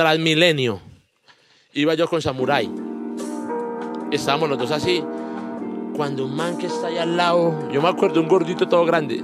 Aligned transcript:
Transmilenio. 0.00 0.80
Iba 1.74 1.92
yo 1.92 2.08
con 2.08 2.22
Samurai. 2.22 2.70
Estábamos 4.10 4.48
los 4.48 4.58
dos 4.58 4.70
así. 4.70 5.04
Cuando 5.94 6.24
un 6.24 6.34
man 6.34 6.56
que 6.56 6.68
está 6.68 6.86
ahí 6.86 6.96
al 6.96 7.18
lado, 7.18 7.68
yo 7.70 7.82
me 7.82 7.88
acuerdo 7.90 8.22
un 8.22 8.26
gordito 8.26 8.66
todo 8.66 8.86
grande. 8.86 9.22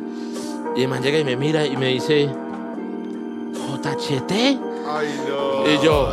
Y 0.77 0.83
el 0.83 0.89
man 0.89 1.03
llega 1.03 1.19
y 1.19 1.25
me 1.25 1.35
mira 1.35 1.65
y 1.65 1.79
me 1.79 1.89
dice, 1.89 2.29
JHT. 3.55 4.33
Ay, 4.33 5.19
no. 5.27 5.67
Y 5.67 5.83
yo, 5.83 6.13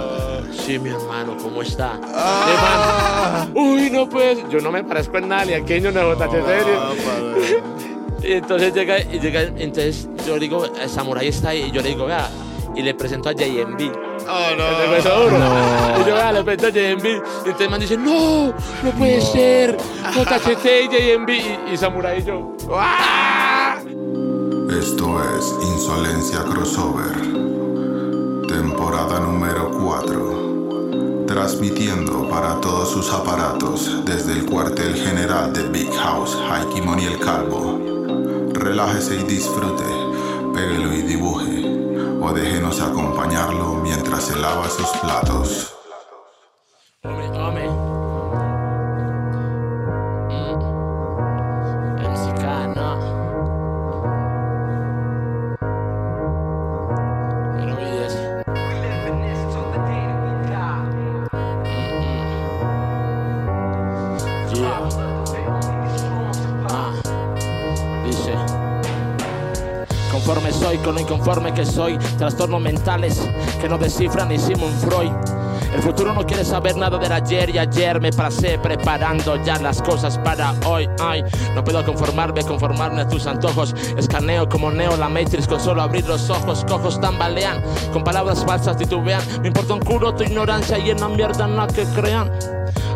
sí, 0.54 0.80
mi 0.80 0.92
hermano, 0.92 1.36
¿cómo 1.44 1.62
está? 1.62 2.00
Y 2.00 2.50
el 2.50 2.62
man, 2.62 3.52
uy, 3.54 3.90
no 3.90 4.08
pues, 4.08 4.50
yo 4.50 4.62
no 4.62 4.72
me 4.72 4.82
parezco 4.86 5.18
en 5.18 5.28
nada, 5.28 5.44
ni 5.44 5.54
a 5.56 5.66
Kenyo, 5.66 5.92
ni 5.92 5.98
a 5.98 6.16
JHT. 6.16 7.84
Y 8.24 8.32
entonces 8.32 8.74
llega, 8.74 9.02
y 9.02 9.20
llega, 9.20 9.42
entonces 9.42 10.08
yo 10.26 10.36
le 10.36 10.40
digo, 10.40 10.64
el 10.64 10.90
Samurai 10.90 11.28
está 11.28 11.50
ahí, 11.50 11.64
y 11.64 11.72
yo 11.72 11.82
le 11.82 11.90
digo, 11.90 12.06
vea, 12.06 12.30
y 12.74 12.82
le 12.82 12.94
presento 12.94 13.28
a 13.28 13.34
JMB. 13.34 14.13
Oh, 14.28 14.50
El 14.52 14.58
no. 14.58 14.64
de 14.80 14.90
Hueso 14.90 15.10
Duro. 15.24 15.38
Y 15.38 16.08
yo, 16.10 16.16
vea, 16.16 16.32
le 16.32 16.44
presento 16.44 16.68
a 16.68 16.70
JMB. 16.72 17.06
Y 17.06 17.10
entonces 17.50 17.62
el 17.62 17.70
man 17.70 17.80
dice, 17.80 17.98
no, 17.98 18.48
no 18.84 18.92
puede 18.98 19.22
ser. 19.22 19.78
JHT 20.14 20.66
y 20.66 20.88
JMB. 20.90 21.30
Y, 21.30 21.74
y 21.74 21.78
Samurai 21.78 22.20
y 22.20 22.24
yo, 22.24 22.56
Esto 24.80 25.22
es 25.38 25.56
Insolencia 25.68 26.40
Crossover, 26.44 27.14
temporada 28.48 29.20
número 29.20 29.70
4, 29.72 31.26
transmitiendo 31.28 32.28
para 32.30 32.60
todos 32.62 32.90
sus 32.92 33.12
aparatos 33.12 34.04
desde 34.06 34.34
el 34.34 34.46
cuartel 34.46 34.96
general 34.96 35.54
de 35.54 35.64
Big 35.70 35.92
House, 35.94 36.38
Haikimon 36.50 37.00
y 37.00 37.06
el 37.06 37.20
Calvo. 37.20 37.80
Relájese 38.54 39.16
y 39.16 39.24
disfrute, 39.24 39.84
péguelo 40.54 40.94
y 40.94 41.02
dibuje, 41.02 41.63
o 42.24 42.32
déjenos 42.32 42.80
acompañarlo 42.80 43.76
mientras 43.84 44.24
se 44.24 44.36
lava 44.38 44.70
sus 44.70 44.88
platos. 45.02 45.76
Que 71.54 71.66
soy, 71.66 71.98
trastornos 72.18 72.62
mentales 72.62 73.22
que 73.62 73.70
no 73.70 73.78
descifran 73.78 74.30
ni 74.30 74.40
Sigmund 74.40 74.80
Freud. 74.80 75.12
El 75.74 75.82
futuro 75.82 76.14
no 76.14 76.26
quiere 76.26 76.46
saber 76.46 76.78
nada 76.78 76.98
del 76.98 77.12
ayer 77.12 77.50
y 77.50 77.58
ayer 77.58 78.00
me 78.00 78.12
pasé 78.12 78.60
preparando 78.60 79.44
ya 79.44 79.58
las 79.58 79.82
cosas 79.82 80.20
para 80.20 80.54
hoy. 80.68 80.88
Ay, 81.00 81.24
no 81.56 81.64
puedo 81.64 81.84
conformarme, 81.84 82.44
conformarme 82.44 83.02
a 83.02 83.08
tus 83.08 83.26
antojos. 83.26 83.74
Escaneo 83.98 84.48
como 84.48 84.70
Neo 84.70 84.96
la 84.98 85.10
Matrix 85.10 85.48
con 85.48 85.60
solo 85.60 85.82
abrir 85.82 86.06
los 86.08 86.30
ojos. 86.30 86.64
Cojos 86.68 87.02
tambalean, 87.02 87.62
con 87.92 88.04
palabras 88.04 88.46
falsas 88.46 88.78
titubean. 88.78 89.22
Me 89.42 89.48
importa 89.48 89.74
un 89.74 89.80
culo 89.80 90.14
tu 90.14 90.24
ignorancia 90.24 90.78
y 90.78 90.92
en 90.92 91.00
la 91.00 91.10
mierda 91.10 91.48
nada 91.48 91.68
que 91.74 91.86
crean. 91.86 92.32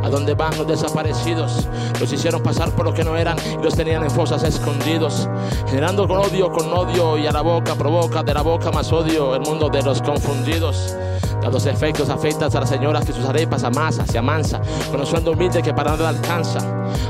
¿A 0.07 0.09
dónde 0.09 0.35
van 0.35 0.57
los 0.57 0.65
desaparecidos? 0.65 1.67
Los 1.99 2.13
hicieron 2.13 2.41
pasar 2.41 2.71
por 2.71 2.85
lo 2.85 2.93
que 2.93 3.03
no 3.03 3.17
eran 3.17 3.35
y 3.59 3.61
los 3.61 3.75
tenían 3.75 4.03
en 4.03 4.09
fosas 4.09 4.41
escondidos. 4.43 5.27
Generando 5.67 6.07
con 6.07 6.19
odio, 6.19 6.49
con 6.49 6.71
odio 6.73 7.17
y 7.17 7.27
a 7.27 7.31
la 7.33 7.41
boca 7.41 7.75
provoca 7.75 8.23
de 8.23 8.33
la 8.33 8.41
boca 8.41 8.71
más 8.71 8.89
odio 8.93 9.35
el 9.35 9.41
mundo 9.41 9.67
de 9.67 9.83
los 9.83 10.01
confundidos. 10.01 10.95
Dados 11.41 11.65
efectos 11.65 12.07
afectas 12.09 12.55
a 12.55 12.61
las 12.61 12.69
señoras 12.69 13.03
que 13.03 13.11
sus 13.11 13.25
arepas 13.25 13.65
amasa, 13.65 14.05
se 14.05 14.17
amansa, 14.17 14.61
con 14.89 15.01
un 15.01 15.05
sueldo 15.05 15.33
humilde 15.33 15.61
que 15.61 15.73
para 15.73 15.91
nada 15.91 16.07
alcanza. 16.07 16.59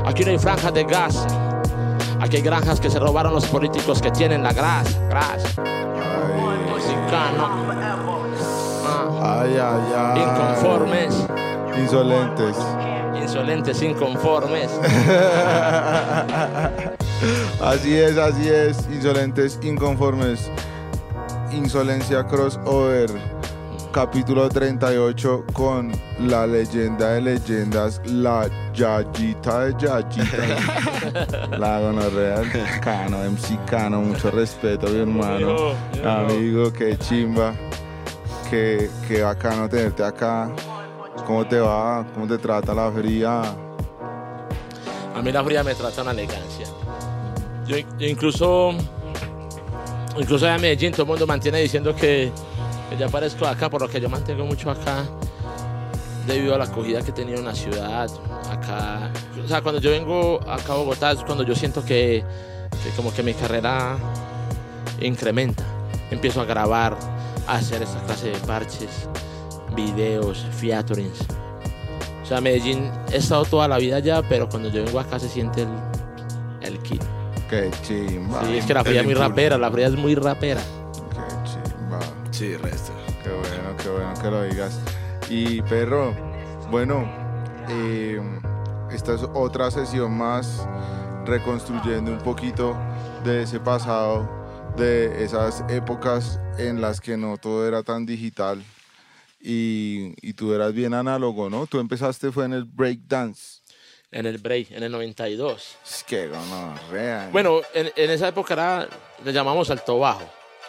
Aquí 0.04 0.24
no 0.24 0.32
hay 0.32 0.38
franjas 0.38 0.74
de 0.74 0.82
gas. 0.82 1.24
Aquí 2.20 2.38
hay 2.38 2.42
granjas 2.42 2.80
que 2.80 2.90
se 2.90 2.98
robaron 2.98 3.32
los 3.32 3.46
políticos 3.46 4.02
que 4.02 4.10
tienen 4.10 4.42
la 4.42 4.52
grasa. 4.52 4.98
grasa. 5.08 5.62
Mexicano. 6.74 7.48
Ah, 8.84 9.42
Ay, 9.42 9.56
ay, 9.56 9.94
ay. 9.96 10.20
inconformes. 10.20 11.14
Insolentes. 11.78 12.56
Insolentes, 13.38 13.82
inconformes. 13.82 14.68
Así 17.62 17.94
es, 17.96 18.18
así 18.18 18.48
es. 18.48 18.88
Insolentes, 18.92 19.60
inconformes. 19.62 20.50
Insolencia 21.52 22.26
crossover. 22.26 23.08
Capítulo 23.92 24.48
38 24.48 25.44
con 25.52 25.92
la 26.18 26.48
leyenda 26.48 27.12
de 27.12 27.20
leyendas, 27.20 28.02
la 28.06 28.48
Yayita 28.74 29.66
de 29.66 29.74
Yayita. 29.86 31.48
la 31.58 31.78
gonorrea 31.80 32.42
Cano, 32.80 33.18
MC 33.18 33.56
Cano, 33.66 34.00
mucho 34.00 34.32
respeto, 34.32 34.88
mi 34.88 34.98
hermano. 34.98 35.38
Yo, 35.38 35.74
yo. 35.94 36.10
Amigo, 36.10 36.72
qué 36.72 36.98
chimba. 36.98 37.54
Qué, 38.50 38.90
qué 39.06 39.22
bacano 39.22 39.68
tenerte 39.68 40.02
acá. 40.02 40.50
¿Cómo 41.28 41.46
te 41.46 41.60
va? 41.60 42.06
¿Cómo 42.14 42.26
te 42.26 42.38
trata 42.38 42.72
la 42.72 42.90
fría? 42.90 43.42
A 45.14 45.20
mí 45.22 45.30
la 45.30 45.44
fría 45.44 45.62
me 45.62 45.74
trata 45.74 46.00
una 46.00 46.12
elegancia. 46.12 46.66
Yo, 47.66 47.76
yo 47.76 48.06
incluso, 48.06 48.70
incluso 50.16 50.46
allá 50.46 50.54
en 50.54 50.62
Medellín 50.62 50.92
todo 50.92 51.02
el 51.02 51.08
mundo 51.08 51.26
mantiene 51.26 51.60
diciendo 51.60 51.94
que, 51.94 52.32
que 52.88 52.96
ya 52.96 53.10
parezco 53.10 53.46
acá, 53.46 53.68
por 53.68 53.82
lo 53.82 53.88
que 53.90 54.00
yo 54.00 54.08
mantengo 54.08 54.46
mucho 54.46 54.70
acá 54.70 55.04
debido 56.26 56.54
a 56.54 56.58
la 56.58 56.64
acogida 56.64 57.02
que 57.02 57.10
he 57.10 57.14
tenido 57.14 57.40
en 57.40 57.44
la 57.44 57.54
ciudad. 57.54 58.08
Acá, 58.50 59.10
o 59.44 59.46
sea, 59.46 59.60
cuando 59.60 59.82
yo 59.82 59.90
vengo 59.90 60.40
acá 60.48 60.72
a 60.72 60.76
Bogotá 60.76 61.12
es 61.12 61.22
cuando 61.24 61.44
yo 61.44 61.54
siento 61.54 61.84
que, 61.84 62.24
que 62.82 62.90
como 62.96 63.12
que 63.12 63.22
mi 63.22 63.34
carrera 63.34 63.98
incrementa. 65.02 65.64
Empiezo 66.10 66.40
a 66.40 66.46
grabar, 66.46 66.96
a 67.46 67.56
hacer 67.56 67.82
esta 67.82 68.00
clase 68.04 68.30
de 68.30 68.38
parches, 68.38 69.10
videos, 69.74 70.46
featurings. 70.52 71.20
O 72.22 72.26
sea, 72.26 72.40
Medellín 72.40 72.90
he 73.10 73.16
estado 73.16 73.44
toda 73.44 73.68
la 73.68 73.78
vida 73.78 73.96
allá, 73.96 74.22
pero 74.28 74.48
cuando 74.48 74.68
yo 74.68 74.84
vengo 74.84 75.00
acá 75.00 75.18
se 75.18 75.28
siente 75.28 75.62
el, 75.62 75.68
el 76.60 76.78
kit. 76.80 77.02
Qué 77.48 77.70
chimba. 77.82 78.44
Sí, 78.44 78.58
es 78.58 78.66
que 78.66 78.74
la 78.74 78.84
fría 78.84 79.00
es 79.00 79.06
muy 79.06 79.14
rapera, 79.14 79.56
la 79.56 79.70
fría 79.70 79.86
es 79.86 79.96
muy 79.96 80.14
rapera. 80.14 80.60
Qué 81.10 81.50
chimba. 81.50 82.00
Sí, 82.30 82.56
resto. 82.56 82.92
Qué 83.22 83.30
bueno, 83.30 83.76
qué 83.82 83.88
bueno 83.88 84.14
que 84.20 84.30
lo 84.30 84.42
digas. 84.42 84.78
Y 85.30 85.62
perro, 85.62 86.12
bueno, 86.70 87.08
eh, 87.70 88.20
esta 88.90 89.14
es 89.14 89.22
otra 89.34 89.70
sesión 89.70 90.16
más 90.16 90.66
reconstruyendo 91.24 92.12
un 92.12 92.18
poquito 92.18 92.76
de 93.24 93.42
ese 93.42 93.60
pasado, 93.60 94.28
de 94.76 95.24
esas 95.24 95.64
épocas 95.68 96.40
en 96.58 96.80
las 96.80 97.00
que 97.00 97.16
no 97.16 97.36
todo 97.38 97.66
era 97.66 97.82
tan 97.82 98.04
digital 98.04 98.62
y, 99.40 100.14
y 100.20 100.32
tú 100.32 100.52
eras 100.52 100.72
bien 100.72 100.94
análogo, 100.94 101.48
¿no? 101.48 101.66
Tú 101.66 101.78
empezaste 101.78 102.32
fue 102.32 102.44
en 102.44 102.52
el 102.52 102.64
breakdance. 102.64 103.60
En 104.10 104.24
el 104.24 104.38
break, 104.38 104.70
en 104.70 104.82
el 104.82 104.90
92. 104.92 105.76
Es 105.86 106.04
que 106.04 106.28
gonorrea. 106.28 107.28
Bueno, 107.30 107.60
en, 107.74 107.90
en 107.94 108.10
esa 108.10 108.28
época 108.28 108.54
era, 108.54 108.88
le 109.22 109.32
llamamos 109.32 109.70
alto 109.70 109.98
bajo, 109.98 110.24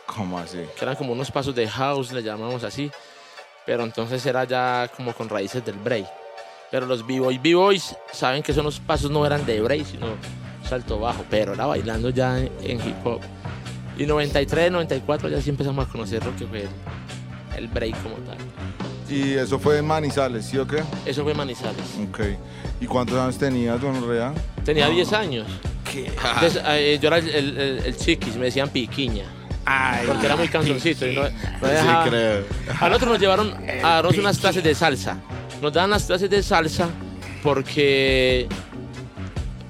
¿cómo 0.05 0.37
así? 0.37 0.57
que 0.77 0.83
eran 0.83 0.95
como 0.95 1.13
unos 1.13 1.31
pasos 1.31 1.55
de 1.55 1.67
house, 1.67 2.11
le 2.11 2.21
llamamos 2.21 2.63
así. 2.63 2.91
Pero 3.65 3.83
entonces 3.83 4.25
era 4.25 4.43
ya 4.43 4.91
como 4.95 5.13
con 5.13 5.29
raíces 5.29 5.63
del 5.63 5.75
break. 5.75 6.07
Pero 6.71 6.85
los 6.85 7.05
b-boys, 7.05 7.41
b-boys 7.41 7.95
saben 8.11 8.43
que 8.43 8.51
esos 8.51 8.79
pasos 8.79 9.09
no 9.09 9.25
eran 9.25 9.45
de 9.45 9.61
break, 9.61 9.85
sino 9.85 10.07
salto 10.67 10.99
bajo. 10.99 11.23
Pero 11.29 11.53
era 11.53 11.65
bailando 11.65 12.09
ya 12.09 12.39
en, 12.39 12.51
en 12.61 12.87
hip 12.87 13.05
hop. 13.05 13.21
Y 13.97 14.05
93, 14.05 14.71
94 14.71 15.29
ya 15.29 15.41
sí 15.41 15.49
empezamos 15.49 15.87
a 15.87 15.91
conocer 15.91 16.25
lo 16.25 16.35
que 16.35 16.45
fue 16.45 16.67
el, 17.59 17.67
break 17.67 18.01
como 18.03 18.15
tal. 18.15 18.37
Y 19.09 19.33
eso 19.33 19.57
fue 19.59 19.77
en 19.79 19.85
Manizales, 19.87 20.45
¿sí 20.45 20.57
o 20.57 20.67
qué? 20.67 20.83
Eso 21.05 21.23
fue 21.23 21.33
Manizales. 21.33 21.83
Ok. 22.09 22.19
¿Y 22.81 22.85
cuántos 22.85 23.17
años 23.19 23.37
tenías, 23.37 23.79
gonorrea? 23.81 24.33
Tenía 24.65 24.87
10 24.89 25.13
años. 25.13 25.47
Entonces, 25.95 26.61
eh, 26.67 26.99
yo 27.01 27.07
era 27.07 27.17
el, 27.17 27.29
el- 27.29 27.57
el- 27.57 27.79
el 27.85 27.97
chiquis, 27.97 28.35
me 28.35 28.45
decían 28.45 28.69
piquiña. 28.69 29.25
porque 30.07 30.25
era 30.25 30.35
muy 30.35 30.47
canzoncito. 30.47 31.07
Y 31.07 31.15
no, 31.15 31.23
no 31.23 31.67
dejaba- 31.67 32.05
creo. 32.07 32.43
A 32.79 32.87
nosotros 32.89 33.11
nos 33.13 33.19
llevaron 33.19 33.53
a 33.83 33.87
darnos 33.95 34.17
unas 34.17 34.37
clases 34.37 34.63
de 34.63 34.75
salsa. 34.75 35.17
Nos 35.61 35.73
daban 35.73 35.89
las 35.89 36.03
clases 36.03 36.29
de 36.29 36.41
salsa 36.43 36.87
porque 37.43 38.47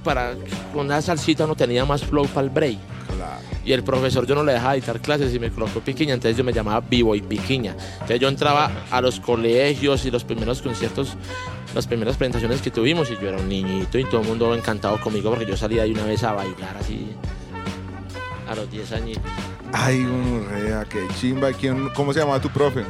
para 0.03 0.33
con 0.73 0.87
la 0.87 1.01
salsita 1.01 1.45
no 1.47 1.55
tenía 1.55 1.85
más 1.85 2.03
flow 2.03 2.27
para 2.27 2.45
el 2.45 2.49
break. 2.49 2.77
Y 3.65 3.73
el 3.73 3.83
profesor 3.83 4.25
yo 4.25 4.35
no 4.35 4.43
le 4.43 4.53
dejaba 4.53 4.73
dictar 4.73 4.99
clases 5.01 5.33
y 5.33 5.39
me 5.39 5.51
colocó 5.51 5.79
piquiña, 5.81 6.13
entonces 6.13 6.37
yo 6.37 6.43
me 6.43 6.53
llamaba 6.53 6.79
Vivo 6.81 7.15
y 7.15 7.21
Piquiña. 7.21 7.75
Entonces 7.93 8.19
yo 8.19 8.27
entraba 8.27 8.71
a 8.89 9.01
los 9.01 9.19
colegios 9.19 10.05
y 10.05 10.11
los 10.11 10.23
primeros 10.23 10.61
conciertos, 10.61 11.15
las 11.75 11.85
primeras 11.85 12.17
presentaciones 12.17 12.61
que 12.61 12.71
tuvimos 12.71 13.11
y 13.11 13.15
yo 13.21 13.29
era 13.29 13.37
un 13.37 13.49
niñito 13.49 13.99
y 13.99 14.05
todo 14.05 14.21
el 14.21 14.27
mundo 14.27 14.55
encantado 14.55 14.99
conmigo 14.99 15.29
porque 15.29 15.45
yo 15.45 15.57
salía 15.57 15.83
de 15.83 15.91
una 15.91 16.05
vez 16.05 16.23
a 16.23 16.33
bailar 16.33 16.77
así 16.77 17.07
a 18.47 18.55
los 18.55 18.69
10 18.71 18.91
añitos. 18.93 19.31
Ay, 19.71 20.03
gonorrea, 20.03 20.85
qué 20.85 21.05
chimba. 21.19 21.53
¿Quién, 21.53 21.89
¿Cómo 21.89 22.13
se 22.13 22.19
llama 22.19 22.41
tu 22.41 22.49
profe? 22.49 22.83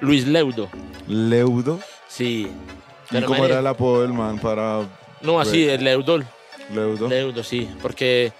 Luis 0.00 0.26
Leudo. 0.26 0.68
Leudo. 1.06 1.78
Sí. 2.08 2.50
¿Y 3.10 3.22
cómo 3.22 3.44
era 3.44 3.58
el 3.58 3.66
apodo 3.66 4.02
del 4.02 4.12
man 4.12 4.38
para 4.38 4.80
No, 5.20 5.40
así, 5.40 5.68
el 5.68 5.84
Leudol. 5.84 6.24
Leudo? 6.74 7.08
Leudo, 7.08 7.42
sí. 7.42 7.68
Porque 7.82 8.32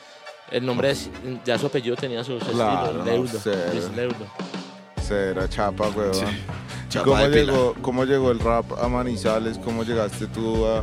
el 0.51 0.65
nombre, 0.67 0.91
es, 0.91 1.11
ya 1.45 1.59
su 1.59 1.67
apellido 1.67 1.97
tenía 1.97 2.23
sus 2.25 2.43
Claro, 2.45 2.87
estilos. 2.87 3.07
no, 3.07 3.13
Leudo. 3.13 3.39
cero. 3.43 3.61
Luis 3.73 3.91
Leudo. 3.97 4.27
Será 5.03 5.49
chapa, 5.49 5.89
weón. 5.89 6.15
Sí. 6.15 6.25
¿Y 6.25 6.91
Chapa 6.91 7.05
cómo 7.05 7.27
llegó, 7.27 7.75
cómo 7.83 8.05
llegó 8.05 8.31
el 8.31 8.39
rap 8.41 8.65
a 8.83 8.89
Manizales? 8.89 9.59
¿Cómo 9.59 9.83
llegaste 9.85 10.27
tú 10.27 10.67
a...? 10.67 10.81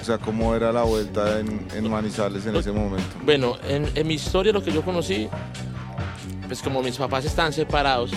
O 0.00 0.04
sea, 0.04 0.18
¿cómo 0.18 0.54
era 0.54 0.72
la 0.72 0.82
vuelta 0.82 1.40
en, 1.40 1.66
en 1.74 1.90
Manizales 1.90 2.46
en 2.46 2.54
ese 2.56 2.70
momento? 2.70 3.02
Bueno, 3.24 3.56
en, 3.68 3.88
en 3.94 4.06
mi 4.06 4.14
historia 4.14 4.52
lo 4.52 4.62
que 4.62 4.70
yo 4.72 4.82
conocí, 4.82 5.28
pues 6.46 6.62
como 6.62 6.80
mis 6.82 6.96
papás 6.96 7.24
estaban 7.24 7.52
separados, 7.52 8.10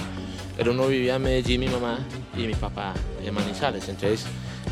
pero 0.56 0.72
uno 0.72 0.88
vivía 0.88 1.16
en 1.16 1.24
Medellín, 1.24 1.62
mi 1.62 1.68
mamá 1.68 1.98
y 2.38 2.42
mi 2.42 2.54
papá 2.54 2.94
en 3.26 3.34
Manizales. 3.34 3.88
Entonces 3.90 4.26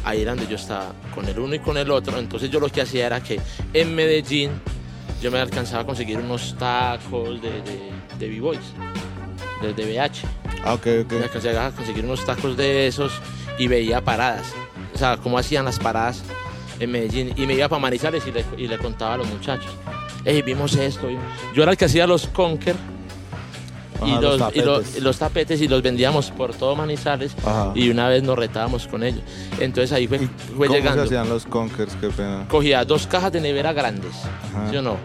ahí 0.03 0.21
era 0.21 0.31
donde 0.35 0.47
yo 0.47 0.57
estaba 0.57 0.91
con 1.15 1.27
el 1.27 1.39
uno 1.39 1.55
y 1.55 1.59
con 1.59 1.77
el 1.77 1.89
otro. 1.89 2.17
Entonces 2.19 2.51
yo 2.51 2.59
lo 2.59 2.69
que 2.69 2.81
hacía 2.81 3.07
era 3.07 3.21
que 3.23 3.39
en 3.73 3.95
Medellín 3.95 4.51
yo 5.21 5.31
me 5.31 5.39
alcanzaba 5.39 5.83
a 5.83 5.85
conseguir 5.85 6.17
unos 6.17 6.55
tacos 6.57 7.41
de, 7.41 7.61
de, 7.61 7.91
de 8.19 8.29
B-Boys, 8.29 8.73
de, 9.61 9.73
de 9.73 9.85
BH. 9.85 10.25
Ah, 10.63 10.73
ok, 10.73 10.87
ok. 11.03 11.11
Me 11.13 11.23
alcancé 11.23 11.57
a 11.57 11.71
conseguir 11.71 12.05
unos 12.05 12.25
tacos 12.25 12.55
de 12.57 12.87
esos 12.87 13.13
y 13.57 13.67
veía 13.67 14.01
paradas. 14.01 14.45
O 14.93 14.97
sea, 14.97 15.17
cómo 15.17 15.37
hacían 15.37 15.65
las 15.65 15.79
paradas 15.79 16.23
en 16.79 16.91
Medellín. 16.91 17.33
Y 17.35 17.45
me 17.45 17.53
iba 17.53 17.67
para 17.69 17.81
Manizales 17.81 18.23
y 18.27 18.31
le, 18.31 18.45
y 18.57 18.67
le 18.67 18.77
contaba 18.77 19.15
a 19.15 19.17
los 19.17 19.27
muchachos. 19.27 19.71
Ey, 20.25 20.41
vimos 20.41 20.75
esto. 20.75 21.07
vimos-". 21.07 21.23
Yo 21.53 21.63
era 21.63 21.71
el 21.71 21.77
que 21.77 21.85
hacía 21.85 22.05
los 22.07 22.27
conker 22.27 22.75
y, 24.05 24.11
los, 24.21 24.39
los 24.39 24.55
y 24.55 24.59
los- 24.61 24.77
tapetes. 24.83 25.03
los 25.03 25.17
tapetes 25.17 25.61
y 25.61 25.67
los 25.67 25.81
vendíamos 25.81 26.31
por 26.31 26.53
todo 26.53 26.75
Manizales. 26.75 27.35
Ajá. 27.45 27.71
Y 27.75 27.89
una 27.89 28.07
vez 28.09 28.23
nos 28.23 28.38
retábamos 28.38 28.88
con 28.88 29.03
ellos. 29.03 29.21
Entonces 29.59 29.91
ahí 29.91 30.07
fue, 30.07 30.17
¿Y 30.17 30.27
fue 30.55 30.67
¿Cómo 30.67 30.77
llegando. 30.77 31.01
se 31.03 31.07
hacían 31.15 31.29
los 31.29 31.45
conkers? 31.45 31.95
Qué 31.99 32.09
pena. 32.09 32.45
Cogía 32.49 32.83
dos 32.85 33.07
cajas 33.07 33.31
de 33.31 33.41
nevera 33.41 33.73
grandes. 33.73 34.13
Ajá. 34.53 34.69
¿Sí 34.69 34.77
o 34.77 34.81
no? 34.81 34.97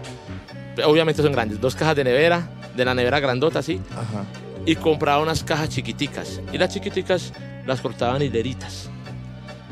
Obviamente 0.87 1.23
son 1.23 1.33
grandes. 1.33 1.61
Dos 1.61 1.75
cajas 1.75 1.97
de 1.97 2.05
nevera, 2.05 2.49
de 2.75 2.85
la 2.85 2.95
nevera 2.95 3.21
grandota 3.21 3.59
así 3.59 3.81
Ajá. 3.93 4.25
y 4.67 4.75
compraba 4.77 5.23
unas 5.23 5.45
cajas 5.45 5.69
chiquiticas. 5.69 6.41
Y 6.53 6.59
las 6.59 6.73
chiquiticas 6.73 7.33
las 7.67 7.81
cortaban 7.81 8.23
hileritas. 8.23 8.89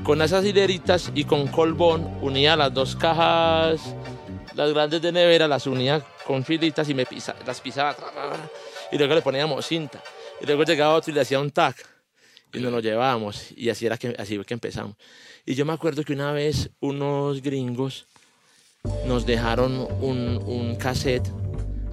Con 0.05 0.23
esas 0.23 0.44
hileritas 0.44 1.11
y 1.14 1.25
con 1.25 1.46
colbón 1.49 2.08
unía 2.23 2.56
las 2.56 2.73
dos 2.73 2.96
cajas, 2.96 3.81
las 4.55 4.73
grandes 4.73 5.02
de 5.02 5.12
nevera, 5.12 5.46
las 5.46 5.66
unía 5.66 6.00
con 6.26 6.43
filitas 6.44 6.88
y 6.88 6.94
me 6.94 7.05
pisa- 7.05 7.34
las 7.46 7.61
pisaba. 7.61 7.94
tra, 7.94 8.06
tra, 8.11 8.23
tra, 8.31 8.37
Y 8.92 8.98
luego 8.98 9.14
le 9.14 9.22
poníamos 9.22 9.66
cinta. 9.66 10.02
Y 10.40 10.46
luego 10.46 10.64
llegaba 10.64 10.94
otro 10.94 11.10
y 11.12 11.14
le 11.14 11.20
hacía 11.20 11.38
un 11.40 11.50
tac. 11.50 11.76
Y 12.52 12.58
nos 12.58 12.72
lo 12.72 12.81
llevábamos. 12.81 13.52
Y 13.56 13.69
así, 13.70 13.87
era 13.87 13.96
que, 13.96 14.14
así 14.19 14.37
fue 14.37 14.44
que 14.44 14.54
empezamos. 14.54 14.96
Y 15.46 15.54
yo 15.54 15.64
me 15.64 15.72
acuerdo 15.72 16.02
que 16.04 16.12
una 16.12 16.32
vez 16.32 16.70
unos 16.81 17.40
gringos 17.42 18.06
nos 19.06 19.26
dejaron 19.26 19.87
un, 20.00 20.40
un 20.44 20.75
cassette 20.76 21.28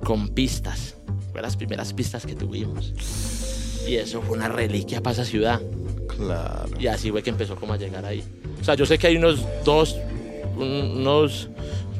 con 0.03 0.29
pistas. 0.29 0.95
Fue 1.31 1.41
las 1.41 1.55
primeras 1.55 1.93
pistas 1.93 2.25
que 2.25 2.33
tuvimos. 2.35 2.93
Y 3.87 3.95
eso 3.95 4.21
fue 4.21 4.35
una 4.37 4.49
reliquia 4.49 5.01
para 5.01 5.13
esa 5.13 5.25
ciudad. 5.25 5.61
Claro. 6.07 6.69
Y 6.79 6.87
así 6.87 7.11
fue 7.11 7.21
que 7.21 7.29
empezó 7.29 7.55
como 7.55 7.73
a 7.73 7.77
llegar 7.77 8.05
ahí. 8.05 8.23
O 8.59 8.63
sea, 8.63 8.73
yo 8.75 8.85
sé 8.85 8.97
que 8.97 9.07
hay 9.07 9.17
unos 9.17 9.45
dos, 9.63 9.95
un- 10.55 10.97
unos 10.97 11.49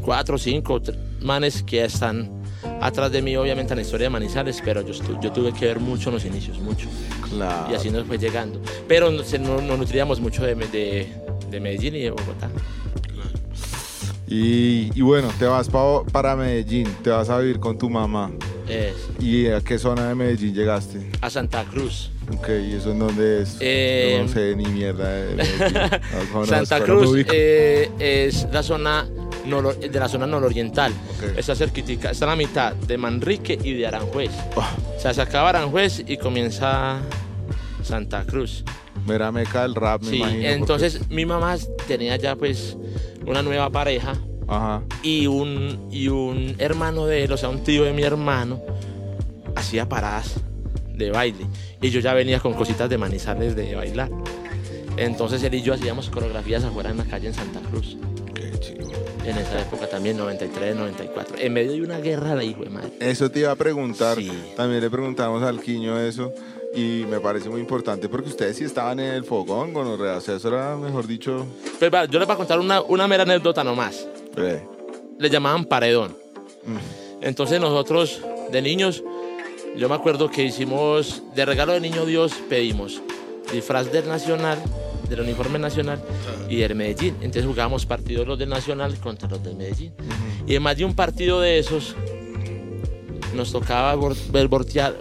cuatro, 0.01 0.37
cinco 0.37 0.81
manes 1.21 1.61
que 1.61 1.83
están 1.85 2.31
atrás 2.81 3.11
de 3.11 3.21
mí, 3.21 3.35
obviamente, 3.35 3.73
en 3.73 3.77
la 3.77 3.83
historia 3.83 4.05
de 4.05 4.09
Manizales, 4.09 4.61
pero 4.63 4.81
yo, 4.81 4.93
yo 5.21 5.31
tuve 5.31 5.53
que 5.53 5.65
ver 5.65 5.79
mucho 5.79 6.09
en 6.09 6.15
los 6.15 6.25
inicios, 6.25 6.59
mucho. 6.59 6.87
Claro. 7.29 7.71
Y 7.71 7.75
así 7.75 7.89
nos 7.89 8.05
fue 8.07 8.17
llegando. 8.17 8.61
Pero 8.87 9.11
no, 9.11 9.23
se- 9.23 9.39
no, 9.39 9.61
no 9.61 9.77
nutríamos 9.77 10.19
mucho 10.19 10.43
de, 10.45 10.55
de, 10.55 11.07
de 11.49 11.59
Medellín 11.59 11.95
y 11.95 12.01
de 12.01 12.11
Bogotá. 12.11 12.49
Y, 14.29 14.89
y 14.93 15.01
bueno, 15.01 15.29
te 15.39 15.45
vas 15.45 15.69
pa- 15.69 16.03
para 16.11 16.35
Medellín, 16.35 16.87
te 17.01 17.09
vas 17.09 17.29
a 17.29 17.39
vivir 17.39 17.59
con 17.59 17.77
tu 17.77 17.89
mamá. 17.89 18.29
Es 18.67 18.93
¿Y 19.21 19.47
a 19.47 19.61
qué 19.61 19.79
zona 19.79 20.09
de 20.09 20.15
Medellín 20.15 20.53
llegaste? 20.53 21.09
a 21.21 21.29
Santa 21.29 21.63
Cruz. 21.63 22.11
Ok, 22.35 22.49
¿y 22.69 22.73
eso 22.73 22.91
en 22.91 22.99
dónde 22.99 23.43
es? 23.43 23.55
Eh, 23.61 24.19
no 24.21 24.27
sé 24.27 24.53
ni 24.57 24.65
mierda 24.65 25.09
de 25.09 25.37
conozco, 26.33 26.45
Santa 26.65 26.83
Cruz 26.83 27.23
eh, 27.31 27.89
es 27.99 28.45
la 28.51 28.63
zona 28.63 29.07
de 29.47 29.99
la 29.99 30.07
zona 30.09 30.27
nororiental. 30.27 30.91
Ok. 31.17 31.37
Está 31.37 31.55
cerquitica, 31.55 32.11
está 32.11 32.25
a 32.25 32.29
la 32.29 32.35
mitad 32.35 32.73
de 32.73 32.97
Manrique 32.97 33.57
y 33.63 33.73
de 33.73 33.87
Aranjuez. 33.87 34.31
Ah, 34.57 34.75
O 34.97 34.99
sea, 34.99 35.13
se 35.13 35.21
acaba 35.21 35.49
Aranjuez 35.49 36.03
y 36.07 36.17
comienza 36.17 36.99
Santa 37.83 38.23
Cruz. 38.25 38.63
mera 39.05 39.31
meca 39.31 39.61
del 39.61 39.75
rap, 39.75 40.01
me 40.03 40.09
Sí, 40.09 40.15
imagino. 40.17 40.37
porque- 40.39 40.53
entonces 40.53 41.09
mi 41.09 41.25
mamá 41.25 41.55
tenía 41.87 42.15
ya 42.17 42.35
pues 42.35 42.75
una 43.25 43.41
nueva 43.41 43.69
pareja 43.69 44.13
Ajá. 44.47 44.81
y 45.03 45.27
un, 45.27 45.87
y 45.91 46.09
un 46.09 46.55
hermano 46.57 47.05
de 47.05 47.23
él, 47.23 47.31
o 47.31 47.37
sea, 47.37 47.47
un 47.49 47.63
tío 47.63 47.83
de 47.85 47.93
mi 47.93 48.01
hermano, 48.03 48.59
hacía 49.55 49.87
paradas 49.87 50.41
de 50.93 51.11
baile. 51.11 51.45
Y 51.81 51.89
yo 51.89 51.99
ya 52.01 52.13
venía 52.13 52.39
con 52.39 52.53
cositas 52.53 52.89
de 52.89 52.97
manizales 52.97 53.55
de 53.55 53.75
bailar. 53.75 54.09
Entonces 54.97 55.41
él 55.43 55.53
y 55.53 55.61
yo 55.61 55.73
hacíamos 55.75 56.09
coreografías 56.09 56.63
afuera 56.63 56.89
en 56.89 56.97
la 56.97 57.05
calle 57.05 57.27
en 57.27 57.33
Santa 57.35 57.59
Cruz. 57.69 57.97
En 59.27 59.37
esa 59.37 59.59
época 59.61 59.87
también, 59.89 60.15
93, 60.17 60.75
94. 60.75 61.35
En 61.39 61.53
medio 61.53 61.73
de 61.73 61.81
una 61.81 61.99
guerra 61.99 62.33
de 62.35 62.45
hijo 62.45 62.63
de 62.63 62.69
madre. 62.69 62.91
Eso 62.99 63.29
te 63.29 63.39
iba 63.41 63.51
a 63.51 63.55
preguntar. 63.55 64.17
Sí. 64.17 64.31
También 64.55 64.81
le 64.81 64.89
preguntamos 64.89 65.43
al 65.43 65.59
Quiño 65.61 65.99
eso. 65.99 66.31
Y 66.73 67.05
me 67.09 67.19
parece 67.19 67.49
muy 67.49 67.59
importante 67.59 68.07
porque 68.07 68.29
ustedes 68.29 68.55
sí 68.57 68.63
estaban 68.63 68.99
en 68.99 69.13
el 69.13 69.23
fogón, 69.25 69.73
gonorrea. 69.73 70.17
O 70.17 70.21
sea, 70.21 70.35
eso 70.35 70.47
era, 70.47 70.75
mejor 70.77 71.07
dicho. 71.07 71.45
Pues, 71.77 71.93
va, 71.93 72.05
yo 72.05 72.19
les 72.19 72.27
voy 72.27 72.33
a 72.35 72.37
contar 72.37 72.59
una, 72.59 72.81
una 72.81 73.07
mera 73.07 73.23
anécdota 73.23 73.63
nomás. 73.63 74.07
eh, 74.37 74.63
Le 75.19 75.29
llamaban 75.29 75.65
paredón. 75.65 76.15
mm, 76.65 76.77
Entonces 77.25 77.59
nosotros, 77.59 78.21
de 78.51 78.61
niños, 78.61 79.03
yo 79.75 79.89
me 79.89 79.95
acuerdo 79.95 80.29
que 80.31 80.43
hicimos, 80.43 81.21
de 81.35 81.45
regalo 81.45 81.73
de 81.73 81.81
niño 81.81 82.05
Dios, 82.05 82.33
pedimos 82.49 83.01
disfraz 83.51 83.91
del 83.91 84.07
Nacional, 84.07 84.57
del 85.09 85.21
uniforme 85.21 85.59
nacional 85.59 86.01
y 86.49 86.57
del 86.57 86.75
Medellín. 86.75 87.15
Entonces 87.21 87.45
jugábamos 87.45 87.85
partidos 87.85 88.27
los 88.27 88.37
del 88.37 88.49
Nacional 88.49 88.97
contra 88.99 89.29
los 89.29 89.43
del 89.43 89.55
Medellín. 89.55 89.93
Y 90.47 90.55
en 90.55 90.63
más 90.63 90.77
de 90.77 90.85
un 90.85 90.95
partido 90.95 91.41
de 91.41 91.59
esos, 91.59 91.95
nos 93.35 93.51
tocaba 93.51 93.95
ver 94.31 94.47
voltear 94.47 94.95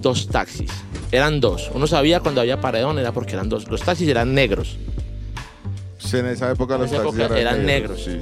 dos 0.00 0.28
taxis. 0.28 0.70
Eran 1.10 1.40
dos. 1.40 1.70
Uno 1.74 1.86
sabía 1.86 2.20
cuando 2.20 2.40
había 2.40 2.60
paredón, 2.60 2.98
era 2.98 3.12
porque 3.12 3.34
eran 3.34 3.48
dos. 3.48 3.68
Los 3.68 3.82
taxis 3.82 4.08
eran 4.08 4.34
negros. 4.34 4.76
sí, 5.98 6.18
en 6.18 6.26
esa 6.26 6.50
época 6.50 6.78
los 6.78 6.90
esa 6.90 7.02
taxis 7.02 7.20
época 7.20 7.38
eran 7.38 7.64
negros. 7.66 8.04
Sí. 8.04 8.18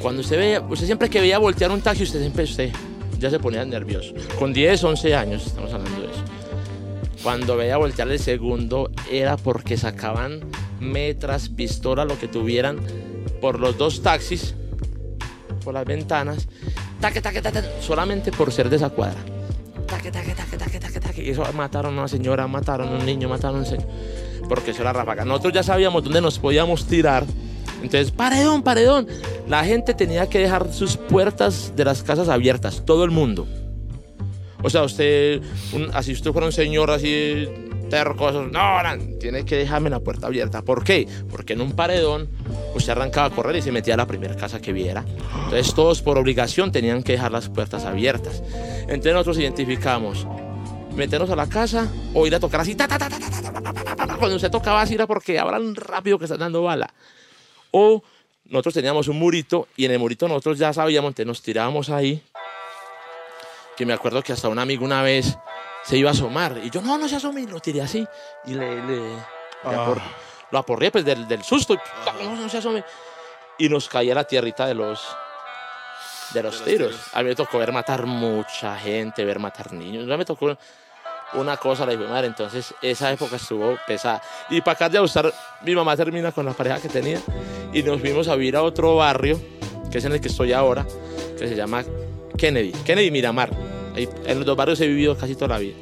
Cuando 0.00 0.20
usted 0.20 0.36
veía, 0.38 0.60
usted 0.60 0.86
siempre 0.86 1.08
que 1.08 1.20
veía 1.20 1.38
voltear 1.38 1.70
un 1.70 1.80
taxi, 1.80 2.02
usted 2.02 2.20
siempre 2.20 2.44
usted 2.44 2.70
ya 3.18 3.30
se 3.30 3.38
ponía 3.38 3.64
nervioso. 3.64 4.12
Con 4.38 4.52
10, 4.52 4.84
11 4.84 5.14
años, 5.14 5.46
estamos 5.46 5.72
hablando 5.72 6.00
de 6.02 6.06
eso. 6.08 6.22
Cuando 7.26 7.56
veía 7.56 7.76
voltear 7.76 8.08
el 8.08 8.20
segundo, 8.20 8.92
era 9.10 9.36
porque 9.36 9.76
sacaban 9.76 10.42
metras, 10.78 11.48
pistola, 11.48 12.04
lo 12.04 12.16
que 12.20 12.28
tuvieran, 12.28 12.78
por 13.40 13.58
los 13.58 13.76
dos 13.76 14.00
taxis, 14.00 14.54
por 15.64 15.74
las 15.74 15.84
ventanas, 15.84 16.46
taque, 17.00 17.20
taque, 17.20 17.42
taque, 17.42 17.62
solamente 17.80 18.30
por 18.30 18.52
ser 18.52 18.70
de 18.70 18.76
esa 18.76 18.90
cuadra. 18.90 19.18
Taque, 19.88 20.12
taque, 20.12 20.34
taque, 20.36 20.56
taque, 20.56 20.78
taque, 20.78 21.00
taque. 21.00 21.24
Y 21.24 21.30
eso 21.30 21.42
mataron 21.52 21.98
a 21.98 22.02
una 22.02 22.08
señora, 22.08 22.46
mataron 22.46 22.90
a 22.90 22.92
un 22.92 23.04
niño, 23.04 23.28
mataron 23.28 23.56
a 23.56 23.58
un 23.58 23.66
señor. 23.66 23.88
Porque 24.48 24.70
eso 24.70 24.82
era 24.82 24.92
ráfaga. 24.92 25.24
Nosotros 25.24 25.52
ya 25.52 25.64
sabíamos 25.64 26.04
dónde 26.04 26.20
nos 26.20 26.38
podíamos 26.38 26.86
tirar. 26.86 27.24
Entonces, 27.82 28.12
paredón, 28.12 28.62
paredón. 28.62 29.08
La 29.48 29.64
gente 29.64 29.94
tenía 29.94 30.28
que 30.28 30.38
dejar 30.38 30.72
sus 30.72 30.96
puertas 30.96 31.72
de 31.74 31.84
las 31.86 32.04
casas 32.04 32.28
abiertas, 32.28 32.84
todo 32.86 33.02
el 33.02 33.10
mundo. 33.10 33.48
O 34.66 34.70
sea, 34.70 34.82
usted, 34.82 35.40
un, 35.74 35.90
así 35.94 36.10
usted 36.10 36.32
fuera 36.32 36.44
un 36.44 36.52
señor 36.52 36.90
así 36.90 37.46
terco, 37.88 38.32
no, 38.32 38.82
no, 38.82 39.18
tiene 39.20 39.44
que 39.44 39.54
dejarme 39.54 39.90
la 39.90 40.00
puerta 40.00 40.26
abierta. 40.26 40.62
¿Por 40.62 40.82
qué? 40.82 41.06
Porque 41.30 41.52
en 41.52 41.60
un 41.60 41.70
paredón 41.70 42.28
usted 42.74 42.90
arrancaba 42.90 43.28
a 43.28 43.30
correr 43.30 43.54
y 43.54 43.62
se 43.62 43.70
metía 43.70 43.94
a 43.94 43.96
la 43.96 44.08
primera 44.08 44.34
casa 44.34 44.60
que 44.60 44.72
viera. 44.72 45.04
Entonces 45.44 45.72
todos 45.72 46.02
por 46.02 46.18
obligación 46.18 46.72
tenían 46.72 47.04
que 47.04 47.12
dejar 47.12 47.30
las 47.30 47.48
puertas 47.48 47.84
abiertas. 47.84 48.42
Entonces 48.88 49.12
nosotros 49.12 49.38
identificamos 49.38 50.26
meternos 50.96 51.30
a 51.30 51.36
la 51.36 51.46
casa 51.46 51.88
o 52.12 52.26
ir 52.26 52.34
a 52.34 52.40
tocar 52.40 52.62
así. 52.62 52.74
Ta, 52.74 52.88
ta, 52.88 52.98
ta, 52.98 53.08
cuando 54.18 54.34
usted 54.34 54.50
tocaba 54.50 54.82
así 54.82 54.94
era 54.94 55.06
porque 55.06 55.38
hablan 55.38 55.76
rápido 55.76 56.18
que 56.18 56.24
están 56.24 56.40
dando 56.40 56.64
bala. 56.64 56.92
O 57.70 58.02
nosotros 58.46 58.74
teníamos 58.74 59.06
un 59.06 59.16
murito 59.16 59.68
y 59.76 59.84
en 59.84 59.92
el 59.92 60.00
murito 60.00 60.26
nosotros 60.26 60.58
ya 60.58 60.72
sabíamos, 60.72 61.10
entonces 61.10 61.26
nos 61.28 61.40
tirábamos 61.40 61.88
ahí 61.88 62.20
que 63.76 63.84
me 63.86 63.92
acuerdo 63.92 64.22
que 64.22 64.32
hasta 64.32 64.48
un 64.48 64.58
amigo 64.58 64.84
una 64.84 65.02
vez 65.02 65.36
se 65.84 65.96
iba 65.96 66.10
a 66.10 66.12
asomar 66.12 66.58
y 66.62 66.70
yo, 66.70 66.80
no, 66.80 66.96
no 66.98 67.08
se 67.08 67.16
asome, 67.16 67.42
y 67.42 67.46
lo 67.46 67.60
tiré 67.60 67.82
así 67.82 68.06
y 68.46 68.54
le, 68.54 68.82
le, 68.86 68.96
le 68.96 69.16
apor- 69.64 70.02
lo 70.50 70.58
aporré 70.58 70.90
pues 70.90 71.04
del, 71.04 71.28
del 71.28 71.44
susto 71.44 71.74
y 71.74 72.24
no, 72.24 72.34
no 72.36 72.48
se 72.48 72.58
asome. 72.58 72.84
Y 73.58 73.68
nos 73.68 73.88
caía 73.88 74.14
la 74.14 74.24
tierrita 74.24 74.66
de 74.66 74.74
los, 74.74 75.06
de 76.34 76.42
los 76.42 76.62
tiros. 76.64 76.94
A 77.12 77.22
mí 77.22 77.28
me 77.28 77.34
tocó 77.34 77.58
ver 77.58 77.72
matar 77.72 78.04
mucha 78.06 78.76
gente, 78.76 79.24
ver 79.24 79.38
matar 79.38 79.72
niños. 79.72 80.06
Ya 80.06 80.16
me 80.16 80.24
tocó 80.24 80.56
una 81.34 81.56
cosa 81.56 81.86
la 81.86 81.92
hijo 81.94 82.02
de 82.02 82.08
madre. 82.08 82.26
Entonces, 82.26 82.74
esa 82.82 83.10
época 83.12 83.36
estuvo 83.36 83.78
pesada. 83.86 84.20
Y 84.50 84.60
para 84.60 84.74
acá 84.74 84.88
de 84.88 84.98
gustar, 84.98 85.32
mi 85.62 85.74
mamá 85.74 85.96
termina 85.96 86.32
con 86.32 86.44
la 86.44 86.52
pareja 86.52 86.80
que 86.80 86.88
tenía 86.88 87.20
y 87.72 87.82
nos 87.82 88.00
fuimos 88.00 88.28
a 88.28 88.34
vivir 88.36 88.56
a 88.56 88.62
otro 88.62 88.96
barrio, 88.96 89.40
que 89.90 89.98
es 89.98 90.04
en 90.04 90.12
el 90.12 90.20
que 90.20 90.28
estoy 90.28 90.52
ahora, 90.52 90.84
que 91.38 91.48
se 91.48 91.54
llama 91.56 91.82
Kennedy. 92.36 92.72
Kennedy 92.84 93.10
Miramar. 93.10 93.50
Ahí, 93.94 94.08
en 94.26 94.38
los 94.38 94.46
dos 94.46 94.56
barrios 94.56 94.80
he 94.80 94.86
vivido 94.86 95.16
casi 95.16 95.34
toda 95.34 95.48
la 95.48 95.58
vida. 95.58 95.74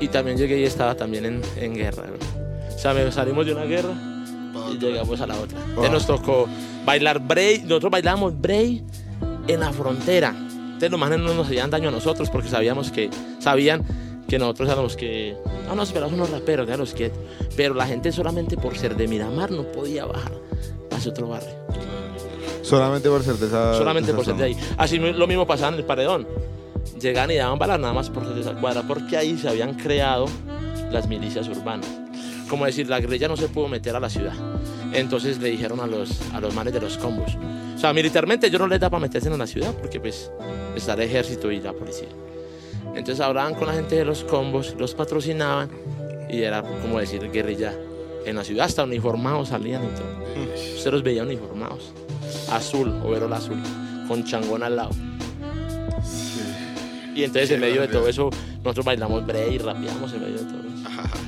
Y 0.00 0.08
también 0.08 0.36
llegué 0.36 0.58
y 0.58 0.64
estaba 0.64 0.94
también 0.94 1.26
en, 1.26 1.42
en 1.56 1.74
guerra. 1.74 2.04
¿no? 2.06 2.74
O 2.74 2.78
sea, 2.78 2.94
me 2.94 3.10
salimos 3.12 3.44
de 3.44 3.52
una 3.52 3.64
guerra 3.64 3.92
y 4.72 4.78
llegamos 4.78 5.20
a 5.20 5.26
la 5.26 5.38
otra. 5.38 5.58
Entonces 5.68 5.92
nos 5.92 6.06
tocó 6.06 6.48
bailar 6.84 7.20
break. 7.20 7.64
Nosotros 7.64 7.92
bailábamos 7.92 8.40
break 8.40 8.82
en 9.46 9.60
la 9.60 9.72
frontera. 9.72 10.34
Entonces 10.36 10.90
los 10.90 11.00
manes 11.00 11.18
no 11.18 11.34
nos 11.34 11.46
hacían 11.46 11.70
daño 11.70 11.88
a 11.88 11.92
nosotros 11.92 12.30
porque 12.30 12.48
sabíamos 12.48 12.90
que, 12.90 13.10
sabían 13.38 13.84
que 14.26 14.38
nosotros 14.38 14.68
éramos 14.70 14.96
que, 14.96 15.36
no, 15.66 15.74
no, 15.74 15.84
pero 15.92 16.08
unos 16.08 16.30
raperos, 16.30 16.66
los 16.78 16.94
quietos. 16.94 17.18
Pero 17.56 17.74
la 17.74 17.86
gente 17.86 18.12
solamente 18.12 18.56
por 18.56 18.78
ser 18.78 18.96
de 18.96 19.06
Miramar 19.06 19.50
no 19.50 19.64
podía 19.64 20.06
bajar 20.06 20.32
hacia 20.90 21.10
otro 21.10 21.28
barrio. 21.28 21.59
Solamente 22.70 23.08
por 23.08 23.22
ser 23.22 23.34
de 23.34 23.46
esa. 23.46 23.74
solamente 23.74 24.14
por 24.14 24.24
ser 24.24 24.34
de 24.36 24.54
zona. 24.54 24.60
ahí. 24.60 24.74
Así 24.78 24.98
lo 24.98 25.26
mismo 25.26 25.46
pasaba 25.46 25.72
en 25.72 25.78
el 25.78 25.84
paredón. 25.84 26.26
Llegaban 27.00 27.30
y 27.30 27.36
daban 27.36 27.58
balas 27.58 27.78
nada 27.80 27.92
más 27.92 28.10
por 28.10 28.24
esa 28.38 28.54
cuadra, 28.54 28.82
porque 28.86 29.16
ahí 29.16 29.36
se 29.38 29.48
habían 29.48 29.74
creado 29.74 30.26
las 30.90 31.06
milicias 31.08 31.48
urbanas. 31.48 31.88
Como 32.48 32.64
decir, 32.66 32.88
la 32.88 33.00
guerrilla 33.00 33.28
no 33.28 33.36
se 33.36 33.48
pudo 33.48 33.68
meter 33.68 33.94
a 33.94 34.00
la 34.00 34.10
ciudad. 34.10 34.32
Entonces 34.92 35.38
le 35.38 35.50
dijeron 35.50 35.80
a 35.80 35.86
los, 35.86 36.20
a 36.32 36.40
los 36.40 36.52
manes 36.54 36.72
de 36.72 36.80
los 36.80 36.98
combos. 36.98 37.36
O 37.76 37.78
sea, 37.78 37.92
militarmente 37.92 38.48
ellos 38.48 38.60
no 38.60 38.66
les 38.66 38.80
da 38.80 38.90
para 38.90 39.00
meterse 39.00 39.28
en 39.28 39.38
la 39.38 39.46
ciudad, 39.46 39.72
porque 39.74 40.00
pues 40.00 40.30
está 40.74 40.94
el 40.94 41.00
ejército 41.00 41.50
y 41.50 41.60
la 41.60 41.72
policía. 41.72 42.08
Entonces 42.94 43.20
hablaban 43.20 43.54
con 43.54 43.68
la 43.68 43.74
gente 43.74 43.94
de 43.94 44.04
los 44.04 44.24
combos, 44.24 44.74
los 44.78 44.94
patrocinaban 44.94 45.70
y 46.28 46.42
era 46.42 46.62
como 46.62 46.98
decir 46.98 47.30
guerrilla 47.30 47.72
en 48.26 48.36
la 48.36 48.44
ciudad. 48.44 48.66
Hasta 48.66 48.84
uniformados 48.84 49.48
salían 49.48 49.84
y 49.84 49.88
todo. 49.88 50.76
Usted 50.76 50.90
los 50.90 51.02
veía 51.02 51.22
uniformados. 51.22 51.92
Azul, 52.50 53.00
overol 53.04 53.32
azul, 53.32 53.58
con 54.08 54.24
changón 54.24 54.62
al 54.62 54.76
lado. 54.76 54.90
Y 57.14 57.24
entonces 57.24 57.50
en 57.50 57.60
medio 57.60 57.82
de 57.82 57.88
todo 57.88 58.08
eso, 58.08 58.30
nosotros 58.58 58.86
bailamos 58.86 59.26
break 59.26 59.52
y 59.52 59.58
rapeamos 59.58 60.12
en 60.12 60.20
medio 60.20 60.38
de 60.38 60.44
todo 60.44 60.60
eso. 60.60 60.80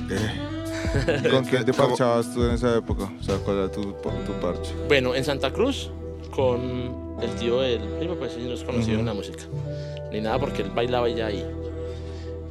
Eh. 0.09 1.29
¿Con 1.31 1.45
quién 1.45 1.65
te 1.65 1.73
parchabas 1.73 2.33
tú 2.33 2.43
en 2.43 2.51
esa 2.51 2.77
época? 2.77 3.11
O 3.19 3.23
sea, 3.23 3.37
¿cuál 3.37 3.57
era 3.57 3.71
tu, 3.71 3.81
tu 3.81 4.33
parche? 4.41 4.73
Bueno, 4.87 5.15
en 5.15 5.23
Santa 5.23 5.51
Cruz, 5.51 5.89
con 6.31 7.17
el 7.21 7.29
tío 7.35 7.61
del 7.61 7.81
primo, 7.99 8.15
pues 8.15 8.33
sí 8.33 8.41
nos 8.47 8.63
conoció 8.63 8.99
en 8.99 9.05
la 9.05 9.13
música. 9.13 9.43
Ni 10.11 10.21
nada 10.21 10.39
porque 10.39 10.61
él 10.61 10.69
bailaba 10.69 11.09
ya 11.09 11.27
ahí. 11.27 11.43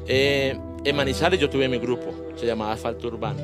Eh, 0.06 0.58
en 0.84 0.96
Manizales 0.96 1.38
yo 1.38 1.48
tuve 1.48 1.68
mi 1.68 1.78
grupo, 1.78 2.12
se 2.36 2.46
llamaba 2.46 2.72
Asfalto 2.72 3.08
Urbano. 3.08 3.40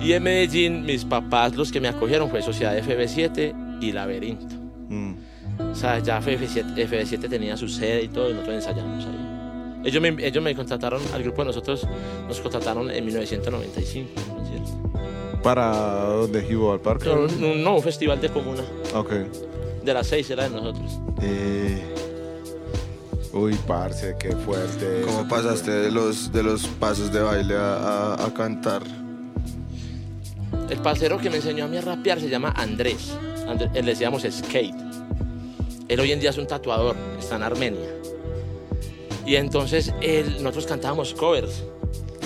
Y 0.00 0.12
en 0.12 0.22
Medellín, 0.22 0.84
mis 0.84 1.04
papás, 1.04 1.56
los 1.56 1.72
que 1.72 1.80
me 1.80 1.88
acogieron, 1.88 2.30
fue 2.30 2.42
Sociedad 2.42 2.76
FB7 2.76 3.65
y 3.80 3.92
Laberinto. 3.92 4.54
Mm. 4.88 5.14
O 5.72 5.74
sea, 5.74 5.98
ya 6.00 6.20
FB7, 6.20 6.74
FB7 6.76 7.28
tenía 7.28 7.56
su 7.56 7.68
sede 7.68 8.02
y 8.04 8.08
todo, 8.08 8.30
y 8.30 8.32
nosotros 8.34 8.56
ensayamos 8.56 9.04
ahí. 9.04 9.80
Ellos 9.84 10.02
me, 10.02 10.08
ellos 10.26 10.42
me 10.42 10.54
contrataron, 10.54 11.00
al 11.14 11.22
grupo 11.22 11.42
de 11.42 11.46
nosotros, 11.46 11.86
nos 12.26 12.40
contrataron 12.40 12.90
en 12.90 13.04
1995, 13.04 14.10
¿no 14.36 14.42
es 14.42 14.48
cierto? 14.48 15.40
¿Para 15.42 15.70
dónde? 16.06 16.42
¿Jibo 16.42 16.72
al 16.72 16.80
parque? 16.80 17.06
No, 17.08 17.26
no, 17.28 17.54
no, 17.54 17.76
un 17.76 17.82
festival 17.82 18.20
de 18.20 18.28
comuna, 18.30 18.62
Ok. 18.94 19.12
de 19.84 19.94
las 19.94 20.06
seis 20.08 20.28
era 20.30 20.44
de 20.44 20.50
nosotros. 20.50 20.98
Eh, 21.22 21.82
Uy, 23.32 23.54
parce, 23.66 24.16
qué 24.18 24.32
fuerte. 24.34 25.02
¿Cómo 25.04 25.28
pasaste 25.28 25.70
de 25.70 25.90
los, 25.90 26.32
de 26.32 26.42
los 26.42 26.66
pasos 26.66 27.12
de 27.12 27.20
baile 27.20 27.54
a, 27.54 28.14
a- 28.14 28.26
a 28.26 28.34
cantar? 28.34 28.82
El 30.70 30.78
parcero 30.78 31.18
que 31.18 31.28
me 31.30 31.36
enseñó 31.36 31.66
a 31.66 31.68
mí 31.68 31.76
a 31.76 31.82
rapear 31.82 32.18
se 32.20 32.28
llama 32.28 32.52
Andrés. 32.56 33.12
Él 33.48 33.84
le 33.84 33.92
decíamos 33.92 34.22
Skate. 34.22 34.74
Él 35.88 36.00
hoy 36.00 36.12
en 36.12 36.20
día 36.20 36.30
es 36.30 36.38
un 36.38 36.46
tatuador, 36.46 36.96
está 37.18 37.36
en 37.36 37.42
Armenia. 37.42 37.90
Y 39.24 39.36
entonces 39.36 39.92
él, 40.00 40.34
nosotros 40.42 40.66
cantábamos 40.66 41.14
covers. 41.14 41.64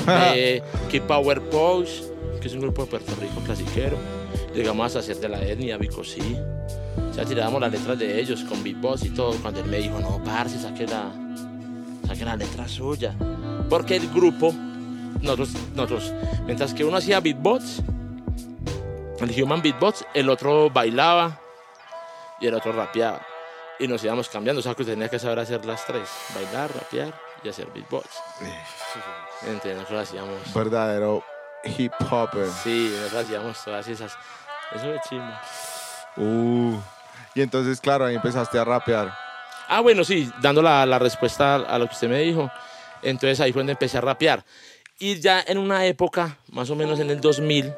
de 0.07 0.62
Keep 0.91 1.07
Power 1.07 1.41
Pose, 1.50 2.05
que 2.41 2.49
es 2.49 2.55
un 2.55 2.61
grupo 2.61 2.85
de 2.85 2.89
Puerto 2.89 3.12
Rico 3.21 3.41
clasiquero. 3.45 3.97
Llegamos 4.55 4.97
a 4.97 5.00
hacer 5.00 5.17
de 5.17 5.29
la 5.29 5.43
etnia, 5.43 5.77
Bicosí. 5.77 6.37
O 7.11 7.15
sea, 7.15 7.25
tirábamos 7.25 7.61
las 7.61 7.73
letras 7.73 7.99
de 7.99 8.21
ellos 8.21 8.45
con 8.45 8.62
beatbox 8.62 9.05
y 9.05 9.11
todo. 9.11 9.35
Cuando 9.43 9.61
él 9.61 9.67
me 9.67 9.79
dijo, 9.79 9.99
no, 10.00 10.23
parce, 10.25 10.59
saque 10.59 10.87
la, 10.87 11.12
saque 12.07 12.25
la 12.25 12.37
letra 12.37 12.67
suya. 12.67 13.15
Porque 13.69 13.97
el 13.97 14.09
grupo, 14.09 14.55
nosotros, 15.21 15.50
nosotros, 15.75 16.12
mientras 16.47 16.75
que 16.75 16.85
uno 16.85 16.97
hacía 16.97 17.21
beatbox, 17.21 17.83
el 19.21 19.43
human 19.43 19.62
beatbox, 19.62 20.05
el 20.15 20.29
otro 20.31 20.71
bailaba 20.71 21.41
y 22.41 22.47
el 22.47 22.55
otro 22.55 22.73
rapeaba. 22.73 23.21
Y 23.79 23.89
nos 23.89 24.03
íbamos 24.05 24.29
cambiando, 24.29 24.61
o 24.61 24.62
sea 24.62 24.75
que 24.75 24.85
tenía 24.85 25.09
que 25.09 25.19
saber 25.19 25.39
hacer 25.39 25.65
las 25.65 25.87
tres, 25.87 26.09
bailar, 26.35 26.71
rapear 26.75 27.15
y 27.43 27.49
hacer 27.49 27.67
beatbox. 27.73 28.07
Entonces 29.43 29.77
nosotros 29.77 30.09
hacíamos, 30.09 30.55
Verdadero 30.55 31.25
hip 31.65 31.93
hopper. 32.11 32.47
sí, 32.62 32.91
nosotros 32.95 33.25
hacíamos 33.25 33.65
todas 33.65 33.89
esas, 33.89 34.17
eso 34.75 34.95
es 34.95 35.00
chimbo. 35.09 35.33
Uh. 36.17 36.79
Y 37.35 37.43
entonces, 37.43 37.81
claro, 37.81 38.05
ahí 38.05 38.17
empezaste 38.17 38.59
a 38.59 38.65
rapear. 38.65 39.15
Ah, 39.69 39.81
bueno, 39.81 40.03
sí, 40.03 40.31
dando 40.41 40.62
la, 40.62 40.85
la 40.85 40.99
respuesta 40.99 41.55
a 41.57 41.79
lo 41.79 41.87
que 41.87 41.95
usted 41.95 42.09
me 42.09 42.19
dijo. 42.19 42.50
Entonces 43.03 43.41
ahí 43.41 43.53
fue 43.53 43.61
donde 43.61 43.73
empecé 43.73 43.99
a 43.99 44.00
rapear. 44.00 44.45
Y 44.99 45.19
ya 45.21 45.43
en 45.47 45.57
una 45.57 45.87
época, 45.87 46.37
más 46.50 46.69
o 46.69 46.77
menos 46.77 47.00
en 47.00 47.09
el 47.09 47.21
2000, 47.21 47.73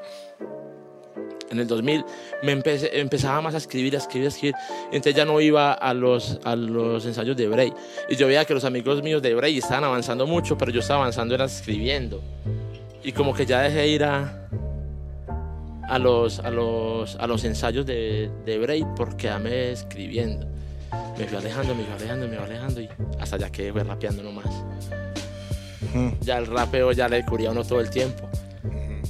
en 1.53 1.61
el 1.61 1.67
2000 1.67 2.05
me 2.43 2.53
empecé, 2.53 2.99
empezaba 2.99 3.41
más 3.41 3.55
a 3.55 3.59
escribir, 3.59 3.95
a 3.95 3.99
escribir, 3.99 4.27
a 4.27 4.29
escribir. 4.29 4.55
Entonces 4.87 5.15
ya 5.15 5.25
no 5.25 5.41
iba 5.41 5.73
a 5.73 5.95
los, 5.95 6.41
a 6.45 6.57
los 6.57 7.05
ensayos 7.07 7.37
de 7.37 7.47
Bray. 7.47 7.73
Y 8.09 8.17
yo 8.17 8.27
veía 8.27 8.45
que 8.45 8.55
los 8.55 8.65
amigos 8.65 9.03
míos 9.03 9.23
de 9.23 9.35
Bray 9.35 9.59
estaban 9.59 9.85
avanzando 9.85 10.27
mucho, 10.27 10.59
pero 10.59 10.73
yo 10.73 10.81
estaba 10.81 11.01
avanzando 11.01 11.35
era 11.35 11.45
escribiendo. 11.45 12.23
Y 13.05 13.13
como 13.13 13.35
que 13.35 13.47
ya 13.47 13.61
dejé 13.61 13.89
ir 13.89 14.05
a, 14.05 14.49
a, 15.89 15.99
los, 15.99 16.39
a, 16.41 16.51
los, 16.51 17.17
a 17.17 17.27
los 17.27 17.45
ensayos 17.45 17.85
de, 17.85 18.31
de 18.45 18.59
Bray 18.59 18.85
porque 18.97 19.29
amé 19.29 19.73
escribiendo. 19.73 20.47
Me 21.19 21.27
fui 21.27 21.37
alejando, 21.37 21.75
me 21.75 21.85
fui 21.85 21.95
alejando, 21.95 22.29
me 22.29 22.37
fui 22.37 22.45
alejando 22.47 22.81
y 22.81 22.89
hasta 23.21 23.37
ya 23.37 23.51
que 23.51 23.73
fue 23.73 23.85
rapeando 23.85 24.23
nomás. 24.23 24.47
Ya 26.23 26.39
el 26.39 26.47
rapeo 26.47 26.93
ya 26.93 27.09
le 27.09 27.25
cubría 27.25 27.51
a 27.51 27.53
uno 27.53 27.65
todo 27.65 27.81
el 27.81 27.91
tiempo. 27.91 28.32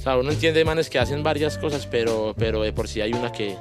O 0.03 0.05
sea, 0.05 0.17
uno 0.17 0.31
entiende, 0.31 0.65
manes, 0.65 0.89
que 0.89 0.99
hacen 0.99 1.23
varias 1.23 1.57
cosas, 1.57 1.87
pero, 1.87 2.35
pero 2.37 2.61
de 2.61 2.73
por 2.73 2.89
sí 2.89 2.99
hay 2.99 3.13
una 3.13 3.31
que... 3.31 3.55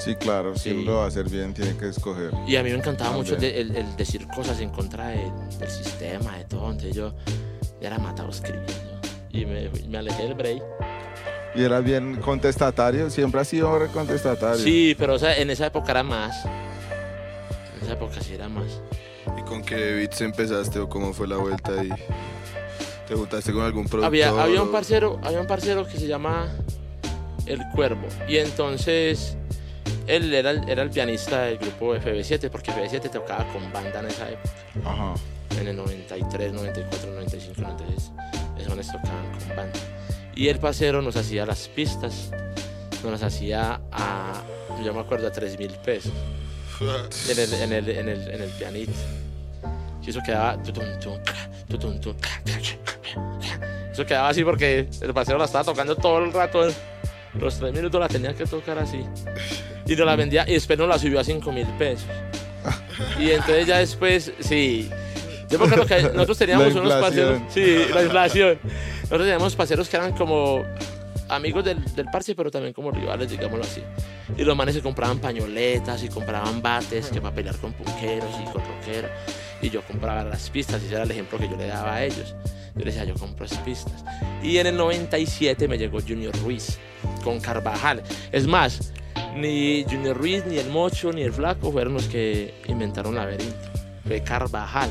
Sí, 0.00 0.16
claro, 0.16 0.56
si 0.56 0.70
Sí. 0.70 0.76
uno 0.76 0.90
lo 0.90 0.96
va 0.96 1.04
a 1.04 1.06
hacer 1.06 1.28
bien, 1.28 1.54
tiene 1.54 1.76
que 1.76 1.88
escoger. 1.90 2.32
Y 2.44 2.56
a 2.56 2.64
mí 2.64 2.70
me 2.70 2.76
encantaba 2.78 3.12
mucho 3.12 3.36
el, 3.36 3.40
También. 3.40 3.72
de- 3.72 3.78
el- 3.78 3.86
el 3.86 3.96
decir 3.96 4.26
cosas 4.34 4.58
en 4.60 4.70
contra 4.70 5.08
de- 5.10 5.30
del 5.60 5.70
sistema, 5.70 6.38
de 6.38 6.44
todo. 6.46 6.72
Entonces 6.72 6.96
yo 6.96 7.14
ya 7.80 7.86
era 7.86 7.98
matado 7.98 8.30
escribiendo. 8.30 8.72
Y 9.30 9.44
me, 9.46 9.70
me 9.88 9.98
alejé 9.98 10.24
del 10.24 10.34
break. 10.34 10.60
Y 11.54 11.62
era 11.62 11.78
bien 11.78 12.16
contestatario, 12.16 13.08
siempre 13.08 13.40
ha 13.40 13.44
sido 13.44 13.86
contestatario. 13.92 14.58
Sí, 14.64 14.96
pero 14.98 15.14
o 15.14 15.18
sea, 15.20 15.36
en 15.36 15.50
esa 15.50 15.66
época 15.66 15.92
era 15.92 16.02
más. 16.02 16.44
En 17.76 17.82
esa 17.84 17.92
época 17.92 18.20
sí 18.22 18.34
era 18.34 18.48
más. 18.48 18.80
¿Y 19.38 19.42
con 19.42 19.62
qué 19.62 19.76
beats 19.94 20.20
empezaste 20.20 20.80
o 20.80 20.88
cómo 20.88 21.12
fue 21.12 21.28
la 21.28 21.36
vuelta 21.36 21.78
ahí? 21.80 21.90
¿Te 23.10 23.16
juntaste 23.16 23.52
con 23.52 23.64
algún 23.64 23.88
productor? 23.88 24.06
Había, 24.06 24.28
había 24.28 24.62
un 24.62 24.70
parcero, 24.70 25.18
había 25.24 25.40
un 25.40 25.48
parcero 25.48 25.84
que 25.84 25.98
se 25.98 26.06
llama 26.06 26.46
El 27.44 27.58
Cuervo. 27.74 28.06
Y 28.28 28.36
entonces 28.36 29.36
él 30.06 30.32
era 30.32 30.52
el, 30.52 30.68
era 30.68 30.84
el 30.84 30.90
pianista 30.90 31.42
del 31.42 31.58
grupo 31.58 31.96
FB7, 31.96 32.48
porque 32.50 32.70
FB7 32.70 33.10
tocaba 33.10 33.52
con 33.52 33.72
banda 33.72 33.98
en 33.98 34.06
esa 34.06 34.30
época, 34.30 34.52
Ajá. 34.84 35.14
en 35.58 35.66
el 35.66 35.74
93, 35.74 36.52
94, 36.52 37.10
95, 37.10 37.60
96. 37.60 38.12
Esos 38.56 38.68
manes 38.68 38.86
tocaban 38.86 39.38
con 39.40 39.56
banda. 39.56 39.80
Y 40.36 40.46
el 40.46 40.60
parcero 40.60 41.02
nos 41.02 41.16
hacía 41.16 41.44
las 41.44 41.66
pistas, 41.66 42.30
nos 43.02 43.10
las 43.10 43.24
hacía 43.24 43.80
a, 43.90 44.40
yo 44.84 44.94
me 44.94 45.00
acuerdo, 45.00 45.26
a 45.26 45.32
3 45.32 45.58
mil 45.58 45.72
pesos 45.84 46.12
en 47.28 47.38
el, 47.40 47.54
en 47.54 47.72
el, 47.72 47.88
en 47.88 48.08
el, 48.08 48.30
en 48.30 48.42
el 48.42 48.50
pianito. 48.50 48.92
Y 50.00 50.10
eso 50.10 50.20
quedaba. 50.24 50.56
Eso 53.92 54.06
quedaba 54.06 54.28
así 54.28 54.44
porque 54.44 54.88
el 55.00 55.14
paseo 55.14 55.38
la 55.38 55.44
estaba 55.44 55.64
tocando 55.64 55.96
todo 55.96 56.18
el 56.18 56.32
rato. 56.32 56.68
Los 57.38 57.58
tres 57.58 57.72
minutos 57.72 58.00
la 58.00 58.08
tenía 58.08 58.34
que 58.34 58.44
tocar 58.44 58.78
así. 58.78 59.04
Y 59.86 59.96
nos 59.96 60.06
la 60.06 60.16
vendía 60.16 60.44
y 60.48 60.54
después 60.54 60.78
nos 60.78 60.88
la 60.88 60.98
subió 60.98 61.20
a 61.20 61.24
5 61.24 61.52
mil 61.52 61.66
pesos. 61.78 62.06
Y 63.18 63.30
entonces 63.30 63.66
ya 63.66 63.78
después, 63.78 64.32
sí. 64.40 64.90
Yo 65.48 65.58
me 65.58 65.66
acuerdo 65.66 65.86
que 65.86 66.02
nosotros 66.02 66.38
teníamos 66.38 66.74
unos 66.74 66.92
inflación. 66.92 67.46
Sí, 67.48 67.86
la 67.92 68.02
inflación. 68.02 68.58
Nosotros 69.02 69.22
teníamos 69.22 69.56
parceros 69.56 69.88
que 69.88 69.96
eran 69.96 70.12
como 70.12 70.64
amigos 71.30 71.64
del, 71.64 71.82
del 71.94 72.06
parche, 72.06 72.34
pero 72.34 72.50
también 72.50 72.72
como 72.72 72.90
rivales, 72.90 73.30
digámoslo 73.30 73.64
así. 73.64 73.82
Y 74.36 74.44
los 74.44 74.56
manes 74.56 74.74
se 74.74 74.82
compraban 74.82 75.18
pañoletas 75.18 76.02
y 76.02 76.08
compraban 76.08 76.60
bates 76.60 77.08
que 77.08 77.20
para 77.20 77.34
pelear 77.34 77.56
con 77.56 77.72
punqueros 77.72 78.30
y 78.40 78.44
con 78.44 78.62
rockeros. 78.64 79.10
Y 79.62 79.70
yo 79.70 79.82
compraba 79.82 80.24
las 80.24 80.50
pistas 80.50 80.82
y 80.82 80.86
ese 80.86 80.94
era 80.94 81.04
el 81.04 81.10
ejemplo 81.10 81.38
que 81.38 81.48
yo 81.48 81.56
le 81.56 81.66
daba 81.66 81.96
a 81.96 82.04
ellos. 82.04 82.34
Yo 82.74 82.84
les 82.84 82.94
decía, 82.94 83.04
yo 83.04 83.14
compro 83.14 83.46
las 83.46 83.58
pistas. 83.58 84.04
Y 84.42 84.58
en 84.58 84.66
el 84.68 84.76
97 84.76 85.68
me 85.68 85.76
llegó 85.76 86.00
Junior 86.00 86.34
Ruiz 86.42 86.78
con 87.22 87.40
Carvajal. 87.40 88.02
Es 88.32 88.46
más, 88.46 88.92
ni 89.36 89.84
Junior 89.84 90.16
Ruiz, 90.16 90.44
ni 90.46 90.58
el 90.58 90.68
Mocho, 90.70 91.12
ni 91.12 91.22
el 91.22 91.32
Flaco 91.32 91.72
fueron 91.72 91.94
los 91.94 92.06
que 92.06 92.54
inventaron 92.68 93.14
Laberinto. 93.14 93.68
Fue 94.06 94.22
Carvajal. 94.22 94.90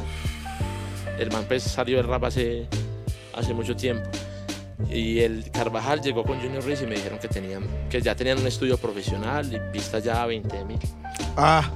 El 1.17 1.31
man 1.31 1.45
pues 1.47 1.63
salió 1.63 1.97
del 1.97 2.07
rap 2.07 2.25
hace, 2.25 2.67
hace 3.33 3.53
mucho 3.53 3.75
tiempo. 3.75 4.09
Y 4.89 5.19
el 5.19 5.49
Carvajal 5.51 6.01
llegó 6.01 6.23
con 6.23 6.39
Junior 6.39 6.63
Ruiz 6.63 6.81
y 6.81 6.85
me 6.87 6.95
dijeron 6.95 7.19
que, 7.19 7.27
tenían, 7.27 7.63
que 7.89 8.01
ya 8.01 8.15
tenían 8.15 8.39
un 8.39 8.47
estudio 8.47 8.77
profesional 8.77 9.51
y 9.53 9.59
pistas 9.73 10.03
ya 10.03 10.23
a 10.23 10.25
20 10.25 10.65
mil. 10.65 10.79
Ah, 11.35 11.69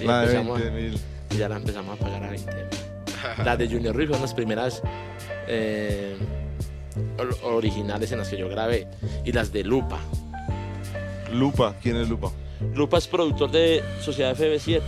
Y 0.00 0.04
la 0.06 0.20
de 0.20 0.24
empezamos 0.26 0.58
a- 0.58 0.62
20 0.64 0.80
mil. 0.80 1.00
y 1.30 1.36
ya 1.36 1.48
la 1.48 1.56
empezamos 1.56 1.96
a 2.00 2.02
pagar 2.02 2.24
a 2.24 2.30
20 2.30 2.54
mil. 2.54 2.64
Las 3.44 3.58
de 3.58 3.68
Junior 3.68 3.94
Ruiz 3.94 4.06
fueron 4.08 4.22
las 4.22 4.34
primeras 4.34 4.82
eh, 5.48 6.16
or- 7.18 7.36
originales 7.42 8.10
en 8.12 8.18
las 8.18 8.28
que 8.28 8.38
yo 8.38 8.48
grabé. 8.48 8.86
Y 9.24 9.32
las 9.32 9.52
de 9.52 9.64
Lupa. 9.64 9.98
Lupa, 11.32 11.74
¿quién 11.82 11.96
es 11.96 12.08
Lupa? 12.08 12.30
Lupa 12.74 12.98
es 12.98 13.06
productor 13.06 13.50
de 13.50 13.82
Sociedad 14.00 14.34
FB7. 14.36 14.80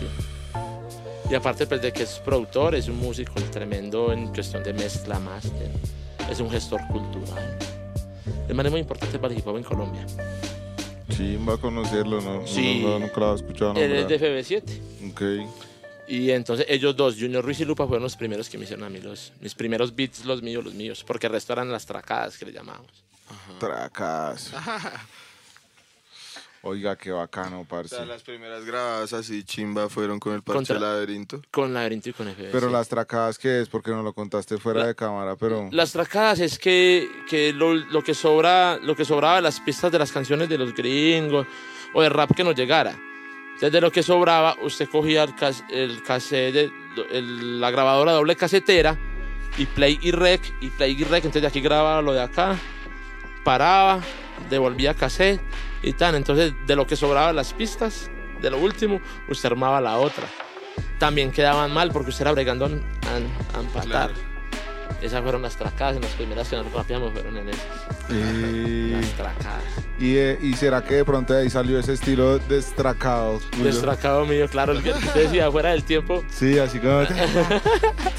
Y 1.30 1.34
aparte 1.34 1.66
pues, 1.66 1.80
de 1.82 1.92
que 1.92 2.02
es 2.04 2.20
productor, 2.24 2.74
es 2.74 2.88
un 2.88 2.98
músico 2.98 3.34
tremendo 3.52 4.12
en 4.12 4.28
cuestión 4.28 4.62
de 4.64 4.72
mezcla, 4.72 5.18
máster. 5.20 5.70
Es 6.30 6.40
un 6.40 6.50
gestor 6.50 6.80
cultural. 6.86 7.58
De 8.46 8.54
manera 8.54 8.70
muy 8.70 8.80
importante 8.80 9.18
para 9.18 9.32
el 9.32 9.40
hip 9.40 9.46
hop 9.46 9.56
en 9.56 9.64
Colombia. 9.64 10.06
Sí, 11.10 11.36
va 11.36 11.54
a 11.54 11.56
conocerlo, 11.58 12.20
¿no? 12.20 12.46
Sí. 12.46 12.80
No, 12.82 12.90
no, 12.90 12.98
nunca 13.00 13.20
lo 13.20 13.32
he 13.32 13.36
escuchado 13.36 13.74
Él 13.74 13.92
es 13.92 14.08
de 14.08 14.20
FB7. 14.20 15.10
Ok. 15.10 15.22
Y 16.08 16.30
entonces 16.30 16.66
ellos 16.68 16.96
dos, 16.96 17.16
Junior 17.18 17.44
Ruiz 17.44 17.60
y 17.60 17.64
Lupa, 17.64 17.86
fueron 17.86 18.02
los 18.02 18.16
primeros 18.16 18.48
que 18.48 18.58
me 18.58 18.64
hicieron 18.64 18.84
a 18.84 18.90
mí 18.90 19.00
los, 19.00 19.32
mis 19.40 19.54
primeros 19.54 19.94
beats, 19.94 20.24
los 20.24 20.42
míos, 20.42 20.64
los 20.64 20.74
míos. 20.74 21.04
Porque 21.06 21.26
el 21.26 21.32
resto 21.32 21.52
eran 21.52 21.70
las 21.70 21.86
tracadas 21.86 22.38
que 22.38 22.46
le 22.46 22.52
llamábamos. 22.52 23.04
Tracas. 23.58 24.52
Oiga, 26.62 26.94
qué 26.96 27.10
bacano, 27.10 27.60
O 27.60 27.64
parce. 27.64 27.96
sea, 27.96 28.04
las 28.04 28.22
primeras 28.22 28.66
grabadas 28.66 29.14
así 29.14 29.44
chimba 29.44 29.88
fueron 29.88 30.20
con 30.20 30.34
el 30.34 30.42
parche 30.42 30.74
Contra- 30.74 30.78
laberinto. 30.78 31.40
Con 31.50 31.72
Laberinto 31.72 32.10
y 32.10 32.12
con 32.12 32.28
FB7. 32.28 32.50
Pero 32.52 32.68
las 32.68 32.86
tracadas, 32.88 33.38
¿qué 33.38 33.62
es? 33.62 33.68
Porque 33.70 33.90
no 33.92 34.02
lo 34.02 34.12
contaste 34.12 34.58
fuera 34.58 34.80
La- 34.80 34.86
de 34.88 34.94
cámara, 34.94 35.36
pero... 35.36 35.68
Las 35.72 35.92
tracadas 35.92 36.38
es 36.40 36.58
que, 36.58 37.08
que 37.30 37.54
lo, 37.54 37.72
lo 37.74 38.02
que 38.02 38.12
sobra, 38.12 38.76
lo 38.76 38.94
que 38.94 39.06
sobraba 39.06 39.36
de 39.36 39.42
las 39.42 39.58
pistas 39.60 39.90
de 39.90 39.98
las 39.98 40.12
canciones 40.12 40.50
de 40.50 40.58
los 40.58 40.74
gringos 40.74 41.46
o 41.94 42.02
de 42.02 42.10
rap 42.10 42.32
que 42.36 42.44
nos 42.44 42.54
llegara. 42.54 42.94
Desde 43.58 43.80
lo 43.80 43.90
que 43.90 44.02
sobraba, 44.02 44.56
usted 44.62 44.86
cogía 44.88 45.22
el, 45.22 45.34
cas- 45.34 45.64
el 45.70 46.02
cassette, 46.02 46.52
de- 46.52 46.72
el- 47.10 47.58
la 47.60 47.70
grabadora 47.70 48.12
doble 48.12 48.36
casetera 48.36 48.98
y 49.56 49.64
play 49.64 49.98
y 50.02 50.10
rec, 50.10 50.42
y 50.60 50.68
play 50.68 50.92
y 50.92 51.04
rec, 51.04 51.24
entonces 51.24 51.40
de 51.40 51.48
aquí 51.48 51.60
grababa 51.62 52.02
lo 52.02 52.12
de 52.12 52.20
acá, 52.20 52.58
paraba, 53.44 54.00
devolvía 54.50 54.92
cassette 54.94 55.40
y 55.82 55.92
tal. 55.92 56.14
Entonces, 56.14 56.52
de 56.66 56.76
lo 56.76 56.86
que 56.86 56.96
sobraba 56.96 57.32
las 57.32 57.52
pistas, 57.52 58.10
de 58.40 58.50
lo 58.50 58.58
último, 58.58 59.00
usted 59.28 59.50
armaba 59.50 59.80
la 59.80 59.96
otra. 59.98 60.24
También 60.98 61.30
quedaban 61.32 61.72
mal 61.72 61.90
porque 61.92 62.10
usted 62.10 62.22
era 62.22 62.32
bregando 62.32 62.66
a, 62.66 62.68
a- 62.68 63.58
a 63.58 63.60
empatar. 63.60 63.88
Claro. 64.12 64.30
Esas 65.00 65.22
fueron 65.22 65.40
las 65.40 65.56
tracadas, 65.56 65.96
en 65.96 66.02
las 66.02 66.10
primeras 66.12 66.48
que 66.48 66.56
nos 66.56 66.70
rapeamos 66.72 67.12
fueron 67.14 67.36
en 67.38 67.48
esas. 67.48 67.64
Y, 68.10 68.90
Las 68.90 69.06
tracadas. 69.12 69.62
y, 69.98 70.16
eh, 70.16 70.38
¿Y 70.42 70.52
será 70.54 70.84
que 70.84 70.96
de 70.96 71.04
pronto 71.06 71.32
de 71.32 71.40
ahí 71.42 71.48
salió 71.50 71.78
ese 71.78 71.94
estilo 71.94 72.38
destracado? 72.38 73.38
tuyo? 73.50 73.64
Destracado 73.64 74.26
mío, 74.26 74.46
claro, 74.48 74.72
el 74.72 74.82
que 74.82 74.90
usted 74.90 75.14
decía, 75.24 75.50
fuera 75.50 75.70
del 75.70 75.84
tiempo, 75.84 76.22
Sí, 76.28 76.58
así 76.58 76.78
como... 76.80 77.00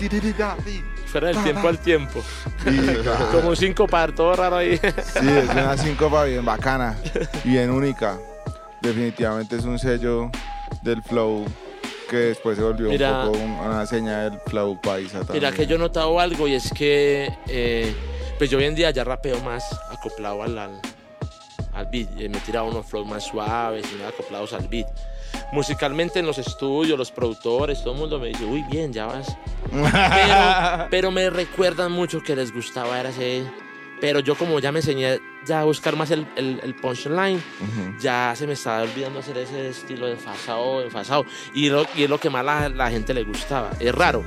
fuera 1.11 1.27
del 1.27 1.43
tiempo 1.43 1.67
al 1.67 1.77
tiempo. 1.79 2.21
Sí, 2.63 2.77
claro. 3.01 3.27
Como 3.31 3.49
un 3.49 3.55
cinco 3.55 3.87
par, 3.87 4.11
todo 4.13 4.35
raro 4.35 4.57
ahí. 4.57 4.77
Sí, 4.77 5.27
es 5.27 5.49
una 5.49 5.75
síncopa 5.77 6.25
bien 6.25 6.45
bacana 6.45 6.95
y 7.43 7.49
bien 7.49 7.71
única. 7.71 8.17
Definitivamente 8.81 9.55
es 9.55 9.63
un 9.65 9.77
sello 9.79 10.29
del 10.83 11.01
flow 11.03 11.45
que 12.09 12.17
después 12.17 12.57
se 12.57 12.63
volvió 12.63 12.89
Mira. 12.89 13.21
un 13.25 13.31
poco 13.31 13.43
un- 13.43 13.51
una 13.51 13.85
señal 13.85 14.31
del 14.31 14.39
flow 14.45 14.79
paisa 14.81 15.19
también. 15.19 15.35
Mira 15.43 15.51
que 15.51 15.65
yo 15.65 15.75
he 15.75 15.79
notado 15.79 16.19
algo 16.19 16.47
y 16.47 16.53
es 16.55 16.71
que 16.71 17.29
eh, 17.47 17.95
pues 18.37 18.49
yo 18.49 18.57
hoy 18.57 18.65
en 18.65 18.75
día 18.75 18.91
ya 18.91 19.03
rapeo 19.03 19.39
más 19.41 19.63
acoplado 19.91 20.43
al, 20.43 20.57
al, 20.57 20.79
al 21.81 21.87
beat. 21.87 22.07
Eh, 22.19 22.29
Me 22.29 22.37
he 22.37 22.41
tirado 22.41 22.65
unos 22.67 22.85
flows 22.85 23.07
más 23.07 23.23
suaves 23.25 23.85
y 23.93 24.01
más 24.01 24.13
acoplados 24.13 24.53
al 24.53 24.67
beat. 24.67 24.87
Musicalmente 25.51 26.19
en 26.19 26.25
los 26.25 26.37
estudios, 26.37 26.97
los 26.97 27.11
productores, 27.11 27.81
todo 27.83 27.93
el 27.93 27.99
mundo 27.99 28.19
me 28.19 28.29
dice, 28.29 28.45
uy, 28.45 28.63
bien, 28.69 28.91
ya 28.93 29.05
vas. 29.07 29.35
Pero, 29.71 30.87
pero 30.89 31.11
me 31.11 31.29
recuerdan 31.29 31.91
mucho 31.91 32.21
que 32.21 32.35
les 32.35 32.53
gustaba 32.53 32.99
era 32.99 33.09
ese... 33.09 33.43
Pero 33.99 34.19
yo 34.19 34.33
como 34.35 34.59
ya 34.59 34.71
me 34.71 34.79
enseñé 34.79 35.19
ya 35.45 35.61
a 35.61 35.63
buscar 35.63 35.95
más 35.95 36.09
el, 36.09 36.25
el, 36.35 36.59
el 36.63 36.73
punchline, 36.73 37.37
Ujú. 37.37 37.99
ya 38.01 38.33
se 38.35 38.47
me 38.47 38.53
estaba 38.53 38.81
olvidando 38.81 39.19
hacer 39.19 39.37
ese 39.37 39.69
estilo 39.69 40.07
de 40.07 40.13
enfasado, 40.13 40.81
enfasado. 40.81 41.23
Y, 41.53 41.69
lo, 41.69 41.85
y 41.95 42.03
es 42.05 42.09
lo 42.09 42.19
que 42.19 42.31
más 42.31 42.43
la, 42.43 42.67
la 42.69 42.89
gente 42.89 43.13
le 43.13 43.23
gustaba. 43.23 43.69
Es 43.79 43.93
raro. 43.93 44.23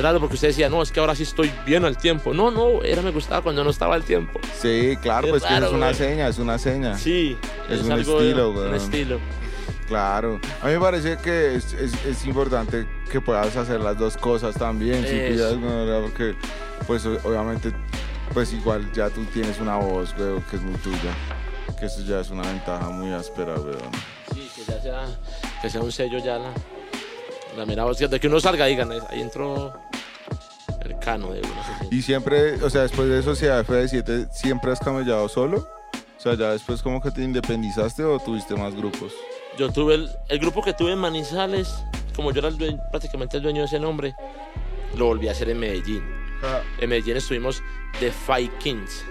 Es 0.00 0.04
raro 0.04 0.18
porque 0.18 0.36
usted 0.36 0.48
decía, 0.48 0.70
no, 0.70 0.80
es 0.80 0.90
que 0.90 0.98
ahora 0.98 1.14
sí 1.14 1.24
estoy 1.24 1.52
bien 1.66 1.84
al 1.84 1.98
tiempo. 1.98 2.32
No, 2.32 2.50
no, 2.50 2.82
era 2.82 3.02
me 3.02 3.10
gustaba 3.10 3.42
cuando 3.42 3.62
no 3.62 3.68
estaba 3.68 3.94
al 3.96 4.02
tiempo. 4.02 4.40
Sí, 4.58 4.96
claro, 5.02 5.26
Es 5.26 5.30
pues 5.32 5.42
que 5.42 5.50
raro, 5.50 5.66
es 5.66 5.72
una 5.72 5.86
güey. 5.88 5.94
seña, 5.98 6.28
es 6.28 6.38
una 6.38 6.58
seña. 6.58 6.96
Sí, 6.96 7.36
Es 7.68 7.82
un 7.82 7.92
estilo, 7.92 8.50
Un 8.50 8.56
weón. 8.56 8.74
estilo. 8.76 9.18
Claro. 9.86 10.40
A 10.62 10.66
mí 10.68 10.72
me 10.72 10.80
parece 10.80 11.18
que 11.18 11.54
es, 11.56 11.74
es- 11.74 12.04
es 12.06 12.24
importante 12.24 12.86
que 13.12 13.20
puedas 13.20 13.54
hacer 13.56 13.80
las 13.80 13.98
dos 13.98 14.16
cosas 14.16 14.54
también. 14.54 15.04
Si 15.06 15.14
pillas, 15.32 15.52
porque, 16.02 16.34
pues 16.86 17.04
obviamente, 17.04 17.72
pues 18.32 18.52
igual 18.54 18.90
ya 18.94 19.10
tú 19.10 19.24
tienes 19.26 19.60
una 19.60 19.76
voz, 19.76 20.14
weón, 20.18 20.40
que 20.48 20.56
es 20.56 20.62
muy 20.62 20.74
tuya. 20.78 21.12
Que 21.78 21.86
eso 21.86 22.00
ya 22.02 22.20
es 22.20 22.30
una 22.30 22.42
ventaja 22.42 22.88
muy 22.88 23.12
áspera, 23.12 23.54
weón. 23.54 23.78
Sí, 24.32 24.48
que 24.56 24.64
ya 24.64 24.80
sea, 24.80 25.06
que 25.60 25.68
sea 25.68 25.80
un 25.82 25.92
sello 25.92 26.18
ya 26.24 26.38
la, 26.38 26.52
la 27.56 27.66
mera 27.66 27.84
voz. 27.84 27.98
De 27.98 28.18
que 28.20 28.28
uno 28.28 28.38
salga 28.40 28.66
y 28.68 28.72
digan, 28.72 28.90
ahí 29.10 29.20
entró 29.20 29.74
el 31.00 31.04
cano 31.04 31.32
de. 31.32 31.42
Y 31.90 32.02
siempre, 32.02 32.54
o 32.62 32.70
sea, 32.70 32.82
después 32.82 33.08
de 33.08 33.22
Sociedad 33.22 33.64
FD7, 33.66 34.30
¿siempre 34.30 34.70
has 34.72 34.80
camellado 34.80 35.28
solo? 35.28 35.66
O 36.18 36.22
sea, 36.22 36.34
ya 36.34 36.50
después 36.52 36.82
como 36.82 37.00
que 37.00 37.10
te 37.10 37.22
independizaste 37.22 38.04
o 38.04 38.18
tuviste 38.18 38.54
más 38.54 38.74
grupos. 38.76 39.12
Yo 39.58 39.70
tuve 39.72 39.94
el, 39.94 40.10
el 40.28 40.38
grupo 40.38 40.62
que 40.62 40.72
tuve 40.74 40.92
en 40.92 40.98
Manizales, 40.98 41.68
como 42.14 42.30
yo 42.32 42.40
era 42.40 42.48
el 42.48 42.58
dueño- 42.58 42.80
prácticamente 42.90 43.38
el 43.38 43.42
dueño 43.42 43.60
de 43.62 43.66
ese 43.66 43.80
nombre, 43.80 44.14
lo 44.96 45.06
volví 45.06 45.28
a 45.28 45.32
hacer 45.32 45.48
en 45.50 45.58
Medellín. 45.58 46.02
En 46.78 46.88
Medellín 46.88 47.16
estuvimos 47.16 47.62
The 47.98 48.10
Five 48.12 48.50
Kings. 48.58 49.04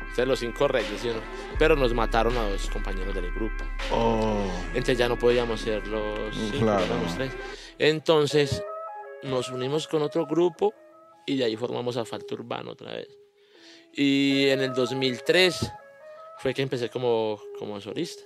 Entonces 0.00 0.26
los 0.28 0.38
cinco 0.40 0.66
reyes, 0.68 1.00
¿sí? 1.02 1.10
Pero 1.58 1.76
nos 1.76 1.92
mataron 1.92 2.36
a 2.38 2.48
dos 2.48 2.68
compañeros 2.70 3.14
del 3.14 3.30
grupo. 3.32 3.64
Oh. 3.92 4.44
Entonces 4.68 4.96
ya 4.98 5.08
no 5.08 5.18
podíamos 5.18 5.60
ser 5.60 5.86
los 5.86 6.34
cinco, 6.34 6.58
Claro. 6.58 6.84
éramos 6.84 7.14
tres. 7.14 7.32
Entonces 7.78 8.62
nos 9.26 9.50
unimos 9.50 9.86
con 9.88 10.02
otro 10.02 10.26
grupo 10.26 10.72
y 11.26 11.36
de 11.36 11.44
ahí 11.44 11.56
formamos 11.56 11.96
Asfalto 11.96 12.34
Urbano 12.34 12.72
otra 12.72 12.92
vez. 12.92 13.08
Y 13.92 14.48
en 14.48 14.60
el 14.60 14.72
2003 14.72 15.72
fue 16.38 16.54
que 16.54 16.62
empecé 16.62 16.88
como, 16.90 17.40
como 17.58 17.80
solista. 17.80 18.22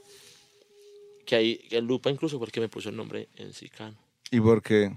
Que 1.25 1.37
ahí 1.37 1.69
el 1.71 1.85
Lupa 1.85 2.11
incluso 2.11 2.39
porque 2.39 2.61
me 2.61 2.69
puso 2.69 2.89
el 2.89 2.97
nombre 2.97 3.29
en 3.37 3.53
sí, 3.53 3.69
Cano. 3.69 3.97
¿Y 4.31 4.41
por 4.41 4.63
qué? 4.63 4.93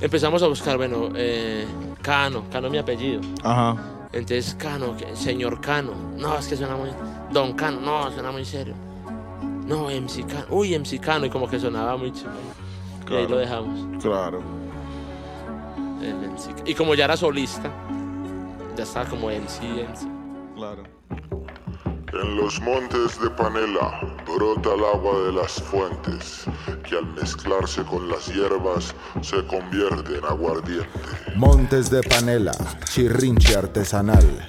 Empezamos 0.00 0.42
a 0.42 0.48
buscar, 0.48 0.76
bueno, 0.76 1.10
eh, 1.14 1.64
Cano, 2.02 2.48
Cano 2.50 2.66
es 2.66 2.72
mi 2.72 2.78
apellido. 2.78 3.20
Ajá. 3.42 4.08
Entonces, 4.12 4.54
Cano, 4.54 4.96
señor 5.14 5.60
Cano. 5.60 5.92
No, 6.16 6.38
es 6.38 6.48
que 6.48 6.56
suena 6.56 6.76
muy. 6.76 6.90
Don 7.32 7.54
Cano, 7.54 7.80
no, 7.80 8.10
suena 8.12 8.32
muy 8.32 8.44
serio. 8.44 8.74
No, 9.66 9.88
MC 9.88 10.26
Cano. 10.26 10.46
Uy, 10.50 10.76
MC 10.78 11.00
Cano. 11.00 11.26
Y 11.26 11.30
como 11.30 11.48
que 11.48 11.58
sonaba 11.58 11.96
muy 11.96 12.12
chido. 12.12 12.30
Y 13.10 13.14
ahí 13.14 13.28
lo 13.28 13.36
dejamos. 13.36 14.02
Claro. 14.02 14.42
El 16.04 16.30
MC 16.30 16.46
Cano. 16.48 16.62
Y 16.66 16.74
como 16.74 16.94
ya 16.94 17.04
era 17.04 17.16
solista, 17.16 17.70
ya 18.76 18.84
estaba 18.84 19.08
como 19.08 19.28
MC, 19.28 19.62
MC. 19.62 20.06
Claro. 20.54 20.82
En 22.12 22.36
los 22.36 22.60
montes 22.60 23.20
de 23.20 23.28
Panela 23.30 24.00
brota 24.24 24.74
el 24.74 24.84
agua 24.84 25.18
de 25.26 25.32
las 25.32 25.54
fuentes, 25.54 26.44
que 26.88 26.96
al 26.96 27.06
mezclarse 27.14 27.82
con 27.82 28.08
las 28.08 28.26
hierbas 28.28 28.94
se 29.20 29.44
convierte 29.46 30.18
en 30.18 30.24
aguardiente. 30.24 30.88
Montes 31.34 31.90
de 31.90 32.02
Panela, 32.02 32.52
chirrinche 32.84 33.56
artesanal. 33.56 34.48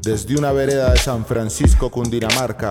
Desde 0.00 0.38
una 0.38 0.52
vereda 0.52 0.92
de 0.92 0.98
San 0.98 1.26
Francisco, 1.26 1.90
Cundinamarca, 1.90 2.70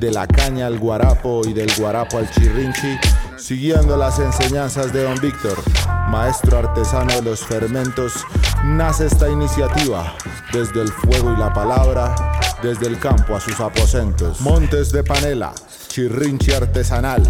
de 0.00 0.10
la 0.10 0.26
caña 0.26 0.66
al 0.66 0.78
guarapo 0.78 1.42
y 1.46 1.52
del 1.52 1.70
guarapo 1.76 2.18
al 2.18 2.28
chirrinchi, 2.30 2.98
siguiendo 3.40 3.96
las 3.96 4.18
enseñanzas 4.18 4.92
de 4.92 5.04
don 5.04 5.18
Víctor, 5.20 5.58
maestro 6.08 6.58
artesano 6.58 7.12
de 7.14 7.22
los 7.22 7.40
fermentos, 7.40 8.24
nace 8.64 9.06
esta 9.06 9.28
iniciativa. 9.28 10.14
Desde 10.52 10.82
el 10.82 10.88
fuego 10.88 11.32
y 11.32 11.36
la 11.38 11.52
palabra, 11.52 12.14
desde 12.62 12.86
el 12.86 12.98
campo 12.98 13.34
a 13.34 13.40
sus 13.40 13.58
aposentos. 13.60 14.40
Montes 14.40 14.92
de 14.92 15.02
Panela, 15.02 15.52
chirrinchi 15.88 16.52
artesanal. 16.52 17.22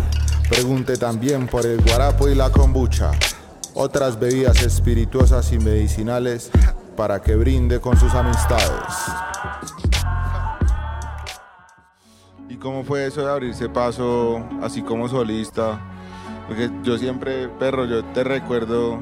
Pregunte 0.49 0.96
también 0.96 1.46
por 1.46 1.64
el 1.64 1.81
guarapo 1.83 2.29
y 2.29 2.35
la 2.35 2.51
kombucha. 2.51 3.12
Otras 3.75 4.18
bebidas 4.18 4.62
espirituosas 4.62 5.53
y 5.53 5.59
medicinales 5.59 6.51
para 6.96 7.23
que 7.23 7.37
brinde 7.37 7.81
con 7.81 7.96
sus 7.96 8.12
amistades. 8.14 8.94
¿Y 12.49 12.57
cómo 12.57 12.83
fue 12.83 13.07
eso 13.07 13.23
de 13.23 13.31
abrirse 13.31 13.68
paso 13.68 14.44
así 14.61 14.83
como 14.83 15.09
solista? 15.09 15.81
Porque 16.50 16.68
yo 16.82 16.98
siempre, 16.98 17.48
perro, 17.48 17.84
yo 17.84 18.04
te 18.06 18.24
recuerdo 18.24 18.98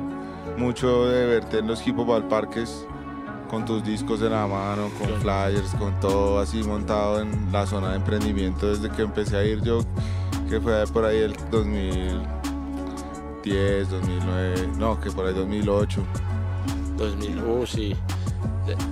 mucho 0.59 1.07
de 1.07 1.25
verte 1.25 1.61
en 1.61 1.67
los 1.67 1.87
hip 1.87 1.99
hop 1.99 2.13
al 2.13 2.29
parques 2.29 2.87
con 3.49 3.65
tus 3.65 3.83
discos 3.83 4.21
en 4.21 4.33
la 4.33 4.47
mano, 4.47 4.91
con 4.99 5.09
flyers, 5.23 5.75
con 5.77 5.99
todo 5.99 6.41
así 6.41 6.63
montado 6.63 7.23
en 7.23 7.51
la 7.51 7.67
zona 7.67 7.93
de 7.93 7.97
emprendimiento 7.97 8.69
desde 8.69 8.91
que 8.91 9.01
empecé 9.01 9.39
a 9.39 9.45
ir 9.45 9.63
yo, 9.63 9.81
que 10.51 10.61
fue 10.61 10.87
por 10.89 11.07
ahí 11.07 11.17
el 11.17 11.35
2010, 11.51 13.89
2009, 13.89 14.69
no, 14.77 15.01
que 15.01 15.11
por 15.11 15.25
ahí 15.25 15.33
2008. 15.33 16.03
2000, 16.99 17.45
uh, 17.45 17.67
sí. 17.67 17.97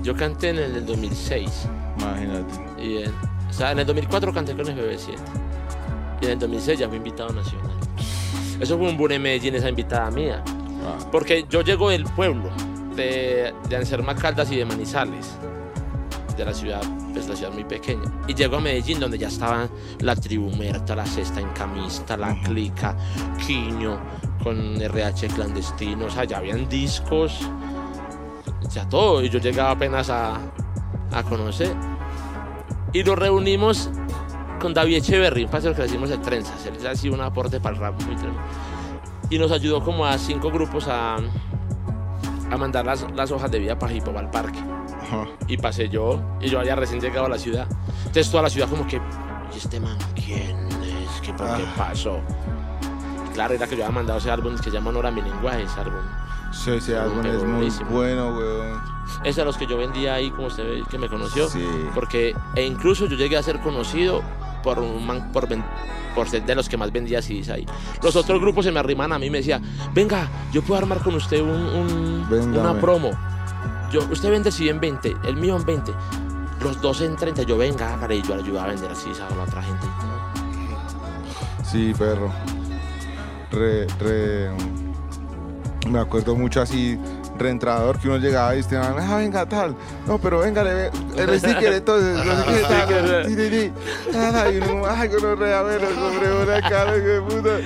Yo 0.02 0.16
canté 0.16 0.48
en 0.48 0.60
el 0.60 0.72
del 0.72 0.86
2006. 0.86 1.68
Imagínate. 1.98 2.54
Y 2.82 3.02
en, 3.02 3.10
o 3.10 3.52
sea, 3.52 3.72
en 3.72 3.80
el 3.80 3.86
2004 3.86 4.32
canté 4.32 4.56
con 4.56 4.66
el 4.66 4.78
BB7. 4.78 5.18
Y 6.22 6.24
en 6.24 6.30
el 6.30 6.38
2006 6.38 6.78
ya 6.78 6.88
fui 6.88 6.96
invitado 6.96 7.34
nacional. 7.34 7.75
Eso 8.60 8.78
fue 8.78 8.88
un 8.88 8.96
boom 8.96 9.12
en 9.12 9.22
Medellín, 9.22 9.54
esa 9.54 9.68
invitada 9.68 10.10
mía. 10.10 10.42
Ah, 10.84 10.98
Porque 11.10 11.44
yo 11.48 11.62
llego 11.62 11.90
del 11.90 12.04
pueblo, 12.04 12.50
de, 12.94 13.52
de 13.68 13.76
Anserma 13.76 14.14
Caldas 14.14 14.50
y 14.50 14.56
de 14.56 14.64
Manizales, 14.64 15.32
de 16.36 16.44
la 16.44 16.52
ciudad, 16.54 16.82
pues 17.12 17.28
la 17.28 17.36
ciudad 17.36 17.52
muy 17.52 17.64
pequeña. 17.64 18.10
Y 18.28 18.34
llego 18.34 18.56
a 18.56 18.60
Medellín, 18.60 19.00
donde 19.00 19.18
ya 19.18 19.28
estaban 19.28 19.68
la 20.00 20.14
tribu 20.16 20.50
muerta, 20.50 20.94
la 20.94 21.06
cesta 21.06 21.40
en 21.40 21.48
camista, 21.50 22.16
la 22.16 22.38
clica, 22.42 22.96
Quiño, 23.46 23.98
con 24.42 24.80
RH 24.80 25.28
clandestino, 25.28 26.06
o 26.06 26.10
sea, 26.10 26.24
ya 26.24 26.38
habían 26.38 26.68
discos, 26.68 27.40
ya 28.70 28.88
todo. 28.88 29.22
Y 29.22 29.28
yo 29.30 29.38
llegaba 29.38 29.72
apenas 29.72 30.10
a, 30.10 30.38
a 31.12 31.22
conocer. 31.22 31.74
Y 32.92 33.02
nos 33.02 33.18
reunimos 33.18 33.90
con 34.60 34.74
David 34.74 34.96
Echeverry, 34.96 35.44
un 35.44 35.50
paseo 35.50 35.74
que 35.74 35.80
le 35.82 35.86
hicimos 35.88 36.08
de 36.10 36.18
trenzas. 36.18 36.64
Él 36.66 36.86
ha 36.86 36.94
sido 36.94 37.14
un 37.14 37.20
aporte 37.20 37.60
para 37.60 37.74
el 37.74 37.80
rap 37.80 37.94
muy 38.02 38.14
tremendo. 38.16 38.40
Y 39.30 39.38
nos 39.38 39.50
ayudó 39.52 39.82
como 39.82 40.06
a 40.06 40.16
cinco 40.18 40.50
grupos 40.50 40.86
a, 40.88 41.16
a 41.16 42.56
mandar 42.56 42.86
las, 42.86 43.06
las 43.14 43.30
hojas 43.30 43.50
de 43.50 43.58
vida 43.58 43.78
para 43.78 43.92
Hip 43.92 44.06
Hop 44.08 44.16
al 44.18 44.30
parque. 44.30 44.58
ajá. 44.58 45.26
Y 45.48 45.56
pasé 45.56 45.88
yo, 45.88 46.20
y 46.40 46.48
yo 46.48 46.60
había 46.60 46.76
recién 46.76 47.00
llegado 47.00 47.26
a 47.26 47.28
la 47.28 47.38
ciudad. 47.38 47.66
Entonces 47.98 48.30
toda 48.30 48.44
la 48.44 48.50
ciudad 48.50 48.68
como 48.68 48.86
que, 48.86 48.96
¿y 48.96 49.56
este 49.58 49.80
man 49.80 49.96
quién 50.14 50.66
es? 50.82 51.20
¿Qué, 51.22 51.32
¿Por 51.32 51.56
qué 51.56 51.64
pasó? 51.76 52.20
Y 53.28 53.32
claro, 53.34 53.54
era 53.54 53.66
que 53.66 53.76
yo 53.76 53.84
había 53.84 53.94
mandado 53.94 54.18
ese 54.18 54.30
álbum 54.30 54.56
que 54.56 54.62
se 54.64 54.70
llama 54.70 54.90
Honor 54.90 55.06
a 55.06 55.10
mi 55.10 55.22
lenguaje, 55.22 55.62
ese 55.64 55.80
álbum. 55.80 56.00
Sí, 56.52 56.70
ese 56.70 56.96
álbum 56.96 57.26
es 57.26 57.42
muy 57.42 57.52
buenísimo. 57.52 57.90
bueno, 57.90 58.28
weón. 58.36 58.80
Ese 59.24 59.42
a 59.42 59.44
los 59.44 59.56
que 59.56 59.66
yo 59.66 59.76
vendía 59.76 60.14
ahí, 60.14 60.30
como 60.30 60.46
usted 60.46 60.64
ve, 60.64 60.82
que 60.88 60.98
me 60.98 61.08
conoció. 61.08 61.48
Sí. 61.48 61.64
Porque, 61.94 62.34
e 62.54 62.64
incluso 62.64 63.06
yo 63.06 63.16
llegué 63.16 63.36
a 63.36 63.42
ser 63.42 63.60
conocido 63.60 64.22
por 64.66 64.80
un 64.80 65.06
man, 65.06 65.30
por, 65.30 65.46
por 66.12 66.28
ser 66.28 66.44
de 66.44 66.56
los 66.56 66.68
que 66.68 66.76
más 66.76 66.90
vendía 66.90 67.22
CDs 67.22 67.50
ahí. 67.50 67.64
Los 68.02 68.16
otros 68.16 68.40
grupos 68.40 68.64
se 68.64 68.72
me 68.72 68.80
arriman 68.80 69.12
a 69.12 69.18
mí 69.20 69.26
y 69.26 69.30
me 69.30 69.38
decían, 69.38 69.62
venga, 69.94 70.28
yo 70.52 70.60
puedo 70.60 70.80
armar 70.80 70.98
con 70.98 71.14
usted 71.14 71.40
un, 71.40 72.26
una 72.52 72.74
promo. 72.80 73.12
Yo, 73.92 74.00
usted 74.10 74.28
vende 74.28 74.50
CD 74.50 74.70
en 74.70 74.80
20, 74.80 75.14
el 75.24 75.36
mío 75.36 75.56
en 75.56 75.64
20. 75.64 75.92
Los 76.62 76.82
dos 76.82 77.00
en 77.00 77.14
30, 77.14 77.44
yo 77.44 77.56
venga, 77.56 77.94
hágale", 77.94 78.16
y 78.16 78.22
yo 78.22 78.34
le 78.34 78.42
ayudaba 78.42 78.66
a 78.66 78.70
vender 78.70 78.90
así 78.90 79.08
a 79.10 79.36
la 79.36 79.44
otra 79.44 79.62
gente. 79.62 79.86
Sí, 81.64 81.94
perro. 81.96 82.32
Re, 83.52 83.86
re. 84.00 84.50
Me 85.88 86.00
acuerdo 86.00 86.34
mucho 86.34 86.60
así, 86.60 86.98
reentrador, 87.38 87.98
que 87.98 88.08
uno 88.08 88.18
llegaba 88.18 88.54
y 88.56 88.62
man, 88.62 88.94
ah, 88.98 89.16
venga, 89.16 89.46
tal. 89.46 89.74
No, 90.06 90.18
pero 90.18 90.40
venga, 90.40 90.62
le 90.64 90.86
el 91.16 91.38
sticker 91.38 91.72
entonces, 91.72 92.16
no 92.24 92.36
sé 92.36 92.44
qué, 92.46 92.60
tal, 92.62 92.82
Sticker. 92.88 93.26
ti, 93.26 93.36
ti, 93.36 93.50
ti. 93.50 93.72
Y 94.54 94.70
uno, 94.72 94.86
ay, 94.86 95.08
que 95.08 95.16
no 95.20 95.34
rea, 95.34 95.62
ver, 95.62 95.80
sobre 95.80 96.42
una 96.42 96.60
cara, 96.68 96.92
puta. 97.28 97.58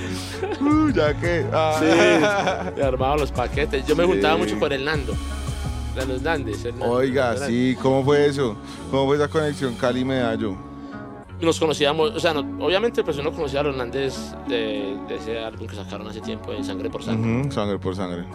Uh, 0.61 0.89
ya 0.91 1.13
que. 1.19 1.45
ah. 1.53 2.71
Me 2.75 2.83
armaba 2.83 3.17
los 3.17 3.31
paquetes. 3.31 3.85
Yo 3.85 3.95
me 3.95 4.03
Sí. 4.03 4.09
juntaba 4.11 4.37
mucho 4.37 4.59
con 4.59 4.71
el 4.71 4.83
Nando. 4.85 5.13
Los 6.07 6.21
Nando, 6.21 6.51
Oiga, 6.81 7.33
el 7.33 7.39
sí, 7.39 7.77
¿cómo 7.81 8.03
fue 8.03 8.25
eso? 8.25 8.55
¿Cómo 8.89 9.05
fue 9.07 9.17
esa 9.17 9.27
conexión 9.27 9.75
Cali-Medallo? 9.75 10.55
nos 11.41 11.59
conocíamos, 11.59 12.11
o 12.11 12.19
sea, 12.19 12.35
no- 12.35 12.63
obviamente 12.63 13.03
pues 13.03 13.17
uno 13.17 13.31
conocía 13.31 13.61
a 13.61 13.63
los 13.63 13.73
Hernández 13.73 14.13
de, 14.47 14.95
de 15.07 15.15
ese 15.15 15.39
álbum 15.43 15.65
que 15.67 15.75
sacaron 15.75 16.07
hace 16.07 16.21
tiempo 16.21 16.51
de 16.51 16.63
Sangre 16.63 16.87
por 16.87 17.03
Sangre. 17.03 17.41
Ujú, 17.41 17.51
Sangre 17.51 17.79
por 17.79 17.95
sangre. 17.95 18.25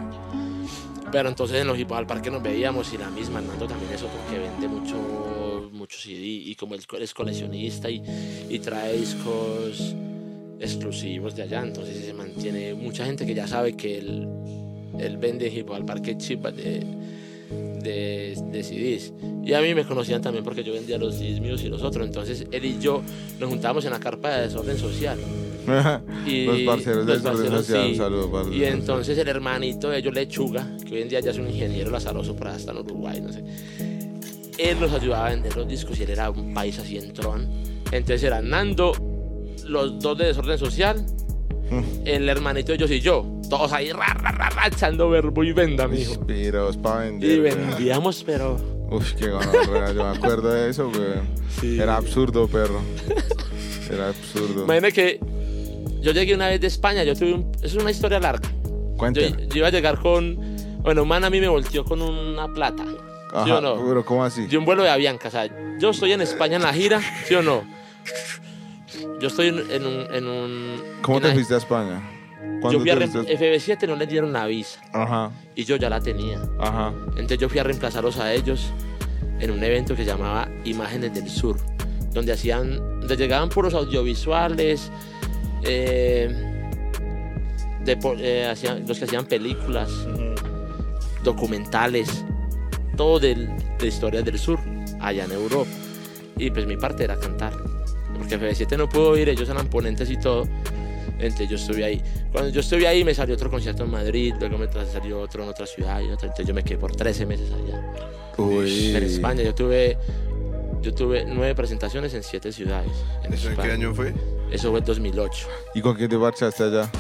Pero 1.17 1.31
entonces 1.31 1.63
en 1.63 1.67
los 1.67 1.79
hip 1.79 1.91
hop 1.91 1.97
al 1.97 2.07
parque 2.07 2.31
nos 2.31 2.43
veíamos 2.43 2.93
y 2.93 2.99
la 2.99 3.09
misma, 3.09 3.39
Hernando 3.39 3.67
también 3.67 3.91
es 3.91 4.03
otro 4.03 4.19
que 4.31 4.39
vende 4.39 4.69
mucho, 4.69 5.71
mucho 5.73 5.97
CD 5.99 6.21
y 6.21 6.55
como 6.57 6.75
él 6.75 6.83
es 7.01 7.15
coleccionista 7.15 7.89
y, 7.89 8.59
trae 8.59 8.99
discos 8.99 9.95
exclusivos 10.61 11.35
de 11.35 11.45
allá, 11.45 11.63
entonces 11.63 12.05
se 12.05 12.13
mantiene 12.13 12.75
mucha 12.75 13.07
gente 13.07 13.25
que 13.25 13.33
ya 13.33 13.47
sabe 13.47 13.75
que 13.75 13.97
él, 13.97 14.29
vende 15.19 15.49
hip 15.49 15.71
al 15.71 15.87
parque 15.87 16.19
chip 16.19 16.45
de, 16.49 16.85
de, 17.81 18.39
de 18.53 18.63
CDs. 18.63 19.15
Y 19.43 19.55
a 19.55 19.63
mí 19.63 19.75
me 19.75 19.87
conocían 19.87 20.21
también 20.21 20.45
porque 20.45 20.63
yo 20.63 20.75
vendía 20.75 20.99
los 20.99 21.15
CDs 21.15 21.41
míos 21.41 21.65
y 21.65 21.71
los 21.71 21.81
otros, 21.81 22.07
entonces 22.07 22.47
él 22.53 22.63
y 22.63 22.79
yo 22.79 23.03
nos 23.41 23.49
juntábamos 23.49 23.87
en 23.87 23.93
la 23.93 24.01
carpa 24.01 24.37
de 24.37 24.43
desorden 24.49 24.77
social. 24.77 25.19
Y 26.27 26.45
Los 26.45 26.61
parceros 26.77 27.07
de 27.07 27.19
parceros, 27.19 27.67
Social, 27.67 27.89
sí. 27.89 27.97
saludos 27.97 28.31
para 28.31 28.55
Y 28.55 28.65
entonces 28.65 29.17
el 29.19 29.29
hermanito 29.29 29.91
de 29.91 29.99
ellos, 29.99 30.15
Lechuga, 30.15 30.67
que 30.87 30.95
hoy 30.95 31.03
en 31.03 31.09
día 31.09 31.21
ya 31.21 31.31
es 31.31 31.39
un 31.39 31.49
ingeniero 31.49 31.91
lazaroso 31.91 32.37
allá 32.41 32.55
hasta 32.57 32.73
en 32.73 32.79
Uruguay, 32.79 33.21
no 33.21 33.33
sé. 33.33 33.45
Él 34.59 34.81
nos 34.81 34.93
ayudaba 34.93 35.27
a 35.27 35.31
vender 35.31 35.55
los 35.57 35.69
discos 35.69 35.99
y 36.01 36.05
él 36.05 36.11
era 36.11 36.31
un 36.31 36.55
país 36.55 36.79
así 36.79 36.97
en 36.97 37.13
tron. 37.13 37.47
Entonces 37.93 38.23
era 38.23 38.41
Nando, 38.41 38.93
los 39.67 39.99
dos 39.99 40.17
de 40.19 40.27
Desorden 40.27 40.59
Social, 40.59 41.05
el 42.05 42.29
hermanito 42.29 42.69
de 42.69 42.77
ellos 42.77 42.91
y 42.91 43.01
yo. 43.01 43.27
Todos 43.51 43.73
ahí 43.73 43.93
ra, 43.93 44.07
ra, 44.15 44.33
ra, 44.33 44.51
ra, 44.51 44.67
echando 44.67 45.09
verbo 45.11 45.45
y 45.45 45.53
venda, 45.53 45.87
mijo. 45.87 46.27
Para 46.83 47.01
vender. 47.01 47.31
Y 47.31 47.39
vendíamos, 47.41 48.25
pero... 48.25 48.57
Uf, 48.91 49.13
qué 49.15 49.29
gonorrea, 49.31 49.93
yo 49.93 50.05
me 50.05 50.17
acuerdo 50.17 50.49
de 50.51 50.71
eso, 50.71 50.91
güey. 50.91 51.37
Sí. 51.61 51.81
Era 51.81 51.97
absurdo, 51.97 52.47
perro. 52.49 52.83
Era 53.91 54.09
absurdo. 54.09 54.65
Imagínate 54.65 54.93
que 54.93 55.21
yo 56.07 56.13
llegué 56.13 56.35
una 56.37 56.47
vez 56.47 56.61
de 56.61 56.69
España, 56.69 57.03
yo 57.03 57.17
tuve 57.17 57.35
un... 57.35 57.51
Es 57.63 57.75
una 57.75 57.91
historia 57.91 58.21
larga. 58.21 58.49
Yo, 58.65 58.97
Cuéntame. 58.97 59.49
yo 59.49 59.57
iba 59.59 59.67
a 59.67 59.71
llegar 59.71 59.99
con... 59.99 60.39
Bueno, 60.83 61.03
un 61.03 61.09
man 61.09 61.25
a 61.25 61.31
mí 61.31 61.41
me 61.41 61.49
volteó 61.49 61.85
con 61.85 62.01
una 62.01 62.47
plata. 62.55 62.85
¿Sí 63.45 63.51
o 63.51 63.61
no? 63.61 63.85
Pero 63.89 64.05
¿cómo 64.05 64.25
así? 64.25 64.47
de 64.47 64.57
un 64.57 64.65
vuelo 64.65 64.85
de 64.85 64.91
Avianca. 64.91 65.27
O 65.29 65.31
sea, 65.33 65.49
yo 65.81 65.91
estoy 65.91 66.13
en 66.13 66.21
España 66.21 66.57
en 66.57 66.63
la 66.63 66.73
gira, 66.73 67.01
¿sí 67.27 67.35
o 67.35 67.43
no? 67.43 67.65
Yo 69.21 69.27
estoy 69.29 69.49
en, 69.49 69.59
en 69.71 69.85
un... 69.87 70.15
En 70.15 70.27
un 70.29 70.83
¿Cómo 71.03 71.17
en 71.19 71.23
te 71.25 71.33
fuiste 71.33 71.55
a 71.55 71.59
España? 71.59 72.01
Yo 72.41 72.61
¿Cuándo 72.61 72.81
fui 72.81 72.91
a 72.91 72.99
te 72.99 73.07
rem- 73.07 73.11
fuiste? 73.13 73.39
FB7 73.39 73.89
no 73.89 73.97
les 73.97 74.09
dieron 74.09 74.33
la 74.33 74.47
visa 74.47 74.81
Ajá, 74.93 75.33
y 75.57 75.65
yo 75.65 75.75
ya 75.77 75.91
la 75.91 76.01
tenía. 76.01 76.41
ajá. 76.61 76.93
Entonces 77.11 77.39
yo 77.39 77.49
fui 77.49 77.59
a 77.59 77.65
reemplazarlos 77.65 78.19
a 78.19 78.33
ellos 78.33 78.71
en 79.41 79.51
un 79.51 79.63
evento 79.65 79.95
que 79.97 80.05
se 80.05 80.09
llamaba 80.11 80.49
Imágenes 80.65 81.13
del 81.13 81.29
Sur, 81.29 81.57
donde 82.13 82.33
hacían, 82.33 82.77
donde 83.01 83.17
llegaban 83.17 83.49
puros 83.49 83.75
audiovisuales, 83.75 84.91
eh, 85.67 86.29
de 87.85 87.99
eh, 88.21 88.47
hacían- 88.51 88.85
los 88.87 88.99
que 88.99 89.05
hacían 89.05 89.27
películas, 89.27 89.91
documentales, 91.23 92.25
todo 92.97 93.19
del- 93.19 93.49
de 93.79 93.87
historias 93.87 94.25
del 94.25 94.39
sur, 94.39 94.59
allá 95.01 95.25
en 95.25 95.33
Europa. 95.33 95.71
Y 96.39 96.51
pues 96.51 96.67
mi 96.67 96.77
parte 96.77 97.05
era 97.05 97.17
cantar, 97.19 97.53
porque 98.17 98.37
FB7 98.39 98.77
no 98.77 98.89
pudo 98.89 99.17
ir, 99.17 99.29
ellos 99.29 99.49
eran 99.49 99.69
ponentes 99.69 100.11
y 100.11 100.19
todo. 100.19 100.47
Entonces 101.19 101.49
yo 101.49 101.57
estuve 101.57 101.83
ahí. 101.85 102.03
Cuando 102.31 102.51
yo 102.51 102.61
estuve 102.61 102.87
ahí 102.87 103.03
me 103.03 103.15
salió 103.15 103.35
otro 103.35 103.51
concierto 103.51 103.85
en 103.85 103.91
Madrid, 103.91 104.35
luego 104.39 104.59
me 104.59 104.69
salió 104.93 105.21
otro 105.21 105.45
en 105.45 105.49
otra 105.49 105.65
ciudad 105.67 106.01
y 106.01 106.11
otra. 106.11 106.27
Entonces 106.29 106.47
yo 106.47 106.53
me 106.53 106.63
quedé 106.63 106.77
por 106.79 106.95
13 106.95 107.25
meses 107.25 107.51
allá. 107.53 107.83
Uy. 108.37 108.95
En 108.95 109.03
España 109.03 109.43
yo 109.43 109.55
tuve, 109.55 109.97
yo 110.83 110.93
tuve 110.93 111.25
nueve 111.25 111.55
presentaciones 111.55 112.13
en 112.13 112.23
siete 112.23 112.53
ciudades. 112.53 112.93
En 113.25 113.33
¿Eso 113.33 113.49
en 113.49 113.55
qué 113.57 113.63
España. 113.63 113.75
año 113.75 113.95
fue? 113.95 114.13
Eso 114.51 114.71
fue 114.71 114.79
en 114.81 114.85
2008. 114.85 115.49
¿Y 115.75 115.81
con 115.81 115.95
quién 115.95 116.09
te 116.09 116.17
marchaste 116.19 116.65
allá? 116.65 116.91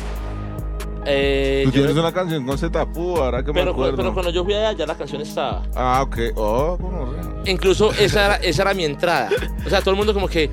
Eh, 1.08 1.62
Tú 1.64 1.70
yo- 1.70 1.82
tienes 1.82 1.96
una 1.96 2.12
canción 2.12 2.44
con 2.44 2.58
Zetapu, 2.58 3.16
ahora 3.18 3.40
que 3.44 3.52
me 3.52 3.60
pero, 3.60 3.72
cu- 3.72 3.82
acuerdo. 3.82 3.96
pero 3.96 4.12
cuando 4.14 4.30
yo 4.32 4.44
fui 4.44 4.54
allá 4.54 4.72
ya 4.72 4.86
la 4.86 4.96
canción 4.96 5.22
estaba. 5.22 5.62
Ah, 5.76 6.02
ok. 6.02 6.16
Oh, 6.34 6.76
¿cómo? 6.80 7.14
Incluso 7.46 7.92
esa 7.92 8.26
era, 8.26 8.34
esa 8.36 8.62
era 8.62 8.74
mi 8.74 8.84
entrada. 8.84 9.28
O 9.64 9.68
sea, 9.70 9.80
todo 9.80 9.90
el 9.92 9.96
mundo 9.96 10.12
como 10.12 10.26
que... 10.26 10.50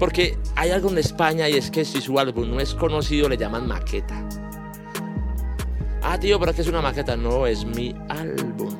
Porque 0.00 0.36
hay 0.56 0.70
algo 0.70 0.90
en 0.90 0.98
España 0.98 1.48
y 1.48 1.54
es 1.54 1.70
que 1.70 1.84
si 1.84 2.00
su 2.00 2.18
álbum 2.18 2.50
no 2.50 2.58
es 2.60 2.74
conocido 2.74 3.28
le 3.28 3.36
llaman 3.36 3.66
maqueta. 3.68 4.28
Ah, 6.02 6.18
tío, 6.18 6.38
pero 6.40 6.52
que 6.54 6.62
es 6.62 6.68
una 6.68 6.80
maqueta. 6.80 7.16
No, 7.16 7.46
es 7.46 7.64
mi 7.64 7.94
álbum. 8.08 8.74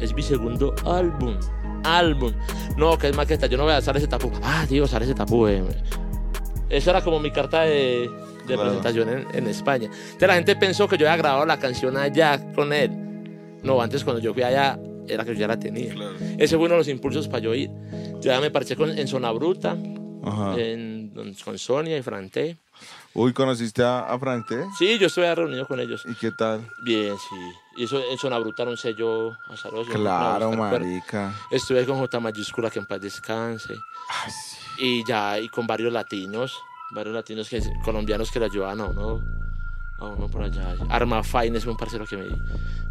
Es 0.00 0.14
mi 0.14 0.22
segundo 0.22 0.74
álbum. 0.84 1.36
Álbum. 1.84 2.32
No, 2.76 2.98
que 2.98 3.08
es 3.08 3.16
maqueta. 3.16 3.46
Yo 3.46 3.56
no 3.56 3.64
voy 3.64 3.72
a 3.72 3.80
sale 3.80 3.98
ese 3.98 4.08
tapú. 4.08 4.30
Ah, 4.42 4.64
tío, 4.68 4.86
sale 4.86 5.04
ese 5.06 5.14
tapú. 5.14 5.46
eh. 5.46 5.64
Eso 6.68 6.90
era 6.90 7.02
como 7.02 7.20
mi 7.20 7.30
carta 7.30 7.62
de, 7.62 8.08
de 8.46 8.54
Claro. 8.54 8.62
presentación 8.62 9.08
en, 9.08 9.26
en 9.34 9.46
España. 9.48 9.86
Entonces 9.86 10.28
la 10.28 10.34
gente 10.34 10.56
pensó 10.56 10.88
que 10.88 10.96
yo 10.98 11.06
había 11.08 11.16
grabado 11.16 11.46
la 11.46 11.58
canción 11.58 11.96
allá 11.96 12.52
con 12.54 12.72
él. 12.72 12.90
No, 13.62 13.80
antes 13.80 14.04
cuando 14.04 14.20
yo 14.22 14.32
fui 14.34 14.42
allá 14.42 14.78
era 15.08 15.24
que 15.24 15.34
yo 15.34 15.40
ya 15.40 15.48
la 15.48 15.58
tenía. 15.58 15.92
Claro. 15.94 16.14
Ese 16.38 16.56
fue 16.56 16.66
uno 16.66 16.74
de 16.74 16.78
los 16.78 16.88
impulsos 16.88 17.28
para 17.28 17.40
yo 17.40 17.54
ir. 17.54 17.70
Yo 18.20 18.32
ya 18.32 18.40
me 18.40 18.50
parché 18.50 18.76
con, 18.76 18.90
en 18.90 19.06
Zona 19.08 19.30
Bruta, 19.30 19.76
en, 20.56 21.12
con 21.44 21.58
Sonia 21.58 21.96
y 21.96 22.02
Frante. 22.02 22.56
Uy, 23.14 23.32
¿conociste 23.32 23.82
a, 23.82 24.06
T? 24.46 24.64
Sí, 24.78 24.98
yo 24.98 25.06
estuve 25.06 25.32
reunido 25.34 25.66
con 25.66 25.80
ellos. 25.80 26.04
¿Y 26.06 26.14
qué 26.14 26.30
tal? 26.32 26.60
Bien, 26.84 27.14
sí. 27.16 27.36
Y 27.78 27.84
eso 27.84 28.00
en 28.10 28.18
Zona 28.18 28.38
Bruta 28.38 28.62
era 28.62 28.70
un 28.72 28.76
sello 28.76 29.32
azaroso. 29.48 29.90
Claro, 29.92 30.52
marica. 30.52 31.34
Estuve 31.50 31.86
con 31.86 31.98
J 31.98 32.20
mayúscula, 32.20 32.70
que 32.70 32.78
en 32.78 32.86
paz 32.86 33.00
descanse. 33.00 33.74
Y 34.78 35.04
ya, 35.04 35.38
y 35.38 35.48
con 35.48 35.66
varios 35.66 35.92
latinos, 35.92 36.56
varios 36.90 37.14
latinos 37.14 37.48
que, 37.48 37.62
colombianos 37.84 38.30
que 38.30 38.38
le 38.40 38.46
ayudaban 38.46 38.80
a 38.80 38.84
uno, 38.86 39.22
a 39.98 40.04
uno 40.04 40.28
por 40.28 40.42
allá. 40.42 40.74
Arma 40.90 41.22
Fine 41.22 41.56
es 41.58 41.66
un 41.66 41.76
parcero 41.76 42.04
que 42.06 42.16
me, 42.16 42.26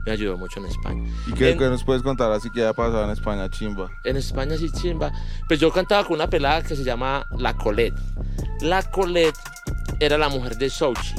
me 0.06 0.12
ayudó 0.12 0.38
mucho 0.38 0.60
en 0.60 0.65
España. 0.67 1.08
¿Y 1.28 1.34
qué, 1.34 1.52
En- 1.52 1.58
qué 1.60 1.65
nos 1.65 1.84
puedes 1.84 2.02
contar 2.02 2.32
así 2.32 2.50
que 2.50 2.62
haya 2.62 2.74
pasado 2.74 3.04
en 3.04 3.12
España, 3.12 3.50
chimba? 3.50 3.89
En 4.04 4.17
España 4.17 4.58
sí 4.58 4.71
chimba. 4.71 5.12
Pues 5.48 5.60
yo 5.60 5.71
cantaba 5.71 6.04
con 6.04 6.15
una 6.15 6.28
pelada 6.30 6.63
que 6.63 6.76
se 6.76 6.84
llama 6.84 7.26
La 7.38 7.54
Colette. 7.56 8.00
La 8.62 8.82
Colette 8.84 9.38
era 10.00 10.17
la 10.17 10.30
mujer 10.30 10.58
de 10.58 10.69
Sochi. 10.69 11.13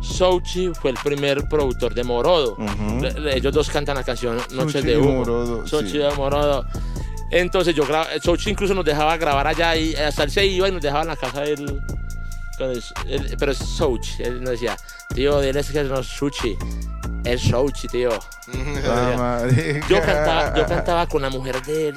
Sochi 0.00 0.68
fue 0.74 0.90
el 0.90 0.96
primer 1.02 1.48
productor 1.48 1.94
de 1.94 2.04
Morodo. 2.04 2.56
Le- 3.00 3.18
le- 3.20 3.36
Ellos 3.38 3.52
dos 3.54 3.70
cantan 3.70 3.96
la 3.96 4.04
canción 4.04 4.36
Noches 4.52 4.84
de 4.84 4.96
Humo. 4.98 5.66
Sochi 5.66 5.98
de 5.98 6.10
Morodo. 6.14 6.64
Entonces 7.36 7.74
yo 7.74 7.84
grababa, 7.84 8.10
Sochi 8.22 8.50
incluso 8.50 8.74
nos 8.74 8.84
dejaba 8.84 9.16
grabar 9.16 9.46
allá 9.48 9.74
y 9.76 9.94
hasta 9.96 10.22
él 10.22 10.30
se 10.30 10.46
iba 10.46 10.68
y 10.68 10.72
nos 10.72 10.80
dejaba 10.80 11.02
en 11.02 11.08
la 11.08 11.16
casa 11.16 11.40
del... 11.40 11.82
con 12.56 12.70
el- 12.70 12.82
el- 13.08 13.36
pero 13.36 13.50
es 13.52 13.58
Sochi. 13.58 14.22
Él 14.22 14.40
nos 14.40 14.50
decía, 14.52 14.76
tío, 15.12 15.40
diles 15.40 15.70
que 15.72 15.82
no 15.82 15.98
es 15.98 16.06
Sushi. 16.06 16.56
Es 17.24 17.40
Sochi, 17.42 17.88
tío. 17.88 18.10
Yo 19.88 20.00
cantaba, 20.00 20.54
yo 20.56 20.66
cantaba 20.66 21.06
con 21.08 21.22
la 21.22 21.30
mujer 21.30 21.60
de 21.62 21.88
él, 21.88 21.94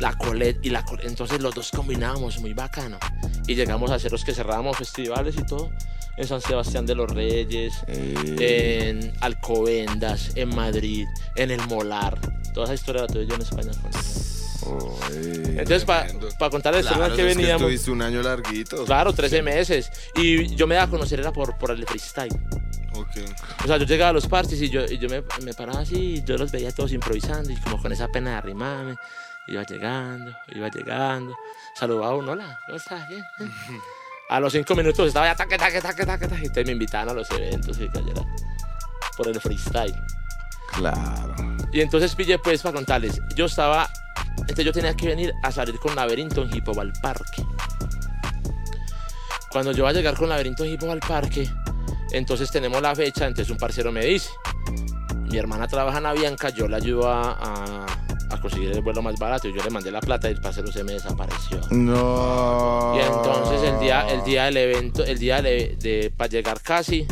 la 0.00 0.12
Colette 0.16 0.64
y 0.64 0.70
la 0.70 0.84
Colette. 0.84 1.08
Entonces 1.08 1.40
los 1.40 1.54
dos 1.54 1.70
combinábamos 1.70 2.38
muy 2.40 2.52
bacano. 2.54 2.98
Y 3.46 3.54
llegamos 3.54 3.90
a 3.90 3.94
hacer 3.94 4.12
los 4.12 4.24
que 4.24 4.34
cerrábamos 4.34 4.76
festivales 4.76 5.36
y 5.38 5.44
todo. 5.44 5.70
En 6.16 6.26
San 6.26 6.40
Sebastián 6.40 6.84
de 6.84 6.94
los 6.96 7.08
Reyes, 7.10 7.74
Eh, 7.86 8.88
en 8.88 9.12
Alcobendas, 9.20 10.32
en 10.34 10.48
Madrid, 10.54 11.06
en 11.36 11.50
el 11.52 11.60
Molar. 11.68 12.18
Toda 12.54 12.64
esa 12.66 12.74
historia 12.74 13.02
la 13.02 13.08
tuve 13.08 13.26
yo 13.26 13.34
en 13.36 13.42
España 13.42 13.70
con. 13.80 13.90
Entonces, 15.12 15.84
para 15.84 16.06
Tremendo. 16.08 16.50
contar 16.50 16.74
la 16.74 16.80
historia 16.80 16.98
Claro, 17.06 17.16
que 17.16 17.30
es 17.30 17.36
veníamos. 17.36 17.62
estuviste 17.62 17.90
un 17.90 18.02
año 18.02 18.22
larguito. 18.22 18.84
Claro, 18.84 19.12
13 19.12 19.42
meses. 19.42 19.90
Y 20.16 20.54
yo 20.56 20.66
me 20.66 20.74
daba 20.74 20.86
a 20.86 20.90
conocer 20.90 21.20
era 21.20 21.32
por, 21.32 21.56
por 21.56 21.70
el 21.70 21.86
freestyle. 21.86 22.34
Ok. 22.94 23.08
O 23.64 23.66
sea, 23.66 23.76
yo 23.76 23.84
llegaba 23.84 24.10
a 24.10 24.12
los 24.12 24.26
parties 24.26 24.60
y 24.60 24.68
yo, 24.70 24.84
y 24.84 24.98
yo 24.98 25.08
me, 25.08 25.22
me 25.42 25.54
paraba 25.54 25.80
así 25.80 26.16
y 26.16 26.24
yo 26.24 26.36
los 26.36 26.50
veía 26.50 26.72
todos 26.72 26.92
improvisando 26.92 27.50
y 27.52 27.56
como 27.56 27.80
con 27.80 27.92
esa 27.92 28.08
pena 28.08 28.30
de 28.30 28.36
arrimarme. 28.36 28.96
Iba 29.48 29.62
llegando, 29.64 30.32
iba 30.48 30.68
llegando. 30.68 31.34
Saludaba 31.74 32.08
a 32.12 32.14
uno, 32.16 32.32
hola, 32.32 32.58
¿cómo 32.66 32.76
estás? 32.76 33.08
Bien. 33.08 33.24
bien". 33.38 33.52
A 34.30 34.40
los 34.40 34.52
cinco 34.52 34.74
minutos 34.74 35.08
estaba 35.08 35.26
ya 35.26 35.34
taque, 35.34 35.56
taque, 35.56 35.80
taque, 35.80 36.04
taque, 36.04 36.28
taque. 36.28 36.42
Y 36.42 36.46
entonces 36.46 36.66
me 36.66 36.72
invitaban 36.72 37.08
a 37.08 37.12
los 37.14 37.30
eventos 37.30 37.80
y 37.80 37.88
cayera 37.88 38.22
por 39.16 39.26
el 39.28 39.40
freestyle. 39.40 39.94
Claro. 40.72 41.34
Y 41.72 41.80
entonces 41.80 42.14
pillé 42.14 42.38
pues 42.38 42.60
para 42.60 42.74
contarles. 42.74 43.20
Yo 43.34 43.46
estaba, 43.46 43.88
entonces 44.36 44.64
yo 44.66 44.72
tenía 44.72 44.94
que 44.94 45.06
venir 45.08 45.32
a 45.42 45.50
salir 45.50 45.78
con 45.78 45.96
Laberinto 45.96 46.42
en 46.42 46.54
Hip 46.54 46.68
Hop 46.68 46.80
al 46.80 46.92
parque. 47.00 47.42
Cuando 49.50 49.72
yo 49.72 49.84
voy 49.84 49.90
a 49.90 49.94
llegar 49.94 50.14
con 50.14 50.28
Laberinto 50.28 50.62
en 50.64 50.72
Hip 50.72 50.82
Hop 50.82 50.90
al 50.90 51.00
parque, 51.00 51.50
entonces 52.12 52.50
tenemos 52.50 52.82
la 52.82 52.94
fecha, 52.94 53.26
entonces 53.26 53.50
un 53.50 53.56
parcero 53.58 53.90
me 53.92 54.04
dice, 54.04 54.28
mi 55.30 55.38
hermana 55.38 55.66
trabaja 55.68 55.98
en 55.98 56.06
Avianca, 56.06 56.50
yo 56.50 56.68
la 56.68 56.76
ayudo 56.76 57.10
a, 57.10 57.32
a- 57.32 57.86
a 58.30 58.40
conseguir 58.40 58.70
el 58.72 58.80
vuelo 58.82 59.00
más 59.02 59.18
barato 59.18 59.48
y 59.48 59.54
yo 59.56 59.62
le 59.64 59.70
mandé 59.70 59.90
la 59.90 60.00
plata 60.00 60.28
y 60.28 60.32
el 60.34 60.40
parcero 60.40 60.70
se 60.70 60.84
me 60.84 60.92
desapareció. 60.92 61.60
No. 61.70 62.92
Y 62.96 63.00
entonces 63.00 63.62
el 63.70 63.80
día, 63.80 64.06
el 64.08 64.22
día 64.24 64.44
del 64.44 64.56
evento, 64.58 65.04
el 65.04 65.18
día 65.18 65.40
de, 65.42 65.76
de- 65.80 66.12
para 66.16 66.28
llegar 66.28 66.60
casi, 66.60 67.06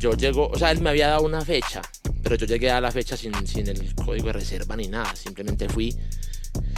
yo 0.00 0.12
llego, 0.12 0.48
o 0.48 0.58
sea, 0.58 0.70
él 0.70 0.80
me 0.80 0.90
había 0.90 1.08
dado 1.08 1.22
una 1.22 1.40
fecha, 1.42 1.82
pero 2.22 2.34
yo 2.36 2.46
llegué 2.46 2.70
a 2.70 2.80
la 2.80 2.90
fecha 2.90 3.16
sin, 3.16 3.46
sin 3.46 3.68
el 3.68 3.94
código 3.94 4.26
de 4.28 4.32
reserva 4.34 4.74
ni 4.76 4.88
nada, 4.88 5.14
simplemente 5.14 5.68
fui. 5.68 5.96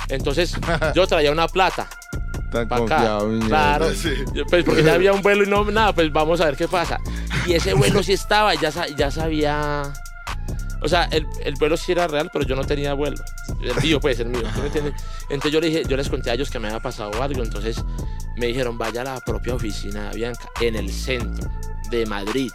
Entonces 0.08 0.54
yo 0.94 1.06
traía 1.06 1.32
una 1.32 1.48
plata 1.48 1.88
Tan 2.52 2.66
acá. 2.66 2.76
confiado, 2.76 3.26
mi 3.28 3.46
Claro, 3.46 3.86
pues 4.50 4.64
porque 4.64 4.82
ya 4.84 4.94
había 4.94 5.12
un 5.12 5.22
vuelo 5.22 5.44
y 5.44 5.46
no 5.46 5.64
nada, 5.70 5.92
pues 5.94 6.12
vamos 6.12 6.40
a 6.40 6.46
ver 6.46 6.56
qué 6.56 6.68
pasa. 6.68 6.98
Y 7.46 7.54
ese 7.54 7.74
vuelo 7.74 8.02
sí 8.02 8.12
estaba, 8.12 8.54
ya, 8.54 8.70
ya 8.96 9.10
sabía. 9.10 9.82
O 10.84 10.88
sea, 10.88 11.04
el, 11.10 11.26
el 11.42 11.54
vuelo 11.54 11.76
sí 11.78 11.92
era 11.92 12.06
real, 12.06 12.28
pero 12.30 12.44
yo 12.44 12.54
no 12.54 12.62
tenía 12.64 12.92
vuelo. 12.92 13.16
El 13.62 13.74
mío, 13.82 13.98
pues, 14.00 14.20
el 14.20 14.28
mío. 14.28 14.42
¿sí 14.54 14.60
me 14.60 14.66
entiendes? 14.66 14.94
Entonces 15.30 15.52
yo, 15.52 15.60
le 15.60 15.68
dije, 15.68 15.82
yo 15.88 15.96
les 15.96 16.10
conté 16.10 16.30
a 16.30 16.34
ellos 16.34 16.50
que 16.50 16.58
me 16.58 16.68
había 16.68 16.80
pasado 16.80 17.22
algo. 17.22 17.42
Entonces 17.42 17.82
me 18.36 18.46
dijeron, 18.48 18.76
vaya 18.76 19.00
a 19.00 19.04
la 19.04 19.20
propia 19.20 19.54
oficina 19.54 20.10
de 20.10 20.16
Bianca, 20.16 20.46
en 20.60 20.76
el 20.76 20.92
centro 20.92 21.50
de 21.90 22.04
Madrid. 22.04 22.50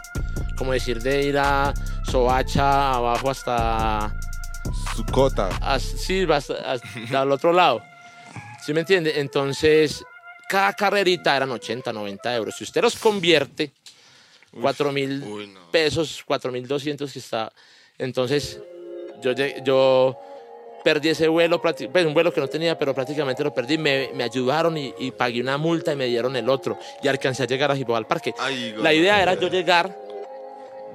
Como 0.57 0.73
decir, 0.73 1.01
de 1.01 1.23
ir 1.23 1.37
a 1.39 1.73
Soacha 2.05 2.93
abajo 2.93 3.31
hasta. 3.31 4.15
Su 4.95 5.03
cota. 5.05 5.49
as- 5.61 5.81
sí, 5.81 6.27
hasta, 6.31 6.53
hasta 6.73 7.21
al 7.21 7.31
otro 7.31 7.51
lado. 7.51 7.81
¿Sí 8.63 8.73
me 8.73 8.81
entiende? 8.81 9.19
Entonces, 9.19 10.03
cada 10.47 10.73
carrerita 10.73 11.35
eran 11.35 11.49
80, 11.49 11.91
90 11.91 12.35
euros. 12.35 12.55
Si 12.55 12.63
usted 12.63 12.81
los 12.83 12.95
convierte, 12.97 13.71
4 14.61 14.91
mil 14.91 15.23
Uy, 15.23 15.47
no. 15.47 15.71
pesos, 15.71 16.23
4.200 16.27 17.11
que 17.11 17.19
está. 17.19 17.51
Entonces, 17.99 18.59
yo, 19.21 19.33
yo 19.33 20.17
perdí 20.83 21.09
ese 21.09 21.27
vuelo, 21.27 21.61
pues 21.61 22.05
un 22.05 22.13
vuelo 22.13 22.33
que 22.33 22.41
no 22.41 22.47
tenía, 22.47 22.77
pero 22.77 22.95
prácticamente 22.95 23.43
lo 23.43 23.53
perdí. 23.53 23.77
Me, 23.77 24.09
me 24.15 24.23
ayudaron 24.23 24.77
y, 24.77 24.93
y 24.97 25.11
pagué 25.11 25.41
una 25.41 25.57
multa 25.57 25.93
y 25.93 25.95
me 25.95 26.05
dieron 26.05 26.35
el 26.35 26.49
otro. 26.49 26.79
Y 27.03 27.07
alcancé 27.07 27.43
a 27.43 27.45
llegar 27.45 27.71
a 27.71 27.75
Hippo 27.75 27.95
al 27.95 28.07
Parque. 28.07 28.33
Ay, 28.39 28.73
La 28.77 28.93
idea 28.93 29.21
era 29.21 29.35
yo 29.35 29.49
llegar, 29.49 29.95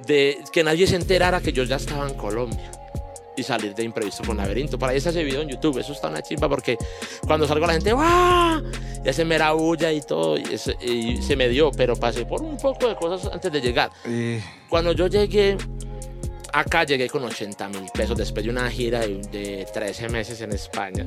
de 0.05 0.39
que 0.51 0.63
nadie 0.63 0.87
se 0.87 0.95
enterara 0.95 1.39
que 1.39 1.51
yo 1.51 1.63
ya 1.63 1.77
estaba 1.77 2.07
en 2.07 2.15
Colombia. 2.15 2.71
Y 3.37 3.43
salir 3.43 3.75
de 3.75 3.83
imprevisto 3.83 4.23
con 4.25 4.37
laberinto. 4.37 4.79
Para 4.79 4.93
ahí 4.93 4.97
está 4.97 5.09
ese 5.09 5.23
video 5.23 5.41
en 5.41 5.49
YouTube. 5.49 5.77
Eso 5.77 5.91
está 5.91 6.07
una 6.07 6.21
chimba 6.21 6.47
porque 6.47 6.77
cuando 7.27 7.45
salgo 7.45 7.67
la 7.67 7.73
gente, 7.73 7.91
¡guau! 7.91 8.63
Ya 9.03 9.11
se 9.11 9.25
me 9.25 9.37
bulla 9.51 9.91
y 9.91 9.99
todo. 10.01 10.37
Y, 10.37 11.21
se 11.21 11.35
me 11.35 11.49
dio, 11.49 11.69
pero 11.71 11.97
pasé 11.97 12.25
por 12.25 12.41
un 12.41 12.55
poco 12.57 12.87
de 12.87 12.95
cosas 12.95 13.31
antes 13.33 13.51
de 13.51 13.59
llegar. 13.59 13.91
Y 14.05 14.39
Cuando 14.69 14.93
yo 14.93 15.07
llegué 15.07 15.57
acá, 16.59 16.83
llegué 16.83 17.09
con 17.09 17.23
80 17.23 17.69
mil 17.69 17.83
pesos 17.93 18.17
después 18.17 18.43
de 18.45 18.51
una 18.51 18.69
gira 18.69 19.01
de, 19.01 19.17
de 19.31 19.67
13 19.73 20.09
meses 20.09 20.41
en 20.41 20.51
España. 20.53 21.05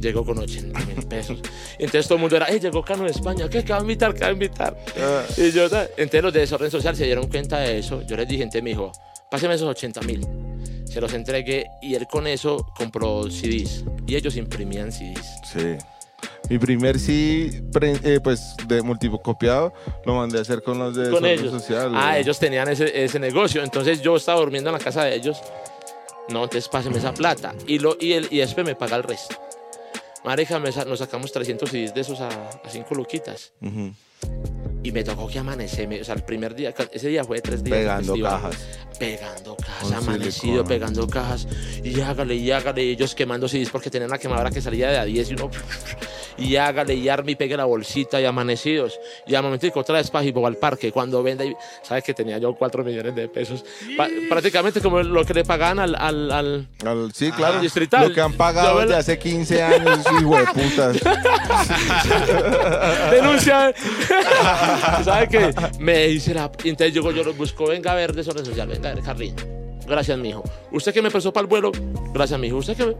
Llegó 0.00 0.24
con 0.24 0.38
80 0.38 0.78
mil 0.86 1.06
pesos. 1.06 1.40
Entonces 1.78 2.06
todo 2.06 2.16
el 2.16 2.20
mundo 2.22 2.36
era, 2.36 2.46
¡eh, 2.50 2.58
llegó 2.60 2.82
Cano 2.82 3.04
de 3.04 3.10
España! 3.10 3.48
¿Qué? 3.48 3.64
¿Qué 3.64 3.72
va 3.72 3.78
a 3.78 3.82
invitar? 3.82 4.14
¿Qué 4.14 4.20
va 4.20 4.28
a 4.28 4.32
invitar? 4.32 4.76
ah, 4.98 5.22
Y 5.36 5.50
yo, 5.52 5.64
entonces 5.96 6.22
los 6.22 6.32
de 6.32 6.40
desorden 6.40 6.70
social 6.70 6.96
se 6.96 7.04
dieron 7.04 7.28
cuenta 7.28 7.60
de 7.60 7.78
eso. 7.78 8.02
Yo 8.02 8.16
les 8.16 8.26
dije, 8.28 8.42
entonces 8.42 8.62
me 8.62 8.70
dijo, 8.70 8.92
páseme 9.30 9.54
esos 9.54 9.68
80 9.68 10.00
mil. 10.02 10.26
Se 10.86 11.00
los 11.00 11.12
entregué 11.12 11.66
y 11.82 11.94
él 11.94 12.06
con 12.08 12.26
eso 12.26 12.66
compró 12.76 13.30
CDs. 13.30 13.84
Y 14.06 14.16
ellos 14.16 14.36
imprimían 14.36 14.90
CDs. 14.90 15.26
sí. 15.52 15.76
Mi 16.50 16.58
primer 16.58 16.98
sí, 16.98 17.62
pre- 17.72 17.98
eh, 18.02 18.18
pues 18.22 18.56
de 18.66 18.82
multicopiado, 18.82 19.72
lo 20.04 20.16
mandé 20.16 20.38
a 20.38 20.40
hacer 20.42 20.62
con 20.62 20.78
los 20.80 20.96
de 20.96 21.08
con 21.08 21.24
ellos. 21.24 21.52
social. 21.52 21.92
ah, 21.94 22.08
güey. 22.10 22.20
ellos 22.22 22.38
tenían 22.40 22.68
ese, 22.68 23.04
ese 23.04 23.18
negocio. 23.20 23.62
Entonces 23.62 24.02
yo 24.02 24.16
estaba 24.16 24.40
durmiendo 24.40 24.68
en 24.68 24.74
la 24.74 24.80
casa 24.80 25.04
de 25.04 25.14
ellos. 25.14 25.40
No, 26.28 26.42
entonces 26.44 26.68
páseme 26.68 26.98
esa 26.98 27.14
plata. 27.14 27.54
Y, 27.68 27.78
lo, 27.78 27.96
y, 28.00 28.12
el, 28.14 28.26
y 28.30 28.38
después 28.38 28.66
me 28.66 28.74
paga 28.74 28.96
el 28.96 29.04
resto. 29.04 29.36
Sa- 30.72 30.84
nos 30.84 30.98
sacamos 30.98 31.32
300 31.32 31.70
CDs 31.70 31.94
de 31.94 32.00
esos 32.00 32.20
a, 32.20 32.28
a 32.28 32.68
5 32.68 32.94
luquitas. 32.96 33.52
Ujú. 33.62 33.92
Y 34.82 34.92
me 34.92 35.04
tocó 35.04 35.28
que 35.28 35.38
amanecerme. 35.38 36.00
O 36.00 36.04
sea, 36.04 36.14
el 36.14 36.22
primer 36.22 36.54
día, 36.54 36.72
ese 36.92 37.08
día 37.08 37.22
fue 37.24 37.36
de 37.36 37.42
tres 37.42 37.62
días. 37.62 37.78
Pegando 37.78 38.12
festival. 38.14 38.32
cajas. 38.40 38.56
pegando 38.98 39.56
cajas, 39.56 39.82
Con 39.82 39.94
amanecido, 39.94 40.30
silicona. 40.32 40.68
pegando 40.68 41.06
cajas, 41.08 41.48
y 41.82 42.00
hágale, 42.02 42.34
y 42.34 42.50
hágale, 42.50 42.84
y 42.84 42.90
ellos 42.90 43.14
quemando 43.14 43.48
CDs 43.48 43.70
porque 43.70 43.88
tenían 43.90 44.10
una 44.10 44.18
quemadora 44.18 44.50
que 44.50 44.60
salía 44.60 44.90
de 44.90 44.98
a 44.98 45.04
10 45.06 45.30
y 45.30 45.34
uno, 45.34 45.50
y 46.36 46.56
hágale, 46.56 46.94
y 46.94 47.08
arme 47.08 47.32
y 47.32 47.34
pegue 47.34 47.56
la 47.56 47.64
bolsita, 47.64 48.20
y 48.20 48.26
amanecidos, 48.26 49.00
y 49.26 49.34
al 49.34 49.42
momentico 49.42 49.80
otra 49.80 49.94
vez 49.96 50.10
para 50.10 50.26
al 50.46 50.56
parque, 50.56 50.92
cuando 50.92 51.22
venda, 51.22 51.46
y, 51.46 51.54
¿sabes 51.82 52.04
que 52.04 52.12
tenía 52.12 52.36
yo 52.36 52.54
4 52.54 52.84
millones 52.84 53.14
de 53.14 53.26
pesos? 53.28 53.64
Pa- 53.96 54.08
prácticamente 54.28 54.82
como 54.82 55.02
lo 55.02 55.24
que 55.24 55.32
le 55.32 55.44
pagaban 55.44 55.78
al, 55.78 55.94
al, 55.94 56.30
al- 56.30 56.68
Al- 56.84 57.12
sí, 57.14 57.30
claro. 57.32 57.58
Distrital. 57.60 58.06
Lo 58.08 58.14
que 58.14 58.20
han 58.20 58.34
pagado 58.34 58.80
desde 58.80 58.92
la- 58.92 58.98
hace 58.98 59.18
15 59.18 59.62
años, 59.62 60.00
hijo 60.20 60.36
de 60.36 60.44
putas. 60.46 61.00
denuncia. 63.10 63.72
¿Sabe 65.04 65.28
qué? 65.28 65.54
Me 65.78 66.06
dice 66.08 66.34
la. 66.34 66.50
y 66.64 66.70
Entonces 66.70 66.94
yo, 66.94 67.10
yo 67.10 67.24
lo 67.24 67.34
busco, 67.34 67.66
venga 67.66 67.92
a 67.92 67.94
ver 67.94 68.12
desorden 68.12 68.44
social, 68.44 68.68
venga 68.68 68.90
a 68.90 68.94
ver, 68.94 69.04
Carlín. 69.04 69.34
Gracias, 69.86 70.16
mijo. 70.18 70.44
¿Usted 70.70 70.92
que 70.92 71.02
me 71.02 71.10
prestó 71.10 71.32
para 71.32 71.42
el 71.42 71.48
vuelo? 71.48 71.72
Gracias, 72.12 72.38
mijo. 72.38 72.56
¿Usted 72.58 72.76
que 72.76 72.86
me.? 72.86 72.94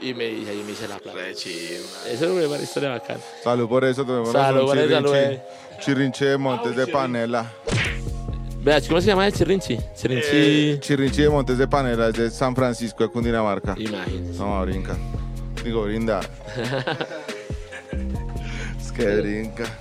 Y 0.00 0.14
me 0.14 0.24
dice, 0.26 0.50
ahí 0.50 0.62
me 0.66 0.72
hice 0.72 0.88
la 0.88 0.98
plata. 0.98 1.16
Re. 1.16 1.30
Eso 1.30 1.86
es 2.10 2.22
una 2.22 2.56
historia 2.58 2.88
bacana. 2.90 3.20
Salud 3.44 3.68
por 3.68 3.84
eso, 3.84 4.04
tenemos 4.04 4.32
Salud 4.32 4.66
por 4.66 4.76
eso, 4.76 5.14
chirrinchi 5.80 6.24
de 6.24 6.36
Montes 6.36 6.74
de 6.74 6.86
Panela. 6.88 7.52
Vea, 8.62 8.80
¿cómo 8.80 9.00
se 9.00 9.08
llama 9.08 9.26
el 9.26 9.32
chirrinchi? 9.32 9.78
Chirrinchi. 9.96 10.28
Eh, 10.32 10.78
Chirrinchi 10.80 11.22
de 11.22 11.28
Montes 11.30 11.58
de 11.58 11.68
Panela 11.68 12.08
es 12.08 12.14
de 12.14 12.30
San 12.30 12.54
Francisco 12.54 13.04
de 13.04 13.10
Cundinamarca. 13.10 13.74
Imagínese. 13.76 14.38
No, 14.38 14.62
brinca. 14.62 14.96
Digo, 15.64 15.84
brinda. 15.84 16.20
es 18.92 19.04
que 19.04 19.16
brinca. 19.20 19.78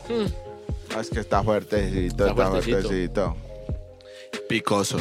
Ah, 0.95 1.01
Es 1.01 1.09
que 1.09 1.19
está 1.19 1.43
fuertecito, 1.43 2.27
Está 2.27 2.29
está, 2.29 2.47
fuertecito. 2.49 2.81
fuertecito. 2.81 3.37
Picoso. 4.49 4.97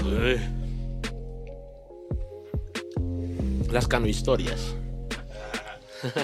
Las 3.70 3.87
cano 3.87 4.07
historias. 4.07 4.75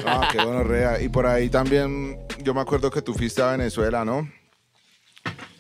Ah, 0.07 0.29
qué 0.33 0.39
bueno, 0.45 0.65
rea. 0.65 1.01
Y 1.01 1.09
por 1.09 1.27
ahí 1.27 1.49
también, 1.49 2.19
yo 2.43 2.55
me 2.55 2.61
acuerdo 2.61 2.91
que 2.91 3.03
tú 3.03 3.15
fuiste 3.15 3.43
a 3.43 3.53
Venezuela, 3.53 4.05
¿no? 4.05 4.29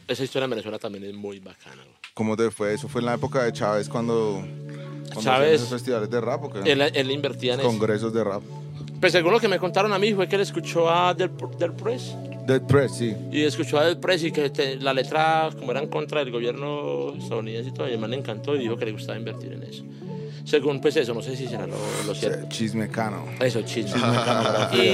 Esa 0.08 0.22
historia 0.24 0.44
en 0.44 0.50
Venezuela 0.50 0.78
también 0.78 1.04
es 1.04 1.14
muy 1.14 1.40
bacana. 1.40 1.82
güey. 1.82 1.96
¿Cómo 2.14 2.36
te 2.36 2.50
fue? 2.50 2.74
Eso 2.74 2.88
fue 2.88 3.00
en 3.02 3.06
la 3.06 3.14
época 3.14 3.42
de 3.44 3.52
Chávez 3.52 3.88
cuando, 3.88 4.42
cuando 5.12 5.20
Chávez- 5.20 5.54
esos 5.56 5.68
festivales 5.68 6.08
de 6.08 6.20
rap, 6.20 6.44
¿o 6.44 6.50
qué? 6.50 6.60
Él, 6.72 6.80
él 6.80 7.10
invertía 7.10 7.54
en 7.54 7.60
eso. 7.60 7.68
Congresos 7.68 8.12
de 8.12 8.24
rap. 8.24 8.42
Pues 9.00 9.12
según 9.12 9.32
lo 9.32 9.40
que 9.40 9.48
me 9.48 9.58
contaron 9.58 9.92
a 9.92 9.98
mí 9.98 10.12
fue 10.14 10.26
que 10.28 10.36
él 10.36 10.42
escuchó 10.42 10.90
a 10.90 11.12
Del, 11.14 11.30
Del 11.58 11.72
Press. 11.72 12.14
Dead 12.46 12.62
Press, 12.62 12.92
sí. 12.96 13.14
Y 13.32 13.42
escuchó 13.42 13.78
a 13.78 13.84
Del 13.86 13.98
Press 13.98 14.22
y 14.24 14.30
que 14.32 14.50
te- 14.50 14.76
la 14.76 14.94
letra, 14.94 15.50
como 15.58 15.72
era 15.72 15.80
en 15.82 15.88
contra 15.88 16.20
del 16.20 16.30
gobierno 16.32 17.14
estadounidense 17.18 17.70
y 17.70 17.72
todo, 17.72 17.88
y 17.88 17.92
el 17.92 17.98
man 17.98 18.10
le 18.10 18.16
encantó 18.18 18.54
y 18.54 18.60
dijo 18.60 18.76
que 18.76 18.84
le 18.86 18.92
gustaba 18.92 19.18
invertir 19.18 19.52
en 19.52 19.64
eso. 19.64 19.84
Según 20.44 20.80
pues 20.80 20.94
eso, 20.96 21.12
no 21.12 21.22
sé 21.22 21.36
si 21.36 21.48
será 21.48 21.66
lo, 21.66 21.74
lo 22.06 22.14
cierto. 22.14 22.48
Chismecano. 22.48 23.24
Eso, 23.40 23.62
chisme. 23.62 23.90
Chismecanografía. 23.94 24.84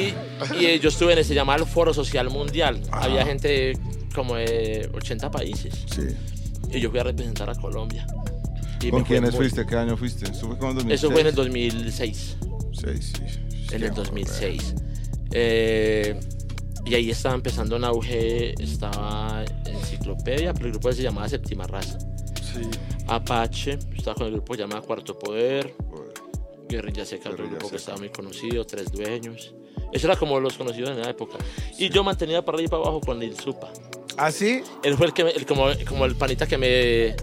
Y, 0.60 0.64
y 0.66 0.78
yo 0.80 0.88
estuve 0.88 1.12
en 1.12 1.18
ese 1.18 1.34
llamado 1.34 1.66
Foro 1.66 1.92
Social 1.92 2.30
Mundial. 2.30 2.80
Había 2.90 3.26
gente 3.26 3.74
como 4.14 4.36
de 4.36 4.88
80 4.94 5.30
países. 5.30 5.74
Sí. 5.94 6.02
Y 6.72 6.80
yo 6.80 6.90
fui 6.90 7.00
a 7.00 7.02
representar 7.04 7.50
a 7.50 7.54
Colombia. 7.54 8.06
Y 8.80 8.88
¿Con 8.90 9.04
quiénes 9.04 9.36
fuiste? 9.36 9.66
¿Qué 9.66 9.76
año 9.76 9.94
fuiste? 9.96 10.24
Eso 10.24 10.46
fue 10.48 10.56
como 10.56 10.70
en 10.70 10.76
2006. 10.78 11.00
Eso 11.00 11.10
fue 11.12 11.20
en 11.20 11.26
el 11.26 11.34
2006. 11.34 12.36
Sí, 12.72 12.86
sí. 13.02 13.22
En 13.72 13.82
el 13.85 13.94
2006. 13.94 14.74
Eh, 15.32 16.18
y 16.85 16.94
ahí 16.94 17.11
estaba 17.11 17.35
empezando 17.35 17.76
en 17.76 17.85
auge, 17.85 18.54
estaba 18.62 19.44
Enciclopedia, 19.66 20.52
pero 20.52 20.66
el 20.66 20.72
grupo 20.72 20.92
se 20.92 21.02
llamaba 21.02 21.28
Séptima 21.28 21.66
Raza. 21.66 21.98
Sí. 22.42 22.61
Apache, 23.06 23.78
estaba 23.96 24.14
con 24.14 24.26
el 24.26 24.32
grupo 24.32 24.54
llamado 24.54 24.82
Cuarto 24.82 25.18
Poder. 25.18 25.74
Guerrilla 26.68 27.04
Seca, 27.04 27.28
otro 27.28 27.38
Guerrilla 27.44 27.58
grupo 27.58 27.70
que 27.70 27.76
estaba 27.76 27.98
muy 27.98 28.08
conocido, 28.08 28.64
Tres 28.66 28.90
Dueños. 28.90 29.54
Eso 29.92 30.06
era 30.06 30.16
como 30.16 30.40
los 30.40 30.54
conocidos 30.56 30.90
en 30.90 31.00
la 31.00 31.11
época. 31.11 31.37
Y 31.78 31.90
yo 31.90 32.02
mantenía 32.02 32.42
para 32.44 32.56
arriba 32.56 32.66
y 32.66 32.70
para 32.70 32.82
abajo 32.82 33.00
con 33.00 33.18
Lil 33.20 33.38
Supa. 33.38 33.70
¿Ah, 34.16 34.30
sí? 34.30 34.62
Él 34.82 34.96
fue 34.96 35.06
el 35.06 35.12
que 35.12 35.24
me- 35.24 35.30
el- 35.32 35.44
como, 35.46 35.66
como 35.87 36.04
el 36.06 36.14
panita 36.16 36.46
que 36.46 36.56
me 36.58 37.14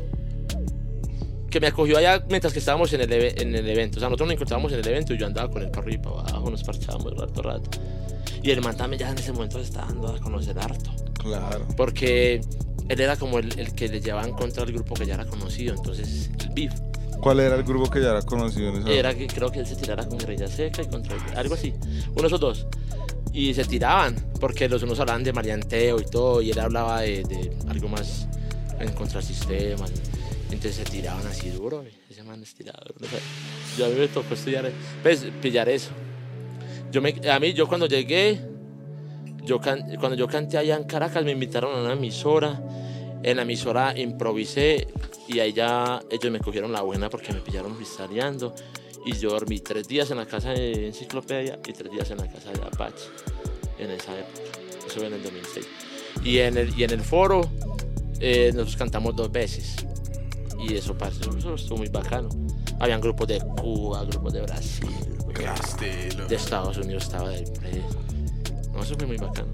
que 1.49 1.59
me 1.59 1.67
acogió 1.67 1.97
allá 1.97 2.23
mientras 2.29 2.53
que 2.53 2.59
estábamos 2.59 2.91
en 2.93 3.01
el, 3.01 3.11
en 3.11 3.55
el 3.55 3.67
evento. 3.67 3.97
O 3.97 3.99
sea, 3.99 4.09
nosotros 4.09 4.27
nos 4.27 4.35
encontrábamos 4.35 4.71
en 4.71 4.79
el 4.79 4.87
evento 4.87 5.13
y 5.13 5.17
yo 5.17 5.25
andaba 5.25 5.49
con 5.49 5.69
para 5.69 5.81
arriba 5.81 6.01
y 6.01 6.03
para 6.03 6.15
abajo, 6.21 6.49
nos 6.49 6.63
parchábamos 6.63 7.13
rato 7.17 7.41
rato. 7.41 7.69
Y 8.41 8.51
el 8.51 8.61
man 8.61 8.77
también 8.77 8.99
ya 9.01 9.09
en 9.09 9.17
ese 9.17 9.33
momento 9.33 9.59
estaba 9.59 9.87
dando 9.87 10.07
a 10.09 10.19
conocer 10.19 10.57
harto. 10.57 10.91
Claro. 11.15 11.67
Porque 11.75 12.41
él 12.87 13.01
era 13.01 13.15
como 13.17 13.39
el, 13.39 13.57
el 13.59 13.73
que 13.73 13.87
le 13.87 13.99
llevaba 13.99 14.27
en 14.27 14.33
contra 14.33 14.63
del 14.63 14.73
grupo 14.73 14.93
que 14.95 15.05
ya 15.05 15.15
era 15.15 15.25
conocido. 15.25 15.75
Entonces, 15.75 16.29
el 16.39 16.49
beef. 16.49 16.73
¿Cuál 17.19 17.41
era 17.41 17.55
el 17.55 17.63
grupo 17.63 17.89
que 17.89 18.01
ya 18.01 18.11
era 18.11 18.21
conocido 18.21 18.69
en 18.69 18.77
esa 18.77 18.89
Era 18.89 19.13
que 19.13 19.27
creo 19.27 19.51
que 19.51 19.59
él 19.59 19.67
se 19.67 19.75
tirara 19.75 20.07
con 20.07 20.17
Guerrilla 20.17 20.47
Seca 20.47 20.81
y 20.81 20.87
contra 20.87 21.17
algo 21.35 21.53
así. 21.53 21.73
Uno 22.11 22.21
de 22.21 22.27
esos 22.27 22.39
dos. 22.39 22.67
Y 23.33 23.53
se 23.53 23.65
tiraban, 23.65 24.15
porque 24.39 24.69
los 24.69 24.81
unos 24.83 24.99
hablaban 24.99 25.23
de 25.23 25.33
marianteo 25.33 25.99
y 25.99 26.05
todo, 26.05 26.41
y 26.41 26.51
él 26.51 26.59
hablaba 26.59 27.01
de, 27.01 27.23
de 27.23 27.51
algo 27.67 27.89
más 27.89 28.27
en 28.79 28.91
contra 28.93 29.19
del 29.19 29.27
sistema. 29.27 29.85
Entonces 30.51 30.75
se 30.75 30.83
tiraban 30.83 31.25
así 31.27 31.49
duro, 31.49 31.83
ese 32.09 32.23
man 32.23 32.41
es 32.41 32.55
tirador. 32.55 32.95
yo 33.77 33.85
a 33.85 33.89
mí 33.89 33.95
me 33.95 34.07
tocó 34.07 34.33
estudiar, 34.33 34.71
pues, 35.03 35.25
pillar 35.41 35.69
eso. 35.69 35.91
Yo 36.91 37.01
me, 37.01 37.13
a 37.29 37.39
mí, 37.39 37.53
yo 37.53 37.67
cuando 37.67 37.85
llegué, 37.85 38.41
yo 39.45 39.59
cuando 39.61 40.15
yo 40.15 40.27
canté 40.27 40.57
allá 40.57 40.75
en 40.75 40.85
Caracas, 40.85 41.23
me 41.23 41.31
invitaron 41.31 41.75
a 41.75 41.81
una 41.81 41.93
emisora. 41.93 42.61
En 43.21 43.35
la 43.35 43.43
emisora 43.43 43.97
improvisé 43.97 44.87
y 45.27 45.39
ahí 45.39 45.51
ya 45.53 46.01
ellos 46.09 46.31
me 46.31 46.39
cogieron 46.39 46.71
la 46.71 46.81
buena 46.81 47.09
porque 47.09 47.33
me 47.33 47.41
pillaron 47.41 47.75
freestyleando. 47.75 48.55
Y 49.05 49.13
yo 49.17 49.29
dormí 49.29 49.59
tres 49.59 49.87
días 49.87 50.09
en 50.11 50.17
la 50.17 50.25
casa 50.25 50.51
de 50.51 50.87
Enciclopedia 50.87 51.59
y 51.67 51.73
tres 51.73 51.91
días 51.91 52.09
en 52.11 52.17
la 52.17 52.27
casa 52.27 52.51
de 52.51 52.61
Apache 52.61 53.05
en 53.77 53.91
esa 53.91 54.17
época. 54.17 54.41
Eso 54.87 54.99
fue 54.99 55.07
en 55.07 55.13
el 55.13 55.23
2006. 55.23 55.67
Y 56.23 56.39
en 56.39 56.57
el, 56.57 56.77
y 56.77 56.83
en 56.83 56.91
el 56.91 57.01
foro 57.01 57.49
eh, 58.19 58.51
nosotros 58.53 58.77
cantamos 58.77 59.15
dos 59.15 59.31
veces. 59.31 59.75
Y 60.59 60.75
eso, 60.75 60.97
parce, 60.97 61.21
eso 61.37 61.55
estuvo 61.55 61.77
muy 61.79 61.89
bacano. 61.89 62.29
Habían 62.79 63.01
grupos 63.01 63.27
de 63.27 63.39
Cuba, 63.39 64.03
grupos 64.05 64.33
de 64.33 64.41
Brasil, 64.41 64.89
estilo. 65.39 66.27
de 66.27 66.35
Estados 66.35 66.77
Unidos 66.77 67.03
estaba 67.03 67.29
del. 67.29 67.45
No, 68.73 68.81
eso 68.81 68.95
fue 68.97 69.07
muy 69.07 69.17
bacano. 69.17 69.49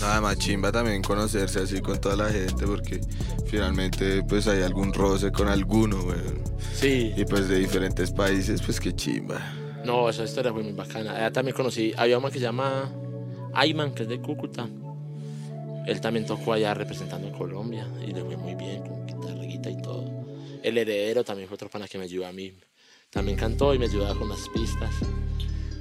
Nada 0.00 0.20
más 0.20 0.38
chimba 0.38 0.70
también 0.70 1.02
conocerse 1.02 1.60
así 1.60 1.80
con 1.80 2.00
toda 2.00 2.14
la 2.14 2.28
gente 2.28 2.66
porque 2.66 3.00
finalmente 3.46 4.22
pues 4.22 4.46
hay 4.46 4.62
algún 4.62 4.92
roce 4.92 5.32
con 5.32 5.48
alguno, 5.48 5.96
weón. 6.02 6.40
Sí. 6.72 7.12
Y 7.16 7.24
pues 7.24 7.48
de 7.48 7.58
diferentes 7.58 8.12
países, 8.12 8.62
pues 8.62 8.78
qué 8.78 8.94
chimba. 8.94 9.40
No, 9.84 10.08
esa 10.08 10.24
historia 10.24 10.52
fue 10.52 10.62
muy 10.62 10.72
bacana. 10.72 11.16
Allá 11.16 11.32
también 11.32 11.56
conocí, 11.56 11.92
había 11.96 12.16
un 12.18 12.22
man 12.22 12.30
que 12.30 12.38
se 12.38 12.44
llama 12.44 12.92
Ayman, 13.54 13.92
que 13.92 14.04
es 14.04 14.08
de 14.08 14.20
Cúcuta. 14.20 14.68
Él 15.86 16.00
también 16.00 16.26
tocó 16.26 16.52
allá 16.52 16.74
representando 16.74 17.28
a 17.28 17.32
Colombia 17.32 17.88
y 18.06 18.12
le 18.12 18.22
fue 18.22 18.36
muy 18.36 18.54
bien, 18.54 18.82
con 18.82 19.06
guitarrita 19.06 19.70
y 19.70 19.82
todo. 19.82 20.17
El 20.62 20.78
heredero 20.78 21.24
también 21.24 21.48
fue 21.48 21.54
otro 21.54 21.68
pana 21.68 21.86
que 21.88 21.98
me 21.98 22.04
ayudó 22.04 22.26
a 22.26 22.32
mí. 22.32 22.52
También 23.10 23.36
cantó 23.36 23.74
y 23.74 23.78
me 23.78 23.86
ayudaba 23.86 24.18
con 24.18 24.28
las 24.28 24.48
pistas. 24.48 24.94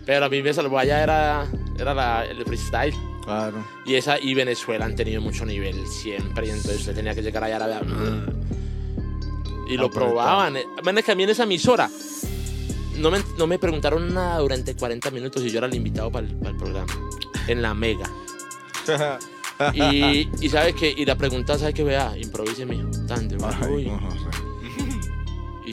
Pero 0.06 0.26
a 0.26 0.30
mí 0.30 0.42
me 0.42 0.54
salvó 0.54 0.80
allá 0.80 1.04
era, 1.04 1.48
era 1.78 1.94
la- 1.94 2.26
el 2.26 2.44
freestyle. 2.46 2.94
Claro. 3.24 3.66
Y 3.86 3.96
esa 3.96 4.18
y 4.20 4.34
Venezuela 4.34 4.86
han 4.86 4.96
tenido 4.96 5.22
mucho 5.22 5.46
nivel 5.46 5.86
siempre. 5.88 6.48
Y 6.48 6.52
entonces 6.52 6.80
usted 6.80 6.96
tenía 6.96 7.14
que 7.14 7.22
llegar 7.22 7.44
allá 7.44 7.58
a 7.58 7.68
la 7.68 7.82
Y 9.68 9.76
lo 9.76 9.90
probaban. 9.90 10.58
Bueno, 10.82 11.04
que 11.04 11.12
a 11.12 11.16
mí 11.16 11.24
en 11.24 11.30
esa 11.30 11.44
emisora 11.44 11.90
no 12.96 13.12
me, 13.12 13.20
no 13.38 13.48
me 13.48 13.60
preguntaron 13.60 14.14
nada 14.14 14.40
durante 14.40 14.76
40 14.76 15.12
minutos 15.12 15.44
y 15.44 15.50
yo 15.50 15.58
era 15.58 15.68
el 15.68 15.76
invitado 15.76 16.10
para 16.10 16.26
el, 16.26 16.56
programa. 16.58 16.94
En 17.48 17.62
la 17.62 17.74
mega. 17.74 18.10
Y, 19.74 20.30
y 20.40 20.50
sabe 20.50 20.74
que, 20.74 20.94
y 20.96 21.04
la 21.04 21.16
pregunta, 21.16 21.58
¿sabe 21.58 21.74
que 21.74 21.84
vea? 21.84 22.16
Improvise, 22.16 22.64
mijo. 22.64 22.92
Tan 23.08 23.28
de 23.28 23.38
uy. 23.68 23.90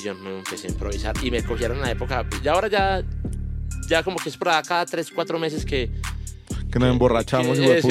Yo 0.04 0.14
me 0.14 0.38
empecé 0.38 0.68
a 0.68 0.70
improvisar. 0.70 1.14
Y 1.22 1.30
me 1.30 1.42
cogieron 1.42 1.76
en 1.78 1.82
la 1.82 1.90
época. 1.90 2.24
Y 2.42 2.48
ahora 2.48 2.68
ya, 2.68 3.02
ya 3.88 4.02
como 4.02 4.16
que 4.18 4.28
es 4.28 4.36
por 4.36 4.48
cada 4.62 4.84
3, 4.86 5.10
4 5.14 5.38
meses 5.38 5.64
que, 5.64 5.90
Que 6.70 6.78
nos 6.78 6.90
emborrachamos 6.90 7.58
y 7.58 7.62
que, 7.62 7.82
se. 7.82 7.88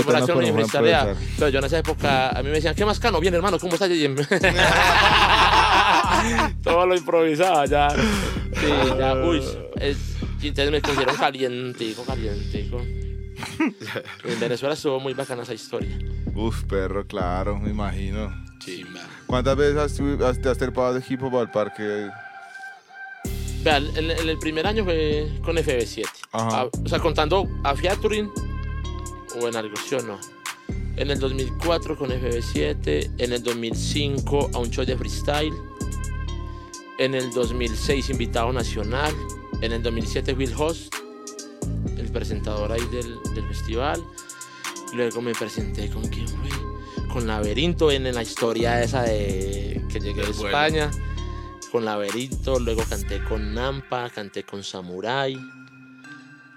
Pero 1.38 1.49
yo 1.49 1.60
en 1.60 1.65
esa 1.65 1.80
época, 1.80 2.30
a 2.30 2.41
mí 2.43 2.49
me 2.49 2.56
decían, 2.56 2.76
¿qué 2.76 2.86
más 2.86 2.99
cano? 2.99 3.19
Bien, 3.19 3.34
hermano, 3.34 3.58
¿cómo 3.60 3.73
estás? 3.73 3.89
Todo 6.63 6.86
lo 6.86 6.95
improvisaba 6.95 7.65
ya. 7.65 7.89
Sí, 7.89 8.67
ya, 8.97 9.13
uy. 9.15 9.41
es- 9.80 10.13
entonces 10.41 10.71
me 10.71 10.82
cogieron 10.82 11.15
calientico, 11.15 12.04
calientico. 12.04 12.82
En 12.82 14.39
Venezuela 14.39 14.73
estuvo 14.73 14.99
muy 14.99 15.13
bacana 15.13 15.43
esa 15.43 15.54
historia. 15.54 15.97
Uf, 16.36 16.63
perro, 16.63 17.06
claro, 17.08 17.58
me 17.60 17.69
imagino. 17.69 18.34
Chimba. 18.60 19.02
¿Cuántas 19.34 19.56
veces 19.58 19.78
has, 19.78 19.93
tu- 19.96 20.24
has- 20.24 20.39
te 20.39 20.48
has 20.48 20.60
trepado 20.60 20.93
de 20.93 21.04
hip 21.10 21.24
hop 21.24 21.38
al 21.39 21.50
parque? 21.50 22.08
Vea, 23.63 23.78
en, 23.78 24.12
el 24.30 24.38
primer 24.38 24.67
año 24.67 24.84
fue 24.84 25.28
con 25.43 25.58
FB7. 25.58 26.06
Ajá. 26.34 26.62
A- 26.62 26.65
o 26.65 26.88
sea, 26.88 27.00
contando 27.00 27.48
a 27.63 27.74
Featuring 27.76 28.30
o 29.41 29.48
en 29.48 29.56
algo, 29.56 29.76
¿sí 29.89 29.96
o 29.96 30.04
no? 30.04 30.19
En 30.98 31.10
el 31.10 31.17
2004 31.19 31.98
con 31.98 32.12
FB7, 32.12 33.10
en 33.17 33.34
el 33.34 33.41
2005 33.41 34.52
a 34.54 34.60
un 34.60 34.69
show 34.69 34.86
de 34.86 34.96
freestyle, 34.96 35.56
en 37.00 37.15
el 37.15 37.31
2006 37.34 38.12
invitado 38.12 38.54
nacional, 38.54 39.15
en 39.62 39.71
el 39.71 39.81
2007 39.81 40.34
Will 40.34 40.54
Host, 40.56 40.94
el 41.98 42.12
presentador 42.12 42.71
ahí 42.71 42.86
del, 42.92 43.17
del 43.34 43.48
festival. 43.48 44.00
Luego 44.94 45.23
me 45.23 45.31
presenté 45.34 45.90
con 45.90 46.08
quién 46.10 46.27
fue, 46.27 46.50
con 47.13 47.27
Laberinto 47.27 47.91
en, 47.91 48.07
en 48.07 48.15
la 48.15 48.23
historia 48.23 48.81
esa 48.81 49.03
de 49.03 49.79
que 49.91 49.99
llegué 49.99 50.23
a. 50.23 50.29
España, 50.29 50.89
con 51.71 51.85
Laberinto, 51.85 52.59
luego 52.59 52.83
canté 52.89 53.23
con 53.23 53.53
Nampa, 53.53 54.09
canté 54.09 54.43
con 54.43 54.63
Samurai. 54.63 55.37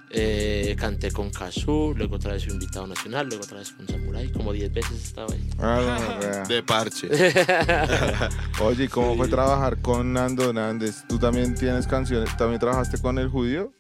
Eh, 0.09 0.74
canté 0.78 1.11
con 1.11 1.30
Kazoo, 1.30 1.92
luego 1.94 2.16
otra 2.16 2.32
vez 2.32 2.44
fui 2.44 2.54
invitado 2.54 2.86
nacional, 2.86 3.26
luego 3.26 3.44
otra 3.44 3.59
vez 3.59 3.72
con 3.72 3.86
Samurai, 3.86 4.32
como 4.32 4.52
10 4.52 4.72
veces 4.72 5.04
estaba 5.04 5.30
ahí. 5.30 5.50
Ah. 5.59 6.44
De 6.48 6.62
parche. 6.62 7.09
Oye, 8.61 8.84
¿y 8.84 8.88
¿cómo 8.88 9.14
fue 9.16 9.28
trabajar 9.28 9.82
con 9.82 10.12
Nando 10.12 10.48
Hernández? 10.48 11.04
¿Tú 11.07 11.18
también 11.18 11.54
tienes 11.54 11.86
canciones? 11.86 12.34
¿También 12.38 12.61
trabajaste 12.61 12.98
con 12.98 13.18
el 13.18 13.28
judío? 13.28 13.72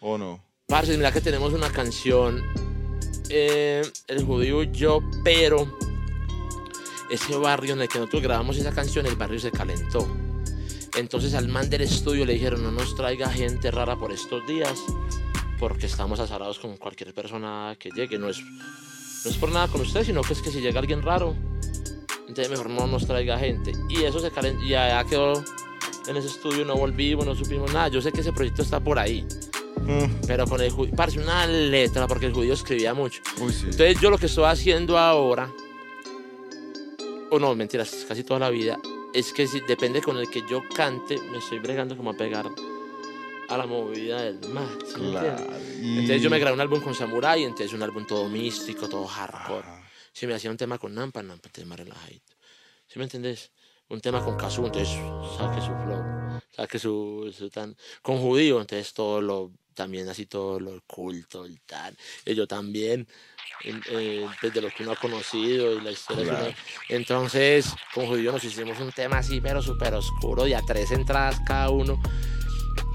¿O 0.00 0.18
no? 0.18 0.44
Parce, 0.66 0.94
mira 0.96 1.12
que 1.12 1.20
tenemos 1.20 1.54
una 1.54 1.70
canción, 1.70 2.42
eh, 3.30 3.82
El 4.08 4.24
Judío 4.24 4.64
y 4.64 4.70
yo, 4.72 5.00
pero 5.24 5.66
ese 7.10 7.36
barrio 7.36 7.74
en 7.74 7.82
el 7.82 7.88
que 7.88 7.98
nosotros 7.98 8.22
grabamos 8.22 8.56
esa 8.56 8.72
canción, 8.72 9.06
el 9.06 9.16
barrio 9.16 9.38
se 9.38 9.50
calentó. 9.50 10.06
Entonces 10.96 11.34
al 11.34 11.48
man 11.48 11.70
del 11.70 11.82
estudio 11.82 12.24
le 12.24 12.34
dijeron, 12.34 12.62
no 12.62 12.70
nos 12.70 12.94
traiga 12.94 13.28
gente 13.28 13.70
rara 13.70 13.96
por 13.96 14.12
estos 14.12 14.46
días, 14.46 14.78
porque 15.58 15.86
estamos 15.86 16.18
azarados 16.20 16.58
con 16.58 16.76
cualquier 16.76 17.14
persona 17.14 17.76
que 17.78 17.90
llegue. 17.90 18.18
No 18.18 18.28
es, 18.28 18.40
no 18.40 19.30
es 19.30 19.36
por 19.36 19.52
nada 19.52 19.68
con 19.68 19.80
usted, 19.80 20.04
sino 20.04 20.22
que 20.22 20.32
es 20.32 20.42
que 20.42 20.50
si 20.50 20.60
llega 20.60 20.80
alguien 20.80 21.02
raro, 21.02 21.36
entonces 22.26 22.50
mejor 22.50 22.70
no 22.70 22.86
nos 22.86 23.06
traiga 23.06 23.38
gente. 23.38 23.72
Y 23.88 24.02
eso 24.02 24.20
se 24.20 24.30
calentó, 24.30 24.62
y 24.64 24.74
allá 24.74 25.04
quedó 25.04 25.44
en 26.08 26.16
ese 26.16 26.28
estudio, 26.28 26.64
no 26.64 26.76
volvimos, 26.76 27.26
no 27.26 27.34
supimos 27.34 27.72
nada. 27.72 27.88
Yo 27.88 28.00
sé 28.00 28.10
que 28.12 28.20
ese 28.20 28.32
proyecto 28.32 28.62
está 28.62 28.80
por 28.80 28.98
ahí. 28.98 29.26
Mm, 29.82 30.26
Pero 30.26 30.46
con 30.46 30.60
el 30.60 30.70
judío, 30.70 30.94
parece 30.94 31.20
una 31.20 31.46
letra, 31.46 32.06
porque 32.06 32.26
el 32.26 32.32
judío 32.32 32.54
escribía 32.54 32.94
mucho. 32.94 33.20
Uy, 33.40 33.52
sí. 33.52 33.64
Entonces 33.64 34.00
yo 34.00 34.10
lo 34.10 34.18
que 34.18 34.26
estoy 34.26 34.44
haciendo 34.44 34.98
ahora, 34.98 35.50
o 37.30 37.38
no, 37.38 37.54
mentiras, 37.54 38.04
casi 38.08 38.24
toda 38.24 38.40
la 38.40 38.50
vida, 38.50 38.78
es 39.14 39.32
que 39.32 39.46
si 39.46 39.60
depende 39.60 40.02
con 40.02 40.16
el 40.18 40.28
que 40.30 40.42
yo 40.48 40.62
cante, 40.74 41.18
me 41.18 41.38
estoy 41.38 41.58
bregando 41.58 41.96
como 41.96 42.10
a 42.10 42.14
pegar 42.14 42.46
a 43.48 43.56
la 43.56 43.66
movida 43.66 44.22
del 44.22 44.38
más. 44.50 44.70
¿sí 44.86 44.94
Claro. 44.94 45.44
Y- 45.80 45.98
Entonces 45.98 46.22
yo 46.22 46.30
me 46.30 46.38
grabé 46.38 46.54
un 46.54 46.60
álbum 46.60 46.80
con 46.80 46.94
Samurai, 46.94 47.42
entonces 47.42 47.72
un 47.72 47.82
álbum 47.82 48.06
todo 48.06 48.28
místico, 48.28 48.88
todo 48.88 49.06
hardcore. 49.06 49.66
Si 50.12 50.26
me 50.26 50.34
hacía 50.34 50.50
un 50.50 50.56
tema 50.56 50.78
con 50.78 50.94
Nampa, 50.94 51.22
Nampa, 51.22 51.48
más 51.66 51.78
relajadito. 51.78 52.34
¿Sí 52.86 52.98
me 52.98 53.04
entendés? 53.04 53.50
Un 53.88 54.00
tema 54.00 54.24
con 54.24 54.36
Kazu, 54.36 54.66
entonces 54.66 54.94
saque 55.36 55.60
su 55.60 55.72
flow, 55.84 56.40
saque 56.54 56.78
su, 56.78 57.34
su 57.36 57.50
tan... 57.50 57.76
Con 58.02 58.18
Judío, 58.20 58.60
entonces 58.60 58.92
todo 58.92 59.20
lo, 59.20 59.52
también 59.74 60.08
así 60.08 60.26
todo 60.26 60.60
lo 60.60 60.80
culto, 60.86 61.44
el 61.44 61.60
tal. 61.62 61.96
Y 62.24 62.34
yo 62.34 62.46
también, 62.46 63.08
eh, 63.64 64.26
desde 64.42 64.60
lo 64.60 64.68
que 64.68 64.82
uno 64.82 64.92
ha 64.92 64.96
conocido 64.96 65.74
y 65.78 65.80
la 65.82 65.90
historia 65.90 66.24
que 66.24 66.30
uno- 66.30 66.54
Entonces, 66.88 67.74
con 67.94 68.06
Judío 68.06 68.32
nos 68.32 68.42
hicimos 68.44 68.78
un 68.80 68.92
tema 68.92 69.18
así, 69.18 69.40
pero 69.40 69.60
súper 69.62 69.94
oscuro, 69.94 70.44
de 70.44 70.54
a 70.56 70.62
tres 70.62 70.90
entradas 70.92 71.40
cada 71.46 71.70
uno. 71.70 72.00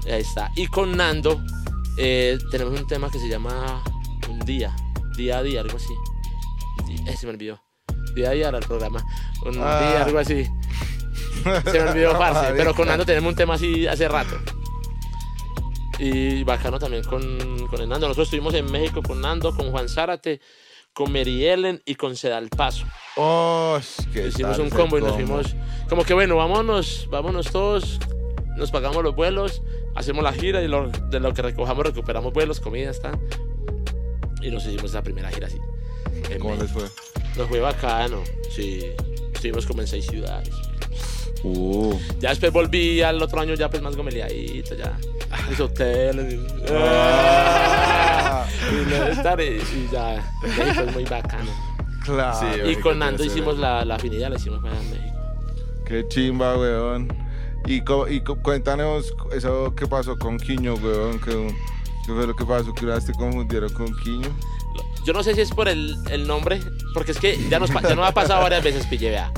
Ahí 0.06 0.20
está. 0.20 0.50
Y 0.56 0.66
con 0.68 0.96
Nando 0.96 1.40
eh, 1.98 2.38
tenemos 2.50 2.78
un 2.80 2.86
tema 2.86 3.10
que 3.10 3.18
se 3.18 3.28
llama 3.28 3.82
Un 4.28 4.38
Día, 4.40 4.74
Día 5.16 5.38
a 5.38 5.42
Día, 5.42 5.60
algo 5.62 5.76
así. 5.76 5.94
Eh, 7.06 7.16
se 7.16 7.26
me 7.26 7.32
olvidó. 7.32 7.60
Día 8.14 8.30
a 8.30 8.32
Día 8.32 8.48
era 8.48 8.58
el 8.58 8.64
programa. 8.66 9.02
Un 9.44 9.56
Ah. 9.60 9.78
día, 9.80 10.04
algo 10.04 10.18
así. 10.18 10.44
Se 11.64 11.72
me 11.82 11.90
olvidó, 11.90 12.12
parce. 12.18 12.52
Pero 12.54 12.74
con 12.74 12.88
Nando 12.88 13.04
tenemos 13.06 13.30
un 13.30 13.36
tema 13.36 13.54
así 13.54 13.86
hace 13.86 14.08
rato. 14.08 14.36
Y 15.98 16.44
bacano 16.44 16.78
también 16.78 17.02
con, 17.04 17.22
con 17.68 17.80
el 17.80 17.88
Nando. 17.88 18.06
Nosotros 18.08 18.26
estuvimos 18.28 18.54
en 18.54 18.70
México 18.70 19.02
con 19.02 19.20
Nando, 19.20 19.54
con 19.54 19.70
Juan 19.70 19.88
Zárate, 19.88 20.40
con 20.92 21.10
Mary 21.12 21.46
Ellen 21.46 21.82
y 21.86 21.94
con 21.94 22.16
Sedal 22.16 22.48
Paso. 22.50 22.84
Oh, 23.16 23.78
¿qué 24.12 24.28
Hicimos 24.28 24.58
un 24.58 24.70
combo 24.70 24.98
y 24.98 25.00
nos 25.02 25.14
fuimos. 25.14 25.56
Como 25.88 26.04
que 26.04 26.14
bueno, 26.14 26.36
vámonos, 26.36 27.08
vámonos 27.10 27.50
todos. 27.50 27.98
Nos 28.56 28.70
pagamos 28.70 29.02
los 29.02 29.14
vuelos, 29.14 29.62
hacemos 29.94 30.22
la 30.24 30.32
gira 30.32 30.62
y 30.62 30.68
lo- 30.68 30.88
de 30.90 31.20
lo 31.20 31.32
que 31.34 31.42
recojamos 31.42 31.84
recuperamos 31.84 32.32
vuelos, 32.32 32.60
comida, 32.60 32.90
está. 32.90 33.12
Y 34.42 34.50
nos 34.50 34.64
hicimos 34.66 34.84
esa 34.90 35.02
primera 35.02 35.30
gira 35.30 35.46
así. 35.46 35.58
¿Cómo 36.40 36.56
les 36.56 36.70
fue? 36.70 36.84
Nos 37.36 37.48
fue 37.48 37.60
bacano, 37.60 38.22
sí. 38.54 38.80
Estuvimos 39.34 39.66
como 39.66 39.82
en 39.82 39.86
seis 39.86 40.06
ciudades. 40.06 40.54
Uh. 41.42 41.94
Ya 42.20 42.30
después 42.30 42.52
volví 42.52 43.02
al 43.02 43.22
otro 43.22 43.40
año 43.40 43.54
ya 43.54 43.68
pues 43.70 43.82
más 43.82 43.96
gomeleadito, 43.96 44.74
ya. 44.74 44.96
Mis 45.48 45.60
hoteles. 45.60 46.32
y- 46.34 46.46
Ah. 46.72 48.46
y, 48.72 48.90
lo 48.90 49.04
de 49.04 49.10
estar 49.12 49.40
y- 49.40 49.44
y 49.44 49.88
ya. 49.92 50.32
México 50.42 50.82
es 50.86 50.92
muy 50.94 51.04
bacano. 51.04 51.50
Claro. 52.04 52.38
Sí, 52.38 52.70
Y 52.70 52.76
con 52.76 52.98
Nando 52.98 53.24
hicimos 53.24 53.58
la, 53.58 53.84
la 53.84 53.96
afinidad, 53.96 54.30
la 54.30 54.36
hicimos 54.36 54.60
en 54.64 54.90
México. 54.90 55.16
Qué 55.84 56.04
chimba, 56.08 56.56
weón. 56.56 57.08
Y, 57.66 57.80
co- 57.82 58.08
y 58.08 58.20
co- 58.20 58.36
cuéntanos 58.42 59.12
eso 59.32 59.74
que 59.74 59.86
pasó 59.86 60.16
con 60.16 60.38
Quiño, 60.38 60.74
weón. 60.74 61.18
Que, 61.20 61.32
¿Qué 62.06 62.12
fue 62.12 62.26
lo 62.26 62.34
que 62.36 62.44
pasó? 62.44 62.72
Que 62.74 62.86
te 62.86 63.12
confundieron 63.12 63.72
con 63.72 63.92
Quiño. 63.98 64.28
Yo 65.04 65.12
no 65.12 65.22
sé 65.22 65.34
si 65.34 65.40
es 65.40 65.50
por 65.52 65.68
el, 65.68 65.96
el 66.10 66.26
nombre, 66.26 66.60
porque 66.92 67.12
es 67.12 67.18
que 67.18 67.38
ya 67.48 67.58
nos, 67.60 67.70
ya 67.70 67.94
nos 67.94 68.08
ha 68.08 68.12
pasado 68.12 68.42
varias 68.42 68.62
veces, 68.64 68.86
Pille, 68.86 69.10
vea. 69.10 69.32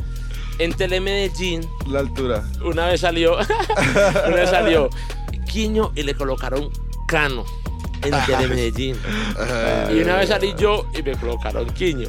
En 0.58 0.72
Telemedellín, 0.72 1.68
La 1.86 2.00
altura. 2.00 2.42
una 2.64 2.86
vez 2.86 3.00
salió, 3.02 3.36
una 4.26 4.34
vez 4.36 4.50
salió 4.50 4.90
Quiño 5.50 5.92
y 5.94 6.02
le 6.02 6.14
colocaron 6.14 6.68
Cano 7.06 7.44
en 8.02 8.12
Telemedellín. 8.26 8.96
Y 9.92 10.00
una 10.02 10.16
vez 10.16 10.28
salí 10.28 10.54
yo 10.58 10.86
y 10.96 11.02
me 11.02 11.12
colocaron 11.16 11.66
Quiño. 11.70 12.08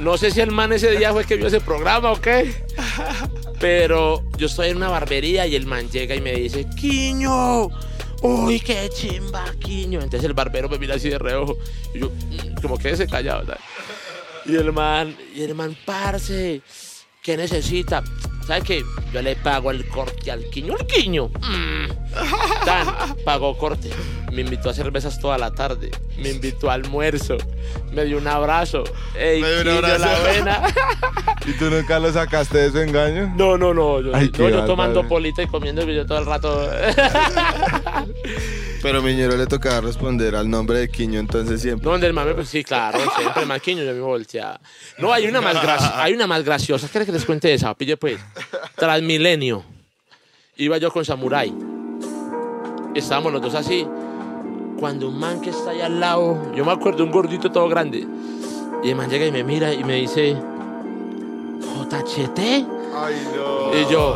No 0.00 0.16
sé 0.18 0.30
si 0.30 0.40
el 0.40 0.50
man 0.50 0.72
ese 0.72 0.90
día 0.96 1.12
fue 1.12 1.24
que 1.24 1.36
vio 1.36 1.46
ese 1.46 1.60
programa 1.60 2.10
o 2.12 2.20
qué. 2.20 2.64
Pero 3.60 4.22
yo 4.36 4.46
estoy 4.46 4.68
en 4.70 4.76
una 4.76 4.88
barbería 4.88 5.46
y 5.46 5.54
el 5.56 5.66
man 5.66 5.88
llega 5.90 6.14
y 6.14 6.20
me 6.20 6.32
dice, 6.32 6.66
Quiño, 6.78 7.68
uy, 8.22 8.60
qué 8.60 8.88
chimba, 8.94 9.44
Quiño. 9.60 10.00
Entonces 10.00 10.24
el 10.24 10.34
barbero 10.34 10.68
me 10.68 10.78
mira 10.78 10.94
así 10.96 11.08
de 11.08 11.18
reojo. 11.18 11.56
Y 11.94 12.00
yo, 12.00 12.10
"Mm", 12.10 12.60
como 12.62 12.78
que 12.78 12.96
se 12.96 13.06
callado, 13.06 13.46
¿sabes? 13.46 13.60
Y 14.46 14.54
el 14.56 14.72
man, 14.72 15.14
y 15.34 15.42
el 15.42 15.54
man, 15.54 15.76
parce, 15.84 16.62
¿qué 17.28 17.36
necesita? 17.36 18.02
¿Sabe 18.46 18.62
qué? 18.62 18.84
Yo 19.12 19.20
le 19.20 19.36
pago 19.36 19.70
el 19.70 19.86
corte 19.86 20.30
al 20.30 20.48
Quiño. 20.48 20.78
¿El 20.80 20.86
Quiño? 20.86 21.28
Mm. 21.28 22.64
Tan, 22.64 23.16
pagó 23.22 23.58
corte. 23.58 23.90
Me 24.32 24.42
invitó 24.42 24.68
a 24.70 24.74
cervezas 24.74 25.18
toda 25.20 25.38
la 25.38 25.50
tarde. 25.52 25.90
Me 26.18 26.30
invitó 26.30 26.70
a 26.70 26.74
almuerzo. 26.74 27.36
Me 27.92 28.04
dio 28.04 28.18
un 28.18 28.26
abrazo. 28.28 28.84
Ey, 29.18 29.40
Me 29.40 29.48
dio 29.48 29.56
un 29.58 29.62
Quiño, 29.64 29.76
abrazo. 29.78 29.98
la 30.04 30.18
buena. 30.20 30.62
¿Y 31.46 31.52
tú 31.52 31.70
nunca 31.70 31.98
lo 31.98 32.12
sacaste 32.12 32.58
de 32.58 32.70
su 32.70 32.78
engaño? 32.78 33.32
No, 33.36 33.56
no, 33.56 33.72
no. 33.72 34.00
Yo, 34.02 34.14
Ay, 34.14 34.30
no, 34.38 34.48
yo 34.50 34.64
tomando 34.66 35.06
polita 35.08 35.42
y 35.42 35.46
comiendo 35.46 35.82
yo 35.84 36.04
todo 36.06 36.18
el 36.18 36.26
rato. 36.26 36.70
Pero 38.82 39.02
Miñero 39.02 39.36
le 39.36 39.46
tocaba 39.46 39.80
responder 39.80 40.36
al 40.36 40.48
nombre 40.48 40.78
de 40.78 40.88
Quiño 40.88 41.18
entonces 41.18 41.60
siempre. 41.60 41.84
No, 41.84 41.92
donde 41.92 42.06
el 42.06 42.12
mame, 42.12 42.34
pues 42.34 42.48
sí, 42.48 42.62
claro, 42.62 42.98
siempre 43.16 43.42
el 43.42 43.48
maquiño 43.48 43.82
yo 43.82 43.92
me 43.92 44.00
volteaba. 44.00 44.60
No, 44.98 45.12
hay 45.12 45.26
una 45.26 45.40
más, 45.40 45.56
graci- 45.56 45.92
hay 45.96 46.12
una 46.12 46.26
más 46.28 46.44
graciosa. 46.44 46.86
¿Quieres 46.88 47.06
que 47.06 47.12
les 47.12 47.24
cuente 47.24 47.52
esa? 47.52 47.74
Pille 47.74 47.96
pues. 47.96 48.20
Transmilenio. 48.76 49.64
Iba 50.58 50.78
yo 50.78 50.92
con 50.92 51.04
Samurai. 51.04 51.52
Estábamos 52.94 53.32
los 53.32 53.42
dos 53.42 53.54
así. 53.54 53.86
Cuando 54.78 55.08
un 55.08 55.18
man 55.18 55.40
que 55.40 55.50
está 55.50 55.70
ahí 55.70 55.80
al 55.80 55.98
lado, 55.98 56.52
yo 56.54 56.64
me 56.64 56.70
acuerdo, 56.70 57.02
un 57.02 57.10
gordito 57.10 57.50
todo 57.50 57.68
grande. 57.68 58.06
Y 58.84 58.90
el 58.90 58.96
man 58.96 59.10
llega 59.10 59.26
y 59.26 59.32
me 59.32 59.42
mira 59.42 59.72
y 59.72 59.82
me 59.82 59.94
dice, 59.94 60.36
JHT. 61.60 62.38
Ay, 62.94 63.28
no. 63.34 63.76
Y 63.76 63.84
yo, 63.90 64.14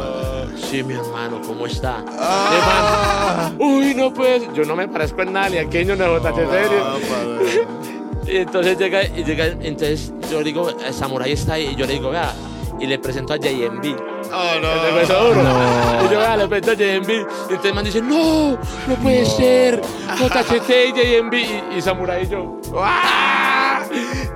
sí, 0.57 0.85
mi 0.85 0.95
hermano, 0.95 1.41
¿cómo 1.45 1.67
está? 1.67 1.99
El 1.99 2.05
man, 2.07 3.57
Uy, 3.59 3.93
no 3.95 4.15
pues, 4.15 4.45
yo 4.55 4.65
no 4.65 4.77
me 4.77 4.87
parezco 4.87 5.23
en 5.23 5.33
nada, 5.33 5.49
ni 5.49 5.59
a 5.59 5.69
Keño 5.69 5.97
ni 5.97 6.03
a 6.03 6.19
JHT. 6.19 8.29
Y 8.29 8.37
entonces 8.37 8.79
llega, 8.79 9.03
y 9.05 9.25
llega, 9.25 9.47
entonces 9.47 10.13
yo 10.31 10.39
le 10.39 10.45
digo, 10.45 10.71
el 10.71 10.95
Samurai 10.95 11.33
está 11.33 11.55
ahí, 11.55 11.71
y 11.73 11.75
yo 11.75 11.87
le 11.87 11.95
digo, 11.95 12.11
vea, 12.11 12.33
y 12.81 12.87
le 12.87 12.99
presento 12.99 13.33
a 13.33 13.37
JMB. 13.37 13.97
Oh, 14.33 14.55
El 14.55 14.63
de 14.63 14.95
Hueso 14.95 15.25
Duro. 15.25 15.41
Y 15.41 16.13
yo, 16.13 16.37
le 16.37 16.49
presento 16.49 16.71
a 16.71 16.75
JMB. 16.75 17.11
Y 17.11 17.53
entonces 17.53 17.65
el 17.65 17.75
man 17.75 17.85
dice, 17.85 18.03
no, 18.03 18.59
no 18.87 18.95
puede 19.03 19.27
ser, 19.27 19.81
JHT 20.19 20.71
y 20.89 20.93
JMB. 20.93 21.35
Y, 21.35 21.79
y 21.79 21.83
Samurai 21.83 22.25
y 22.25 22.29
yo, 22.29 22.61
¡ah! 22.77 23.83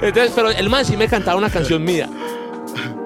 Entonces, 0.01 0.33
pero 0.35 0.51
el 0.51 0.69
man 0.69 0.85
sí 0.85 0.97
me 0.97 1.09
cantaba 1.09 1.37
una 1.39 1.51
canción 1.51 1.83
mía. 1.83 2.09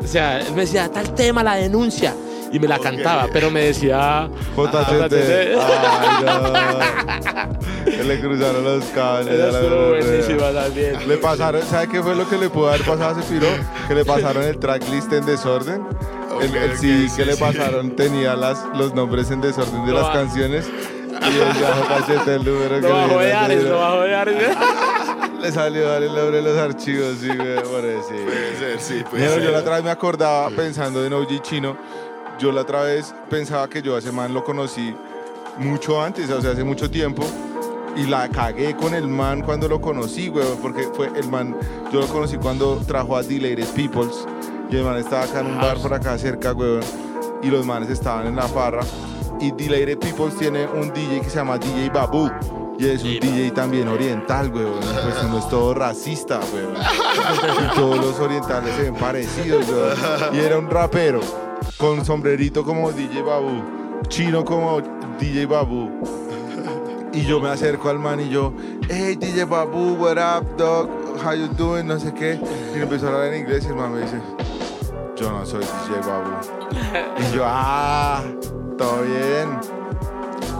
O 0.02 0.06
sea, 0.06 0.40
él 0.40 0.52
me 0.54 0.62
decía, 0.62 0.90
tal 0.90 1.14
tema, 1.14 1.42
la 1.44 1.54
denuncia. 1.54 2.14
Y 2.52 2.58
me 2.58 2.66
la 2.66 2.78
cantaba, 2.78 3.28
pero 3.32 3.50
me 3.50 3.64
decía, 3.66 4.28
JHT. 4.56 5.12
Ay, 5.12 6.24
no. 6.24 7.84
Que 7.84 8.04
le 8.04 8.20
cruzaron 8.20 8.64
los 8.64 8.84
cables. 8.86 9.38
Estuvo 9.38 9.90
verdad. 9.92 10.06
buenísima 10.06 10.52
también. 10.62 11.08
Le 11.08 11.16
pasaron, 11.18 11.62
¿sabe 11.62 11.88
qué 11.88 12.02
fue 12.02 12.14
lo 12.16 12.28
que 12.28 12.36
le 12.38 12.48
pudo 12.50 12.68
haber 12.70 12.82
pasado 12.82 13.16
a 13.16 13.20
ese 13.20 13.32
piro? 13.32 13.46
Que 13.88 13.94
le 13.94 14.04
pasaron 14.04 14.42
el 14.44 14.58
tracklist 14.58 15.12
en 15.12 15.26
desorden. 15.26 15.86
El, 16.40 16.54
el 16.54 16.70
Ok, 16.72 16.76
CD 16.76 17.06
ok, 17.06 17.16
que 17.16 17.22
sí, 17.22 17.24
le 17.24 17.34
sí. 17.34 17.40
pasaron 17.40 17.96
tenía 17.96 18.34
las, 18.36 18.64
los 18.74 18.94
nombres 18.94 19.30
en 19.30 19.40
desorden 19.40 19.84
de 19.86 19.92
Lo 19.92 19.98
las 19.98 20.08
va- 20.08 20.12
canciones. 20.12 20.66
Y 20.66 21.34
decía 21.34 21.68
JHT 22.24 22.28
el 22.28 22.44
número 22.44 22.76
que 22.80 22.88
Lo 22.88 22.94
bajó 22.94 23.18
de 23.18 23.32
Ares, 23.32 23.64
lo 23.64 23.78
bajó 23.78 24.00
de 24.02 24.14
Ares. 24.16 24.36
Le 25.40 25.50
salió 25.52 25.88
a 25.88 25.92
dar 25.92 26.02
el 26.02 26.14
nombre 26.14 26.36
de 26.36 26.42
los 26.42 26.58
archivos, 26.58 27.16
sí, 27.18 27.28
güey, 27.28 27.56
sí. 27.56 27.64
Puede 27.70 28.02
ser, 28.58 28.78
sí, 28.80 29.02
puede 29.10 29.24
yo 29.24 29.34
ser. 29.36 29.50
la 29.50 29.58
otra 29.60 29.76
vez 29.76 29.84
me 29.84 29.90
acordaba 29.90 30.50
pensando 30.50 31.02
en 31.04 31.14
OG 31.14 31.40
Chino. 31.40 31.76
Yo 32.40 32.50
la 32.52 32.62
otra 32.62 32.84
vez 32.84 33.14
pensaba 33.28 33.68
que 33.68 33.82
yo 33.82 33.96
a 33.96 33.98
ese 33.98 34.12
man 34.12 34.32
lo 34.32 34.42
conocí 34.42 34.96
mucho 35.58 36.02
antes, 36.02 36.30
o 36.30 36.40
sea, 36.40 36.52
hace 36.52 36.64
mucho 36.64 36.90
tiempo. 36.90 37.22
Y 37.96 38.04
la 38.04 38.30
cagué 38.30 38.74
con 38.74 38.94
el 38.94 39.08
man 39.08 39.42
cuando 39.42 39.68
lo 39.68 39.78
conocí, 39.78 40.28
güey, 40.28 40.46
porque 40.62 40.88
fue 40.94 41.10
el 41.16 41.28
man, 41.28 41.54
yo 41.92 42.00
lo 42.00 42.06
conocí 42.06 42.38
cuando 42.38 42.76
trajo 42.86 43.14
a 43.14 43.22
Dilated 43.22 43.66
Peoples. 43.74 44.26
Y 44.70 44.76
el 44.76 44.84
man 44.84 44.96
estaba 44.96 45.24
acá 45.24 45.40
en 45.40 45.48
un 45.48 45.60
bar 45.60 45.76
por 45.82 45.92
acá 45.92 46.16
cerca, 46.16 46.52
güey. 46.52 46.80
Y 47.42 47.48
los 47.48 47.66
manes 47.66 47.90
estaban 47.90 48.26
en 48.26 48.36
la 48.36 48.48
farra. 48.48 48.84
Y 49.38 49.50
Dilated 49.50 49.98
Peoples 49.98 50.38
tiene 50.38 50.66
un 50.66 50.90
DJ 50.94 51.20
que 51.20 51.28
se 51.28 51.36
llama 51.36 51.58
DJ 51.58 51.90
Babu. 51.90 52.30
Y 52.78 52.86
es 52.86 53.02
un 53.02 53.20
DJ 53.20 53.50
también 53.50 53.86
oriental, 53.86 54.50
weón. 54.50 54.80
Pues 54.80 55.22
uno 55.22 55.40
es 55.40 55.48
todo 55.50 55.74
racista, 55.74 56.40
weón. 56.54 56.72
Y 56.74 57.74
todos 57.74 57.98
los 57.98 58.18
orientales 58.18 58.74
se 58.76 58.82
ven 58.84 58.94
parecidos, 58.94 59.68
weón. 59.68 60.34
Y 60.34 60.38
era 60.38 60.58
un 60.58 60.70
rapero 60.70 61.49
con 61.80 62.04
sombrerito 62.04 62.62
como 62.62 62.92
DJ 62.92 63.22
Babu, 63.22 63.62
chino 64.08 64.44
como 64.44 64.82
DJ 65.18 65.46
Babu. 65.46 65.90
Y 67.12 67.22
yo 67.22 67.40
me 67.40 67.48
acerco 67.48 67.88
al 67.88 67.98
man 67.98 68.20
y 68.20 68.28
yo, 68.28 68.52
hey 68.88 69.16
DJ 69.16 69.44
Babu, 69.46 69.94
what 69.94 70.18
up, 70.18 70.56
dog? 70.56 70.90
How 71.24 71.34
you 71.34 71.48
doing? 71.48 71.86
No 71.86 71.98
sé 71.98 72.12
qué. 72.12 72.38
Y 72.74 72.76
me 72.76 72.82
empezó 72.82 73.06
a 73.06 73.14
hablar 73.14 73.32
en 73.32 73.40
inglés 73.40 73.64
y 73.64 73.68
el 73.68 73.76
man 73.76 73.94
me 73.94 74.02
dice, 74.02 74.20
yo 75.16 75.30
no 75.30 75.44
soy 75.46 75.60
DJ 75.60 76.06
Babu. 76.06 76.30
Y 77.18 77.34
yo, 77.34 77.44
ah, 77.46 78.22
todo 78.76 79.02
bien. 79.02 79.58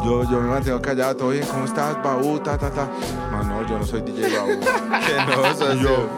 Yo, 0.02 0.22
yo 0.24 0.40
me 0.40 0.48
mantengo 0.48 0.80
callado, 0.80 1.14
todo 1.14 1.28
bien, 1.28 1.46
¿cómo 1.46 1.66
estás, 1.66 2.02
Babu? 2.02 2.40
Ta, 2.40 2.56
ta, 2.56 2.70
ta. 2.70 2.88
No, 3.30 3.42
no, 3.44 3.68
yo 3.68 3.78
no 3.78 3.84
soy 3.84 4.00
DJ 4.00 4.34
Babu. 4.34 4.52
Que 5.06 5.36
no, 5.36 5.54
socio. 5.54 5.74
Y 5.74 5.82
yo, 5.82 6.08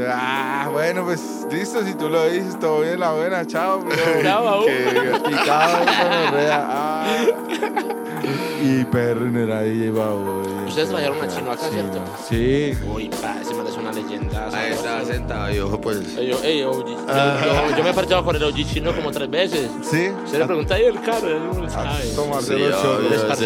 yo, 0.00 0.06
ah, 0.12 0.68
bueno, 0.72 1.04
pues 1.04 1.20
listo, 1.50 1.84
si 1.84 1.94
tú 1.94 2.08
lo 2.08 2.24
dices, 2.26 2.58
todo 2.58 2.80
bien, 2.80 2.98
la 3.00 3.12
buena, 3.12 3.46
chao. 3.46 3.80
bro. 3.80 3.90
Chao, 4.22 4.64
picado, 5.26 5.78
gonorrea, 5.78 6.66
ah. 6.68 7.06
Y 8.62 8.84
perro, 8.84 9.26
era 9.38 9.62
DJ 9.62 9.90
Babu. 9.90 10.42
eh. 10.44 10.68
Ustedes 10.68 10.90
trajeron 10.90 11.16
a 11.20 11.28
Chino 11.28 11.50
acá, 11.50 11.62
¿cierto? 11.70 11.98
Sí, 12.28 12.76
Uy, 12.86 13.08
pa, 13.08 13.36
ese 13.40 13.54
man 13.54 13.66
es 13.66 13.76
una 13.76 13.92
leyenda. 13.92 14.48
Ahí 14.52 14.72
estaba 14.72 15.04
sentado 15.04 15.52
y 15.52 15.58
ojo, 15.58 15.80
pues. 15.80 16.14
Yo, 16.16 16.38
ey, 16.44 16.62
OG. 16.62 16.86
Yo, 16.86 16.96
yo, 17.06 17.76
yo 17.78 17.82
me 17.82 17.90
he 17.90 17.94
partido 17.94 18.22
con 18.24 18.36
el 18.36 18.42
OG 18.44 18.54
chino 18.66 18.94
como 18.94 19.10
tres 19.10 19.30
veces. 19.30 19.70
sí. 19.82 20.10
Se 20.26 20.38
le 20.38 20.44
pregunta 20.46 20.74
ahí 20.74 20.84
el 20.84 21.00
carro, 21.00 21.28
él 21.28 21.42
no 21.58 21.64
A 21.64 21.70
sabe. 21.70 22.04
tomarse 22.14 22.54
Sí, 22.54 22.60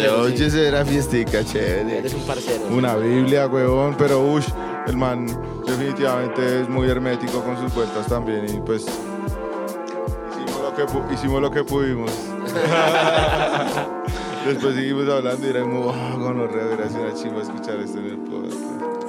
los 0.03 0.31
sí. 0.37 0.43
ese 0.43 0.67
era 0.67 0.85
fiestica, 0.85 1.43
chévere. 1.45 1.99
Eres 1.99 2.13
un 2.13 2.21
parcero. 2.23 2.65
Una 2.69 2.95
Biblia, 2.95 3.47
huevón, 3.47 3.95
pero 3.97 4.19
ush, 4.21 4.47
el 4.87 4.97
man 4.97 5.25
definitivamente 5.65 6.61
es 6.61 6.69
muy 6.69 6.87
hermético 6.89 7.41
con 7.43 7.57
sus 7.57 7.73
vueltas 7.73 8.05
también 8.07 8.45
y 8.49 8.59
pues 8.61 8.83
hicimos 8.85 10.61
lo 10.61 10.75
que, 10.75 10.85
pu- 10.85 11.13
hicimos 11.13 11.41
lo 11.41 11.51
que 11.51 11.63
pudimos. 11.63 12.11
Después 14.45 14.75
seguimos 14.75 15.09
hablando 15.09 15.47
y 15.47 15.49
era 15.49 15.61
como, 15.61 15.87
oh, 15.87 16.17
hubiera 16.17 16.87
sido 16.87 17.01
una 17.03 17.13
chimba 17.15 17.41
escuchar 17.41 17.77
esto 17.79 17.97
en 17.99 18.05
el 18.05 18.17
podcast. 18.17 18.57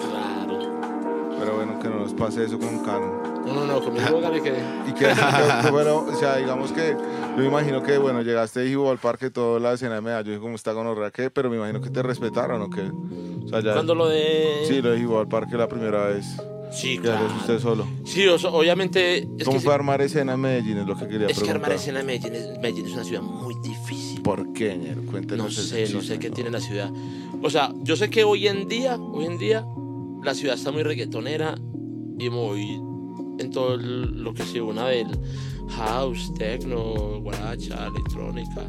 Claro. 0.00 0.58
Pero 1.38 1.56
bueno, 1.56 1.78
que 1.78 1.88
no 1.88 1.96
nos 2.00 2.14
pase 2.14 2.44
eso 2.44 2.58
con 2.58 2.78
Cano. 2.78 3.35
No, 3.46 3.54
no, 3.54 3.64
no, 3.66 3.80
conmigo 3.80 4.42
que. 4.42 4.52
Y 4.88 4.92
que, 4.92 5.04
que- 5.04 5.62
que, 5.62 5.70
bueno, 5.70 5.98
o 5.98 6.14
sea, 6.16 6.36
digamos 6.36 6.72
que 6.72 6.90
yo 6.90 7.36
me 7.36 7.46
imagino 7.46 7.82
que, 7.82 7.98
bueno, 7.98 8.22
llegaste 8.22 8.66
y 8.66 8.74
jugó 8.74 8.90
al 8.90 8.98
parque 8.98 9.30
toda 9.30 9.60
la 9.60 9.72
escena 9.74 9.96
de 9.96 10.00
medallo, 10.00 10.34
y 10.34 10.38
como 10.38 10.54
está 10.54 10.72
gonorrea, 10.72 11.10
¿qué? 11.10 11.30
Pero 11.30 11.50
me 11.50 11.56
imagino 11.56 11.80
que 11.80 11.90
te 11.90 12.02
respetaron 12.02 12.62
o 12.62 12.70
qué. 12.70 12.90
O 13.44 13.48
sea, 13.48 13.60
ya... 13.60 13.74
Cuando 13.74 13.94
lo 13.94 14.08
de. 14.08 14.64
Sí, 14.66 14.80
lo 14.82 14.90
de 14.90 14.98
Jibó 14.98 15.20
al 15.20 15.28
parque 15.28 15.56
la 15.56 15.68
primera 15.68 16.06
vez. 16.06 16.26
Sí, 16.72 16.96
Ya 16.96 17.02
claro. 17.02 17.26
usted 17.38 17.58
solo. 17.60 17.86
Sí, 18.04 18.26
o 18.26 18.38
sea, 18.38 18.50
obviamente. 18.50 19.18
Es 19.38 19.44
¿Cómo 19.44 19.58
que, 19.58 19.64
fue 19.64 19.74
armar 19.74 20.00
escena 20.02 20.34
en 20.34 20.40
Medellín? 20.40 20.78
Es 20.78 20.86
lo 20.86 20.96
que 20.96 21.06
quería 21.06 21.26
es 21.28 21.34
que 21.34 21.40
preguntar. 21.44 21.56
armar 21.56 21.72
escena 21.72 22.00
en 22.00 22.06
Medellín 22.06 22.34
es, 22.34 22.58
Medellín 22.60 22.86
es 22.86 22.92
una 22.92 23.04
ciudad 23.04 23.22
muy 23.22 23.54
difícil. 23.62 24.20
¿Por 24.22 24.52
qué, 24.52 24.76
ñero? 24.76 25.02
Cuéntenos 25.08 25.46
No 25.46 25.50
sé, 25.62 25.88
no 25.94 26.02
sé 26.02 26.18
qué 26.18 26.28
¿no? 26.30 26.34
tiene 26.34 26.50
la 26.50 26.60
ciudad. 26.60 26.90
O 27.42 27.50
sea, 27.50 27.72
yo 27.82 27.94
sé 27.96 28.10
que 28.10 28.24
hoy 28.24 28.48
en 28.48 28.66
día, 28.68 28.96
hoy 28.96 29.26
en 29.26 29.38
día, 29.38 29.64
la 30.24 30.34
ciudad 30.34 30.56
está 30.56 30.72
muy 30.72 30.82
reggaetonera 30.82 31.54
y 32.18 32.30
muy 32.30 32.80
en 33.38 33.50
todo 33.50 33.76
lo 33.76 34.34
que 34.34 34.42
se 34.44 34.60
una 34.60 34.86
del 34.88 35.08
house, 35.70 36.32
techno, 36.34 37.20
guaracha, 37.20 37.86
electrónica. 37.86 38.62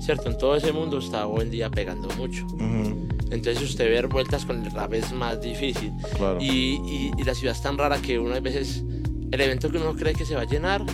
Cierto, 0.00 0.28
en 0.30 0.36
todo 0.38 0.56
ese 0.56 0.72
mundo 0.72 0.98
está 0.98 1.26
hoy 1.26 1.42
en 1.42 1.50
día 1.50 1.70
pegando 1.70 2.08
mucho. 2.16 2.44
Ujú, 2.46 3.08
Entonces 3.30 3.62
usted 3.62 3.86
ver 3.88 4.08
vueltas 4.08 4.44
con 4.44 4.62
el 4.64 4.70
rap 4.70 4.92
es 4.94 5.12
más 5.12 5.40
difícil. 5.40 5.92
claro. 6.16 6.38
Y, 6.40 6.46
y- 6.86 7.10
y 7.16 7.24
la 7.24 7.34
ciudad 7.34 7.54
es 7.56 7.62
tan 7.62 7.78
rara 7.78 8.00
que 8.02 8.18
uno 8.18 8.34
a 8.34 8.40
veces, 8.40 8.84
el 9.30 9.40
evento 9.40 9.70
que 9.70 9.78
uno 9.78 9.94
cree 9.94 10.12
que 10.14 10.24
se 10.26 10.34
va 10.34 10.42
a 10.42 10.46
llenar, 10.46 10.84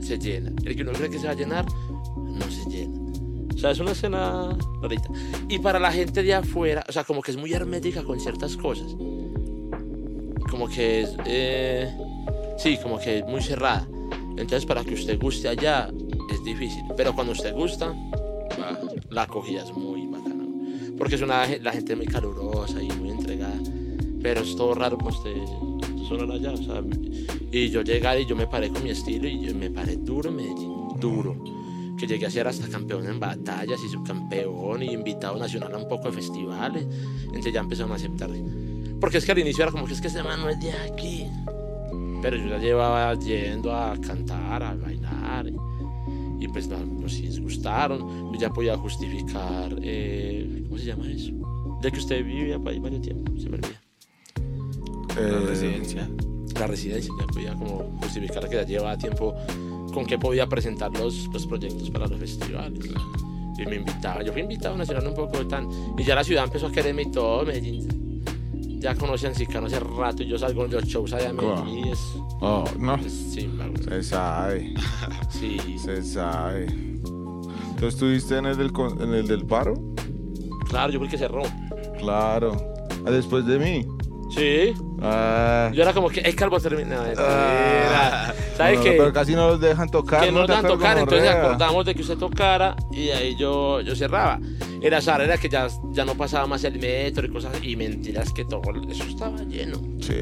se 0.00 0.18
llena. 0.18 0.50
El 0.64 0.74
que 0.76 0.82
uno 0.82 0.92
cree 0.92 1.10
que 1.10 1.18
se 1.18 1.26
va 1.26 1.32
a 1.32 1.36
llenar, 1.36 1.66
no 2.16 2.50
se 2.50 2.68
llena. 2.70 2.94
O 3.54 3.58
sea, 3.58 3.70
es 3.70 3.78
una 3.80 3.92
escena 3.92 4.56
rarita. 4.82 5.08
Y 5.48 5.58
para 5.58 5.78
la 5.78 5.92
gente 5.92 6.22
de 6.22 6.34
afuera, 6.34 6.84
o 6.88 6.92
sea, 6.92 7.04
como 7.04 7.20
que 7.22 7.30
es 7.32 7.36
muy 7.36 7.52
hermética 7.52 8.02
con 8.02 8.18
ciertas 8.18 8.56
cosas. 8.56 8.86
Como 10.50 10.68
que 10.68 11.02
es, 11.02 11.16
eh, 11.26 11.92
sí, 12.58 12.78
como 12.82 12.98
que 12.98 13.18
es 13.18 13.26
muy 13.26 13.42
cerrada. 13.42 13.86
Entonces, 14.36 14.66
para 14.66 14.84
que 14.84 14.94
usted 14.94 15.20
guste 15.20 15.48
allá, 15.48 15.90
es 16.32 16.44
difícil. 16.44 16.82
Pero 16.96 17.14
cuando 17.14 17.32
usted 17.32 17.54
gusta, 17.54 17.94
bah, 18.58 18.78
la 19.10 19.22
acogida 19.22 19.62
es 19.62 19.72
muy 19.72 20.06
bacana. 20.06 20.44
Porque 20.98 21.14
es 21.14 21.22
una, 21.22 21.46
la 21.58 21.72
gente 21.72 21.96
muy 21.96 22.06
calurosa 22.06 22.82
y 22.82 22.88
muy 22.92 23.10
entregada. 23.10 23.58
Pero 24.22 24.40
es 24.40 24.56
todo 24.56 24.74
raro 24.74 24.98
pues 24.98 25.16
usted 25.16 25.36
solo 26.08 26.32
allá. 26.32 26.52
O 26.52 26.56
sea, 26.56 26.82
y 27.52 27.68
yo 27.68 27.82
llegar 27.82 28.18
y 28.18 28.26
yo 28.26 28.34
me 28.34 28.46
paré 28.46 28.70
con 28.70 28.82
mi 28.82 28.90
estilo 28.90 29.28
y 29.28 29.46
yo 29.46 29.54
me 29.54 29.70
paré 29.70 29.96
duro 29.96 30.30
en 30.30 30.36
Medellín, 30.36 30.72
duro. 30.98 31.36
Que 31.98 32.06
llegué 32.06 32.26
a 32.26 32.30
ser 32.30 32.48
hasta 32.48 32.68
campeón 32.68 33.06
en 33.06 33.20
batallas 33.20 33.80
y 33.84 33.88
subcampeón 33.88 34.82
y 34.82 34.92
invitado 34.92 35.38
nacional 35.38 35.74
a 35.74 35.78
un 35.78 35.88
poco 35.88 36.10
de 36.10 36.16
festivales. 36.16 36.86
Entonces 37.26 37.52
ya 37.52 37.60
empezaron 37.60 37.92
a 37.92 37.94
aceptar. 37.94 38.30
Porque 39.00 39.18
es 39.18 39.24
que 39.26 39.32
al 39.32 39.38
inicio 39.38 39.62
era 39.64 39.72
como 39.72 39.86
que 39.86 39.92
es 39.92 40.00
que 40.00 40.08
ese 40.08 40.22
man 40.22 40.40
no 40.40 40.48
es 40.48 40.58
de 40.60 40.72
aquí. 40.72 41.26
Pero 42.22 42.36
yo 42.36 42.48
ya 42.48 42.58
llevaba 42.58 43.14
yendo 43.18 43.74
a 43.74 43.96
cantar, 44.00 44.62
a 44.62 44.74
bailar. 44.74 45.46
Y, 45.48 46.44
y 46.44 46.48
pues 46.48 46.68
no, 46.68 46.76
pues 47.00 47.12
sí 47.12 47.28
gustaron. 47.40 48.32
Yo 48.32 48.38
ya 48.40 48.50
podía 48.50 48.76
justificar, 48.76 49.76
eh, 49.82 50.62
¿cómo 50.66 50.78
se 50.78 50.86
llama 50.86 51.06
eso? 51.10 51.32
De 51.82 51.92
que 51.92 51.98
usted 51.98 52.24
vivía 52.24 52.58
por 52.58 52.68
ahí 52.72 52.78
varios 52.78 53.02
tiempo, 53.02 53.32
se 53.38 53.48
me 53.50 53.56
olvida. 53.56 53.80
La 55.16 55.20
Eh, 55.20 55.46
residencia. 55.46 56.08
La 56.58 56.66
residencia, 56.66 57.12
ya 57.18 57.26
podía 57.26 57.54
como 57.54 57.98
justificar 58.02 58.48
que 58.48 58.56
ya 58.56 58.62
llevaba 58.64 58.96
tiempo 58.96 59.34
con 59.92 60.06
que 60.06 60.18
podía 60.18 60.46
presentar 60.48 60.90
los, 60.98 61.28
los 61.32 61.46
proyectos 61.46 61.90
para 61.90 62.06
los 62.06 62.18
festivales. 62.18 62.90
Y 63.58 63.66
me 63.66 63.76
invitaba, 63.76 64.22
yo 64.22 64.32
fui 64.32 64.42
invitado 64.42 64.76
nacional 64.76 65.06
un 65.08 65.14
poco 65.14 65.46
tan. 65.46 65.68
Y 65.98 66.02
ya 66.04 66.14
la 66.14 66.24
ciudad 66.24 66.44
empezó 66.44 66.66
a 66.68 66.72
quererme 66.72 67.02
y 67.02 67.10
todo, 67.10 67.44
Medellín. 67.44 67.86
Ya 68.84 68.94
conocían 68.94 69.34
Sicano 69.34 69.66
hace 69.66 69.80
rato 69.80 70.22
y 70.22 70.26
yo 70.26 70.38
salgo 70.38 70.66
en 70.66 70.72
los 70.72 70.84
shows 70.84 71.14
allá 71.14 71.30
en. 71.30 71.36
Medellín 71.36 71.86
y 71.86 71.90
es. 71.90 71.98
Oh, 72.42 72.64
no. 72.78 72.96
es 72.96 73.14
sí. 73.14 73.50
Se 73.88 74.02
sabe, 74.02 74.74
sí. 75.30 75.78
se 75.78 76.02
sabe. 76.02 76.66
¿Tú 77.78 77.86
estuviste 77.86 78.36
en 78.36 78.44
el 78.44 78.58
del, 78.58 78.70
en 79.00 79.14
el 79.14 79.26
del 79.26 79.46
paro? 79.46 79.72
Claro, 80.68 80.92
yo 80.92 80.98
fui 80.98 81.06
el 81.06 81.10
que 81.10 81.16
cerró. 81.16 81.44
Claro. 81.98 82.58
Ah, 83.06 83.10
Después 83.10 83.46
de 83.46 83.58
mí. 83.58 83.86
Sí. 84.34 84.74
Ah. 85.00 85.70
Yo 85.72 85.82
era 85.82 85.92
como 85.92 86.08
que, 86.08 86.20
el 86.20 86.34
calvo 86.34 86.58
termina. 86.60 87.04
Ah. 87.18 88.32
¿Sabes 88.56 88.78
No, 88.78 88.84
qué? 88.84 88.92
Pero 88.92 89.12
casi 89.12 89.34
no 89.34 89.48
los 89.48 89.60
dejan 89.60 89.88
tocar. 89.88 90.24
que 90.24 90.32
¿no? 90.32 90.40
nos 90.40 90.50
acuerdas, 90.50 90.72
tocar, 90.72 90.98
entonces 90.98 91.24
gonorrea? 91.28 91.44
acordamos 91.46 91.86
de 91.86 91.94
que 91.94 92.02
usted 92.02 92.16
tocara 92.18 92.76
y 92.92 93.10
ahí 93.10 93.36
yo, 93.36 93.80
yo 93.80 93.94
cerraba. 93.96 94.38
Era 94.80 94.98
azar, 94.98 95.20
era 95.22 95.38
que 95.38 95.48
ya, 95.48 95.66
ya 95.92 96.04
no 96.04 96.14
pasaba 96.14 96.46
más 96.46 96.62
el 96.64 96.78
metro 96.78 97.26
y 97.26 97.30
cosas 97.30 97.52
y 97.62 97.74
mentiras 97.76 98.32
que 98.32 98.44
todo 98.44 98.62
eso 98.90 99.04
estaba 99.04 99.38
lleno. 99.44 99.78
Sí, 100.00 100.14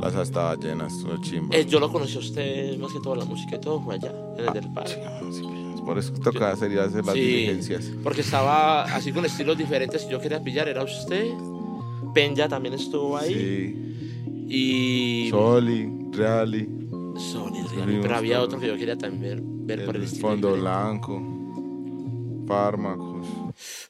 las 0.00 0.14
estaban 0.14 0.60
llenas, 0.60 1.00
todo 1.02 1.16
chimba. 1.22 1.56
Eh, 1.56 1.64
yo 1.66 1.80
lo 1.80 1.90
conocí 1.90 2.16
a 2.16 2.20
usted 2.20 2.78
más 2.78 2.92
que 2.92 3.00
todo 3.00 3.16
la 3.16 3.24
música 3.24 3.56
y 3.56 3.60
todo 3.60 3.80
fue 3.80 3.96
allá, 3.96 4.12
en 4.38 4.46
el 4.46 4.52
del 4.54 4.72
parque. 4.72 5.02
Sí, 5.32 5.42
Por 5.84 5.98
eso 5.98 6.12
tocaba 6.14 6.54
sería 6.56 6.84
hacer 6.84 7.04
las 7.04 7.14
Sí. 7.14 7.20
diligencias. 7.20 7.90
Porque 8.02 8.20
estaba 8.22 8.84
así 8.84 9.12
con 9.12 9.24
estilos 9.24 9.58
diferentes 9.58 10.04
y 10.08 10.10
yo 10.10 10.20
quería 10.20 10.42
pillar, 10.42 10.68
era 10.68 10.82
usted. 10.82 11.30
Penya 12.14 12.48
también 12.48 12.74
estuvo 12.74 13.16
ahí. 13.16 13.34
Sí. 13.34 13.84
Y. 14.48 15.30
Soli, 15.30 15.90
Reali, 16.12 16.68
Sony, 17.16 17.66
Real, 17.74 17.86
Vimos 17.86 18.02
pero 18.02 18.16
había 18.16 18.40
otro 18.40 18.60
que 18.60 18.68
yo 18.68 18.76
quería 18.76 18.96
también 18.96 19.66
ver, 19.66 19.84
por 19.84 19.96
el 19.96 20.04
estilo. 20.04 20.28
Fondo 20.28 20.54
diferente. 20.54 20.70
Blanco, 20.70 22.46
Fármacos. 22.46 23.26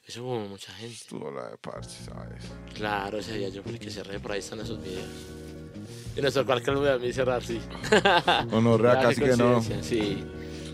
Eso 0.07 0.23
hubo 0.23 0.39
mucha 0.39 0.71
gente. 0.73 0.95
Estuvo 0.95 1.31
la 1.31 1.49
de 1.49 1.57
parche, 1.57 1.97
¿sabes? 2.05 2.43
Claro, 2.73 3.17
ese 3.19 3.37
día 3.37 3.49
yo 3.49 3.63
fui 3.63 3.73
el 3.73 3.79
que 3.79 3.89
cerré, 3.89 4.19
por 4.19 4.31
ahí 4.31 4.39
están 4.39 4.59
esos 4.59 4.81
videos. 4.81 5.05
Y 6.15 6.21
tocó 6.31 6.53
al 6.53 6.61
calvo 6.61 6.87
a 6.87 6.97
mí 6.97 7.11
cerrar, 7.11 7.43
sí. 7.43 7.59
Honorrea 8.51 9.01
casi 9.01 9.21
que 9.21 9.35
no. 9.35 9.61
Sí. 9.81 10.23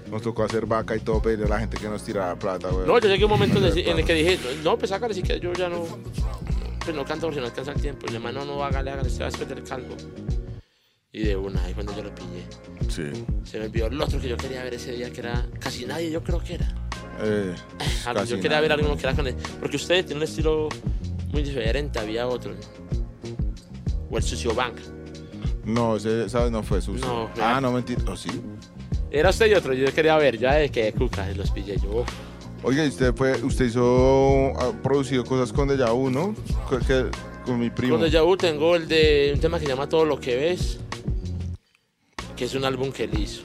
Nos 0.09 0.21
tocó 0.21 0.43
hacer 0.43 0.65
vaca 0.65 0.95
y 0.95 0.99
todo, 0.99 1.21
pedirle 1.21 1.45
a 1.45 1.49
la 1.49 1.59
gente 1.59 1.77
que 1.77 1.87
nos 1.87 2.03
tirara 2.03 2.37
plata, 2.37 2.69
güey. 2.69 2.85
No, 2.85 2.99
yo 2.99 3.07
llegué 3.07 3.23
a 3.23 3.25
un 3.25 3.31
momento 3.31 3.57
en 3.57 3.97
el 3.99 4.05
que 4.05 4.13
dije, 4.13 4.37
no, 4.63 4.77
pues 4.77 4.91
hágale, 4.91 5.13
si 5.13 5.23
que 5.23 5.39
yo 5.39 5.53
ya 5.53 5.69
no. 5.69 5.85
Pues 6.83 6.95
no 6.95 7.05
canto 7.05 7.27
porque 7.27 7.39
no 7.39 7.45
alcanza 7.47 7.71
el 7.73 7.81
tiempo. 7.81 8.05
Y 8.07 8.11
mi 8.11 8.15
hermano, 8.17 8.43
no, 8.45 8.63
hágale, 8.63 8.91
hágale, 8.91 9.09
se 9.09 9.19
va 9.19 9.25
a 9.27 9.29
después 9.29 9.47
del 9.49 9.63
calvo. 9.63 9.95
Y 11.13 11.23
de 11.23 11.35
una, 11.35 11.63
ahí 11.65 11.73
cuando 11.73 11.95
yo 11.95 12.03
lo 12.03 12.15
pillé. 12.15 12.45
Sí. 12.89 13.25
Se 13.43 13.59
me 13.59 13.65
envió 13.65 13.87
el 13.87 14.01
otro 14.01 14.19
que 14.19 14.29
yo 14.29 14.37
quería 14.37 14.63
ver 14.63 14.73
ese 14.73 14.93
día, 14.93 15.11
que 15.11 15.19
era 15.19 15.45
casi 15.59 15.85
nadie, 15.85 16.09
yo 16.09 16.23
creo 16.23 16.39
que 16.39 16.55
era. 16.55 16.73
Eh, 17.21 17.53
Ah, 18.05 18.13
casi 18.13 18.31
yo 18.31 18.35
quería 18.37 18.49
nada. 18.51 18.61
ver 18.61 18.71
alguno 18.73 18.95
que 18.95 19.03
era 19.03 19.13
con 19.15 19.27
él. 19.27 19.35
Porque 19.59 19.75
usted 19.75 20.03
tiene 20.05 20.17
un 20.19 20.23
estilo 20.23 20.69
muy 21.31 21.43
diferente, 21.43 21.99
había 21.99 22.27
otro. 22.27 22.53
O 24.09 24.17
el 24.17 24.23
Sucio 24.23 24.53
Bank. 24.55 24.77
No, 25.65 25.97
ese, 25.97 26.27
¿sabes? 26.29 26.51
No 26.51 26.63
fue 26.63 26.81
sucio. 26.81 27.05
No, 27.05 27.29
ah, 27.41 27.59
no, 27.61 27.71
mentira. 27.71 28.01
Oh, 28.07 28.15
sí. 28.17 28.29
Era 29.11 29.29
usted 29.29 29.47
y 29.47 29.53
otro, 29.53 29.73
yo 29.73 29.93
quería 29.93 30.17
ver, 30.17 30.37
ya 30.39 30.53
de 30.53 30.69
que 30.69 30.91
cuca, 30.93 31.27
los 31.35 31.51
pillé 31.51 31.75
yo. 31.77 32.03
Oiga, 32.63 32.83
usted 32.85 33.13
fue, 33.15 33.33
usted 33.43 33.65
hizo, 33.65 34.53
ha 34.59 34.71
producido 34.83 35.23
cosas 35.25 35.51
con 35.51 35.67
Deja 35.67 35.91
Vu, 35.91 36.09
¿no? 36.11 36.35
Que- 36.69 36.77
que- 36.85 37.05
con 37.45 37.59
mi 37.59 37.71
primo. 37.71 37.95
Con 37.95 38.01
Deja 38.03 38.21
Vu 38.21 38.37
tengo 38.37 38.75
el 38.75 38.87
de 38.87 39.31
un 39.33 39.39
tema 39.39 39.57
que 39.59 39.65
se 39.65 39.71
llama 39.71 39.89
Todo 39.89 40.05
lo 40.05 40.19
que 40.19 40.35
ves, 40.35 40.77
que 42.35 42.45
es 42.45 42.53
un 42.53 42.63
álbum 42.63 42.91
que 42.91 43.05
él 43.05 43.19
hizo. 43.19 43.41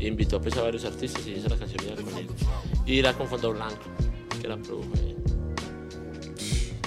Invitó 0.00 0.40
pues, 0.40 0.56
a 0.56 0.62
varios 0.62 0.84
artistas 0.84 1.24
y 1.26 1.32
hizo 1.34 1.48
la 1.48 1.56
canción 1.56 1.84
mía 1.84 1.94
con 1.94 2.18
él. 2.18 2.26
Y 2.84 3.00
la 3.00 3.14
con 3.14 3.28
Fondo 3.28 3.52
Blanco, 3.52 3.84
que 4.40 4.48
la 4.48 4.56
produjo 4.56 4.88
él. 4.94 5.16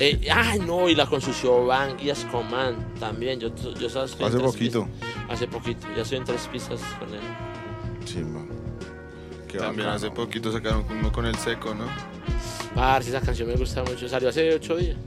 Eh, 0.01 0.28
ay, 0.30 0.60
no, 0.60 0.89
y 0.89 0.95
la 0.95 1.06
con 1.06 1.22
Sucio 1.22 1.66
Bang 1.66 1.95
y 2.03 2.10
Ascoman 2.10 2.93
también. 2.99 3.39
Yo, 3.39 3.47
yo 3.80 3.88
estaba 3.88 4.06
en 4.08 4.24
Hace 4.26 4.38
poquito. 4.39 4.84
pistas. 4.89 5.10
Hace 5.30 5.47
poquito, 5.47 5.88
ya 5.95 6.01
estoy 6.01 6.18
en 6.18 6.26
tres 6.26 6.49
pistas 6.51 6.82
con 6.99 7.08
él. 7.14 7.22
Chimba. 8.03 8.45
Qué 9.58 9.62
También 9.64 9.88
bacano. 9.88 10.06
hace 10.06 10.12
poquito 10.12 10.51
sacaron 10.51 10.86
uno 10.89 11.12
con 11.12 11.26
el 11.26 11.36
seco, 11.38 11.74
¿no? 11.74 11.86
Parce, 12.74 13.10
esa 13.10 13.22
canción 13.22 13.47
me 13.47 13.56
gusta 13.56 13.84
mucho. 13.84 14.08
Salió 14.10 14.30
hace 14.30 14.53
ocho 14.53 14.76
días 14.76 14.97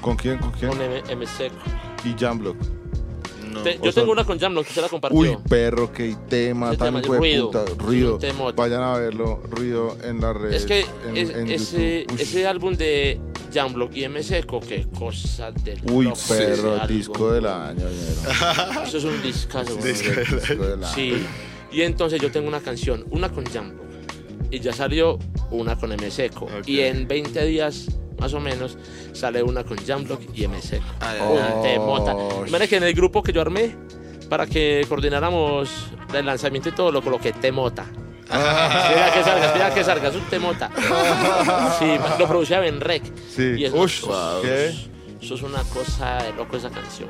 ¿Con 0.00 0.16
quién? 0.16 0.38
¿Con 0.38 0.50
quién? 0.52 0.70
con 0.70 0.80
M, 0.82 1.02
M 1.08 1.26
Seco. 1.26 1.56
Y 2.04 2.14
Jamblock. 2.18 2.56
No. 3.50 3.62
Te- 3.62 3.78
o 3.80 3.84
yo 3.84 3.92
sea- 3.92 4.02
tengo 4.02 4.12
una 4.12 4.24
con 4.24 4.38
Jamlo 4.38 4.62
que 4.62 4.70
se 4.74 4.82
la 4.82 4.88
compartió. 4.90 5.18
Uy, 5.18 5.36
perro, 5.48 5.90
qué 5.90 6.14
tema 6.28 6.68
Ese 6.68 6.76
tan 6.76 7.02
ruido. 7.02 7.46
puta. 7.50 7.64
Ruido. 7.78 8.18
Vayan 8.54 8.82
a 8.82 8.92
verlo, 8.98 9.40
ruido 9.50 9.96
en 10.04 10.20
la 10.20 10.34
red. 10.34 10.52
Es 10.52 10.66
que 10.66 10.84
en, 11.08 11.16
es- 11.16 11.30
en 11.30 11.48
ese, 11.50 12.06
ese 12.18 12.46
álbum 12.46 12.74
de 12.74 13.18
Jamlock 13.52 13.96
y 13.96 14.04
M 14.04 14.22
Seco, 14.22 14.60
qué 14.60 14.86
cosa 14.98 15.50
del 15.50 15.80
Uy, 15.90 16.12
perro, 16.28 16.86
disco 16.86 17.32
del 17.32 17.46
año. 17.46 17.86
Eso 18.84 18.98
es 18.98 19.04
un 19.04 19.22
discazo. 19.22 19.76
Disco 19.76 20.62
del 20.66 20.84
año. 20.84 20.94
Sí. 20.94 21.26
Y 21.70 21.82
entonces 21.82 22.20
yo 22.20 22.30
tengo 22.30 22.48
una 22.48 22.60
canción, 22.60 23.04
una 23.10 23.28
con 23.30 23.44
Jamlock. 23.44 23.86
Y 24.50 24.60
ya 24.60 24.72
salió 24.72 25.18
una 25.50 25.76
con 25.76 25.92
M 25.92 26.10
Seco. 26.10 26.48
Y 26.66 26.80
en 26.80 27.06
20 27.06 27.44
días, 27.44 27.88
más 28.18 28.32
o 28.34 28.40
menos, 28.40 28.78
sale 29.12 29.42
una 29.42 29.64
con 29.64 29.76
Jamlock 29.78 30.20
y 30.34 30.44
M 30.44 30.60
Seco. 30.62 30.84
Ay, 31.00 31.18
ay, 31.20 31.26
Un 31.30 31.38
ay. 31.38 31.62
temota. 31.74 32.14
Oh, 32.14 32.38
Imagínate 32.46 32.68
que 32.68 32.76
en 32.76 32.84
el 32.84 32.94
grupo 32.94 33.22
que 33.22 33.32
yo 33.32 33.40
armé, 33.42 33.76
para 34.30 34.46
que 34.46 34.84
coordináramos 34.88 35.70
el 36.14 36.24
lanzamiento 36.24 36.70
y 36.70 36.72
todo, 36.72 36.90
lo 36.90 37.02
coloqué 37.02 37.32
temota. 37.32 37.84
Espera 38.24 39.10
que 39.14 39.22
salga, 39.24 39.46
espera 39.46 39.74
que 39.74 39.84
salga, 39.84 40.08
es 40.08 40.14
un 40.16 40.24
temota. 40.28 40.70
Sí, 41.78 41.86
lo 42.18 42.26
producía 42.26 42.60
Benrec. 42.60 43.02
Sí. 43.28 43.54
Y 43.58 43.64
eso, 43.64 43.76
Ush, 43.76 44.02
wow, 44.02 44.42
eso 45.20 45.34
es 45.34 45.42
una 45.42 45.62
cosa 45.64 46.22
de 46.22 46.32
loco 46.32 46.56
esa 46.56 46.70
canción. 46.70 47.08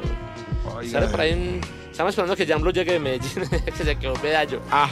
Sale 0.90 1.06
por 1.08 1.20
ahí 1.20 1.32
en- 1.32 1.60
Estamos 1.98 2.12
esperando 2.12 2.36
que 2.36 2.46
Jamblo 2.46 2.70
llegue 2.70 2.92
de 2.92 3.00
Medellín, 3.00 3.48
que 3.64 3.72
se 3.72 3.96
quedó 3.96 4.14
medallo. 4.22 4.60
Ah. 4.70 4.88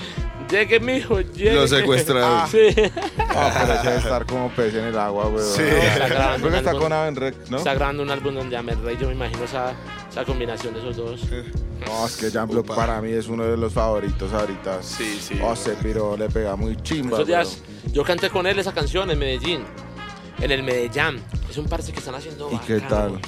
Llegue, 0.51 0.81
mijo, 0.81 1.21
llegue. 1.21 1.55
Lo 1.55 1.69
secuestraron. 1.69 2.49
Sí. 2.51 2.75
Ah, 3.29 3.55
pero 3.61 3.83
debe 3.85 3.97
estar 3.99 4.27
como 4.27 4.51
pez 4.51 4.75
en 4.75 4.87
el 4.87 4.99
agua, 4.99 5.29
weón. 5.29 5.47
Sí. 5.47 5.63
Está 5.63 6.09
grabando 6.09 6.49
un 6.49 6.55
está 6.55 6.71
álbum. 6.71 6.83
con 6.83 6.93
Avenrec, 6.93 7.49
¿no? 7.49 7.59
Está 7.59 7.75
grabando 7.75 8.03
un 8.03 8.11
álbum 8.11 8.35
donde 8.35 8.57
Amerrey, 8.57 8.97
yo 9.01 9.07
me 9.07 9.13
imagino 9.15 9.45
esa, 9.45 9.73
esa 10.11 10.25
combinación 10.25 10.75
de 10.75 10.81
esos 10.81 10.97
dos. 10.97 11.21
No, 11.87 12.07
es 12.07 12.17
que 12.17 12.29
Jamblock 12.29 12.75
para 12.75 13.01
mí 13.01 13.13
es 13.13 13.29
uno 13.29 13.45
de 13.45 13.57
los 13.57 13.73
favoritos 13.73 14.33
ahorita. 14.33 14.83
Sí, 14.83 15.17
sí. 15.23 15.39
Oh, 15.41 15.53
ese 15.53 15.75
piro 15.75 16.17
le 16.17 16.29
pega 16.29 16.57
muy 16.57 16.75
chimba, 16.83 17.19
Esos 17.19 17.29
días 17.29 17.63
yo 17.93 18.03
canté 18.03 18.31
con 18.31 18.49
él 18.49 18.59
esa 18.59 18.75
canción 18.75 19.09
en 19.13 19.19
Medellín, 19.21 19.65
en 20.41 20.51
el 20.51 20.65
Medellín. 20.65 21.23
Es 21.49 21.57
un 21.57 21.67
parce 21.67 21.93
que 21.93 22.01
están 22.01 22.17
haciendo 22.17 22.51
¿Y 22.51 22.59
qué 22.67 22.81
tal? 22.81 23.21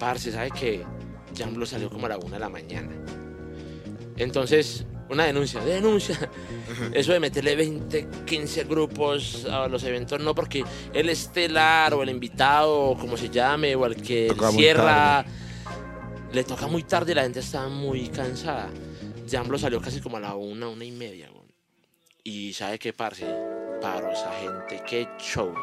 Parce, 0.00 0.32
¿sabe 0.32 0.50
que 0.50 0.95
Jamblo 1.36 1.66
salió 1.66 1.90
como 1.90 2.06
a 2.06 2.10
la 2.10 2.18
una 2.18 2.34
de 2.34 2.40
la 2.40 2.48
mañana? 2.48 2.92
Entonces, 4.16 4.86
una 5.08 5.24
denuncia, 5.24 5.60
denuncia. 5.60 6.30
Eso 6.92 7.12
de 7.12 7.20
meterle 7.20 7.54
20, 7.54 8.08
15 8.24 8.64
grupos 8.64 9.44
a 9.44 9.68
los 9.68 9.84
eventos, 9.84 10.20
no 10.20 10.34
porque 10.34 10.64
el 10.92 11.08
estelar 11.08 11.94
o 11.94 12.02
el 12.02 12.10
invitado, 12.10 12.90
o 12.90 12.98
como 12.98 13.16
se 13.16 13.30
llame, 13.30 13.74
o 13.76 13.86
el 13.86 13.96
que 13.96 14.28
Toca 14.28 14.50
cierra, 14.50 15.24
le 16.32 16.44
toca 16.44 16.66
muy 16.66 16.82
tarde 16.82 17.12
y 17.12 17.14
la 17.14 17.22
gente 17.22 17.40
está 17.40 17.68
muy 17.68 18.08
cansada. 18.08 18.70
Jamblo 19.30 19.58
salió 19.58 19.80
casi 19.80 20.00
como 20.00 20.16
a 20.16 20.20
la 20.20 20.34
una, 20.34 20.68
una 20.68 20.84
y 20.84 20.92
media. 20.92 21.30
Y 22.24 22.52
¿sabe 22.54 22.78
qué, 22.78 22.92
parce? 22.92 23.24
Paro 23.80 24.10
esa 24.10 24.32
gente, 24.40 24.82
qué 24.88 25.06
show, 25.18 25.54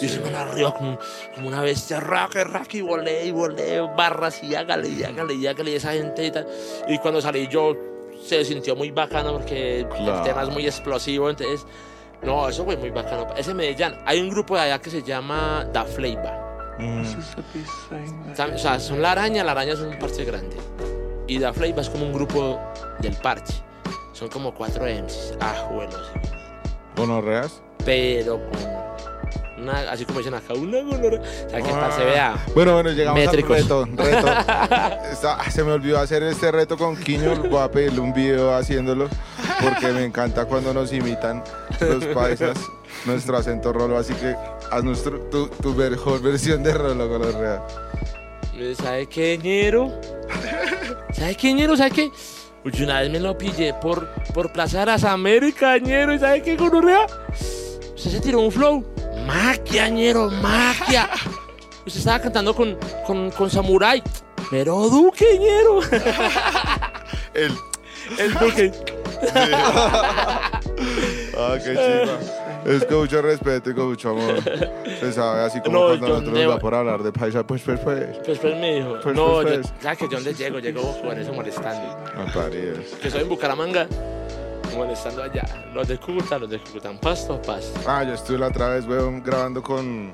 Y 0.00 0.08
se 0.08 0.20
me 0.20 0.30
la 0.30 0.42
arriba 0.42 0.72
como, 0.74 0.98
como 1.34 1.48
una 1.48 1.60
bestia, 1.62 2.00
raque, 2.00 2.44
raque, 2.44 2.78
y 2.78 2.80
volé, 2.82 3.26
y 3.26 3.30
volé, 3.32 3.80
barras, 3.96 4.42
y 4.42 4.54
hágale, 4.54 4.88
y 4.88 5.02
hágale, 5.02 5.34
y 5.34 5.46
hágale, 5.46 5.70
y 5.72 5.74
esa 5.74 5.92
gente 5.92 6.26
y 6.26 6.30
tal. 6.30 6.46
Y 6.88 6.98
cuando 6.98 7.20
salí 7.20 7.48
yo, 7.48 7.74
se 8.24 8.44
sintió 8.44 8.74
muy 8.76 8.90
bacano 8.90 9.32
porque 9.32 9.86
Claro. 9.96 10.18
el 10.18 10.22
tema 10.22 10.42
es 10.42 10.48
muy 10.50 10.66
explosivo, 10.66 11.30
entonces, 11.30 11.66
no, 12.22 12.48
eso 12.48 12.64
fue 12.64 12.76
muy 12.76 12.90
bacano. 12.90 13.26
Ese 13.36 13.54
Medellín, 13.54 13.94
hay 14.06 14.20
un 14.20 14.30
grupo 14.30 14.54
de 14.56 14.62
allá 14.62 14.78
que 14.80 14.90
se 14.90 15.02
llama 15.02 15.66
Da 15.72 15.84
Fleiva. 15.84 16.44
Mm. 16.78 17.02
O 18.54 18.58
sea, 18.58 18.78
son 18.78 19.02
la 19.02 19.12
araña, 19.12 19.42
la 19.44 19.52
araña 19.52 19.72
es 19.72 19.80
un 19.80 19.98
parche 19.98 20.24
grande. 20.24 20.56
Y 21.26 21.38
Da 21.38 21.52
Fleiva 21.52 21.82
es 21.82 21.90
como 21.90 22.06
un 22.06 22.12
grupo 22.12 22.58
del 23.00 23.14
parche. 23.16 23.54
Son 24.12 24.28
como 24.28 24.52
cuatro 24.54 24.84
MCs, 24.84 25.36
ajuelos. 25.40 26.10
¿Gonorreas? 26.96 27.62
Pero 27.84 28.40
con 28.50 28.87
una, 29.60 29.90
así 29.90 30.04
como 30.04 30.18
dicen 30.18 30.34
acá, 30.34 30.54
una 30.54 30.80
gonorrea. 30.82 31.20
O 31.20 31.50
sea, 31.50 31.60
que 31.62 31.70
parce 31.70 32.04
vea. 32.04 32.36
Bueno, 32.54 32.74
bueno, 32.74 32.90
llegamos 32.90 33.20
Métricos. 33.20 33.56
al 33.56 33.62
reto. 33.62 33.84
reto. 33.96 34.26
Está- 35.12 35.38
ah, 35.40 35.50
se 35.50 35.64
me 35.64 35.72
olvidó 35.72 35.98
hacer 35.98 36.22
este 36.22 36.50
reto 36.50 36.76
con 36.76 36.96
Quiño. 36.96 37.34
Voy 37.50 37.60
a 37.60 37.70
pedirle 37.70 38.00
un 38.00 38.12
video 38.12 38.54
haciéndolo 38.54 39.08
porque 39.60 39.88
me 39.88 40.04
encanta 40.04 40.44
cuando 40.44 40.72
nos 40.72 40.92
imitan 40.92 41.42
los 41.80 42.04
paisas, 42.06 42.58
nuestro 43.04 43.36
acento 43.36 43.72
rolo. 43.72 43.98
Así 43.98 44.14
que 44.14 44.34
haz 44.70 44.84
nuestro, 44.84 45.18
tu, 45.30 45.48
tu 45.48 45.74
mejor 45.74 46.20
versión 46.22 46.62
de 46.62 46.72
rolo, 46.74 47.08
Gonorrea. 47.08 47.62
¿Sabe 48.76 49.06
qué, 49.06 49.38
ñero? 49.38 49.92
¿Sabe 51.12 51.34
qué, 51.36 51.54
ñero? 51.54 51.76
¿Sabe 51.76 51.90
qué? 51.92 52.10
Uy, 52.64 52.82
una 52.82 53.00
vez 53.00 53.10
me 53.10 53.20
lo 53.20 53.38
pillé 53.38 53.72
por, 53.74 54.08
por 54.34 54.52
Plaza 54.52 54.80
de 54.80 54.86
las 54.86 55.04
Américas, 55.04 55.80
ñero. 55.80 56.12
¿Y 56.12 56.18
sabe 56.18 56.42
qué, 56.42 56.56
gonorrea? 56.56 57.06
Usted 57.94 58.10
se 58.10 58.20
tiró 58.20 58.40
un 58.40 58.50
flow. 58.50 58.84
Maquia, 59.26 59.88
ñero, 59.88 60.30
maquia. 60.30 61.08
Usted 61.86 61.98
estaba 62.00 62.20
cantando 62.20 62.54
con, 62.54 62.76
con, 63.06 63.30
con 63.30 63.50
Samurai. 63.50 64.02
Pero 64.50 64.88
Duque, 64.88 65.38
ñero. 65.38 65.80
El, 67.34 67.52
El 68.18 68.34
Duque. 68.34 68.72
Ah, 71.40 71.56
qué 71.64 71.70
chiva. 71.72 72.18
Es 72.74 72.84
con 72.84 72.98
mucho 72.98 73.22
respeto 73.22 73.70
y 73.70 73.74
con 73.74 73.88
mucho 73.90 74.10
amor. 74.10 74.42
Se 75.00 75.12
sabe 75.12 75.42
así 75.44 75.60
como 75.60 75.78
No, 75.78 75.86
cuando 75.86 76.08
nosotros 76.08 76.32
no- 76.34 76.40
nos 76.40 76.48
da 76.54 76.58
por 76.58 76.74
hablar 76.74 77.02
de 77.02 77.12
paisa. 77.12 77.46
Pues, 77.46 77.62
pues, 77.62 77.78
pues. 77.80 78.18
Pues, 78.24 78.38
pues, 78.38 78.56
me 78.56 78.74
dijo. 78.74 78.96
Pues, 79.02 79.14
no, 79.14 79.26
pues, 79.42 79.44
yo, 79.44 79.60
pues. 79.62 79.72
¿sabes 79.80 79.98
que 79.98 80.04
yo 80.06 80.10
dónde 80.16 80.34
llego? 80.34 80.58
Llego 80.58 81.00
con 81.00 81.16
eso 81.18 81.32
molestando. 81.32 81.96
Me 82.16 82.30
parece. 82.32 82.96
Que 83.00 83.10
soy 83.10 83.22
en 83.22 83.28
Bucaramanga, 83.28 83.86
molestando 84.78 85.22
allá. 85.22 85.44
Los 85.74 85.88
de 85.88 85.98
Cúcuta, 85.98 86.38
los 86.38 86.48
de 86.48 86.58
Cúcuta, 86.60 86.92
pasto 87.00 87.40
pasto. 87.42 87.80
Ah, 87.86 88.04
yo 88.04 88.14
estuve 88.14 88.38
la 88.38 88.48
otra 88.48 88.68
vez, 88.70 88.86
weón, 88.86 89.22
grabando 89.22 89.62
con 89.62 90.10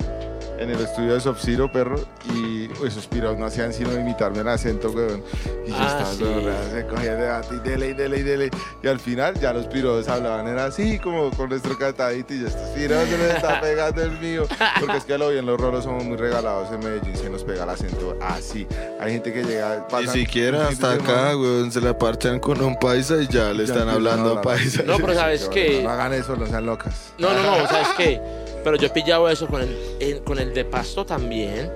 en 0.59 0.71
el 0.71 0.81
estudio 0.81 1.15
de 1.15 1.21
Sub-Zero, 1.21 1.71
perro, 1.71 1.97
y 2.33 2.69
esos 2.87 3.07
pirados 3.07 3.39
no 3.39 3.47
hacían 3.47 3.73
sino 3.73 3.93
imitarme 3.93 4.41
el 4.41 4.49
acento, 4.49 4.91
weón. 4.91 5.23
Y 5.67 5.71
yo 5.71 5.77
Ah, 5.79 6.07
estaba 6.09 6.13
sí. 6.13 6.71
se 6.73 6.87
cogía 6.87 7.15
de 7.17 7.23
debate 7.23 7.55
y 7.57 7.69
dele, 7.69 7.89
y 7.89 7.93
dele, 7.95 8.19
y 8.19 8.23
dele. 8.23 8.51
Y 8.83 8.89
al 8.89 9.01
final 9.01 9.35
ya 9.41 9.53
los 9.53 9.67
pirados 9.67 10.09
hablaban, 10.09 10.47
era 10.47 10.67
así 10.67 10.99
como 10.99 11.31
con 11.31 11.49
nuestro 11.49 11.77
cantadito, 11.79 12.35
y 12.35 12.41
yo, 12.41 12.47
estos 12.49 12.69
pirados 12.71 13.09
se 13.09 13.19
les 13.19 13.35
está 13.37 13.61
pegando 13.63 14.03
el 14.03 14.13
mío. 14.21 14.47
Porque 14.81 14.97
es 14.99 15.05
que 15.05 15.19
lo 15.19 15.31
bien, 15.31 15.47
los 15.47 15.61
rolos 15.61 15.85
somos 15.85 16.05
muy 16.05 16.17
regalados 16.17 16.73
en 16.73 16.81
Medellín, 16.81 17.17
se 17.17 17.29
nos 17.31 17.43
pega 17.45 17.65
el 17.65 17.71
acento 17.71 18.17
así. 18.23 18.67
Hay 19.01 19.13
gente 19.13 19.33
que 19.33 19.43
llega, 19.43 19.87
ni 20.01 20.07
siquiera 20.09 20.69
hasta 20.69 20.93
acá, 20.93 21.37
weón. 21.37 21.73
Se 21.73 21.81
la 21.81 21.97
parchan 21.99 22.39
con 22.39 22.61
un 22.63 22.79
paisa 22.79 23.17
y 23.21 23.27
ya 23.27 23.53
le 23.53 23.67
ya 23.67 23.75
están 23.75 23.89
hablando 23.89 24.39
a 24.39 24.43
paisa. 24.43 24.83
No, 24.87 24.97
pero 24.99 25.15
¿sabes 25.15 25.49
Que, 25.49 25.67
qué? 25.67 25.83
No 25.83 25.91
hagan 25.91 26.13
eso, 26.13 26.37
no 26.37 26.47
sean 26.47 26.67
locas. 26.67 27.13
No, 27.19 27.33
no, 27.33 27.43
no, 27.43 27.67
¿sabes 27.69 27.89
qué? 27.97 28.21
Pero 28.65 28.77
yo 28.77 28.87
he 28.87 28.91
pillado 28.91 29.29
eso 29.29 29.47
con 29.47 29.61
el, 29.63 29.77
en- 30.01 30.19
con 30.25 30.39
el 30.39 30.53
de 30.55 30.65
Pasto 30.65 31.05
también. 31.05 31.71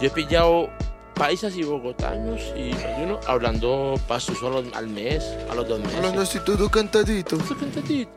Yo 0.00 0.08
he 0.08 0.10
pillado 0.10 0.68
paisas 1.14 1.54
y 1.56 1.62
bogotanos 1.62 2.40
y 2.56 2.72
uno 3.00 3.20
hablando 3.28 3.94
pasto 4.08 4.34
solo 4.34 4.64
al 4.74 4.88
mes, 4.88 5.24
a 5.48 5.54
los 5.54 5.68
dos 5.68 5.78
meses. 5.78 5.94
Hablando 5.96 6.22
así 6.22 6.40
todo 6.44 6.68
cantadito. 6.68 7.36
Su 7.40 7.56
cantadito. 7.56 8.10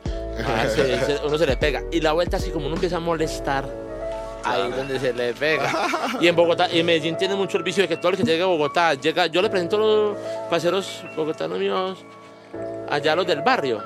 Ah, 0.45 0.65
se- 0.67 0.99
se- 1.05 1.25
uno 1.25 1.37
se 1.37 1.45
le 1.45 1.55
pega. 1.57 1.83
Y 1.91 2.01
la 2.01 2.13
vuelta 2.13 2.37
así 2.37 2.49
como 2.49 2.65
uno 2.65 2.75
empieza 2.75 2.97
a 2.97 2.99
molestar. 2.99 3.65
Ahí 4.43 4.69
es 4.69 4.75
donde 4.77 4.99
se 4.99 5.13
le 5.13 5.33
pega. 5.33 5.71
Y 6.21 6.27
en 6.27 6.35
Bogotá, 6.35 6.67
y 6.71 6.79
en 6.79 6.85
Medellín 6.85 7.17
tiene 7.17 7.35
mucho 7.35 7.57
el 7.57 7.63
vicio 7.63 7.83
de 7.83 7.87
que 7.89 7.97
todo 7.97 8.11
el 8.13 8.17
que 8.17 8.23
llega 8.23 8.45
a 8.45 8.47
Bogotá, 8.47 8.93
llega, 8.95 9.27
yo 9.27 9.41
le 9.43 9.49
presento 9.49 9.75
a 9.75 9.79
los 9.79 10.17
parceros 10.49 11.03
bogotanos 11.15 11.59
míos 11.59 11.99
allá 12.89 13.13
a 13.13 13.15
los 13.15 13.27
del 13.27 13.41
barrio. 13.41 13.83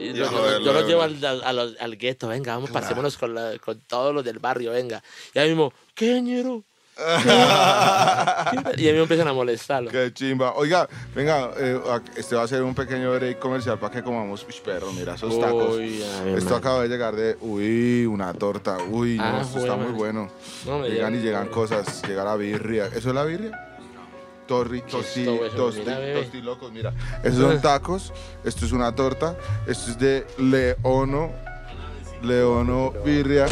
Y 0.00 0.12
yo, 0.14 0.24
yo- 0.60 0.72
los 0.72 0.86
llevo 0.86 1.02
al, 1.02 1.24
al, 1.24 1.76
al 1.78 1.96
gueto, 1.98 2.28
venga, 2.28 2.54
vamos, 2.54 2.70
pasémonos 2.70 3.16
con, 3.18 3.34
la- 3.34 3.58
con 3.58 3.80
todos 3.80 4.14
los 4.14 4.24
del 4.24 4.38
barrio, 4.38 4.72
venga. 4.72 5.02
Y 5.34 5.38
ahí 5.38 5.48
mismo, 5.48 5.72
¿qué 5.94 6.20
ñero? 6.22 6.64
y 7.00 8.88
a 8.88 8.92
mí 8.92 8.92
me 8.92 9.02
empiezan 9.02 9.26
a 9.28 9.32
molestarlo. 9.32 9.90
Qué 9.90 10.12
chimba. 10.12 10.52
Oiga, 10.54 10.86
venga, 11.14 11.50
eh, 11.58 11.80
este 12.16 12.34
va 12.36 12.42
a 12.42 12.48
ser 12.48 12.62
un 12.62 12.74
pequeño 12.74 13.12
break 13.14 13.38
comercial 13.38 13.78
para 13.78 13.94
que 13.94 14.02
comamos. 14.02 14.44
Uy, 14.46 14.54
perro, 14.62 14.92
mira 14.92 15.14
esos 15.14 15.38
tacos. 15.40 15.76
Uy, 15.76 16.02
Esto 16.36 16.56
acaba 16.56 16.82
de 16.82 16.88
llegar 16.88 17.16
de, 17.16 17.36
uy, 17.40 18.04
una 18.06 18.32
torta. 18.34 18.76
Uy, 18.90 19.16
no, 19.16 19.24
Ah, 19.24 19.40
esto 19.42 19.60
está 19.60 19.76
muy 19.76 19.92
bueno. 19.92 20.30
No, 20.66 20.78
me 20.80 20.90
llegan 20.90 21.14
y 21.14 21.18
llegan 21.18 21.48
cosas. 21.48 22.02
Llega 22.06 22.22
la 22.24 22.36
birria. 22.36 22.86
¿Eso 22.86 23.08
es 23.08 23.14
la 23.14 23.24
birria? 23.24 23.69
Torri, 24.50 24.82
tosti, 24.82 25.22
eso? 25.22 25.46
tosti, 25.54 25.82
tosti 25.84 26.42
locos, 26.42 26.72
mira. 26.72 26.92
Esos 27.22 27.38
son 27.38 27.60
tacos, 27.60 28.12
esto 28.44 28.64
es 28.66 28.72
una 28.72 28.92
torta, 28.92 29.36
esto 29.68 29.92
es 29.92 29.98
de 30.00 30.26
Leono, 30.38 31.30
Leono 32.20 32.90
birria. 33.04 33.46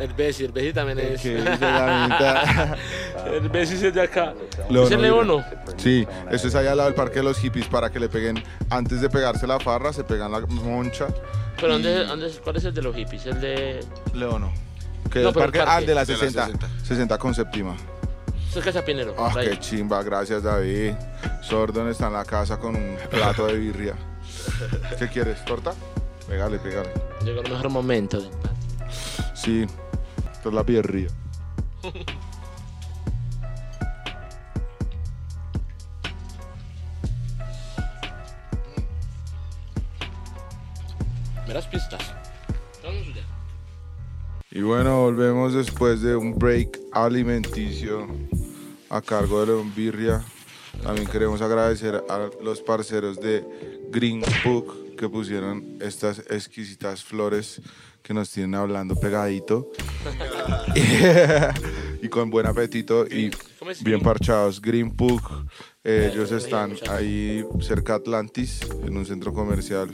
El 0.00 0.14
Bessi, 0.14 0.44
el 0.46 0.52
Bessi 0.52 0.72
también 0.72 1.00
es. 1.00 1.20
Que 1.20 1.38
la 1.38 2.78
el 3.30 3.46
Bessi 3.50 3.74
es 3.84 3.92
de 3.92 4.00
acá. 4.00 4.32
Leono 4.70 4.86
¿Es 4.86 4.92
el. 4.92 5.02
Leono? 5.02 5.44
Sí, 5.76 6.06
esto 6.30 6.48
es 6.48 6.54
allá 6.54 6.70
al 6.72 6.78
lado 6.78 6.88
del 6.88 6.96
Parque 6.96 7.16
de 7.16 7.24
los 7.24 7.36
Hippies 7.38 7.66
para 7.66 7.90
que 7.90 8.00
le 8.00 8.08
peguen, 8.08 8.42
antes 8.70 9.02
de 9.02 9.10
pegarse 9.10 9.46
la 9.46 9.60
farra, 9.60 9.92
se 9.92 10.02
pegan 10.02 10.32
la 10.32 10.40
moncha. 10.40 11.08
¿Pero 11.56 11.68
y- 11.78 11.82
dónde, 11.82 12.06
dónde, 12.06 12.30
cuál 12.42 12.56
es 12.56 12.64
el 12.64 12.72
de 12.72 12.80
los 12.80 12.96
hippies? 12.96 13.26
El 13.26 13.38
de. 13.42 13.80
Leono. 14.14 14.50
Que 15.12 15.20
No, 15.20 15.28
el 15.28 15.34
pero 15.34 15.44
el 15.46 15.52
parque, 15.52 15.60
ah, 15.60 15.64
parque. 15.66 15.86
de 15.88 15.94
la 15.94 16.04
De 16.06 16.12
la 16.14 16.18
60, 16.20 16.46
60. 16.46 16.68
60 16.86 17.18
con 17.18 17.34
séptima. 17.34 17.76
Eso 18.58 18.68
es 18.68 18.74
Cachapinero. 18.74 19.14
Ah, 19.16 19.30
por 19.32 19.38
ahí. 19.38 19.50
qué 19.50 19.60
chimba, 19.60 20.02
gracias 20.02 20.42
David. 20.42 20.94
Sordon 21.42 21.88
está 21.90 22.08
en 22.08 22.14
la 22.14 22.24
casa 22.24 22.58
con 22.58 22.74
un 22.74 22.96
plato 23.08 23.46
de 23.46 23.56
birria. 23.56 23.94
¿Qué 24.98 25.06
quieres? 25.06 25.44
¿Torta? 25.44 25.74
Pégale, 26.26 26.58
pégale. 26.58 26.90
Llegó 27.24 27.40
el 27.42 27.52
mejor 27.52 27.70
momento. 27.70 28.20
Sí, 29.32 29.64
esto 30.32 30.48
es 30.48 30.54
la 30.56 30.64
birria. 30.64 31.06
Me 41.46 41.54
las 41.54 41.66
pistas. 41.68 42.02
Y 44.50 44.62
bueno, 44.62 45.02
volvemos 45.02 45.54
después 45.54 46.02
de 46.02 46.16
un 46.16 46.36
break 46.36 46.80
alimenticio 46.92 48.08
a 48.90 49.00
cargo 49.00 49.40
de 49.40 49.46
León 49.48 49.72
Birria. 49.74 50.24
También 50.82 51.06
queremos 51.06 51.40
agradecer 51.40 52.04
a 52.08 52.30
los 52.42 52.60
parceros 52.60 53.20
de 53.20 53.44
Green 53.90 54.22
Book 54.44 54.96
que 54.96 55.08
pusieron 55.08 55.78
estas 55.80 56.18
exquisitas 56.30 57.04
flores 57.04 57.60
que 58.02 58.14
nos 58.14 58.30
tienen 58.30 58.54
hablando 58.54 58.94
pegadito 58.96 59.70
y 62.02 62.08
con 62.08 62.30
buen 62.30 62.46
apetito 62.46 63.06
y 63.06 63.30
bien 63.82 64.00
parchados. 64.00 64.60
Green 64.60 64.94
Book, 64.96 65.48
eh, 65.84 66.10
ellos 66.12 66.32
están 66.32 66.74
ahí 66.90 67.44
cerca 67.60 67.94
de 67.94 67.98
Atlantis, 67.98 68.60
en 68.84 68.96
un 68.96 69.06
centro 69.06 69.32
comercial. 69.32 69.90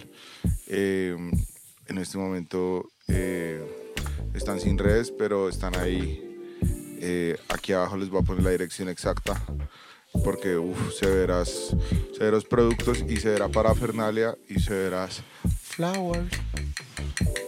Eh, 0.67 1.17
en 1.87 1.99
este 1.99 2.19
momento 2.19 2.89
eh, 3.09 3.63
están 4.35 4.61
sin 4.61 4.79
redes, 4.79 5.11
pero 5.11 5.49
están 5.49 5.77
ahí. 5.77 6.24
Eh, 7.07 7.37
aquí 7.51 7.75
abajo 7.75 7.99
les 7.99 8.09
voy 8.09 8.23
a 8.23 8.25
poner 8.25 8.43
la 8.43 8.51
dirección 8.51 8.89
exacta 8.89 9.39
porque 10.25 10.57
uf, 10.57 10.95
severas, 10.99 11.77
severos 12.17 12.45
productos 12.47 13.05
y 13.07 13.17
severa 13.19 13.49
parafernalia 13.49 14.35
y 14.49 14.59
severas 14.61 15.21
flowers. 15.63 16.31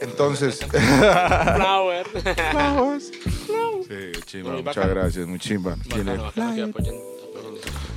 Entonces, 0.03 0.59
Flower. 0.65 2.07
flowers. 2.51 3.13
Sí, 3.89 4.21
chimba, 4.27 4.51
Muy 4.53 4.63
muchas 4.63 4.77
bacano. 4.77 4.95
gracias, 4.95 5.27
muy 5.27 5.39
chimba. 5.39 5.77
Tiene- 5.89 6.17
Bacano, 6.19 6.25
bacano 6.25 6.55
que 6.55 6.63
apoyen- 6.65 6.71
apoyen. 6.71 7.17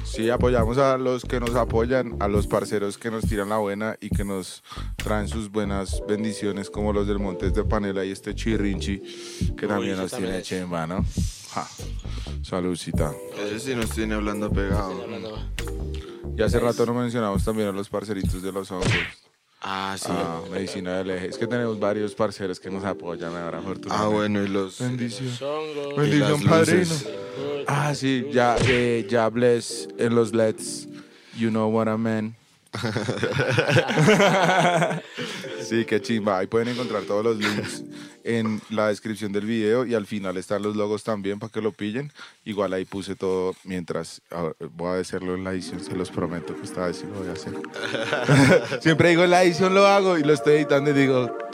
Sí, 0.05 0.30
apoyamos 0.30 0.78
a 0.78 0.97
los 0.97 1.24
que 1.24 1.39
nos 1.39 1.55
apoyan, 1.55 2.16
a 2.20 2.28
los 2.28 2.47
parceros 2.47 2.97
que 2.97 3.12
nos 3.12 3.26
tiran 3.28 3.49
la 3.49 3.57
buena 3.57 3.95
y 4.01 4.10
que 4.10 4.24
nos 4.24 4.64
traen 4.95 5.28
sus 5.28 5.51
buenas 5.51 6.01
bendiciones, 6.07 6.70
como 6.70 6.93
los 6.93 7.05
del 7.07 7.20
Montes 7.20 7.53
de 7.53 7.64
Panela 7.64 8.03
y 8.05 8.12
este 8.12 8.34
Chirrinchi, 8.34 8.99
que 9.57 9.68
también 9.68 9.97
nos 9.97 10.12
también 10.12 10.32
tiene 10.32 10.38
es. 10.41 10.47
chimba, 10.47 10.88
¿no? 10.88 11.05
Ja. 11.54 11.68
Saludcita. 12.43 13.14
Ese 13.38 13.60
sí 13.60 13.76
nos 13.76 13.89
tiene 13.89 14.16
hablando 14.16 14.52
pegado. 14.52 15.06
Y 16.38 16.41
hace 16.41 16.60
rato 16.60 16.86
no 16.86 16.93
mencionamos 16.93 17.43
también 17.43 17.70
a 17.70 17.72
los 17.72 17.89
parceritos 17.89 18.41
de 18.41 18.52
los 18.52 18.72
hongos. 18.72 18.88
Ah, 19.62 19.95
sí. 20.00 20.08
Ah, 20.10 20.41
medicina 20.52 20.97
del 20.97 21.12
eje. 21.12 21.28
Es 21.28 21.38
que 21.38 21.47
tenemos 21.47 21.80
varios 21.80 22.16
parceros 22.16 22.60
que 22.60 22.70
nos 22.70 22.84
apoyan 22.86 23.36
ahora, 23.36 23.62
Ah, 23.89 24.08
bueno, 24.08 24.41
y 24.41 24.47
los. 24.47 24.80
Bendición. 24.80 25.30
Hongos. 25.41 25.95
Bendición, 25.97 26.43
padrino. 26.43 26.95
Ah, 27.68 27.93
sí, 27.93 28.26
ya, 28.32 28.56
eh, 28.66 29.06
ya 29.10 29.28
bless 29.30 29.89
en 29.97 30.16
los 30.16 30.34
LEDs. 30.34 30.88
You 31.38 31.50
know 31.50 31.70
what 31.70 31.88
I 31.88 31.97
mean. 31.97 32.36
sí, 35.70 35.86
qué 35.86 36.01
chimba. 36.01 36.39
Ahí 36.39 36.47
pueden 36.47 36.67
encontrar 36.70 37.03
todos 37.03 37.24
los 37.24 37.38
links 37.38 37.84
en 38.24 38.59
la 38.70 38.88
descripción 38.89 39.32
del 39.32 39.45
video 39.45 39.86
y 39.86 39.93
al 39.95 40.05
final 40.05 40.38
están 40.38 40.61
los 40.63 40.76
logos 40.76 41.03
también 41.03 41.39
para 41.39 41.51
que 41.51 41.61
lo 41.61 41.72
pillen. 41.72 42.11
Igual 42.43 42.74
ahí 42.74 42.86
puse 42.86 43.15
todo 43.15 43.55
mientras 43.63 44.22
ah, 44.32 44.51
voy 44.72 44.97
a 44.97 45.01
hacerlo 45.01 45.36
en 45.36 45.43
la 45.43 45.51
edición, 45.51 45.80
se 45.84 45.95
los 45.95 46.09
prometo 46.11 46.55
que 46.55 46.63
esta 46.63 46.88
vez 46.88 46.97
sí 46.97 47.05
lo 47.05 47.20
voy 47.20 47.30
a 47.30 47.34
hacer. 47.34 47.53
Siempre 48.82 49.09
digo 49.09 49.24
en 49.24 49.30
la 49.32 49.43
edición 49.43 49.74
lo 49.74 49.86
hago 49.88 50.17
y 50.17 50.24
lo 50.24 50.34
estoy 50.34 50.55
editando 50.55 50.89
y 50.91 50.93
digo, 50.93 51.38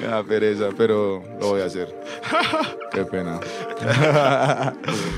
da 0.00 0.22
pereza, 0.26 0.68
pero 0.76 1.22
lo 1.40 1.48
voy 1.48 1.60
a 1.62 1.66
hacer. 1.66 1.94
Qué 2.92 3.04
pena. 3.04 3.40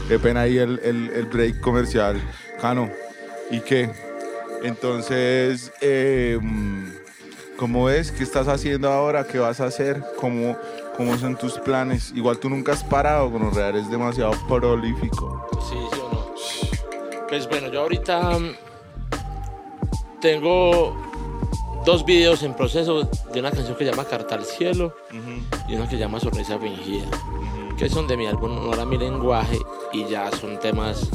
Qué 0.09 0.19
pena 0.19 0.43
ahí 0.43 0.59
el, 0.59 0.81
el- 0.83 1.11
el 1.15 1.27
break 1.27 1.61
comercial. 1.61 2.21
Cano, 2.61 2.91
¿y 3.51 3.61
qué? 3.61 3.91
Entonces, 4.63 5.73
eh, 5.81 6.39
mm, 6.41 6.89
¿cómo 7.57 7.91
es? 7.91 8.11
¿Qué 8.11 8.23
estás 8.23 8.49
haciendo 8.49 8.91
ahora? 8.91 9.27
¿Qué 9.27 9.39
vas 9.39 9.61
a 9.61 9.67
hacer? 9.67 10.03
¿Cómo, 10.21 10.57
¿Cómo 10.97 11.17
son 11.19 11.37
tus 11.37 11.59
planes? 11.59 12.13
Igual 12.15 12.39
tú 12.39 12.49
nunca 12.49 12.73
has 12.73 12.85
parado 12.85 13.31
con 13.31 13.43
los 13.43 13.55
reales, 13.55 13.85
es 13.85 13.91
demasiado 13.91 14.33
prolífico. 14.49 15.47
Sí, 15.69 15.77
sí 15.93 16.01
o 16.01 16.13
no. 16.13 16.35
Pues 17.29 17.49
bueno, 17.49 17.69
yo 17.71 17.83
ahorita 17.83 18.39
mm, 18.39 18.51
tengo 20.21 20.97
dos 21.85 22.05
videos 22.05 22.43
en 22.43 22.55
proceso 22.55 23.09
de 23.33 23.41
una 23.41 23.53
canción 23.53 23.77
que 23.77 23.85
se 23.85 23.91
llama 23.93 24.05
Carta 24.05 24.35
al 24.35 24.45
Cielo 24.45 24.97
y 25.69 25.75
una 25.75 25.85
que 25.85 25.93
se 25.93 25.99
llama 25.99 26.19
Sonrisa 26.19 26.59
Fingida, 26.59 27.07
que 27.77 27.89
son 27.89 28.07
de 28.07 28.17
mi 28.17 28.27
álbum 28.27 28.57
Honor 28.59 28.81
a 28.81 28.85
mi 28.85 28.97
lenguaje 28.97 29.59
y 29.93 30.05
ya 30.07 30.31
son 30.33 30.59
temas, 30.59 31.09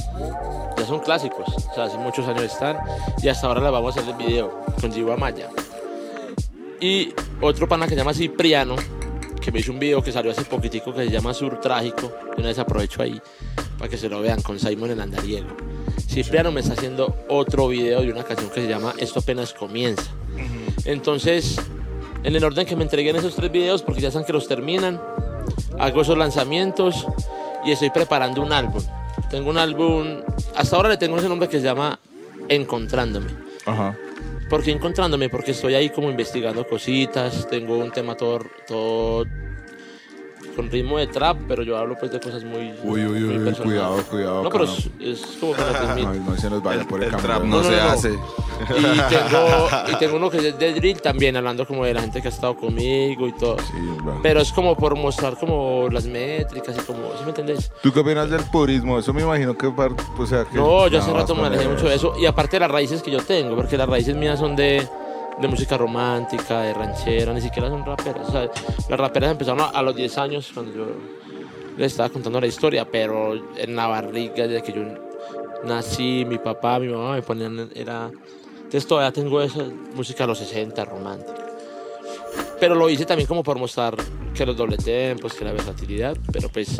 ya 0.77 0.85
son 0.85 0.99
clásicos, 0.99 1.47
o 1.47 1.73
sea, 1.73 1.85
hace 1.85 1.97
muchos 1.97 2.27
años 2.27 2.43
están 2.43 2.77
y 3.21 3.27
hasta 3.27 3.47
ahora 3.47 3.61
la 3.61 3.71
vamos 3.71 3.97
a 3.97 4.01
hacer 4.01 4.15
el 4.19 4.25
video 4.25 4.61
con 4.79 4.91
Giva 4.91 5.17
Maya. 5.17 5.49
Y 6.79 7.13
otro 7.41 7.67
pana 7.67 7.85
que 7.85 7.91
se 7.91 7.97
llama 7.97 8.13
Cipriano, 8.13 8.75
que 9.39 9.51
me 9.51 9.59
hizo 9.59 9.71
un 9.71 9.79
video 9.79 10.03
que 10.03 10.11
salió 10.11 10.31
hace 10.31 10.43
poquitico 10.43 10.93
que 10.93 11.05
se 11.05 11.11
llama 11.11 11.33
Sur 11.33 11.59
Trágico. 11.59 12.11
Y 12.35 12.39
una 12.39 12.49
vez 12.49 12.59
aprovecho 12.59 13.01
ahí 13.01 13.19
para 13.77 13.89
que 13.89 13.97
se 13.97 14.09
lo 14.09 14.21
vean 14.21 14.41
con 14.41 14.59
Simon 14.59 14.91
el 14.91 15.01
Andariego. 15.01 15.47
Cipriano 16.07 16.51
me 16.51 16.61
está 16.61 16.73
haciendo 16.73 17.15
otro 17.29 17.67
video 17.67 18.01
de 18.01 18.11
una 18.11 18.23
canción 18.23 18.49
que 18.49 18.61
se 18.61 18.67
llama 18.67 18.93
Esto 18.97 19.19
apenas 19.19 19.53
comienza. 19.53 20.11
Entonces, 20.85 21.57
en 22.23 22.35
el 22.35 22.43
orden 22.43 22.65
que 22.65 22.75
me 22.75 22.83
entreguen 22.83 23.15
esos 23.15 23.35
tres 23.35 23.51
videos, 23.51 23.81
porque 23.81 24.01
ya 24.01 24.11
saben 24.11 24.25
que 24.25 24.33
los 24.33 24.47
terminan, 24.47 24.99
hago 25.79 26.01
esos 26.01 26.17
lanzamientos 26.17 27.07
y 27.65 27.71
estoy 27.71 27.89
preparando 27.89 28.41
un 28.41 28.53
álbum. 28.53 28.81
Tengo 29.29 29.49
un 29.49 29.57
álbum, 29.57 30.21
hasta 30.55 30.75
ahora 30.75 30.89
le 30.89 30.97
tengo 30.97 31.17
ese 31.17 31.29
nombre 31.29 31.47
que 31.47 31.59
se 31.59 31.63
llama 31.63 31.99
Encontrándome. 32.47 33.27
Ajá. 33.65 33.97
¿Por 34.49 34.63
qué 34.63 34.71
encontrándome? 34.71 35.29
Porque 35.29 35.51
estoy 35.51 35.75
ahí 35.75 35.89
como 35.89 36.09
investigando 36.09 36.67
cositas, 36.67 37.47
tengo 37.49 37.77
un 37.77 37.91
tema 37.91 38.15
todo, 38.15 38.41
todo 38.67 39.25
con 40.55 40.69
ritmo 40.69 40.97
de 40.97 41.07
trap, 41.07 41.37
pero 41.47 41.63
yo 41.63 41.77
hablo 41.77 41.95
pues 41.99 42.11
de 42.11 42.19
cosas 42.19 42.43
muy, 42.43 42.73
Uy, 42.83 43.05
uy, 43.05 43.19
muy 43.21 43.23
uy, 43.23 43.45
personales. 43.45 43.59
cuidado, 43.61 44.03
cuidado, 44.09 44.43
No, 44.43 44.49
pero 44.49 44.63
es, 44.65 44.89
es 44.99 45.21
como 45.39 45.53
es 45.53 45.95
mi- 45.95 46.01
Ay, 46.07 46.21
no 46.25 46.35
se 46.37 46.49
nos 46.49 46.61
vaya 46.63 46.81
El, 46.81 46.87
por 46.87 46.99
el, 46.99 47.05
el 47.05 47.11
camino. 47.11 47.27
trap 47.29 47.43
no, 47.43 47.57
No, 47.57 47.63
no, 47.63 47.69
se 47.69 47.75
no. 47.77 47.83
hace. 47.89 48.19
Y 48.77 48.83
tengo, 49.09 49.69
y 49.91 49.95
tengo 49.95 50.15
uno 50.17 50.29
que 50.29 50.37
es 50.49 50.57
de 50.59 50.73
drill 50.73 51.01
también, 51.01 51.35
hablando 51.35 51.65
como 51.65 51.83
de 51.85 51.93
la 51.93 52.01
gente 52.01 52.21
que 52.21 52.27
ha 52.27 52.31
estado 52.31 52.55
conmigo 52.55 53.27
y 53.27 53.33
todo. 53.33 53.57
Sí, 53.59 53.73
va. 54.07 54.19
Pero 54.21 54.41
es 54.41 54.51
como 54.51 54.75
por 54.77 54.95
mostrar 54.95 55.35
como 55.37 55.87
las 55.91 56.05
métricas 56.05 56.75
y 56.77 56.81
como, 56.81 56.99
¿sí 57.17 57.23
me 57.23 57.29
entendés? 57.29 57.71
¿Tú 57.81 57.91
qué 57.91 57.99
opinas 58.01 58.29
del 58.29 58.43
purismo? 58.43 58.99
Eso 58.99 59.13
me 59.13 59.21
imagino 59.23 59.57
que, 59.57 59.65
o 59.67 60.25
sea, 60.27 60.45
que 60.45 60.57
No, 60.57 60.87
yo 60.87 60.99
hace 60.99 61.11
rato 61.11 61.33
me 61.35 61.47
alejé 61.47 61.67
mucho 61.67 61.87
de 61.89 61.95
eso. 61.95 62.13
Y 62.19 62.25
aparte 62.25 62.57
de 62.57 62.61
las 62.61 62.71
raíces 62.71 63.01
que 63.01 63.09
yo 63.11 63.19
tengo, 63.21 63.55
porque 63.55 63.77
las 63.77 63.89
raíces 63.89 64.15
mías 64.15 64.37
son 64.39 64.55
de, 64.55 64.87
de 65.41 65.47
música 65.47 65.77
romántica, 65.77 66.61
de 66.61 66.73
ranchera, 66.73 67.33
ni 67.33 67.41
siquiera 67.41 67.69
son 67.69 67.85
raperas. 67.85 68.33
Las 68.89 68.99
raperas 68.99 69.31
empezaron 69.31 69.61
a, 69.61 69.69
a 69.69 69.81
los 69.81 69.95
10 69.95 70.17
años 70.17 70.51
cuando 70.53 70.73
yo 70.73 70.85
les 71.77 71.91
estaba 71.91 72.09
contando 72.09 72.39
la 72.39 72.47
historia, 72.47 72.85
pero 72.89 73.33
en 73.57 73.75
la 73.75 73.87
barriga 73.87 74.47
desde 74.47 74.61
que 74.61 74.73
yo 74.73 74.83
nací, 75.63 76.25
mi 76.25 76.37
papá, 76.37 76.79
mi 76.79 76.87
mamá 76.87 77.15
me 77.15 77.21
ponían, 77.21 77.69
era... 77.75 78.11
Entonces 78.55 78.87
todavía 78.87 79.11
tengo 79.11 79.41
esa 79.41 79.65
música 79.95 80.23
de 80.23 80.27
los 80.27 80.37
60, 80.37 80.85
romántica. 80.85 81.33
Pero 82.59 82.75
lo 82.75 82.89
hice 82.89 83.05
también 83.05 83.27
como 83.27 83.43
por 83.43 83.57
mostrar 83.57 83.95
que 84.33 84.45
los 84.45 84.55
doble 84.55 84.77
tempos, 84.77 85.33
que 85.33 85.43
la 85.43 85.51
versatilidad, 85.51 86.15
pero 86.31 86.47
pues 86.47 86.79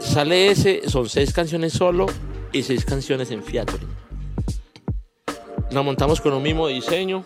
Sale 0.00 0.50
ese, 0.50 0.88
son 0.88 1.08
seis 1.08 1.32
canciones 1.32 1.74
solo 1.74 2.06
y 2.52 2.62
seis 2.62 2.84
canciones 2.84 3.30
en 3.30 3.44
featuring. 3.44 3.99
La 5.70 5.82
montamos 5.82 6.20
con 6.20 6.32
un 6.32 6.42
mismo 6.42 6.66
diseño, 6.66 7.24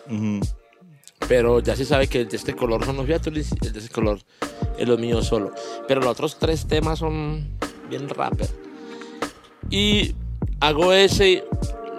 pero 1.27 1.61
ya 1.61 1.75
se 1.75 1.85
sabe 1.85 2.09
que 2.09 2.21
el 2.21 2.29
de 2.29 2.37
este 2.37 2.55
color 2.55 2.85
son 2.85 2.97
los 2.97 3.07
featurings 3.07 3.53
y 3.63 3.67
el 3.67 3.73
de 3.73 3.79
ese 3.79 3.89
color 3.89 4.19
es 4.79 4.87
los 4.87 4.99
míos 4.99 5.27
solo. 5.27 5.53
Pero 5.89 6.01
los 6.01 6.11
otros 6.11 6.39
tres 6.39 6.67
temas 6.67 6.99
son 6.99 7.57
bien 7.89 8.09
rapper. 8.09 8.49
Y 9.71 10.15
hago 10.61 10.93
ese, 10.93 11.45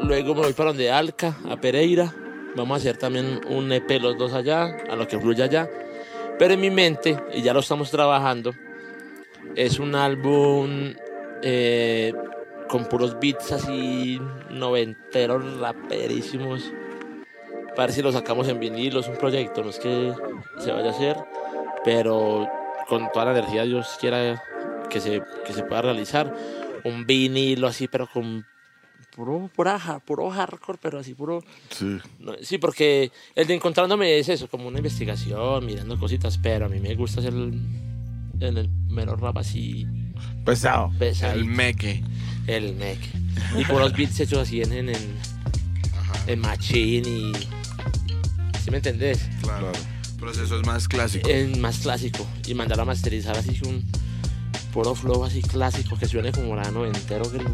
luego 0.04 0.36
me 0.36 0.42
voy 0.42 0.54
para 0.54 0.70
donde 0.70 0.92
Alca, 0.92 1.36
a 1.50 1.58
Pereira. 1.58 2.14
Vamos 2.56 2.76
a 2.76 2.78
hacer 2.78 2.98
también 2.98 3.42
un 3.50 3.72
EP 3.72 4.00
los 4.00 4.18
dos 4.18 4.34
allá, 4.34 4.78
a 4.90 4.96
lo 4.96 5.08
que 5.08 5.20
fluya 5.20 5.46
allá. 5.46 5.70
Pero 6.38 6.54
en 6.54 6.62
mi 6.62 6.70
mente, 6.70 7.18
y 7.34 7.42
ya 7.42 7.54
lo 7.54 7.62
estamos 7.62 7.90
trabajando, 7.90 8.54
es 9.56 9.80
un 9.80 9.96
álbum 9.96 10.94
eh, 11.42 12.14
con 12.68 12.86
puros 12.86 13.20
beats 13.20 13.52
así 13.52 14.20
noventeros, 14.52 15.60
raperísimos. 15.60 16.72
Para 17.76 17.88
ver 17.88 17.92
si 17.94 18.02
lo 18.02 18.12
sacamos 18.12 18.48
en 18.48 18.60
vinilo, 18.60 19.02
es 19.02 19.08
un 19.08 19.18
proyecto, 19.18 19.64
no 19.64 19.70
es 19.70 19.80
que 19.80 20.14
se 20.60 20.72
vaya 20.72 20.88
a 20.88 20.92
hacer, 20.92 21.18
pero 21.84 22.48
con 22.88 23.12
toda 23.12 23.26
la 23.26 23.32
energía 23.32 23.64
Dios 23.64 23.98
quiera 24.00 24.42
que 24.90 25.02
se, 25.02 25.22
que 25.46 25.54
se 25.54 25.64
pueda 25.64 25.82
realizar. 25.82 26.34
Un 26.84 27.06
vinilo 27.06 27.68
así, 27.68 27.88
pero 27.88 28.08
con 28.08 28.46
puro, 29.16 29.50
pura 29.54 30.02
puro 30.06 30.30
hardcore, 30.30 30.78
pero 30.82 31.00
así 31.00 31.14
puro... 31.14 31.44
Sí. 31.70 31.98
no, 32.20 32.34
sí, 32.42 32.58
porque 32.60 33.12
el 33.34 33.48
de 33.48 33.56
encontrándome 33.56 34.20
es 34.20 34.30
eso, 34.30 34.48
como 34.48 34.68
una 34.68 34.78
investigación, 34.78 35.66
mirando 35.66 35.98
cositas, 35.98 36.38
pero 36.38 36.68
a 36.68 36.70
mí 36.70 36.80
me 36.80 36.96
gusta 36.96 37.20
hacer 37.20 37.34
el, 37.34 37.60
el, 38.40 38.58
el 38.58 38.70
mero 38.88 39.16
rap 39.16 39.38
así 39.38 39.86
Pesado. 40.46 40.92
pesado. 41.00 41.34
El 41.34 41.46
meque. 41.46 42.04
El 42.48 42.78
neck. 42.78 43.00
Y 43.58 43.66
puros 43.66 43.94
beats 43.94 44.20
hechos 44.20 44.40
así 44.40 44.62
en, 44.62 44.72
en, 44.72 44.90
en, 44.90 45.18
en 46.28 46.40
Machine 46.40 47.08
y... 47.08 47.34
¿Sí 48.64 48.72
me 48.72 48.78
entendés? 48.78 49.20
Claro. 49.42 49.72
Procesos 50.20 50.66
más 50.66 50.88
clásicos. 50.88 51.30
En 51.30 51.60
más 51.62 51.80
clásico. 51.80 52.26
Y 52.48 52.54
mandar 52.54 52.80
a 52.80 52.86
masterizar 52.86 53.38
así 53.38 53.60
un 53.66 53.84
puro 54.74 54.96
flow 54.96 55.24
así 55.24 55.42
clásico 55.42 55.98
que 55.98 56.08
suene 56.08 56.32
como 56.32 56.56
la 56.56 56.70
noventero 56.72 57.30
gringo. 57.30 57.52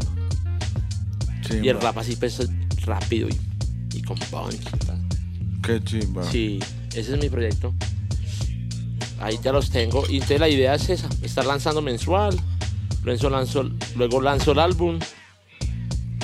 Chimba. 1.42 1.66
Y 1.66 1.68
el 1.68 1.80
rap 1.80 1.98
así 1.98 2.16
pues 2.16 2.40
rápido 2.84 3.28
y, 3.28 3.38
y 3.94 4.02
con 4.02 4.18
punch. 4.18 4.60
Qué 5.62 5.82
chimba. 5.84 6.30
Sí, 6.30 6.60
ese 6.94 7.14
es 7.14 7.20
mi 7.20 7.28
proyecto. 7.28 7.74
Ahí 9.20 9.38
ya 9.42 9.52
los 9.52 9.70
tengo. 9.70 10.04
Y 10.08 10.14
entonces 10.14 10.40
la 10.40 10.48
idea 10.48 10.74
es 10.74 10.88
esa, 10.88 11.08
estar 11.22 11.46
lanzando 11.46 11.82
mensual. 11.82 12.40
Luego 13.02 13.30
lanzo, 13.30 13.70
luego 13.96 14.20
lanzo 14.20 14.52
el 14.52 14.58
álbum. 14.58 14.98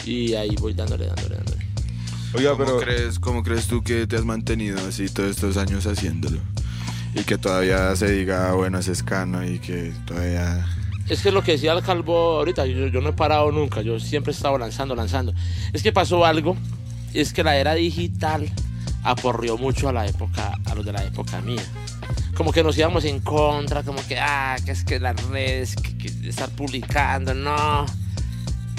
Y 0.05 0.35
ahí 0.35 0.55
voy 0.61 0.75
dándole, 0.75 1.07
dándole, 1.07 1.37
dándole. 1.37 1.67
Oiga, 2.35 2.53
¿Cómo, 2.53 2.65
pero. 2.65 2.79
crees, 2.79 3.19
¿Cómo 3.19 3.43
crees 3.43 3.67
tú 3.67 3.83
que 3.83 4.07
te 4.07 4.17
has 4.17 4.25
mantenido 4.25 4.79
así 4.87 5.09
todos 5.09 5.31
estos 5.31 5.57
años 5.57 5.87
haciéndolo? 5.87 6.39
Y 7.15 7.25
que 7.25 7.39
todavía 7.39 7.95
se 7.97 8.11
diga, 8.13 8.53
bueno, 8.53 8.79
es 8.79 8.89
escano 8.89 9.47
y 9.47 9.59
que 9.59 9.93
todavía... 10.07 10.67
Es 11.09 11.23
que 11.23 11.33
lo 11.33 11.43
que 11.43 11.53
decía 11.53 11.73
el 11.73 11.83
calvo 11.83 12.37
ahorita, 12.39 12.67
yo, 12.67 12.87
yo 12.89 13.01
no 13.01 13.11
he 13.11 13.13
parado 13.15 13.51
nunca, 13.51 13.81
yo 13.81 13.99
siempre 13.99 14.31
he 14.33 14.37
estado 14.37 14.59
lanzando, 14.59 14.95
lanzando. 14.95 15.33
Es 15.73 15.83
que 15.83 15.91
pasó 15.91 16.27
algo, 16.27 16.55
es 17.15 17.33
que 17.33 17.43
la 17.43 17.57
era 17.57 17.75
digital 17.75 18.51
aporrió 19.03 19.57
mucho 19.57 19.89
a 19.89 19.93
la 19.93 20.07
época, 20.07 20.59
a 20.67 20.75
los 20.75 20.85
de 20.85 20.93
la 20.93 21.03
época 21.05 21.41
mía. 21.41 21.63
Como 22.39 22.53
que 22.53 22.63
nos 22.63 22.79
íbamos 22.79 23.05
en 23.05 23.19
contra, 23.19 23.83
como 23.83 23.99
que, 24.07 24.17
ah, 24.17 24.57
que 24.65 24.71
es 24.71 24.85
que 24.85 25.01
las 25.01 25.21
redes, 25.25 25.75
que, 25.75 25.97
que 25.97 26.29
estar 26.29 26.49
publicando, 26.51 27.35
no. 27.35 27.85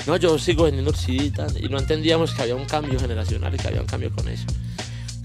No, 0.08 0.16
yo 0.16 0.40
sigo 0.40 0.64
vendiendo 0.64 0.92
orciditas 0.92 1.56
y 1.60 1.68
no 1.68 1.78
entendíamos 1.78 2.34
que 2.34 2.42
había 2.42 2.56
un 2.56 2.64
cambio 2.64 2.98
generacional 2.98 3.54
y 3.54 3.58
que 3.58 3.68
había 3.68 3.82
un 3.82 3.86
cambio 3.86 4.12
con 4.16 4.30
eso. 4.30 4.46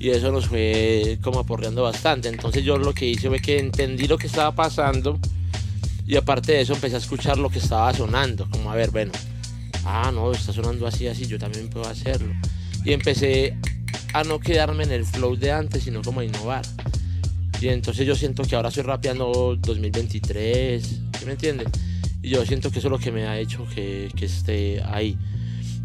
Y 0.00 0.10
eso 0.10 0.32
nos 0.32 0.48
fue 0.48 1.20
como 1.22 1.38
aporreando 1.38 1.84
bastante. 1.84 2.28
Entonces 2.28 2.64
yo 2.64 2.76
lo 2.76 2.92
que 2.92 3.06
hice 3.06 3.28
fue 3.28 3.38
que 3.38 3.60
entendí 3.60 4.08
lo 4.08 4.18
que 4.18 4.26
estaba 4.26 4.52
pasando 4.52 5.20
y 6.04 6.16
aparte 6.16 6.52
de 6.52 6.62
eso 6.62 6.74
empecé 6.74 6.96
a 6.96 6.98
escuchar 6.98 7.38
lo 7.38 7.50
que 7.50 7.60
estaba 7.60 7.94
sonando. 7.94 8.50
Como 8.50 8.68
a 8.72 8.74
ver, 8.74 8.90
bueno, 8.90 9.12
ah, 9.84 10.10
no, 10.12 10.32
está 10.32 10.52
sonando 10.52 10.88
así, 10.88 11.06
así, 11.06 11.26
yo 11.26 11.38
también 11.38 11.70
puedo 11.70 11.88
hacerlo. 11.88 12.34
Y 12.84 12.92
empecé 12.92 13.56
a 14.12 14.24
no 14.24 14.40
quedarme 14.40 14.82
en 14.82 14.90
el 14.90 15.06
flow 15.06 15.36
de 15.36 15.52
antes, 15.52 15.84
sino 15.84 16.02
como 16.02 16.18
a 16.18 16.24
innovar. 16.24 16.64
Y 17.64 17.70
entonces 17.70 18.06
yo 18.06 18.14
siento 18.14 18.42
que 18.42 18.56
ahora 18.56 18.68
estoy 18.68 18.82
rapeando 18.82 19.56
2023, 19.58 20.84
¿sí 20.84 21.24
me 21.24 21.32
entiendes? 21.32 21.68
Y 22.22 22.28
yo 22.28 22.44
siento 22.44 22.70
que 22.70 22.78
eso 22.78 22.88
es 22.88 22.92
lo 22.92 22.98
que 22.98 23.10
me 23.10 23.26
ha 23.26 23.38
hecho 23.38 23.66
que, 23.74 24.10
esté 24.20 24.82
ahí. 24.84 25.16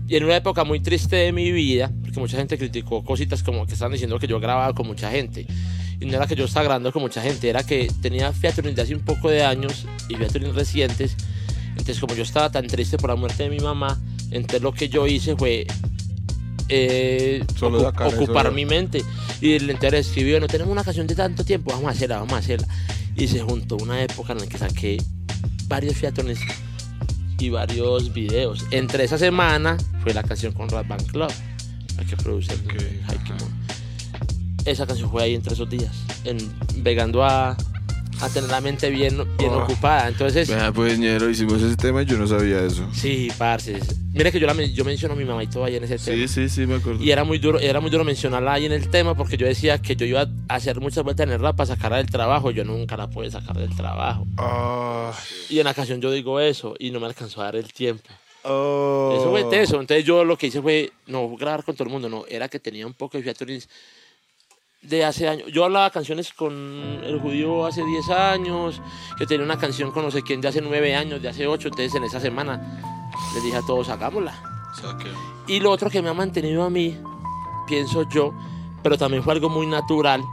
Y 0.06 0.18
en 0.18 0.26
una 0.26 0.36
época 0.36 0.66
muy 0.66 0.82
triste 0.82 1.16
de 1.16 1.32
mi 1.32 1.54
vida, 1.54 1.90
porque 2.02 2.20
mucha 2.20 2.36
gente 2.36 2.58
criticó 2.58 3.02
cositas 3.06 3.44
como 3.44 3.66
que 3.66 3.76
estaban 3.76 3.94
diciendo 3.94 4.20
que 4.20 4.28
yo 4.28 4.42
grababa 4.42 4.74
con 4.74 4.88
mucha 4.88 5.10
gente. 5.10 5.48
Y 6.02 6.06
no 6.06 6.18
era 6.18 6.28
que 6.28 6.36
yo 6.36 6.44
estaba 6.44 6.66
grabando 6.66 6.92
con 6.92 7.02
mucha 7.02 7.22
gente, 7.22 7.48
era 7.48 7.66
que 7.66 7.90
tenía 8.02 8.34
featuring 8.34 8.76
de 8.76 8.82
hace 8.82 8.94
un 8.94 9.06
poco 9.06 9.30
de 9.30 9.46
años 9.46 9.86
y 10.10 10.16
featuring 10.16 10.54
recientes. 10.54 11.16
Entonces, 11.70 11.98
como 12.02 12.14
yo 12.14 12.24
estaba 12.24 12.52
tan 12.52 12.68
triste 12.68 12.98
por 12.98 13.10
la 13.10 13.16
muerte 13.16 13.44
de 13.44 13.52
mi 13.52 13.60
mamá, 13.60 13.98
entonces 14.32 14.62
lo 14.62 14.74
que 14.74 14.90
yo 14.90 15.08
hice 15.08 15.38
fue 15.38 15.66
eh, 16.70 17.44
Solo 17.56 17.80
ocu- 17.80 17.84
sacar 17.86 18.08
eso 18.08 18.22
ocupar 18.22 18.52
mi 18.52 18.66
mente. 18.66 19.04
Y 19.42 19.54
el 19.54 19.70
entero 19.70 19.98
escribió, 19.98 20.40
no 20.40 20.48
tenemos 20.48 20.72
una 20.72 20.84
canción 20.84 21.08
de 21.08 21.16
tanto 21.16 21.44
tiempo, 21.44 21.72
vamos 21.72 21.88
a 21.88 21.92
hacerla, 21.92 22.20
vamos 22.20 22.34
a 22.34 22.38
hacerla. 22.38 22.68
Y 23.16 23.28
se 23.28 23.42
juntó 23.42 23.76
una 23.78 24.02
época 24.02 24.34
en 24.34 24.40
la 24.40 24.48
que 24.48 24.58
saqué 24.58 24.98
varios 25.68 25.96
featurings 25.98 26.40
y 27.38 27.50
varios 27.50 28.14
videos. 28.14 28.66
Entre 28.72 29.04
esa 29.04 29.18
semana 29.18 29.78
fue 30.04 30.14
la 30.14 30.24
canción 30.24 30.54
con 30.54 30.70
Rat 30.70 30.88
Band 30.88 31.08
Club, 31.12 31.32
la 31.98 32.04
que 32.06 32.16
produce 32.18 32.54
el. 32.54 32.62
Esa 34.66 34.86
canción 34.86 35.10
fue 35.10 35.24
ahí 35.24 35.36
entre 35.36 35.54
esos 35.54 35.70
días, 35.70 35.92
en, 36.26 36.38
vegando 36.84 37.24
a, 37.24 37.56
a 38.22 38.30
tener 38.30 38.50
la 38.50 38.60
mente 38.62 38.90
bien, 38.90 39.18
bien 39.38 39.52
Oh. 39.52 39.64
ocupada. 39.64 40.08
Entonces, 40.08 40.48
Vea, 40.50 40.72
pues, 40.72 41.00
ñero, 41.00 41.30
hicimos 41.30 41.62
ese 41.62 41.76
tema 41.78 42.02
y 42.02 42.06
yo 42.06 42.18
no 42.18 42.28
sabía 42.28 42.62
eso. 42.64 42.88
sí, 42.94 43.30
parce. 43.38 43.80
Mira 44.14 44.32
que 44.32 44.40
yo, 44.40 44.48
la, 44.48 44.54
yo 44.66 44.84
menciono 44.84 45.14
a 45.14 45.18
mi 45.18 45.24
mamá 45.26 45.44
y 45.44 45.48
todo 45.48 45.64
ahí 45.66 45.76
en 45.76 45.84
ese 45.84 45.98
tema. 45.98 46.18
Sí, 46.18 46.28
sí, 46.28 46.50
sí, 46.50 46.66
me 46.66 46.76
acuerdo. 46.76 47.02
Y 47.04 47.12
era 47.12 47.24
muy 47.24 47.38
duro, 47.40 47.60
era 47.60 47.80
muy 47.80 47.90
duro 47.92 48.04
mencionarla 48.04 48.54
ahí 48.54 48.66
en 48.66 48.72
el 48.74 48.90
tema 48.90 49.16
porque 49.16 49.38
yo 49.38 49.46
decía 49.48 49.78
que 49.82 49.96
yo 49.96 50.06
iba 50.06 50.22
a 50.48 50.56
hacer 50.56 50.80
muchas 50.82 51.04
vueltas 51.04 51.28
en 51.28 51.34
el 51.34 51.40
rap 51.40 51.56
para 51.56 51.68
sacarla 51.68 51.98
del 51.98 52.10
trabajo. 52.10 52.52
Yo 52.52 52.64
nunca 52.66 52.98
la 52.98 53.10
pude 53.10 53.30
sacar 53.32 53.58
del 53.58 53.76
trabajo. 53.76 54.26
Ah, 54.38 55.14
Y 55.50 55.60
en 55.60 55.66
la 55.66 55.74
canción 55.74 56.02
yo 56.02 56.12
digo 56.12 56.40
eso 56.40 56.76
y 56.80 56.92
no 56.92 57.00
me 57.00 57.06
alcanzó 57.06 57.42
a 57.42 57.46
dar 57.46 57.56
el 57.56 57.72
tiempo. 57.72 58.10
oh. 58.44 59.14
Eso 59.16 59.30
fue 59.30 59.44
teso. 59.46 59.80
Entonces 59.80 60.04
yo 60.06 60.24
lo 60.26 60.38
que 60.38 60.48
hice 60.48 60.62
fue 60.62 60.92
no 61.08 61.36
grabar 61.38 61.64
con 61.64 61.76
todo 61.76 61.86
el 61.86 61.92
mundo, 61.94 62.10
no. 62.10 62.26
Era 62.28 62.50
que 62.50 62.60
tenía 62.60 62.86
un 62.88 62.94
poco 62.94 63.18
de 63.18 63.24
featurings 63.24 63.70
de 64.82 65.06
hace 65.06 65.28
años. 65.28 65.52
Yo 65.52 65.66
hablaba 65.66 65.90
canciones 65.90 66.34
con 66.34 66.54
el 67.04 67.20
judío 67.20 67.66
hace 67.66 67.84
10 67.84 68.10
años, 68.10 68.82
que 69.18 69.26
tenía 69.26 69.46
una 69.46 69.58
canción 69.58 69.92
con 69.92 70.04
no 70.04 70.12
sé 70.12 70.22
quién 70.22 70.42
de 70.42 70.48
hace 70.48 70.62
9 70.62 70.96
años, 70.96 71.22
de 71.22 71.30
hace 71.30 71.48
8. 71.48 71.68
Entonces 71.68 71.96
en 71.96 72.04
esa 72.04 72.20
semana 72.20 73.10
les 73.34 73.44
dije 73.44 73.58
a 73.58 73.62
todos, 73.62 73.90
hagámosla. 73.90 74.34
Saque. 74.80 75.10
Y 75.48 75.60
lo 75.60 75.72
otro 75.72 75.90
que 75.90 76.02
me 76.02 76.10
ha 76.10 76.14
mantenido 76.14 76.64
a 76.64 76.70
mí, 76.70 76.98
pienso 77.68 78.08
yo, 78.10 78.34
pero 78.84 78.98
también 78.98 79.24
fue 79.24 79.34
algo 79.34 79.50
muy 79.50 79.66
natural, 79.66 80.24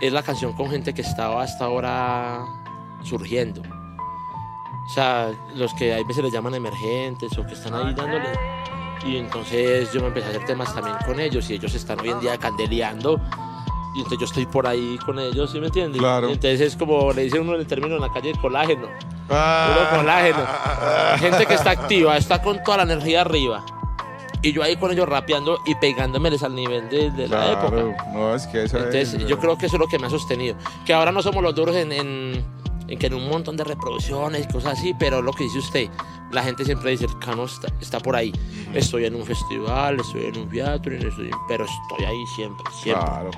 es 0.00 0.12
la 0.12 0.22
canción 0.22 0.52
con 0.54 0.70
gente 0.70 0.94
que 0.94 1.02
estaba 1.02 1.42
hasta 1.42 1.64
ahora 1.64 2.46
surgiendo. 3.02 3.62
O 4.86 4.92
sea, 4.92 5.32
los 5.54 5.72
que 5.74 5.92
a 5.94 6.02
veces 6.04 6.24
les 6.24 6.32
llaman 6.32 6.54
emergentes 6.54 7.36
o 7.38 7.46
que 7.46 7.54
están 7.54 7.74
ahí 7.74 7.94
dándole. 7.94 8.28
Y 9.04 9.16
entonces 9.16 9.92
yo 9.92 10.00
me 10.00 10.08
empecé 10.08 10.26
a 10.26 10.30
hacer 10.30 10.44
temas 10.44 10.74
también 10.74 10.96
con 11.06 11.20
ellos 11.20 11.48
y 11.48 11.54
ellos 11.54 11.74
están 11.74 12.00
hoy 12.00 12.10
en 12.10 12.20
día 12.20 12.36
candeleando. 12.38 13.20
Y 13.94 13.98
entonces 13.98 14.18
yo 14.18 14.26
estoy 14.26 14.46
por 14.46 14.66
ahí 14.66 14.98
con 15.04 15.18
ellos, 15.18 15.50
¿sí 15.50 15.60
me 15.60 15.66
entiendes? 15.66 16.00
Claro. 16.00 16.28
Y 16.28 16.32
entonces 16.32 16.60
es 16.60 16.76
como 16.76 17.12
le 17.12 17.22
dicen 17.22 17.42
uno 17.42 17.54
en 17.54 17.60
el 17.60 17.66
término 17.66 17.96
en 17.96 18.00
la 18.02 18.12
calle 18.12 18.32
colágeno. 18.40 18.86
Ah. 19.28 19.74
Puro 19.74 20.00
colágeno. 20.00 20.46
Gente 21.18 21.46
que 21.46 21.54
está 21.54 21.70
activa, 21.70 22.16
está 22.16 22.40
con 22.40 22.62
toda 22.62 22.78
la 22.78 22.82
energía 22.84 23.22
arriba. 23.22 23.64
Y 24.42 24.52
yo 24.52 24.62
ahí 24.62 24.76
con 24.76 24.90
ellos 24.90 25.08
rapeando 25.08 25.58
y 25.66 25.74
pegándomeles 25.74 26.42
al 26.42 26.54
nivel 26.54 26.88
de, 26.88 27.10
de 27.10 27.28
la 27.28 27.52
época. 27.52 28.06
No, 28.12 28.34
es 28.34 28.46
que 28.46 28.64
esa 28.64 28.78
Entonces, 28.78 29.14
es, 29.14 29.26
yo 29.26 29.38
creo 29.38 29.58
que 29.58 29.66
eso 29.66 29.76
es 29.76 29.80
lo 29.80 29.86
que 29.86 29.98
me 29.98 30.06
ha 30.06 30.10
sostenido. 30.10 30.56
Que 30.86 30.94
ahora 30.94 31.12
no 31.12 31.20
somos 31.20 31.42
los 31.42 31.54
duros 31.54 31.76
en, 31.76 31.92
en, 31.92 32.44
en 32.90 32.98
que 32.98 33.06
en 33.06 33.14
un 33.14 33.28
montón 33.28 33.56
de 33.56 33.64
reproducciones 33.64 34.44
y 34.48 34.52
cosas 34.52 34.78
así, 34.78 34.92
pero 34.98 35.22
lo 35.22 35.32
que 35.32 35.44
dice 35.44 35.58
usted, 35.58 35.88
la 36.32 36.42
gente 36.42 36.64
siempre 36.64 36.90
dice, 36.90 37.06
el 37.06 37.18
Cano 37.18 37.44
está, 37.44 37.68
está 37.80 37.98
por 38.00 38.14
ahí. 38.16 38.32
Estoy 38.74 39.04
en 39.06 39.14
un 39.14 39.24
festival, 39.24 39.98
estoy 40.00 40.26
en 40.26 40.38
un 40.38 40.48
teatro, 40.48 40.92
estoy- 40.94 41.30
pero 41.48 41.64
estoy 41.64 42.04
ahí 42.04 42.26
siempre, 42.36 42.64
siempre. 42.82 43.04
Claro. 43.06 43.30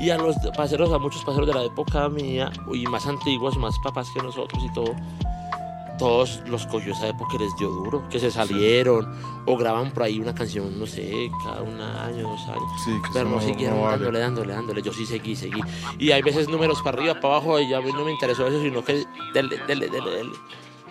Y 0.00 0.10
a 0.10 0.16
los 0.16 0.34
paseros, 0.56 0.92
a 0.92 0.98
muchos 0.98 1.22
paseros 1.24 1.46
de 1.46 1.54
la 1.54 1.64
época 1.64 2.08
mía, 2.08 2.50
y 2.72 2.86
más 2.86 3.06
antiguos, 3.06 3.56
más 3.58 3.74
papás 3.84 4.08
que 4.14 4.22
nosotros 4.22 4.62
y 4.64 4.72
todo, 4.72 4.94
todos 6.00 6.40
los 6.46 6.66
cogió 6.66 6.92
esa 6.94 7.08
época 7.08 7.36
les 7.38 7.54
dio 7.56 7.68
duro, 7.68 8.02
que 8.08 8.18
se 8.18 8.30
salieron 8.30 9.06
o 9.44 9.56
graban 9.56 9.90
por 9.90 10.04
ahí 10.04 10.18
una 10.18 10.34
canción, 10.34 10.78
no 10.80 10.86
sé, 10.86 11.30
cada 11.44 11.60
un 11.60 11.78
año, 11.78 12.22
dos 12.22 12.40
años. 12.48 12.62
Sí, 12.84 12.90
que 13.02 13.10
Pero 13.12 13.28
no 13.28 13.40
siguieron 13.40 13.76
no 13.76 13.84
vale. 13.84 13.96
dándole, 13.98 14.18
dándole, 14.18 14.52
dándole. 14.54 14.82
Yo 14.82 14.92
sí 14.94 15.04
seguí, 15.04 15.36
seguí. 15.36 15.60
Y 15.98 16.10
hay 16.12 16.22
veces 16.22 16.48
números 16.48 16.80
para 16.82 16.96
arriba, 16.98 17.20
para 17.20 17.34
abajo, 17.34 17.60
y 17.60 17.72
a 17.74 17.80
mí 17.82 17.92
no 17.92 18.04
me 18.04 18.12
interesó 18.12 18.46
eso, 18.46 18.60
sino 18.62 18.82
que 18.82 19.04
dele, 19.34 19.58
dele, 19.66 19.88
dele, 19.90 20.10
dele. 20.10 20.32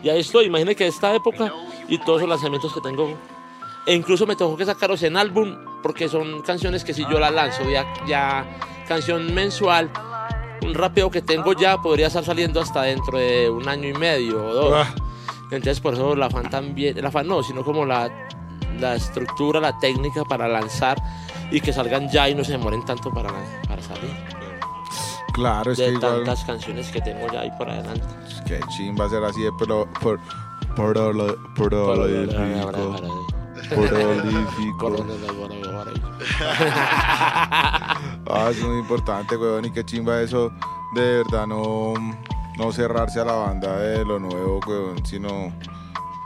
Y 0.04 0.10
ahí 0.10 0.20
estoy, 0.20 0.46
imagínate 0.46 0.76
que 0.76 0.88
esta 0.88 1.14
época 1.16 1.52
y 1.88 1.98
todos 1.98 2.22
los 2.22 2.30
lanzamientos 2.30 2.72
que 2.72 2.82
tengo. 2.82 3.18
E 3.88 3.96
incluso 3.96 4.28
me 4.28 4.36
tengo 4.36 4.56
que 4.56 4.66
sacarlos 4.66 5.02
en 5.02 5.18
álbum 5.18 5.58
porque 5.82 6.08
son 6.08 6.44
canciones 6.44 6.84
que 6.84 6.94
si 6.94 7.02
yo 7.10 7.20
las 7.20 7.34
lanzo 7.34 7.68
ya, 7.68 7.86
ya 8.08 8.46
canción 8.88 9.34
mensual, 9.34 9.90
un 10.62 10.74
rapeo 10.74 11.10
que 11.10 11.22
tengo 11.22 11.54
ya 11.54 11.78
podría 11.82 12.08
estar 12.08 12.24
saliendo 12.24 12.60
hasta 12.62 12.84
dentro 12.84 13.18
de 13.18 13.50
un 13.50 13.68
año 13.68 13.88
y 13.90 13.94
medio 13.94 14.46
o 14.46 14.54
dos. 14.54 14.74
Ah. 14.76 14.94
Entonces 15.52 15.80
por 15.80 15.94
eso 15.96 16.16
la 16.16 16.30
fan 16.30 16.50
también, 16.50 17.02
la 17.02 17.10
fan 17.12 17.28
no, 17.28 17.42
sino 17.44 17.64
como 17.64 17.86
la, 17.86 18.10
la 18.80 18.96
estructura, 18.96 19.60
la 19.60 19.78
técnica 19.80 20.24
para 20.26 20.48
lanzar 20.48 20.98
y 21.52 21.60
que 21.62 21.74
salgan 21.74 22.08
ya 22.10 22.30
y 22.30 22.36
no 22.36 22.44
se 22.44 22.52
demoren 22.52 22.86
tanto 22.86 23.12
para, 23.12 23.30
para 23.68 23.82
salir. 23.82 24.12
Claro, 25.34 25.72
es 25.72 25.78
que 25.80 25.86
De 25.86 25.94
igual. 25.94 26.16
tantas 26.18 26.44
canciones 26.44 26.90
que 26.92 27.02
tengo 27.02 27.26
ya 27.32 27.42
ahí 27.42 27.52
por 27.58 27.70
adelante. 27.70 28.04
Qué 28.46 28.60
chimba 28.76 29.10
ser 29.10 29.24
así 29.24 29.42
de 29.42 29.52
pro, 29.54 29.88
por, 30.02 30.20
prolo- 30.76 31.38
prolífico. 31.56 32.98
Prolífico. 33.70 35.06
Ah, 38.30 38.50
es 38.52 38.62
muy 38.62 38.78
importante, 38.78 39.36
weón. 39.38 39.66
Y 39.66 39.72
qué 39.72 39.84
chimba 39.84 40.22
eso 40.22 40.52
de 40.94 41.24
verdad 41.24 41.48
no, 41.48 41.94
no 42.58 42.72
cerrarse 42.72 43.20
a 43.20 43.26
la 43.26 43.34
banda 43.34 43.78
de 43.80 44.06
lo 44.06 44.20
nuevo, 44.20 44.60
weón, 44.68 45.06
sino 45.06 45.52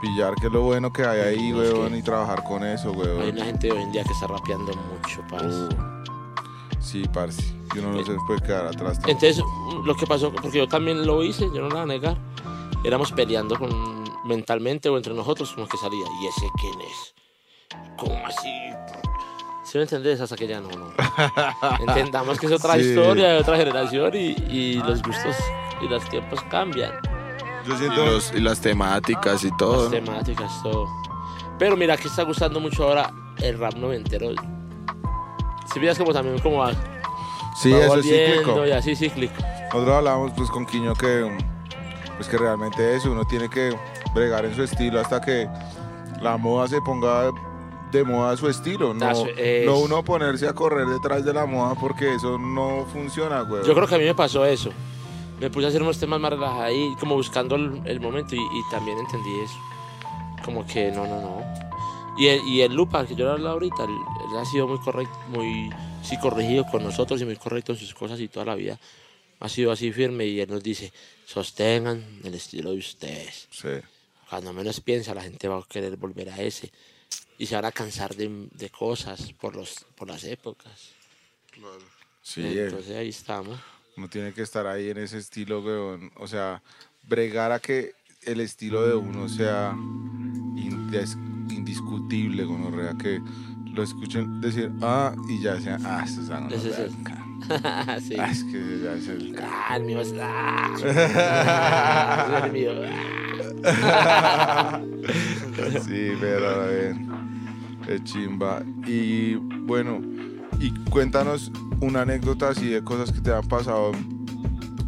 pillar 0.00 0.34
que 0.34 0.46
es 0.48 0.52
lo 0.52 0.62
bueno 0.62 0.92
que 0.92 1.04
hay 1.04 1.20
ahí, 1.20 1.50
Es 1.50 1.54
weón, 1.56 1.94
y 1.96 2.02
trabajar 2.02 2.44
con 2.44 2.62
eso, 2.64 2.90
Hay 2.90 2.96
weón. 2.96 3.30
una 3.30 3.44
gente 3.46 3.72
hoy 3.72 3.82
en 3.82 3.92
día 3.92 4.04
que 4.04 4.12
está 4.12 4.26
rapeando 4.26 4.72
mucho, 4.74 5.22
parce. 5.30 5.46
Uh, 5.48 5.68
sí, 6.80 7.02
parce. 7.12 7.42
Y 7.74 7.78
uno 7.78 7.92
no 7.92 8.04
se 8.04 8.14
puede 8.26 8.40
quedar 8.42 8.66
atrás. 8.66 8.98
tampoco. 9.00 9.10
Entonces, 9.10 9.42
lo 9.84 9.96
que 9.96 10.06
pasó, 10.06 10.30
porque 10.32 10.58
yo 10.58 10.68
también 10.68 11.06
lo 11.06 11.22
hice, 11.22 11.46
yo 11.54 11.62
no 11.62 11.68
lo 11.68 11.74
voy 11.74 11.80
a 11.80 11.86
negar, 11.86 12.16
éramos 12.84 13.12
peleando 13.12 13.58
con, 13.58 14.04
mentalmente 14.24 14.88
o 14.88 14.96
entre 14.96 15.14
nosotros, 15.14 15.52
como 15.54 15.66
que 15.66 15.76
salía, 15.78 16.04
¿y 16.22 16.26
ese 16.26 16.46
quién 16.60 16.80
es? 16.80 17.14
¿Cómo 17.98 18.26
así? 18.26 18.48
¿Sí 19.74 19.78
me 19.78 19.82
entendés? 19.82 20.20
Hasta 20.20 20.36
que 20.36 20.46
ya 20.46 20.60
no, 20.60 20.68
no. 20.68 20.86
Entendamos 21.80 22.38
que 22.38 22.46
es 22.46 22.52
otra 22.52 22.74
Sí. 22.74 22.82
historia 22.90 23.30
de 23.30 23.38
otra 23.38 23.56
generación 23.56 24.12
y, 24.14 24.36
y 24.48 24.74
los 24.74 25.02
gustos 25.02 25.34
y 25.82 25.88
los 25.88 26.08
tiempos 26.08 26.40
cambian. 26.48 26.92
Yo 27.66 27.74
Y, 27.74 27.78
siento. 27.78 28.06
los- 28.06 28.32
y 28.32 28.38
las 28.40 28.60
temáticas 28.60 29.42
y 29.42 29.50
todo. 29.56 29.82
Las 29.82 30.04
temáticas, 30.04 30.62
todo. 30.62 30.86
Pero 31.58 31.76
mira 31.76 31.96
que 31.96 32.06
está 32.06 32.22
gustando 32.22 32.60
mucho 32.60 32.84
ahora 32.84 33.10
el 33.38 33.58
rap 33.58 33.74
noventero. 33.74 34.28
Si 35.72 35.80
miras 35.80 35.98
como 35.98 36.12
también 36.12 36.38
como 36.38 36.58
va, 36.58 36.70
Sí, 37.60 37.72
va 37.72 37.78
eso 37.80 37.96
es 37.96 38.04
cíclico. 38.06 38.64
y 38.66 38.70
así 38.70 38.94
cíclico. 38.94 39.34
Nosotros 39.72 39.96
hablamos 39.96 40.32
pues 40.36 40.50
con 40.50 40.66
Quiño 40.66 40.94
que 40.94 41.36
pues 42.16 42.28
que 42.28 42.38
realmente 42.38 42.94
eso, 42.94 43.10
uno 43.10 43.24
tiene 43.24 43.50
que 43.50 43.76
bregar 44.14 44.44
en 44.44 44.54
su 44.54 44.62
estilo 44.62 45.00
hasta 45.00 45.20
que 45.20 45.48
la 46.22 46.36
moda 46.36 46.68
se 46.68 46.80
ponga 46.80 47.32
de 47.98 48.04
moda 48.04 48.36
su 48.36 48.48
estilo, 48.48 48.92
no, 48.92 49.10
es. 49.36 49.64
no 49.64 49.78
uno 49.78 50.04
ponerse 50.04 50.48
a 50.48 50.52
correr 50.52 50.86
detrás 50.86 51.24
de 51.24 51.32
la 51.32 51.46
moda 51.46 51.74
porque 51.80 52.14
eso 52.14 52.38
no 52.38 52.86
funciona, 52.92 53.42
güey. 53.42 53.64
Yo 53.66 53.74
creo 53.74 53.86
que 53.86 53.94
a 53.94 53.98
mí 53.98 54.04
me 54.04 54.14
pasó 54.14 54.44
eso. 54.44 54.70
Me 55.40 55.50
puse 55.50 55.66
a 55.66 55.68
hacer 55.68 55.82
unos 55.82 55.98
temas 55.98 56.20
más 56.20 56.32
relajados 56.32 56.62
ahí, 56.62 56.94
como 57.00 57.14
buscando 57.14 57.56
el, 57.56 57.80
el 57.84 58.00
momento 58.00 58.34
y, 58.34 58.40
y 58.40 58.70
también 58.70 58.98
entendí 58.98 59.40
eso. 59.40 59.58
Como 60.44 60.66
que 60.66 60.90
no, 60.90 61.06
no, 61.06 61.20
no. 61.20 61.44
Y 62.16 62.28
el, 62.28 62.46
y 62.46 62.62
el 62.62 62.74
Lupa, 62.74 63.06
que 63.06 63.14
yo 63.14 63.26
le 63.26 63.32
hablaba 63.32 63.52
ahorita, 63.52 63.84
él, 63.84 63.90
él 63.90 64.38
ha 64.38 64.44
sido 64.44 64.68
muy 64.68 64.78
correcto, 64.78 65.18
muy 65.28 65.70
sí, 66.02 66.16
corregido 66.18 66.64
con 66.70 66.84
nosotros 66.84 67.20
y 67.20 67.24
muy 67.24 67.36
correcto 67.36 67.72
en 67.72 67.78
sus 67.78 67.94
cosas 67.94 68.20
y 68.20 68.28
toda 68.28 68.46
la 68.46 68.54
vida. 68.54 68.78
Ha 69.40 69.48
sido 69.48 69.72
así 69.72 69.92
firme 69.92 70.26
y 70.26 70.40
él 70.40 70.48
nos 70.48 70.62
dice, 70.62 70.92
sostengan 71.26 72.20
el 72.22 72.34
estilo 72.34 72.70
de 72.70 72.78
ustedes. 72.78 73.48
Sí. 73.50 73.68
Cuando 74.30 74.52
menos 74.52 74.80
piensa, 74.80 75.14
la 75.14 75.22
gente 75.22 75.48
va 75.48 75.58
a 75.58 75.62
querer 75.68 75.96
volver 75.96 76.30
a 76.30 76.40
ese. 76.40 76.70
Y 77.38 77.46
se 77.46 77.54
van 77.56 77.64
a 77.64 77.72
cansar 77.72 78.14
de, 78.14 78.48
de 78.52 78.70
cosas 78.70 79.32
por, 79.40 79.56
los, 79.56 79.84
por 79.96 80.08
las 80.08 80.22
épocas. 80.24 80.90
Sí, 82.22 82.42
eh, 82.42 82.66
Entonces 82.66 82.96
ahí 82.96 83.08
estamos. 83.08 83.58
uno 83.96 84.08
tiene 84.08 84.32
que 84.32 84.42
estar 84.42 84.66
ahí 84.66 84.90
en 84.90 84.98
ese 84.98 85.18
estilo, 85.18 85.62
güey. 85.62 86.10
O 86.16 86.26
sea, 86.26 86.62
bregar 87.02 87.52
a 87.52 87.58
que 87.58 87.94
el 88.22 88.40
estilo 88.40 88.86
de 88.86 88.94
uno 88.94 89.28
sea 89.28 89.72
indes- 89.74 91.16
indiscutible, 91.50 92.44
gonorrea, 92.44 92.94
que 92.96 93.20
lo 93.72 93.82
escuchen 93.82 94.40
decir, 94.40 94.70
ah, 94.82 95.14
y 95.28 95.42
ya 95.42 95.60
sean, 95.60 95.84
ah, 95.84 96.04
esto 96.06 96.22
es 96.22 96.30
Ese 96.52 96.70
es 96.70 96.78
el- 96.78 96.92
sí. 98.02 98.16
Ah, 98.18 98.30
es 98.30 98.44
que 98.44 98.80
ya 98.82 98.92
es 98.94 99.08
el... 99.08 99.36
Ah, 99.42 99.76
el 99.76 99.84
mío 99.84 100.00
es. 100.00 100.14
Ah, 100.18 100.70
el 102.44 102.52
mío. 102.52 102.72
Sí, 105.84 106.12
pero 106.20 106.68
bien. 106.68 107.13
Es 107.88 108.04
chimba. 108.04 108.62
Y 108.86 109.34
bueno, 109.34 110.00
y 110.60 110.70
cuéntanos 110.90 111.50
una 111.80 112.02
anécdota 112.02 112.50
así 112.50 112.68
de 112.68 112.82
cosas 112.82 113.12
que 113.12 113.20
te 113.20 113.32
han 113.32 113.46
pasado, 113.46 113.92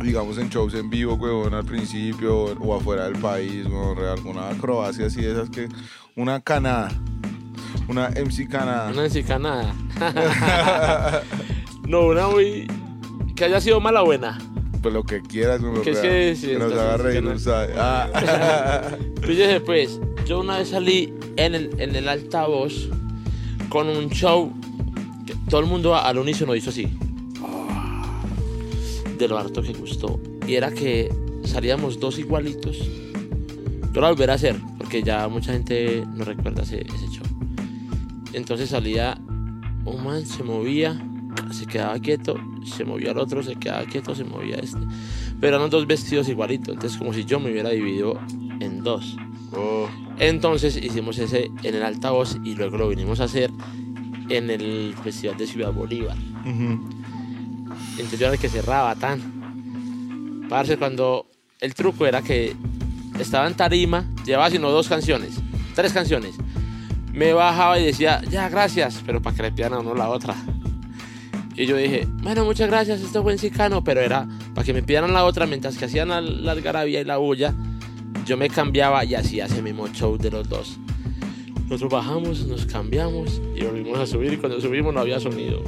digamos, 0.02 0.38
en 0.38 0.48
shows 0.48 0.74
en 0.74 0.88
vivo, 0.88 1.14
huevón, 1.14 1.54
al 1.54 1.64
principio 1.64 2.44
o 2.44 2.74
afuera 2.74 3.04
del 3.04 3.20
país, 3.20 3.66
alguna 3.66 4.50
acrobacia 4.50 5.06
así 5.06 5.22
de 5.22 5.32
esas 5.32 5.50
que. 5.50 5.68
Una 6.14 6.40
canada. 6.40 6.90
Una 7.88 8.08
MC 8.08 8.48
canada. 8.48 8.90
Una 8.90 9.04
encicanada. 9.04 9.74
no, 11.88 12.06
una 12.06 12.28
muy. 12.28 12.66
Que 13.34 13.44
haya 13.44 13.60
sido 13.60 13.80
mala 13.80 14.02
o 14.02 14.06
buena. 14.06 14.38
Pues 14.82 14.94
lo 14.94 15.02
que 15.02 15.20
quieras, 15.22 15.60
no 15.60 15.80
Que 15.82 15.94
sí, 15.94 16.40
sí, 16.40 16.52
nos 16.52 16.62
entonces, 16.64 16.78
haga 16.78 16.96
reír, 16.98 17.14
canada. 17.16 17.34
no 17.34 17.38
sabe. 17.40 17.74
Ah. 17.76 18.96
Fíjese, 19.22 19.60
pues, 19.60 20.00
yo 20.26 20.40
una 20.40 20.58
vez 20.58 20.68
salí 20.68 21.12
en 21.36 21.54
el, 21.54 21.70
en 21.80 21.96
el 21.96 22.08
altavoz 22.08 22.88
con 23.68 23.88
un 23.88 24.10
show 24.10 24.52
que 25.26 25.34
todo 25.50 25.60
el 25.60 25.66
mundo 25.66 25.94
al 25.96 26.18
unísono 26.18 26.54
hizo 26.54 26.70
así. 26.70 26.88
De 29.18 29.28
lo 29.28 29.38
harto 29.38 29.62
que 29.62 29.72
gustó. 29.72 30.20
Y 30.46 30.54
era 30.54 30.70
que 30.70 31.12
salíamos 31.44 31.98
dos 31.98 32.18
igualitos. 32.18 32.78
Yo 33.92 34.00
la 34.00 34.10
volveré 34.10 34.32
a 34.32 34.34
hacer, 34.34 34.56
porque 34.76 35.02
ya 35.02 35.26
mucha 35.28 35.52
gente 35.52 36.04
no 36.14 36.24
recuerda 36.24 36.62
ese, 36.62 36.82
ese 36.82 37.08
show. 37.08 37.24
Entonces 38.34 38.68
salía 38.70 39.18
un 39.86 40.04
man, 40.04 40.26
se 40.26 40.42
movía, 40.42 41.00
se 41.50 41.66
quedaba 41.66 41.98
quieto, 41.98 42.36
se 42.64 42.84
movía 42.84 43.12
el 43.12 43.18
otro, 43.18 43.42
se 43.42 43.56
quedaba 43.56 43.84
quieto, 43.84 44.14
se 44.14 44.24
movía 44.24 44.56
este. 44.56 44.78
Pero 45.40 45.56
eran 45.56 45.70
dos 45.70 45.86
vestidos 45.86 46.28
igualitos, 46.28 46.74
entonces 46.74 46.98
como 46.98 47.12
si 47.12 47.24
yo 47.24 47.38
me 47.40 47.50
hubiera 47.50 47.70
dividido 47.70 48.18
en 48.60 48.82
dos. 48.82 49.16
Oh, 49.52 49.88
Entonces 50.18 50.76
hicimos 50.76 51.18
ese 51.18 51.50
en 51.62 51.74
el 51.74 51.82
altavoz 51.82 52.36
y 52.44 52.54
luego 52.54 52.76
lo 52.78 52.88
vinimos 52.88 53.20
a 53.20 53.24
hacer 53.24 53.50
en 54.28 54.50
el 54.50 54.94
Festival 55.04 55.36
de 55.36 55.46
Ciudad 55.46 55.72
Bolívar. 55.72 56.16
ujú. 56.44 56.80
Entonces 57.92 58.18
yo 58.18 58.26
era 58.26 58.34
el 58.34 58.40
que 58.40 58.48
cerraba 58.48 58.94
tan. 58.96 60.46
Parce, 60.48 60.76
cuando 60.76 61.26
el 61.60 61.74
truco 61.74 62.06
era 62.06 62.22
que 62.22 62.54
estaba 63.18 63.46
en 63.46 63.54
tarima, 63.54 64.04
llevaba 64.24 64.50
sino 64.50 64.70
dos 64.70 64.88
canciones, 64.88 65.40
tres 65.74 65.92
canciones. 65.92 66.34
Me 67.12 67.32
bajaba 67.32 67.78
y 67.80 67.86
decía, 67.86 68.20
ya, 68.30 68.48
gracias, 68.50 69.02
pero 69.06 69.22
para 69.22 69.34
que 69.36 69.42
le 69.42 69.52
pidan 69.52 69.72
a 69.72 69.78
uno 69.78 69.94
la 69.94 70.08
otra. 70.10 70.34
Y 71.56 71.66
yo 71.66 71.76
dije, 71.76 72.06
bueno, 72.22 72.44
muchas 72.44 72.68
gracias, 72.68 73.00
esto 73.00 73.22
fue 73.22 73.32
en 73.32 73.38
Sicano, 73.38 73.82
pero 73.82 74.00
era 74.00 74.26
para 74.54 74.64
que 74.64 74.74
me 74.74 74.82
pidieran 74.82 75.12
la 75.12 75.24
otra 75.24 75.46
mientras 75.46 75.76
que 75.78 75.86
hacían 75.86 76.08
la, 76.08 76.20
la 76.20 76.52
algarabía 76.52 77.00
y 77.00 77.04
la 77.04 77.16
bulla. 77.16 77.54
Yo 78.26 78.36
me 78.36 78.50
cambiaba 78.50 79.04
y 79.04 79.14
hacía 79.14 79.46
ese 79.46 79.62
mismo 79.62 79.88
show 79.88 80.18
de 80.18 80.30
los 80.30 80.48
dos. 80.48 80.76
Nosotros 81.64 81.90
bajamos, 81.90 82.46
nos 82.46 82.66
cambiamos 82.66 83.40
y 83.56 83.64
volvimos 83.64 83.98
a 83.98 84.06
subir 84.06 84.32
y 84.34 84.36
cuando 84.36 84.60
subimos 84.60 84.92
no 84.92 85.00
había 85.00 85.18
sonido. 85.18 85.62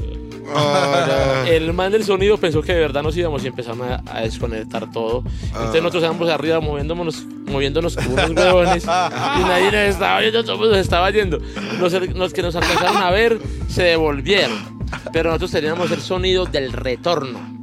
Ah, 0.55 1.45
El 1.47 1.73
man 1.73 1.93
del 1.93 2.05
sonido 2.05 2.39
pensó 2.39 2.63
que 2.63 2.73
de 2.73 2.81
verdad 2.81 3.03
nos 3.03 3.17
íbamos 3.17 3.45
y 3.45 3.49
empezamos 3.49 3.87
a, 3.89 4.03
a 4.07 4.21
desconectar 4.23 4.91
todo. 4.91 5.23
Entonces 5.47 5.83
nosotros 5.83 6.03
estábamos 6.03 6.29
arriba 6.31 6.61
moviéndonos, 6.61 7.25
moviéndonos 7.47 7.97
como 7.97 8.15
unos 8.15 8.31
huevones 8.31 8.85
y 8.85 8.87
nadie 8.87 9.65
nos 9.67 9.75
estaba 9.75 10.21
viendo, 10.21 10.43
todo 10.43 10.53
el 10.55 10.59
mundo 10.61 10.75
se 10.75 10.81
estaba 10.81 11.11
yendo. 11.11 11.39
Los, 11.81 11.93
los 11.93 12.33
que 12.33 12.43
nos 12.43 12.57
alcanzaron 12.57 12.97
a 12.97 13.11
ver 13.11 13.39
se 13.69 13.83
devolvieron, 13.83 14.78
pero 15.13 15.31
nosotros 15.31 15.51
teníamos 15.53 15.91
el 15.91 16.01
sonido 16.01 16.47
del 16.47 16.73
retorno. 16.73 17.57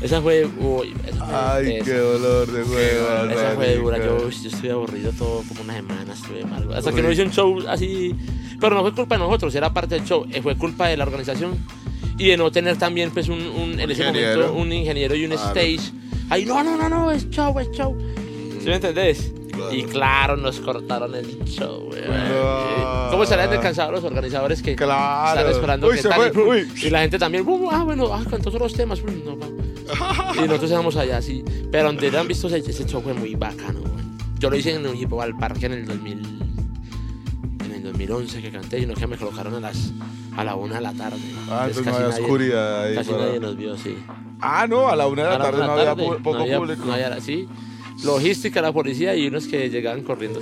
Esa 0.01 0.23
fue, 0.23 0.47
uy, 0.47 0.95
esa 1.09 1.25
fue 1.25 1.35
Ay, 1.35 1.79
qué 1.85 1.95
dolor 1.95 2.47
de 2.47 2.63
huevo. 2.63 3.33
Esa 3.33 3.51
fue 3.57 3.77
dura, 3.77 3.99
yo, 3.99 4.31
yo 4.31 4.49
estuve 4.49 4.71
aburrido 4.71 5.11
todo 5.13 5.43
como 5.49 5.63
una 5.63 5.75
semana, 5.75 6.13
estuve 6.13 6.45
mal. 6.45 6.73
Hasta 6.73 6.93
que 6.93 7.03
no 7.03 7.11
hice 7.11 7.23
un 7.23 7.33
show 7.33 7.59
así. 7.69 8.15
Pero 8.61 8.77
no 8.77 8.83
fue 8.83 8.93
culpa 8.95 9.17
de 9.17 9.21
nosotros, 9.21 9.55
era 9.55 9.73
parte 9.73 9.97
del 9.97 10.05
show, 10.05 10.27
eh, 10.33 10.41
fue 10.43 10.57
culpa 10.57 10.89
de 10.89 10.97
la 10.97 11.05
organización 11.05 11.59
y 12.17 12.29
de 12.29 12.37
no 12.37 12.51
tener 12.51 12.77
también, 12.77 13.11
pues, 13.13 13.29
un, 13.29 13.41
un- 13.41 13.79
en 13.81 13.91
ese 13.91 14.03
Ingeniero. 14.03 14.41
momento, 14.49 14.61
un 14.61 14.73
ingeniero 14.73 15.15
y 15.17 15.25
un 15.25 15.33
stage. 15.33 15.81
Ay, 16.29 16.45
no, 16.45 16.63
no, 16.65 16.77
no, 16.77 16.89
no, 16.89 17.11
es 17.11 17.29
show, 17.31 17.59
es 17.59 17.71
show. 17.71 17.97
¿Sí 18.61 18.67
me 18.67 18.75
entendés? 18.77 19.33
Claro. 19.59 19.75
Y 19.75 19.83
claro, 19.85 20.37
nos 20.37 20.61
cortaron 20.61 21.15
el 21.15 21.45
show, 21.45 21.85
güey. 21.87 22.01
No. 22.03 23.11
¿Cómo 23.11 23.23
estarían 23.25 23.51
descansados 23.51 23.93
los 23.93 24.05
organizadores 24.05 24.63
que 24.63 24.75
Claro. 24.77 25.39
están 25.41 25.53
esperando 25.53 25.89
Uy, 25.89 25.97
que 25.97 26.03
tal? 26.09 26.33
y, 26.83 26.87
y 26.87 26.91
la 26.91 27.01
gente 27.01 27.19
también, 27.19 27.45
"Bum, 27.45 27.69
ah, 27.71 27.85
bueno, 27.85 28.13
ah, 28.13 28.23
¿cuántos 28.29 28.53
son 28.53 28.63
los 28.63 28.73
temas? 28.75 29.01
No. 29.03 29.37
Y 30.37 30.47
nosotros 30.47 30.71
íbamos 30.71 30.97
allá, 30.97 31.21
sí. 31.23 31.43
Pero 31.73 31.85
donde 31.93 32.17
han 32.17 32.29
visto 32.29 32.47
ese, 32.49 32.59
ese 32.59 32.85
show 32.87 33.01
fue 33.03 33.15
muy 33.15 33.35
bacano, 33.35 33.81
güey. 33.81 34.05
Yo 34.39 34.51
lo 34.51 34.57
hice 34.57 34.75
en 34.75 34.87
un 34.87 34.95
hip 34.97 35.13
al 35.15 35.37
parque 35.37 35.67
en 35.67 35.73
el 35.73 35.87
2000, 35.87 36.19
en 37.65 37.73
el 37.73 37.83
2011 37.83 38.41
que 38.43 38.51
canté, 38.51 38.81
y 38.81 38.87
no 38.87 38.95
que 38.95 39.07
me 39.07 39.17
colocaron 39.17 39.55
a 39.57 39.61
las 39.61 39.93
a 40.37 40.45
la 40.45 40.55
una 40.55 40.77
de 40.77 40.81
la 40.83 40.93
tarde. 40.93 41.19
Ah, 41.51 41.65
entonces 41.67 41.79
no 41.79 41.91
casi 41.93 41.97
había 42.05 42.09
nadie- 42.15 42.23
oscuridad 42.23 42.85
ahí 42.85 42.95
Casi 42.95 43.11
para- 43.11 43.25
nadie 43.27 43.41
nos 43.41 43.57
vio, 43.57 43.77
sí. 43.77 43.99
Ah, 44.41 44.67
no, 44.69 44.89
a 44.89 44.95
la 44.95 45.07
una 45.09 45.23
de 45.25 45.29
la 45.31 45.35
A 45.35 45.39
la 45.39 45.45
tarde 45.47 45.59
no 45.67 45.73
había 45.73 45.85
tarde, 45.87 46.05
poco 46.23 46.37
no 46.37 46.43
había- 46.45 46.59
público. 46.59 46.85
no 46.85 46.93
había- 46.93 47.21
sí. 47.21 47.49
Logística, 48.05 48.63
la 48.63 48.73
policía 48.73 49.15
y 49.17 49.27
unos 49.27 49.47
que 49.47 49.69
llegaban 49.69 50.03
corriendo. 50.03 50.41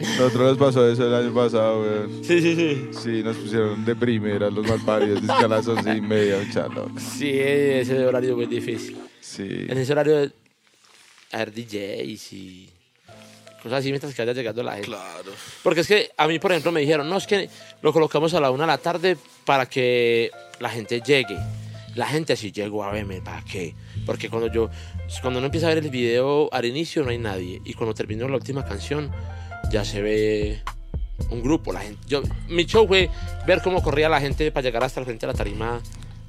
Nosotros 0.00 0.34
nos 0.58 0.58
pasó 0.58 0.88
eso 0.88 1.06
el 1.06 1.14
año 1.14 1.34
pasado, 1.34 1.82
weón. 1.82 2.24
Sí, 2.24 2.40
sí, 2.40 2.56
sí. 2.56 2.88
Sí, 2.92 3.22
nos 3.22 3.36
pusieron 3.36 3.84
de 3.84 3.94
primera 3.94 4.50
los 4.50 4.66
malparidos, 4.66 5.20
dice 5.20 5.32
a 5.32 5.48
las 5.48 5.66
once 5.66 5.96
y 5.96 6.00
media, 6.00 6.38
un. 6.38 7.00
Sí, 7.00 7.30
ese 7.32 8.04
horario 8.04 8.36
muy 8.36 8.46
difícil. 8.46 8.98
Sí. 9.20 9.66
En 9.68 9.78
ese 9.78 9.92
horario, 9.92 10.30
a 11.32 11.38
ver, 11.38 11.52
DJs 11.52 12.32
y 12.32 12.70
cosas 13.62 13.78
así 13.78 13.88
mientras 13.88 14.14
que 14.14 14.22
vaya 14.22 14.34
llegando 14.34 14.62
la 14.62 14.72
gente. 14.72 14.88
Claro. 14.88 15.32
Porque 15.62 15.80
es 15.80 15.88
que 15.88 16.10
a 16.16 16.28
mí, 16.28 16.38
por 16.38 16.52
ejemplo, 16.52 16.70
me 16.70 16.80
dijeron, 16.80 17.08
no, 17.08 17.16
es 17.16 17.26
que 17.26 17.48
lo 17.80 17.92
colocamos 17.92 18.34
a 18.34 18.40
la 18.40 18.50
una 18.50 18.64
de 18.64 18.68
la 18.68 18.78
tarde 18.78 19.16
para 19.44 19.66
que 19.66 20.30
la 20.60 20.68
gente 20.68 21.00
llegue. 21.00 21.38
La 21.94 22.06
gente 22.06 22.36
sí 22.36 22.52
llegó 22.52 22.84
a 22.84 22.92
verme, 22.92 23.22
¿para 23.22 23.42
qué? 23.44 23.74
Porque 24.04 24.28
cuando 24.28 24.52
yo, 24.52 24.68
cuando 25.20 25.38
uno 25.38 25.46
empieza 25.46 25.66
a 25.66 25.74
ver 25.74 25.84
el 25.84 25.90
video 25.90 26.48
al 26.52 26.64
inicio 26.64 27.02
no 27.02 27.10
hay 27.10 27.18
nadie. 27.18 27.60
Y 27.64 27.74
cuando 27.74 27.94
terminó 27.94 28.28
la 28.28 28.36
última 28.36 28.64
canción, 28.64 29.10
ya 29.70 29.84
se 29.84 30.02
ve 30.02 30.62
un 31.30 31.42
grupo. 31.42 31.72
La 31.72 31.80
gente, 31.80 32.00
yo, 32.06 32.22
mi 32.48 32.64
show 32.64 32.86
fue 32.86 33.10
ver 33.46 33.62
cómo 33.62 33.82
corría 33.82 34.08
la 34.08 34.20
gente 34.20 34.50
para 34.50 34.64
llegar 34.64 34.84
hasta 34.84 35.00
el 35.00 35.06
frente 35.06 35.26
de 35.26 35.32
la 35.32 35.36
tarima 35.36 35.80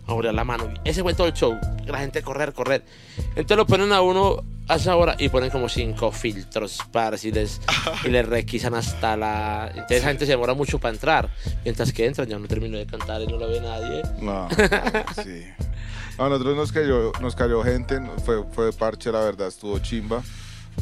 a 0.08 0.14
orear 0.14 0.34
la 0.34 0.44
mano. 0.44 0.74
Ese 0.84 1.02
fue 1.02 1.14
todo 1.14 1.28
el 1.28 1.34
show. 1.34 1.58
La 1.86 2.00
gente 2.00 2.22
correr, 2.22 2.54
correr. 2.54 2.84
Entonces 3.30 3.58
lo 3.58 3.66
ponen 3.66 3.92
a 3.92 4.02
uno 4.02 4.44
a 4.68 4.76
esa 4.76 4.96
hora 4.96 5.16
y 5.20 5.30
ponen 5.30 5.52
como 5.52 5.70
cinco 5.70 6.12
filtros 6.12 6.80
para 6.92 7.18
si 7.18 7.32
les, 7.32 7.62
y 8.04 8.10
les 8.10 8.28
requisan 8.28 8.74
hasta 8.76 9.16
la. 9.16 9.68
Entonces 9.70 10.02
la 10.04 10.10
gente 10.10 10.26
se 10.26 10.32
demora 10.32 10.54
mucho 10.54 10.80
para 10.80 10.94
entrar. 10.94 11.30
Mientras 11.64 11.92
que 11.92 12.06
entran, 12.06 12.28
ya 12.28 12.40
no 12.40 12.48
termino 12.48 12.78
de 12.78 12.86
cantar 12.86 13.22
y 13.22 13.28
no 13.28 13.38
lo 13.38 13.48
ve 13.48 13.62
nadie. 13.62 14.02
No, 14.22 14.48
sí. 15.24 15.46
A 16.18 16.30
nosotros 16.30 16.56
nos 16.56 16.72
cayó, 16.72 17.12
nos 17.22 17.36
cayó 17.36 17.62
gente, 17.64 18.00
no- 18.00 18.12
fue, 18.20 18.44
fue 18.52 18.66
de 18.68 18.74
parche, 18.74 19.12
la 19.12 19.20
verdad, 19.22 19.48
estuvo 19.48 19.78
chimba. 19.80 20.22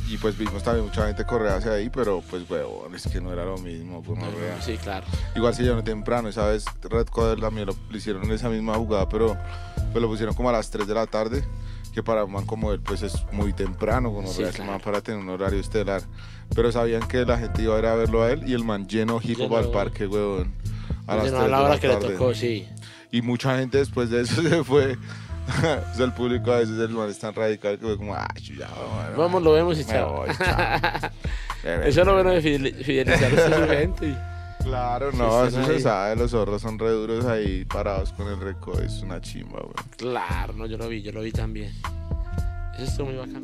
Y 0.10 0.18
pues 0.18 0.36
vimos 0.38 0.64
también 0.64 0.86
mucha 0.86 1.06
gente 1.06 1.24
correr 1.24 1.50
hacia 1.52 1.72
ahí, 1.74 1.88
pero 1.90 2.24
pues, 2.30 2.50
huevón, 2.50 2.96
es 2.96 3.08
que 3.08 3.22
no 3.22 3.32
era 3.32 3.46
lo 3.46 3.58
mismo, 3.60 4.02
pues 4.02 4.18
no 4.20 4.26
vea. 4.32 4.60
Sí, 4.60 4.76
claro. 4.78 5.06
Igual 5.36 5.54
se 5.54 5.62
llenó 5.64 5.84
temprano, 5.84 6.30
esa 6.30 6.48
vez 6.48 6.66
Red 6.82 7.08
Coder 7.08 7.40
también 7.40 7.68
lo, 7.68 7.76
lo 7.90 7.98
hicieron 7.98 8.24
en 8.24 8.32
esa 8.32 8.50
misma 8.50 8.74
jugada, 8.76 9.08
pero 9.08 9.38
pues 9.92 10.02
lo 10.02 10.08
pusieron 10.08 10.34
como 10.34 10.50
a 10.50 10.52
las 10.52 10.72
3 10.72 10.88
de 10.88 10.94
la 10.96 11.06
tarde, 11.06 11.44
que 11.94 12.02
para 12.02 12.24
un 12.26 12.32
man 12.32 12.46
como 12.48 12.74
él 12.74 12.80
pues 12.80 13.04
es 13.04 13.14
muy 13.32 13.54
temprano, 13.54 14.12
como 14.12 14.28
Sí, 14.28 14.42
claro. 14.44 14.72
man 14.72 14.82
para 14.82 15.02
tener 15.02 15.20
un 15.20 15.30
horario 15.30 15.60
estelar. 15.60 16.02
Pero 16.56 16.72
sabían 16.72 17.08
que 17.08 17.24
la 17.24 17.38
gente 17.38 17.62
iba 17.62 17.76
a 17.76 17.80
ir 17.80 17.86
a 17.86 17.94
verlo 17.96 18.24
a 18.24 18.32
él 18.32 18.44
y 18.50 18.54
el 18.54 18.64
man 18.64 18.88
lleno 18.88 19.20
hip 19.24 19.40
hop 19.42 19.56
al 19.58 19.70
parque, 19.70 20.08
huevón. 20.08 20.54
A 21.06 21.16
las 21.18 21.26
Llenó 21.26 21.38
3 21.38 21.48
a 21.48 21.52
la 21.52 21.58
de 21.58 21.64
hora 21.66 21.74
la 21.76 21.80
que 21.80 21.88
le 21.88 21.96
tocó, 21.98 22.34
sí. 22.34 22.68
Y 23.12 23.22
mucha 23.22 23.60
gente 23.60 23.78
después 23.78 24.10
de 24.10 24.22
eso 24.22 24.42
se 24.50 24.64
fue. 24.64 24.98
o 25.92 25.96
sea, 25.96 26.06
el 26.06 26.14
público 26.14 26.52
a 26.52 26.58
veces 26.60 26.78
el 26.80 26.90
man 26.90 27.10
es 27.10 27.20
tan 27.20 27.34
radical 27.34 27.78
que 27.78 27.86
fue 27.86 27.98
como, 27.98 28.14
ah, 28.16 28.28
ya, 28.42 28.68
bueno, 28.70 29.18
Vamos, 29.18 29.44
lo 29.44 29.52
vemos 29.54 29.80
y 29.80 29.86
chao. 29.86 30.14
voy, 30.26 30.30
chao". 30.38 31.10
Eso 31.84 32.02
es 32.02 32.08
lo 32.08 32.14
bueno 32.14 32.32
de 32.32 32.42
fidel- 32.42 32.76
fidelizar 32.84 33.40
a 33.40 33.60
su 33.64 33.68
gente. 33.70 34.16
Claro, 34.64 35.12
no, 35.12 35.44
eso 35.46 35.62
se 35.66 35.74
ahí. 35.74 35.82
sabe, 35.82 36.16
los 36.16 36.32
zorros 36.32 36.62
son 36.62 36.80
re 36.80 36.90
duros 36.92 37.26
ahí 37.26 37.66
parados 37.66 38.14
con 38.14 38.28
el 38.30 38.40
récord, 38.40 38.80
es 38.82 39.02
una 39.02 39.20
chimba, 39.20 39.60
güey. 39.60 39.74
Claro, 39.98 40.54
no, 40.54 40.66
yo 40.66 40.78
lo 40.78 40.88
vi, 40.88 41.02
yo 41.02 41.12
lo 41.12 41.22
vi 41.22 41.34
también. 41.34 41.74
Eso 42.76 42.84
estuvo 42.84 43.08
muy 43.08 43.18
bacano. 43.18 43.42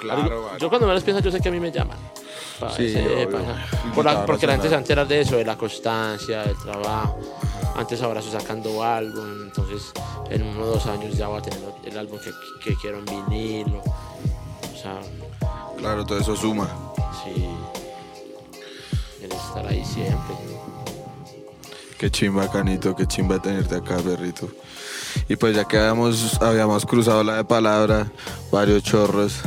Claro, 0.00 0.44
vale. 0.44 0.58
Yo 0.60 0.68
cuando 0.68 0.86
me 0.86 0.94
los 0.94 1.02
pienso, 1.02 1.20
yo 1.22 1.30
sé 1.30 1.40
que 1.40 1.48
a 1.48 1.52
mí 1.52 1.58
me 1.58 1.72
llaman. 1.72 1.98
Pa' 2.60 2.70
Sí, 2.70 2.86
ese- 2.86 3.26
pa' 3.26 3.38
por 3.94 4.04
la- 4.04 4.24
porque 4.26 4.46
la 4.46 4.52
gente 4.54 4.68
se 4.68 4.74
entera 4.76 5.04
de 5.04 5.20
eso, 5.20 5.36
de 5.36 5.44
la 5.44 5.56
constancia, 5.58 6.42
del 6.44 6.56
trabajo. 6.58 7.18
Antes 7.76 8.00
ahora 8.02 8.20
estoy 8.20 8.40
sacando 8.40 8.82
álbum, 8.82 9.42
entonces 9.44 9.92
en 10.30 10.42
uno 10.42 10.62
o 10.62 10.66
dos 10.66 10.86
años 10.86 11.16
ya 11.16 11.28
voy 11.28 11.38
a 11.38 11.42
tener 11.42 11.60
el 11.84 11.98
álbum 11.98 12.18
que, 12.20 12.30
que 12.62 12.76
quiero 12.76 12.98
en 12.98 13.04
vinilo. 13.06 13.82
O 14.72 14.76
sea, 14.76 15.00
Claro, 15.76 16.04
todo 16.04 16.18
eso 16.18 16.34
suma. 16.36 16.68
sí. 17.24 17.48
El 19.22 19.32
estar 19.32 19.66
ahí 19.66 19.84
siempre. 19.84 20.34
Qué 21.98 22.10
chimba, 22.10 22.48
Canito, 22.48 22.94
qué 22.94 23.06
chimba 23.06 23.42
tenerte 23.42 23.74
acá, 23.74 23.96
perrito. 23.96 24.48
Y 25.28 25.36
pues 25.36 25.56
ya 25.56 25.64
que 25.64 25.78
habíamos, 25.78 26.40
habíamos 26.40 26.86
cruzado 26.86 27.24
la 27.24 27.36
de 27.36 27.44
palabra, 27.44 28.12
varios 28.52 28.84
chorros 28.84 29.40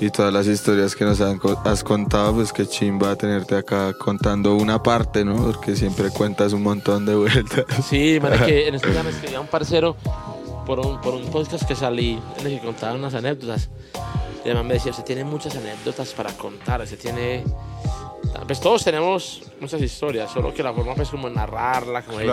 y 0.00 0.10
todas 0.10 0.32
las 0.32 0.46
historias 0.46 0.94
que 0.94 1.04
nos 1.04 1.20
han 1.20 1.40
has 1.64 1.84
contado, 1.84 2.34
pues 2.34 2.52
qué 2.52 2.66
chimba 2.66 3.16
tenerte 3.16 3.56
acá 3.56 3.92
contando 3.92 4.54
una 4.54 4.82
parte, 4.82 5.24
¿no? 5.24 5.36
Porque 5.36 5.76
siempre 5.76 6.10
cuentas 6.10 6.52
un 6.52 6.62
montón 6.62 7.04
de 7.04 7.16
vueltas. 7.16 7.64
Sí, 7.88 8.16
en 8.16 8.74
estos 8.74 8.92
días 8.92 9.04
me 9.04 9.10
escribía 9.10 9.40
un 9.40 9.48
parcero 9.48 9.96
por 10.64 10.80
un, 10.80 11.00
por 11.00 11.14
un 11.14 11.26
podcast 11.30 11.66
que 11.66 11.74
salí 11.74 12.20
en 12.38 12.46
el 12.46 12.60
que 12.60 12.66
contaba 12.66 12.94
unas 12.94 13.14
anécdotas. 13.14 13.68
Y 14.44 14.48
además 14.48 14.64
me 14.64 14.74
decía, 14.74 14.92
usted 14.92 15.04
tiene 15.04 15.24
muchas 15.24 15.56
anécdotas 15.56 16.14
para 16.14 16.32
contar, 16.32 16.80
usted 16.80 16.98
tiene... 16.98 17.44
Pues 18.46 18.60
todos 18.60 18.82
tenemos 18.84 19.42
muchas 19.60 19.80
historias, 19.82 20.30
solo 20.30 20.54
que 20.54 20.62
la 20.62 20.72
forma 20.72 20.94
pues 20.94 21.08
como 21.10 21.28
narrarla, 21.28 22.02
como 22.02 22.18
de- 22.18 22.26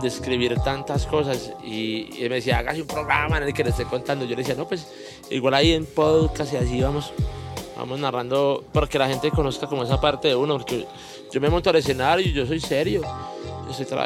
describir 0.00 0.54
tantas 0.60 1.06
cosas 1.06 1.52
y, 1.64 2.08
y 2.16 2.22
él 2.22 2.30
me 2.30 2.36
decía, 2.36 2.58
hágase 2.58 2.82
un 2.82 2.86
programa 2.86 3.36
en 3.38 3.44
el 3.44 3.52
que 3.54 3.62
le 3.64 3.70
esté 3.70 3.84
contando. 3.84 4.24
Yo 4.24 4.30
le 4.30 4.36
decía, 4.42 4.54
no, 4.54 4.66
pues 4.66 4.86
igual 5.30 5.54
ahí 5.54 5.72
en 5.72 5.84
podcast 5.86 6.52
y 6.52 6.56
así 6.56 6.80
vamos, 6.80 7.12
vamos 7.76 7.98
narrando, 7.98 8.64
porque 8.72 8.98
la 8.98 9.08
gente 9.08 9.30
conozca 9.30 9.66
como 9.66 9.82
esa 9.82 10.00
parte 10.00 10.28
de 10.28 10.36
uno, 10.36 10.56
porque 10.58 10.86
yo 11.32 11.40
me 11.40 11.50
monto 11.50 11.68
al 11.70 11.76
escenario 11.76 12.26
y 12.26 12.32
yo 12.32 12.46
soy 12.46 12.60
serio. 12.60 13.02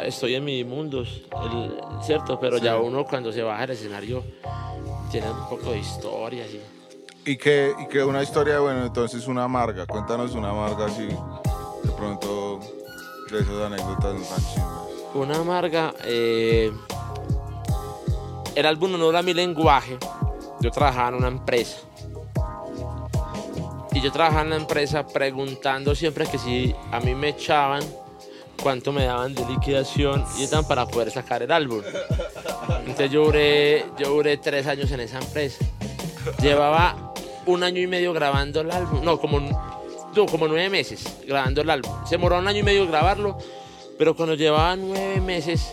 estoy, 0.05 0.35
en 0.35 0.43
mi 0.43 0.63
mundo, 0.65 1.01
el- 1.01 2.01
¿cierto? 2.03 2.37
Pero 2.39 2.57
ya 2.57 2.77
uno 2.77 3.05
cuando 3.05 3.31
se 3.31 3.41
baja 3.43 3.63
al 3.63 3.69
escenario 3.71 4.23
tiene 5.09 5.29
un 5.29 5.47
poco 5.49 5.71
de 5.71 5.79
historia. 5.79 6.43
¿sí? 6.49 6.59
Y 7.25 7.37
que, 7.37 7.73
y 7.79 7.87
que 7.87 8.03
una 8.03 8.23
historia, 8.23 8.59
bueno, 8.59 8.85
entonces 8.85 9.27
una 9.27 9.43
amarga. 9.43 9.85
Cuéntanos 9.85 10.33
una 10.33 10.49
amarga 10.49 10.85
así, 10.85 11.07
de 11.07 11.91
pronto, 11.95 12.59
de 13.29 13.39
esas 13.39 13.61
anécdotas 13.61 14.15
no 14.15 14.21
tan 14.21 14.45
chimbas. 14.53 14.81
Una 15.13 15.37
amarga. 15.37 15.93
eh, 16.05 16.71
el 18.55 18.65
álbum 18.65 18.95
Honor 18.95 19.17
a 19.17 19.21
mi 19.21 19.33
lenguaje. 19.33 19.97
Yo 20.59 20.71
trabajaba 20.71 21.09
en 21.09 21.15
una 21.15 21.27
empresa. 21.27 21.77
Y 23.93 24.01
yo 24.01 24.11
trabajaba 24.11 24.43
en 24.43 24.49
la 24.51 24.55
empresa 24.55 25.05
preguntando 25.05 25.93
siempre 25.95 26.25
que 26.25 26.37
si 26.37 26.75
a 26.91 26.99
mí 26.99 27.13
me 27.13 27.29
echaban, 27.29 27.83
cuánto 28.61 28.91
me 28.91 29.05
daban 29.05 29.35
de 29.35 29.45
liquidación 29.45 30.23
y 30.37 30.47
tan 30.47 30.65
para 30.65 30.85
poder 30.85 31.11
sacar 31.11 31.43
el 31.43 31.51
álbum. 31.51 31.81
Entonces 32.79 33.11
yo 33.11 33.25
duré, 33.25 33.85
yo 33.97 34.09
duré 34.09 34.37
tres 34.37 34.67
años 34.67 34.91
en 34.91 35.01
esa 35.01 35.19
empresa. 35.19 35.65
Llevaba 36.41 37.10
un 37.45 37.63
año 37.63 37.81
y 37.81 37.87
medio 37.87 38.13
grabando 38.13 38.61
el 38.61 38.71
álbum. 38.71 39.03
No, 39.03 39.19
como, 39.19 39.39
no, 39.39 40.25
como 40.25 40.47
nueve 40.47 40.69
meses 40.69 41.03
grabando 41.25 41.61
el 41.61 41.69
álbum. 41.69 41.91
Se 42.05 42.11
demoró 42.15 42.39
un 42.39 42.47
año 42.47 42.59
y 42.59 42.63
medio 42.63 42.87
grabarlo, 42.87 43.37
pero 43.97 44.15
cuando 44.15 44.35
llevaba 44.35 44.75
nueve 44.75 45.21
meses, 45.21 45.71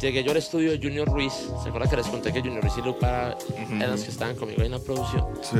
llegué 0.00 0.22
yo 0.22 0.30
al 0.30 0.36
estudio 0.36 0.70
de 0.72 0.78
Junior 0.78 1.08
Ruiz. 1.08 1.32
¿Se 1.62 1.68
acuerdan 1.68 1.90
que 1.90 1.96
les 1.96 2.06
conté 2.06 2.32
que 2.32 2.40
Junior 2.40 2.62
Ruiz 2.62 2.74
y 2.78 2.82
Lupa 2.82 3.36
eran 3.70 3.90
los 3.90 4.02
que 4.02 4.10
estaban 4.10 4.36
conmigo 4.36 4.62
en 4.62 4.72
la 4.72 4.78
producción? 4.78 5.26
Sí. 5.42 5.58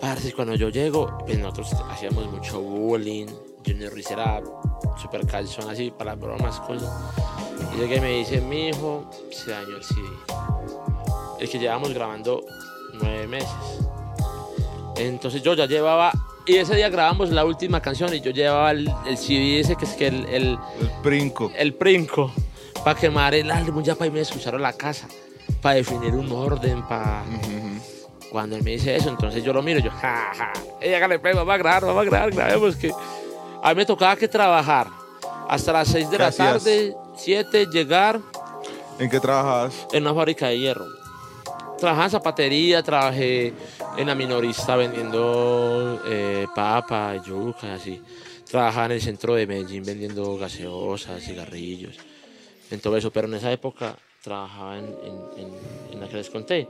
Parce, 0.00 0.32
cuando 0.34 0.54
yo 0.54 0.68
llego, 0.68 1.18
pues 1.24 1.38
nosotros 1.38 1.72
hacíamos 1.90 2.30
mucho 2.30 2.60
bullying. 2.60 3.26
Junior 3.64 3.90
Ruiz 3.92 4.10
era 4.10 4.42
súper 5.00 5.26
calzón 5.26 5.70
así 5.70 5.90
para 5.90 6.14
bromas, 6.14 6.60
cosas. 6.60 6.92
Y 7.74 7.80
llegué 7.80 7.96
y 7.96 8.00
me 8.00 8.10
dice, 8.18 8.40
mi 8.40 8.68
hijo, 8.68 9.08
se 9.30 9.52
dañó 9.52 9.76
el 9.76 9.82
CD. 9.82 10.06
El 11.40 11.48
que 11.48 11.58
llevamos 11.58 11.94
grabando 11.94 12.44
nueve 13.00 13.26
meses. 13.26 13.48
Entonces 14.96 15.42
yo 15.42 15.54
ya 15.54 15.66
llevaba, 15.66 16.12
y 16.46 16.56
ese 16.56 16.76
día 16.76 16.88
grabamos 16.88 17.30
la 17.30 17.44
última 17.44 17.80
canción 17.80 18.14
y 18.14 18.20
yo 18.20 18.30
llevaba 18.30 18.70
el, 18.70 18.90
el 19.06 19.16
CD 19.18 19.60
ese 19.60 19.76
que 19.76 19.84
es 19.86 19.92
que 19.94 20.06
el, 20.08 20.24
el, 20.26 20.58
El 20.80 20.90
brinco. 21.02 21.50
el 21.56 21.72
brinco 21.72 22.32
para 22.84 22.98
quemar 22.98 23.34
el 23.34 23.50
álbum 23.50 23.82
ya 23.82 23.94
para 23.94 24.06
irme 24.06 24.18
a 24.20 24.22
escuchar 24.22 24.54
a 24.54 24.58
la 24.58 24.72
casa, 24.72 25.08
para 25.62 25.76
definir 25.76 26.14
un 26.14 26.30
orden, 26.30 26.82
para... 26.86 27.22
Cuando 28.30 28.56
él 28.56 28.62
me 28.64 28.72
dice 28.72 28.94
eso, 28.96 29.08
entonces 29.08 29.42
yo 29.44 29.52
lo 29.52 29.62
miro 29.62 29.78
y 29.78 29.82
yo, 29.84 29.90
ja, 29.92 30.32
ja, 30.36 30.52
ella 30.80 30.96
hágale 30.96 31.18
pues, 31.20 31.34
vamos 31.36 31.54
a 31.54 31.56
grabar, 31.56 31.84
vamos 31.86 32.02
a 32.02 32.04
grabar, 32.04 32.30
grabemos 32.32 32.76
que... 32.76 32.90
A 33.62 33.68
mí 33.70 33.76
me 33.76 33.86
tocaba 33.86 34.16
que 34.16 34.28
trabajar 34.28 34.88
hasta 35.48 35.72
las 35.72 35.88
6 35.88 36.10
de 36.10 36.16
¿Qué 36.18 36.22
la 36.22 36.32
tarde, 36.32 36.96
7, 37.16 37.66
llegar 37.72 38.20
¿En 38.98 39.08
qué 39.08 39.18
trabajabas? 39.20 39.86
en 39.92 40.02
una 40.02 40.14
fábrica 40.14 40.48
de 40.48 40.58
hierro. 40.58 40.84
Trabajaba 41.78 42.04
en 42.06 42.10
zapatería, 42.10 42.82
trabajé 42.82 43.52
en 43.96 44.06
la 44.06 44.14
minorista 44.14 44.76
vendiendo 44.76 46.00
eh, 46.06 46.46
papa, 46.54 47.16
yuca 47.24 47.74
así. 47.74 48.00
Trabajaba 48.48 48.86
en 48.86 48.92
el 48.92 49.00
centro 49.02 49.34
de 49.34 49.46
Medellín 49.46 49.84
vendiendo 49.84 50.36
gaseosas, 50.36 51.22
cigarrillos, 51.22 51.96
en 52.70 52.80
todo 52.80 52.96
eso. 52.96 53.10
Pero 53.10 53.26
en 53.28 53.34
esa 53.34 53.52
época 53.52 53.96
trabajaba 54.22 54.78
en, 54.78 54.84
en- 54.86 55.48
en- 55.92 56.00
la 56.00 56.08
que 56.08 56.16
les 56.16 56.30
conté, 56.30 56.66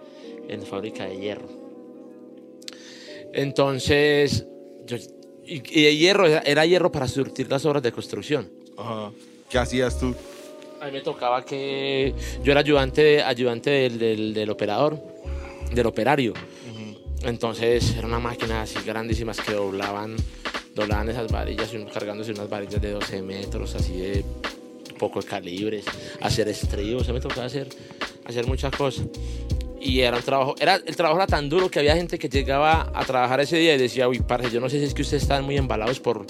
en 0.48 0.62
fábrica 0.62 1.04
de 1.06 1.16
hierro. 1.18 1.48
Entonces, 3.32 4.46
y, 5.44 5.62
y 5.80 5.96
hierro, 5.98 6.26
era, 6.26 6.64
hierro 6.66 6.90
para 6.92 7.08
surtir 7.08 7.50
las 7.50 7.64
obras 7.66 7.82
de 7.82 7.92
construcción. 7.92 8.48
¿Qué 9.48 9.58
hacías 9.58 9.98
tú? 9.98 10.14
A 10.84 10.88
mí 10.88 10.92
me 10.92 11.00
tocaba 11.00 11.42
que 11.42 12.12
yo 12.42 12.52
era 12.52 12.60
ayudante, 12.60 13.22
ayudante 13.22 13.70
del, 13.70 13.98
del- 13.98 14.34
del 14.34 14.50
operador, 14.50 14.98
del 15.72 15.86
operario. 15.86 16.34
Entonces 17.22 17.94
era 17.96 18.06
una 18.06 18.18
máquina 18.18 18.60
así 18.60 18.76
grandísimas 18.84 19.40
que 19.40 19.52
doblaban, 19.54 20.14
doblaban 20.74 21.08
esas 21.08 21.32
varillas 21.32 21.72
y 21.72 21.82
cargándose 21.86 22.32
unas 22.32 22.50
varillas 22.50 22.82
de 22.82 22.90
12 22.90 23.22
metros, 23.22 23.74
así 23.74 23.96
de 23.96 24.24
poco 24.98 25.22
de 25.22 25.26
calibres, 25.26 25.86
hacer 26.20 26.48
estribos, 26.48 27.06
se 27.06 27.14
me 27.14 27.20
tocaba 27.20 27.46
hacer, 27.46 27.66
hacer 28.26 28.46
muchas 28.46 28.70
cosas. 28.76 29.06
Y 29.80 30.00
era 30.00 30.18
un 30.18 30.22
trabajo, 30.22 30.54
era, 30.60 30.74
el 30.76 30.96
trabajo 30.96 31.18
era 31.18 31.26
tan 31.26 31.48
duro 31.48 31.70
que 31.70 31.78
había 31.78 31.96
gente 31.96 32.18
que 32.18 32.28
llegaba 32.28 32.92
a 32.94 33.04
trabajar 33.06 33.40
ese 33.40 33.56
día 33.56 33.74
y 33.74 33.78
decía, 33.78 34.06
uy, 34.06 34.18
parce, 34.18 34.50
yo 34.50 34.60
no 34.60 34.68
sé 34.68 34.78
si 34.80 34.84
es 34.84 34.92
que 34.92 35.00
ustedes 35.00 35.22
están 35.22 35.44
muy 35.46 35.56
embalados 35.56 35.98
por, 35.98 36.26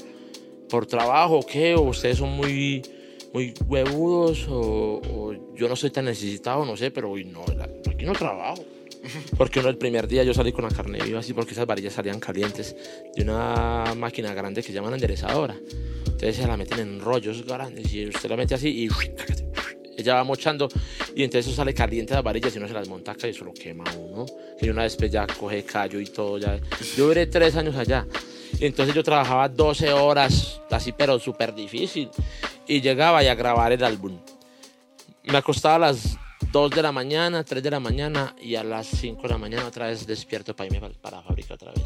por 0.70 0.86
trabajo 0.86 1.38
o 1.40 1.44
qué, 1.46 1.74
o 1.74 1.80
ustedes 1.82 2.18
son 2.18 2.30
muy, 2.30 2.82
muy 3.34 3.52
huevudos, 3.66 4.46
o, 4.48 5.02
o 5.04 5.54
yo 5.54 5.68
no 5.68 5.76
soy 5.76 5.90
tan 5.90 6.06
necesitado, 6.06 6.64
no 6.64 6.76
sé, 6.76 6.90
pero 6.92 7.10
uy, 7.10 7.24
no, 7.24 7.44
la- 7.56 7.68
aquí 7.90 8.04
no 8.06 8.12
trabajo. 8.12 8.64
Porque 9.36 9.60
uno 9.60 9.68
el 9.68 9.76
primer 9.76 10.08
día 10.08 10.22
yo 10.22 10.32
salí 10.32 10.52
con 10.52 10.64
la 10.64 10.70
carne 10.70 10.98
viva 11.04 11.18
así 11.20 11.34
porque 11.34 11.52
esas 11.52 11.66
varillas 11.66 11.92
salían 11.92 12.20
calientes 12.20 12.74
de 13.14 13.22
una 13.22 13.92
máquina 13.98 14.32
grande 14.32 14.62
que 14.62 14.72
llaman 14.72 14.94
enderezadora. 14.94 15.54
Entonces 16.06 16.36
se 16.36 16.46
la 16.46 16.56
meten 16.56 16.78
en 16.78 17.00
rollos 17.00 17.44
grandes 17.44 17.92
y 17.92 18.06
usted 18.08 18.30
la 18.30 18.36
mete 18.36 18.54
así 18.54 18.84
y 18.84 18.88
ella 19.96 20.14
va 20.14 20.24
mochando 20.24 20.68
y 21.14 21.22
entonces 21.22 21.46
eso 21.48 21.56
sale 21.56 21.72
caliente 21.74 22.14
las 22.14 22.22
varillas 22.22 22.54
y 22.54 22.58
uno 22.58 22.68
se 22.68 22.74
las 22.74 22.88
monta 22.88 23.12
acá 23.12 23.26
y 23.26 23.30
eso 23.30 23.44
lo 23.44 23.52
quema 23.54 23.84
uno. 23.96 24.26
Y 24.60 24.68
una 24.68 24.82
vez 24.82 24.96
pues 24.96 25.10
ya 25.10 25.26
coge 25.26 25.64
callo 25.64 26.00
y 26.00 26.06
todo 26.06 26.38
ya. 26.38 26.58
Yo 26.96 27.06
duré 27.06 27.26
tres 27.26 27.54
años 27.56 27.76
allá. 27.76 28.06
Entonces 28.60 28.94
yo 28.94 29.02
trabajaba 29.02 29.48
12 29.48 29.92
horas 29.92 30.60
así 30.70 30.92
pero 30.92 31.18
súper 31.18 31.54
difícil 31.54 32.08
y 32.66 32.80
llegaba 32.80 33.22
y 33.22 33.26
a 33.28 33.34
grabar 33.34 33.72
el 33.72 33.82
álbum. 33.84 34.18
Me 35.24 35.36
acostaba 35.38 35.74
a 35.76 35.78
las 35.78 36.16
2 36.52 36.70
de 36.70 36.82
la 36.82 36.92
mañana, 36.92 37.42
3 37.42 37.62
de 37.62 37.70
la 37.70 37.80
mañana 37.80 38.34
y 38.40 38.54
a 38.54 38.62
las 38.62 38.86
5 38.86 39.22
de 39.22 39.28
la 39.28 39.38
mañana 39.38 39.66
otra 39.66 39.86
vez 39.88 40.06
despierto 40.06 40.54
para 40.54 40.66
irme 40.66 40.80
pa- 40.80 40.90
para 41.00 41.16
la 41.18 41.22
fábrica 41.24 41.54
otra 41.54 41.72
vez. 41.72 41.84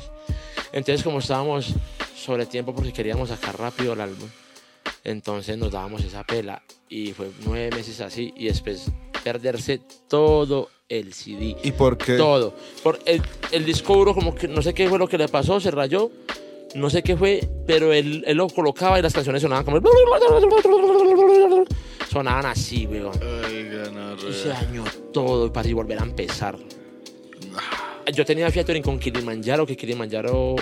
Entonces 0.73 1.03
como 1.03 1.21
estábamos 1.21 1.73
sobre 2.17 2.45
tiempo 2.47 2.75
porque 2.75 2.93
queríamos 2.93 3.31
sacar 3.31 3.59
rápido 3.59 3.95
el 3.95 4.01
álbum, 4.03 4.29
entonces 5.05 5.57
nos 5.59 5.73
dábamos 5.73 6.05
esa 6.05 6.25
pela 6.25 6.63
y 6.89 7.13
fue 7.13 7.31
nueve 7.45 7.77
meses 7.77 8.01
así 8.01 8.33
y 8.37 8.47
después 8.47 8.91
perderse 9.25 9.81
todo 10.09 10.71
el 10.89 11.13
CD. 11.13 11.57
¿Y 11.63 11.73
por 11.73 11.99
qué? 11.99 12.17
Todo. 12.17 12.55
Por 12.83 12.99
el, 13.05 13.23
el 13.53 13.65
disco 13.65 13.95
duro 13.95 14.15
como 14.15 14.35
que 14.35 14.49
no 14.49 14.63
sé 14.63 14.75
qué 14.75 14.89
fue 14.89 14.99
lo 14.99 15.09
que 15.09 15.19
le 15.19 15.29
pasó, 15.29 15.61
se 15.61 15.71
rayó. 15.71 16.11
No 16.75 16.91
sé 16.91 17.03
qué 17.03 17.17
fue, 17.17 17.49
pero 17.67 17.93
él, 17.95 18.25
él 18.27 18.37
lo 18.37 18.47
colocaba 18.49 18.99
y 18.99 19.03
las 19.03 19.15
canciones 19.15 19.41
sonaban 19.41 19.65
como... 19.65 19.81
Sonaban 22.11 22.47
así, 22.47 22.87
weón. 22.87 23.13
Ay, 23.47 23.71
Y 24.29 24.33
se 24.35 24.49
dañó 24.49 24.85
todo 25.13 25.51
para 25.53 25.73
volver 25.73 25.99
a 25.99 26.03
empezar. 26.03 26.59
Yo 28.15 28.25
tenía 28.25 28.51
featuring 28.51 28.83
con 28.83 28.99
Kilimanjaro, 28.99 29.67
que 29.67 29.77
Kilimanjaro 29.77 30.57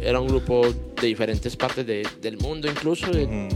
era 0.00 0.20
un 0.20 0.26
grupo 0.28 0.62
de 1.00 1.06
diferentes 1.06 1.56
partes 1.56 1.86
de- 1.86 2.06
del 2.20 2.38
mundo 2.38 2.68
incluso. 2.68 3.10
de- 3.10 3.48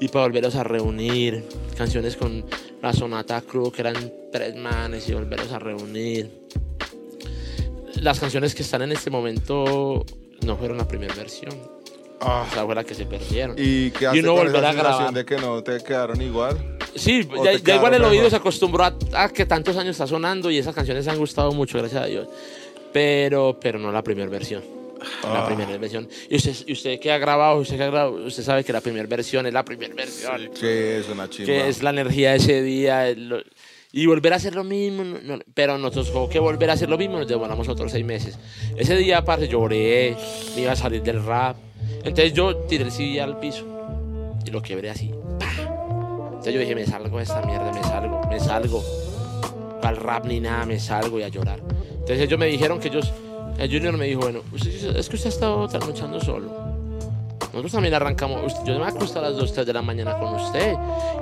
Y 0.00 0.06
para 0.08 0.26
volverlos 0.26 0.54
a 0.54 0.62
reunir. 0.62 1.44
Canciones 1.76 2.16
con 2.16 2.44
la 2.80 2.92
Sonata 2.92 3.40
Crew, 3.42 3.72
que 3.72 3.80
eran 3.82 4.12
tres 4.32 4.54
manes, 4.56 5.08
y 5.08 5.12
volverlos 5.14 5.50
a 5.52 5.58
reunir. 5.58 6.30
Las 8.00 8.20
canciones 8.20 8.54
que 8.54 8.62
están 8.62 8.82
en 8.82 8.92
este 8.92 9.10
momento 9.10 10.04
no 10.42 10.56
fueron 10.56 10.78
la 10.78 10.86
primera 10.86 11.14
versión. 11.14 11.52
Ah, 12.20 12.46
Esa 12.50 12.64
fue 12.64 12.74
la 12.74 12.84
que 12.84 12.94
se 12.94 13.06
perdieron. 13.06 13.56
¿Y 13.58 13.90
qué 13.92 14.04
Y 14.04 14.06
hace 14.06 14.20
uno 14.20 14.34
con 14.34 14.44
volver 14.46 14.56
esa 14.60 14.68
a 14.68 14.72
grabar. 14.72 15.14
de 15.14 15.24
que 15.24 15.36
no 15.36 15.62
te 15.62 15.78
quedaron 15.82 16.20
igual? 16.22 16.78
Sí, 16.94 17.28
¿O 17.36 17.44
ya, 17.44 17.52
ya 17.52 17.74
igual 17.76 17.94
el 17.94 18.00
quedaron 18.00 18.04
oído 18.10 18.22
mejor? 18.24 18.30
se 18.30 18.36
acostumbró 18.36 18.84
a, 18.84 18.96
a 19.14 19.28
que 19.28 19.46
tantos 19.46 19.76
años 19.76 19.90
está 19.92 20.06
sonando 20.06 20.50
y 20.50 20.58
esas 20.58 20.74
canciones 20.74 21.06
han 21.06 21.16
gustado 21.18 21.52
mucho, 21.52 21.78
gracias 21.78 22.02
a 22.02 22.06
Dios. 22.06 22.28
Pero, 22.92 23.58
pero 23.60 23.78
no 23.78 23.92
la 23.92 24.02
primera 24.02 24.28
versión. 24.28 24.62
La 25.22 25.44
Ah. 25.44 25.46
primera 25.46 25.76
versión. 25.78 26.08
Y 26.28 26.36
usted, 26.36 26.54
usted 26.70 26.98
que 26.98 27.12
ha 27.12 27.18
grabado, 27.18 27.58
usted 27.60 27.76
que 27.76 27.82
ha 27.84 27.86
grabado, 27.86 28.24
usted 28.26 28.42
sabe 28.42 28.64
que 28.64 28.72
la 28.72 28.80
primera 28.80 29.06
versión 29.06 29.46
es 29.46 29.52
la 29.52 29.64
primera 29.64 29.94
versión. 29.94 30.50
Que 30.58 30.98
es 30.98 31.08
una 31.08 31.30
chimba. 31.30 31.46
Que 31.46 31.68
es 31.68 31.82
la 31.82 31.90
energía 31.90 32.30
de 32.32 32.36
ese 32.38 32.62
día. 32.62 33.14
lo- 33.16 33.40
y 33.90 34.04
volver 34.06 34.32
a 34.34 34.36
hacer 34.36 34.54
lo 34.54 34.64
mismo. 34.64 35.02
no- 35.04 35.18
no- 35.36 35.42
pero 35.54 35.78
nosotros, 35.78 36.10
como 36.10 36.28
que 36.28 36.38
volver 36.38 36.68
a 36.70 36.72
hacer 36.74 36.88
lo 36.90 36.98
mismo, 36.98 37.16
nos 37.18 37.28
demoramos 37.28 37.68
otros 37.68 37.90
seis 37.92 38.04
meses. 38.04 38.38
Ese 38.76 38.96
día, 38.96 39.18
aparte, 39.18 39.48
lloré, 39.48 40.16
me 40.56 40.62
iba 40.62 40.72
a 40.72 40.76
salir 40.76 41.02
del 41.02 41.24
rap. 41.24 41.56
Entonces 42.04 42.32
yo 42.34 42.54
tiré 42.56 42.84
el 42.84 42.90
CD 42.92 43.20
al 43.20 43.38
piso 43.38 43.64
y 44.44 44.50
lo 44.50 44.60
quebré 44.62 44.90
así. 44.90 45.10
¡pa! 45.38 45.46
Entonces 46.28 46.54
yo 46.54 46.60
dije, 46.60 46.74
me 46.74 46.84
salgo 46.86 47.16
de 47.18 47.22
esta 47.22 47.40
mierda, 47.42 47.72
me 47.72 47.82
salgo, 47.82 48.20
me 48.28 48.40
salgo. 48.40 48.84
Al 49.82 49.96
rap 49.96 50.26
ni 50.26 50.40
nada, 50.40 50.66
me 50.66 50.78
salgo 50.78 51.18
y 51.18 51.22
a 51.22 51.28
llorar. 51.28 51.60
Entonces 52.08 52.20
ellos 52.26 52.38
me 52.38 52.46
dijeron 52.46 52.80
que 52.80 52.88
ellos, 52.88 53.12
el 53.58 53.70
Junior 53.70 53.94
me 53.98 54.06
dijo, 54.06 54.20
bueno, 54.22 54.40
usted- 54.52 54.96
es 54.96 55.08
que 55.10 55.16
usted 55.16 55.28
ha 55.28 55.32
estado 55.32 55.68
trasnochando 55.68 56.18
solo. 56.20 56.48
Nosotros 57.52 57.72
también 57.72 57.92
arrancamos, 57.94 58.54
yo 58.64 58.78
me 58.78 58.86
acuesto 58.86 59.18
a 59.18 59.22
las 59.22 59.36
2, 59.36 59.52
3 59.52 59.66
de 59.66 59.72
la 59.74 59.82
mañana 59.82 60.18
con 60.18 60.34
usted. 60.36 60.74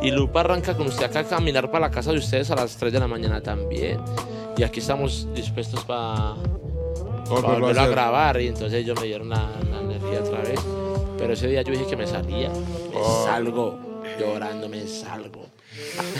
Y 0.02 0.10
Lupa 0.12 0.40
arranca 0.40 0.76
con 0.76 0.86
usted 0.86 1.06
acá 1.06 1.20
a 1.20 1.24
caminar 1.24 1.70
para 1.70 1.86
la 1.88 1.90
casa 1.90 2.12
de 2.12 2.18
ustedes 2.18 2.50
a 2.50 2.56
las 2.56 2.76
3 2.76 2.92
de 2.92 3.00
la 3.00 3.08
mañana 3.08 3.40
también. 3.40 3.98
Y 4.56 4.62
aquí 4.62 4.78
estamos 4.80 5.26
dispuestos 5.34 5.82
para 5.84 6.34
Volverlo 7.28 7.60
volver 7.60 7.78
a 7.78 7.82
hacer. 7.82 7.92
grabar. 7.94 8.40
Y 8.40 8.46
entonces 8.48 8.74
ellos 8.74 9.00
me 9.00 9.06
dieron 9.06 9.28
la, 9.28 9.50
la 9.70 9.80
energía 9.80 10.20
otra 10.20 10.40
vez. 10.42 10.60
Pero 11.18 11.32
ese 11.32 11.48
día 11.48 11.62
yo 11.62 11.72
dije 11.72 11.86
que 11.86 11.96
me 11.96 12.06
salía. 12.06 12.48
Me 12.50 12.96
Oh. 12.96 13.24
salgo. 13.24 13.78
Llorando 14.20 14.68
me 14.68 14.86
salgo. 14.86 15.46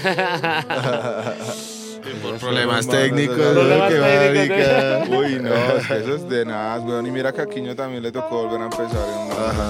Por 2.23 2.39
problemas 2.39 2.87
técnicos. 2.89 3.37
Problemas. 3.37 3.93
Uy, 5.09 5.39
no, 5.41 5.55
es 5.55 5.87
que 5.87 5.97
eso 5.99 6.15
es 6.17 6.29
de 6.29 6.45
nada, 6.45 6.81
weón. 6.81 7.07
Y 7.07 7.11
mira 7.11 7.33
que 7.33 7.41
a 7.43 7.47
Quiño 7.47 7.75
también 7.77 8.03
le 8.03 8.13
tocó 8.13 8.45
volver 8.45 8.61
a 8.63 8.65
empezar 8.65 9.09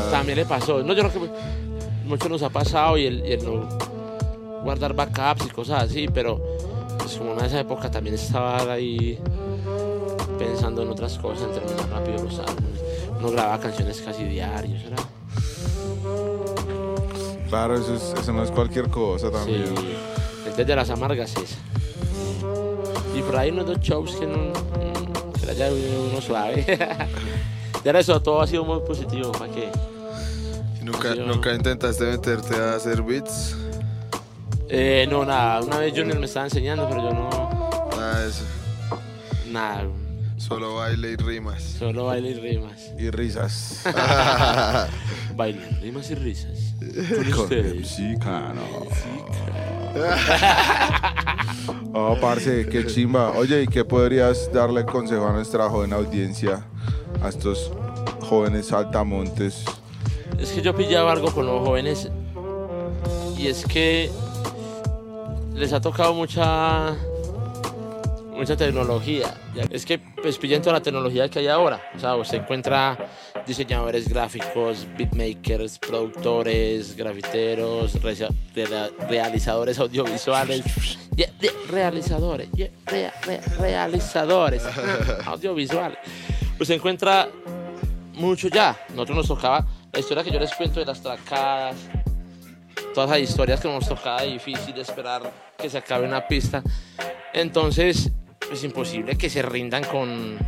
en. 0.06 0.10
También 0.10 0.38
le 0.38 0.46
pasó. 0.46 0.82
No, 0.82 0.92
yo 0.94 1.08
creo 1.08 1.12
que 1.12 1.30
mucho 2.06 2.28
nos 2.28 2.42
ha 2.42 2.50
pasado 2.50 2.96
y 2.98 3.06
el, 3.06 3.26
y 3.26 3.32
el 3.32 3.44
no 3.44 3.68
guardar 4.62 4.94
backups 4.94 5.46
y 5.46 5.50
cosas 5.50 5.84
así, 5.84 6.08
pero 6.08 6.40
pues 6.98 7.14
como 7.16 7.32
en 7.38 7.44
esa 7.44 7.60
época 7.60 7.90
también 7.90 8.14
estaba 8.16 8.72
ahí 8.72 9.18
pensando 10.38 10.82
en 10.82 10.90
otras 10.90 11.18
cosas, 11.18 11.44
en 11.48 11.52
terminar 11.52 11.88
rápido 11.90 12.24
los 12.24 12.38
álbumes. 12.38 12.80
Uno 13.18 13.30
grababa 13.30 13.58
canciones 13.60 14.00
casi 14.04 14.24
diarios, 14.24 14.82
¿era? 14.84 14.96
Claro, 17.48 17.76
eso, 17.76 17.94
es- 17.94 18.14
eso 18.20 18.32
no 18.32 18.42
es 18.42 18.50
cualquier 18.50 18.88
cosa 18.88 19.28
Sí. 19.28 19.32
también. 19.32 19.64
El 20.58 20.66
de 20.66 20.76
las 20.76 20.90
amargas 20.90 21.34
es. 21.36 21.56
Y 23.16 23.22
por 23.22 23.36
ahí 23.36 23.51
unos 23.51 23.66
dos 23.66 23.80
shows 23.80 24.14
que 24.16 24.26
no. 24.26 24.52
que 25.40 25.47
le 25.47 25.52
haya 25.52 25.70
uno 25.72 26.20
suave. 26.20 26.64
De 27.84 28.01
eso 28.01 28.20
todo 28.20 28.43
ha 28.43 28.47
sido 28.47 28.64
muy 28.64 28.80
positivo, 28.80 29.32
¿para 29.32 29.51
qué? 29.52 29.70
¿Nunca, 30.82 31.14
Sí, 31.14 31.20
¿Nunca 31.20 31.55
intentaste 31.55 32.05
meterte 32.05 32.56
a 32.56 32.74
hacer 32.74 33.01
beats? 33.02 33.56
Eh, 34.68 35.06
no, 35.09 35.24
nada. 35.24 35.62
Una 35.62 35.78
vez 35.78 35.94
Junior 35.97 36.18
me 36.18 36.26
estaba 36.26 36.47
enseñando, 36.47 36.86
pero 36.88 37.02
yo 37.02 37.14
no. 37.14 37.30
Nada 37.97 38.20
de 38.22 38.28
eso. 38.28 38.44
Nada. 39.51 39.84
Solo 40.36 40.76
baile 40.76 41.12
y 41.12 41.16
rimas. 41.16 41.62
Solo 41.62 42.06
baile 42.06 42.30
y 42.30 42.34
rimas. 42.34 42.90
Y 42.98 43.10
risas. 43.10 43.82
Baile, 45.36 45.60
rimas 45.82 46.10
y 46.10 46.14
risas. 46.14 46.74
Con 46.80 47.30
Con 47.32 47.40
ustedes. 47.44 47.74
mexicano. 47.76 48.62
Oh, 51.98 52.14
parce, 52.20 52.66
qué 52.68 52.84
chimba. 52.86 53.30
Oye, 53.32 53.62
¿y 53.62 53.66
qué 53.66 53.82
podrías 53.82 54.52
darle 54.52 54.84
consejo 54.84 55.26
a 55.26 55.32
nuestra 55.32 55.66
joven 55.70 55.94
audiencia? 55.94 56.62
A 57.22 57.30
estos 57.30 57.70
jóvenes 58.20 58.66
saltamontes. 58.66 59.64
Es 60.38 60.50
que 60.50 60.60
yo 60.60 60.76
pillaba 60.76 61.12
algo 61.12 61.32
con 61.32 61.46
los 61.46 61.66
jóvenes 61.66 62.10
y 63.38 63.46
es 63.46 63.64
que 63.64 64.10
les 65.54 65.72
ha 65.72 65.80
tocado 65.80 66.12
mucha 66.12 66.94
mucha 68.36 68.56
tecnología. 68.56 69.34
Es 69.70 69.84
que 69.86 69.98
pues 69.98 70.38
pillan 70.38 70.60
toda 70.62 70.74
la 70.74 70.80
tecnología 70.82 71.28
que 71.28 71.38
hay 71.40 71.48
ahora. 71.48 71.80
O 71.96 71.98
sea, 71.98 72.14
usted 72.16 72.38
encuentra 72.38 72.96
diseñadores 73.46 74.08
gráficos, 74.08 74.86
beatmakers, 74.96 75.78
productores, 75.78 76.96
grafiteros, 76.96 77.94
rea- 78.02 78.28
rea- 78.54 78.90
realizadores 79.08 79.78
audiovisuales. 79.78 80.62
Yeah, 81.16 81.30
yeah, 81.40 81.50
realizadores, 81.70 82.48
yeah, 82.52 82.68
realizadores 83.58 84.62
audiovisuales. 85.26 85.98
Usted 86.60 86.74
encuentra 86.74 87.28
mucho 88.14 88.48
ya. 88.48 88.76
Nosotros 88.90 89.16
nos 89.18 89.28
tocaba 89.28 89.66
la 89.92 90.00
historia 90.00 90.22
que 90.22 90.30
yo 90.30 90.38
les 90.40 90.52
cuento 90.54 90.80
de 90.80 90.86
las 90.86 91.00
tracadas, 91.00 91.76
todas 92.94 93.10
las 93.10 93.18
historias 93.20 93.60
que 93.60 93.68
nos 93.68 93.88
tocaba 93.88 94.22
difícil 94.22 94.76
esperar 94.78 95.30
que 95.56 95.70
se 95.70 95.78
acabe 95.78 96.06
una 96.06 96.26
pista. 96.26 96.62
Entonces, 97.32 98.10
es 98.52 98.64
imposible 98.64 99.16
que 99.16 99.28
se 99.31 99.43
rindan 99.43 99.85
con, 99.85 100.39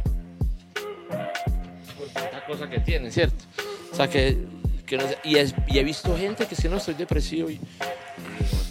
con 1.99 2.09
tanta 2.13 2.45
cosa 2.47 2.69
que 2.69 2.81
tienen, 2.81 3.11
¿cierto? 3.13 3.45
O 3.93 3.95
sea, 3.97 4.09
que, 4.09 4.37
que 4.87 4.97
no 4.97 5.05
y, 5.25 5.37
es- 5.37 5.55
y 5.67 5.79
he 5.79 5.85
visto 5.85 6.17
gente 6.17 6.47
que 6.47 6.55
si 6.55 6.69
no 6.69 6.77
estoy 6.77 6.95
depresivo 6.95 7.51
y, 7.51 7.61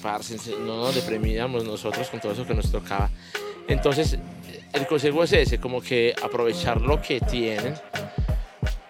parce, 0.02 0.38
no 0.60 0.78
nos 0.78 0.96
deprimíamos 0.96 1.64
nosotros 1.66 2.10
con 2.10 2.20
todo 2.20 2.32
eso 2.32 2.46
que 2.46 2.54
nos 2.54 2.72
tocaba. 2.72 3.10
Entonces, 3.68 4.18
el 4.74 4.88
consejo 4.88 5.24
es 5.24 5.34
ese, 5.34 5.60
como 5.60 5.82
que 5.82 6.16
aprovechar 6.22 6.80
lo 6.82 7.02
que 7.02 7.20
tienen, 7.20 7.74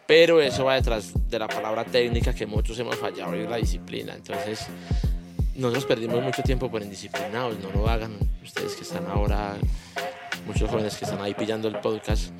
pero 0.05 0.39
eso 0.41 0.65
va 0.65 0.75
detrás 0.75 1.11
de 1.29 1.39
la 1.39 1.47
palabra 1.47 1.83
técnica 1.83 2.33
que 2.33 2.45
muchos 2.45 2.77
hemos 2.79 2.95
fallado 2.95 3.35
y 3.35 3.41
es 3.41 3.49
la 3.49 3.57
disciplina. 3.57 4.13
Entonces, 4.15 4.67
nosotros 5.55 5.85
perdimos 5.85 6.21
mucho 6.23 6.43
tiempo 6.43 6.69
por 6.69 6.83
indisciplinados, 6.83 7.57
no 7.59 7.71
lo 7.71 7.89
hagan 7.89 8.15
ustedes 8.43 8.75
que 8.75 8.83
están 8.83 9.07
ahora, 9.07 9.55
muchos 10.47 10.69
jóvenes 10.69 10.95
que 10.97 11.05
están 11.05 11.21
ahí 11.21 11.33
pillando 11.33 11.67
el 11.67 11.79
podcast, 11.79 12.31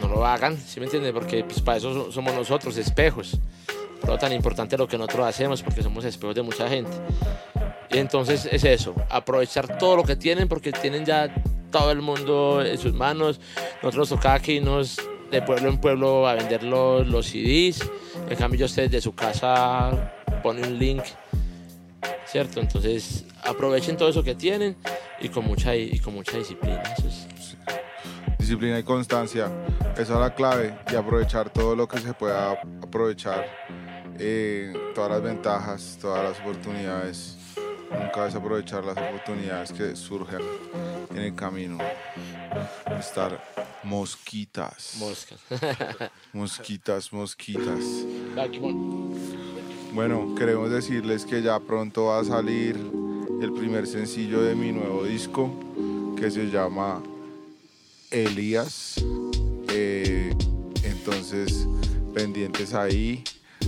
no 0.00 0.08
lo 0.08 0.26
hagan, 0.26 0.56
¿sí 0.56 0.80
me 0.80 0.86
entienden? 0.86 1.12
Porque 1.14 1.44
pues, 1.44 1.60
para 1.60 1.78
eso 1.78 1.92
so- 1.92 2.12
somos 2.12 2.34
nosotros, 2.34 2.76
espejos. 2.76 3.38
Pero 4.00 4.18
tan 4.18 4.32
importante 4.32 4.76
lo 4.76 4.88
que 4.88 4.98
nosotros 4.98 5.26
hacemos 5.28 5.62
porque 5.62 5.82
somos 5.82 6.04
espejos 6.04 6.34
de 6.34 6.42
mucha 6.42 6.68
gente. 6.68 6.90
Y 7.90 7.98
entonces 7.98 8.48
es 8.50 8.64
eso, 8.64 8.94
aprovechar 9.10 9.78
todo 9.78 9.96
lo 9.96 10.02
que 10.02 10.16
tienen 10.16 10.48
porque 10.48 10.72
tienen 10.72 11.04
ya 11.04 11.32
todo 11.70 11.92
el 11.92 12.00
mundo 12.02 12.64
en 12.64 12.78
sus 12.78 12.92
manos. 12.94 13.40
Nosotros 13.82 13.96
nos 13.96 14.08
tocaba 14.08 14.40
que 14.40 14.52
irnos 14.54 14.96
de 15.30 15.40
pueblo 15.42 15.68
en 15.68 15.78
pueblo 15.78 16.26
a 16.26 16.34
vender 16.34 16.62
los, 16.64 17.06
los 17.06 17.26
CDs. 17.26 17.88
En 18.28 18.36
cambio, 18.36 18.66
ustedes 18.66 18.90
de 18.90 19.00
su 19.00 19.14
casa 19.14 20.12
ponen 20.42 20.64
un 20.72 20.78
link, 20.78 21.02
¿cierto? 22.32 22.60
Entonces 22.60 23.24
aprovechen 23.44 23.96
todo 23.96 24.08
eso 24.08 24.22
que 24.24 24.34
tienen 24.34 24.76
y 25.20 25.28
con 25.28 25.44
mucha, 25.44 25.76
y 25.76 25.98
con 26.00 26.14
mucha 26.14 26.36
disciplina. 26.38 26.82
Eso 26.98 27.06
es- 27.08 27.26
Disciplina 28.38 28.78
y 28.78 28.82
constancia. 28.82 29.50
Esa 29.92 30.02
es 30.02 30.08
la 30.20 30.34
clave. 30.34 30.74
Y 30.90 30.96
aprovechar 30.96 31.48
todo 31.50 31.76
lo 31.76 31.86
que 31.86 31.98
se 31.98 32.12
pueda 32.14 32.52
aprovechar. 32.82 33.46
eh, 34.18 34.72
todas 34.94 35.10
las 35.10 35.22
ventajas, 35.22 35.98
todas 36.00 36.22
las 36.22 36.38
oportunidades. 36.40 37.36
Nunca 37.90 38.24
desaprovechar 38.26 38.84
las 38.84 38.96
oportunidades 38.96 39.72
que 39.72 39.96
surgen 39.96 40.40
en 41.10 41.18
el 41.18 41.34
camino. 41.34 41.78
Estar 42.98 43.42
mosquitas. 43.82 44.94
Moscas. 44.98 45.40
Mosquitas, 46.32 47.12
mosquitas. 47.12 47.78
Bueno, 49.94 50.34
queremos 50.38 50.70
decirles 50.70 51.26
que 51.26 51.42
ya 51.42 51.60
pronto 51.60 52.06
va 52.06 52.20
a 52.20 52.24
salir 52.24 52.76
el 53.42 53.52
primer 53.52 53.86
sencillo 53.86 54.40
de 54.40 54.54
mi 54.54 54.72
nuevo 54.72 55.04
disco 55.04 55.52
que 56.16 56.30
se 56.30 56.50
llama 56.50 57.02
Elías. 58.10 59.04
Eh, 59.68 60.34
entonces, 60.82 61.68
pendientes 62.14 62.72
ahí. 62.72 63.22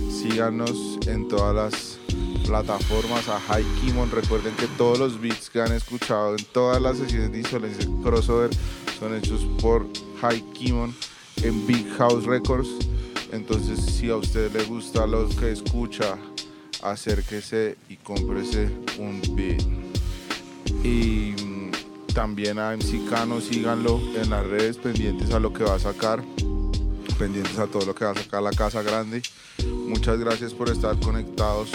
Síganos 0.09 0.97
en 1.05 1.27
todas 1.27 1.53
las 1.55 1.99
plataformas 2.43 3.29
a 3.29 3.39
High 3.39 3.65
Kimon. 3.81 4.09
Recuerden 4.09 4.55
que 4.55 4.65
todos 4.79 4.97
los 4.97 5.21
beats 5.21 5.51
que 5.51 5.61
han 5.61 5.73
escuchado 5.73 6.31
en 6.31 6.43
todas 6.45 6.81
las 6.81 6.97
sesiones 6.97 7.31
de 7.33 7.37
Insolencia 7.37 7.87
Crossover 8.03 8.49
son 8.99 9.15
hechos 9.15 9.45
por 9.61 9.85
High 10.21 10.43
Kimon 10.53 10.95
en 11.43 11.67
Big 11.67 11.87
House 11.97 12.25
Records. 12.25 12.69
Entonces, 13.31 13.79
si 13.79 14.09
a 14.09 14.17
usted 14.17 14.51
le 14.51 14.63
gusta 14.63 15.07
lo 15.07 15.27
que 15.29 15.51
escucha, 15.51 16.17
acérquese 16.81 17.77
y 17.89 17.97
cómprese 17.97 18.69
un 18.99 19.21
beat. 19.35 19.61
Y 20.83 21.33
mm, 21.41 21.71
también 22.13 22.59
a 22.59 22.75
MC 22.75 23.09
Cano, 23.09 23.41
síganlo 23.41 23.99
en 24.15 24.29
las 24.29 24.45
redes, 24.45 24.77
pendientes 24.77 25.31
a 25.31 25.39
lo 25.39 25.51
que 25.53 25.63
va 25.63 25.75
a 25.75 25.79
sacar, 25.79 26.23
pendientes 27.17 27.57
a 27.57 27.67
todo 27.67 27.85
lo 27.85 27.95
que 27.95 28.05
va 28.05 28.11
a 28.11 28.15
sacar 28.15 28.43
la 28.43 28.51
Casa 28.51 28.81
Grande. 28.81 29.21
Muchas 29.87 30.19
gracias 30.19 30.53
por 30.53 30.69
estar 30.69 30.99
conectados, 30.99 31.69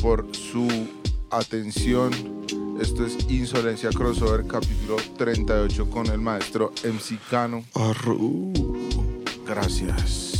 por 0.00 0.26
su 0.34 0.68
atención. 1.30 2.12
Esto 2.80 3.04
es 3.04 3.16
Insolencia 3.28 3.90
Crossover, 3.90 4.46
capítulo 4.46 4.96
38 5.16 5.90
con 5.90 6.06
el 6.06 6.20
maestro 6.20 6.72
MC 6.84 7.18
Cano. 7.28 7.64
Arru. 7.74 8.52
Gracias. 9.44 10.37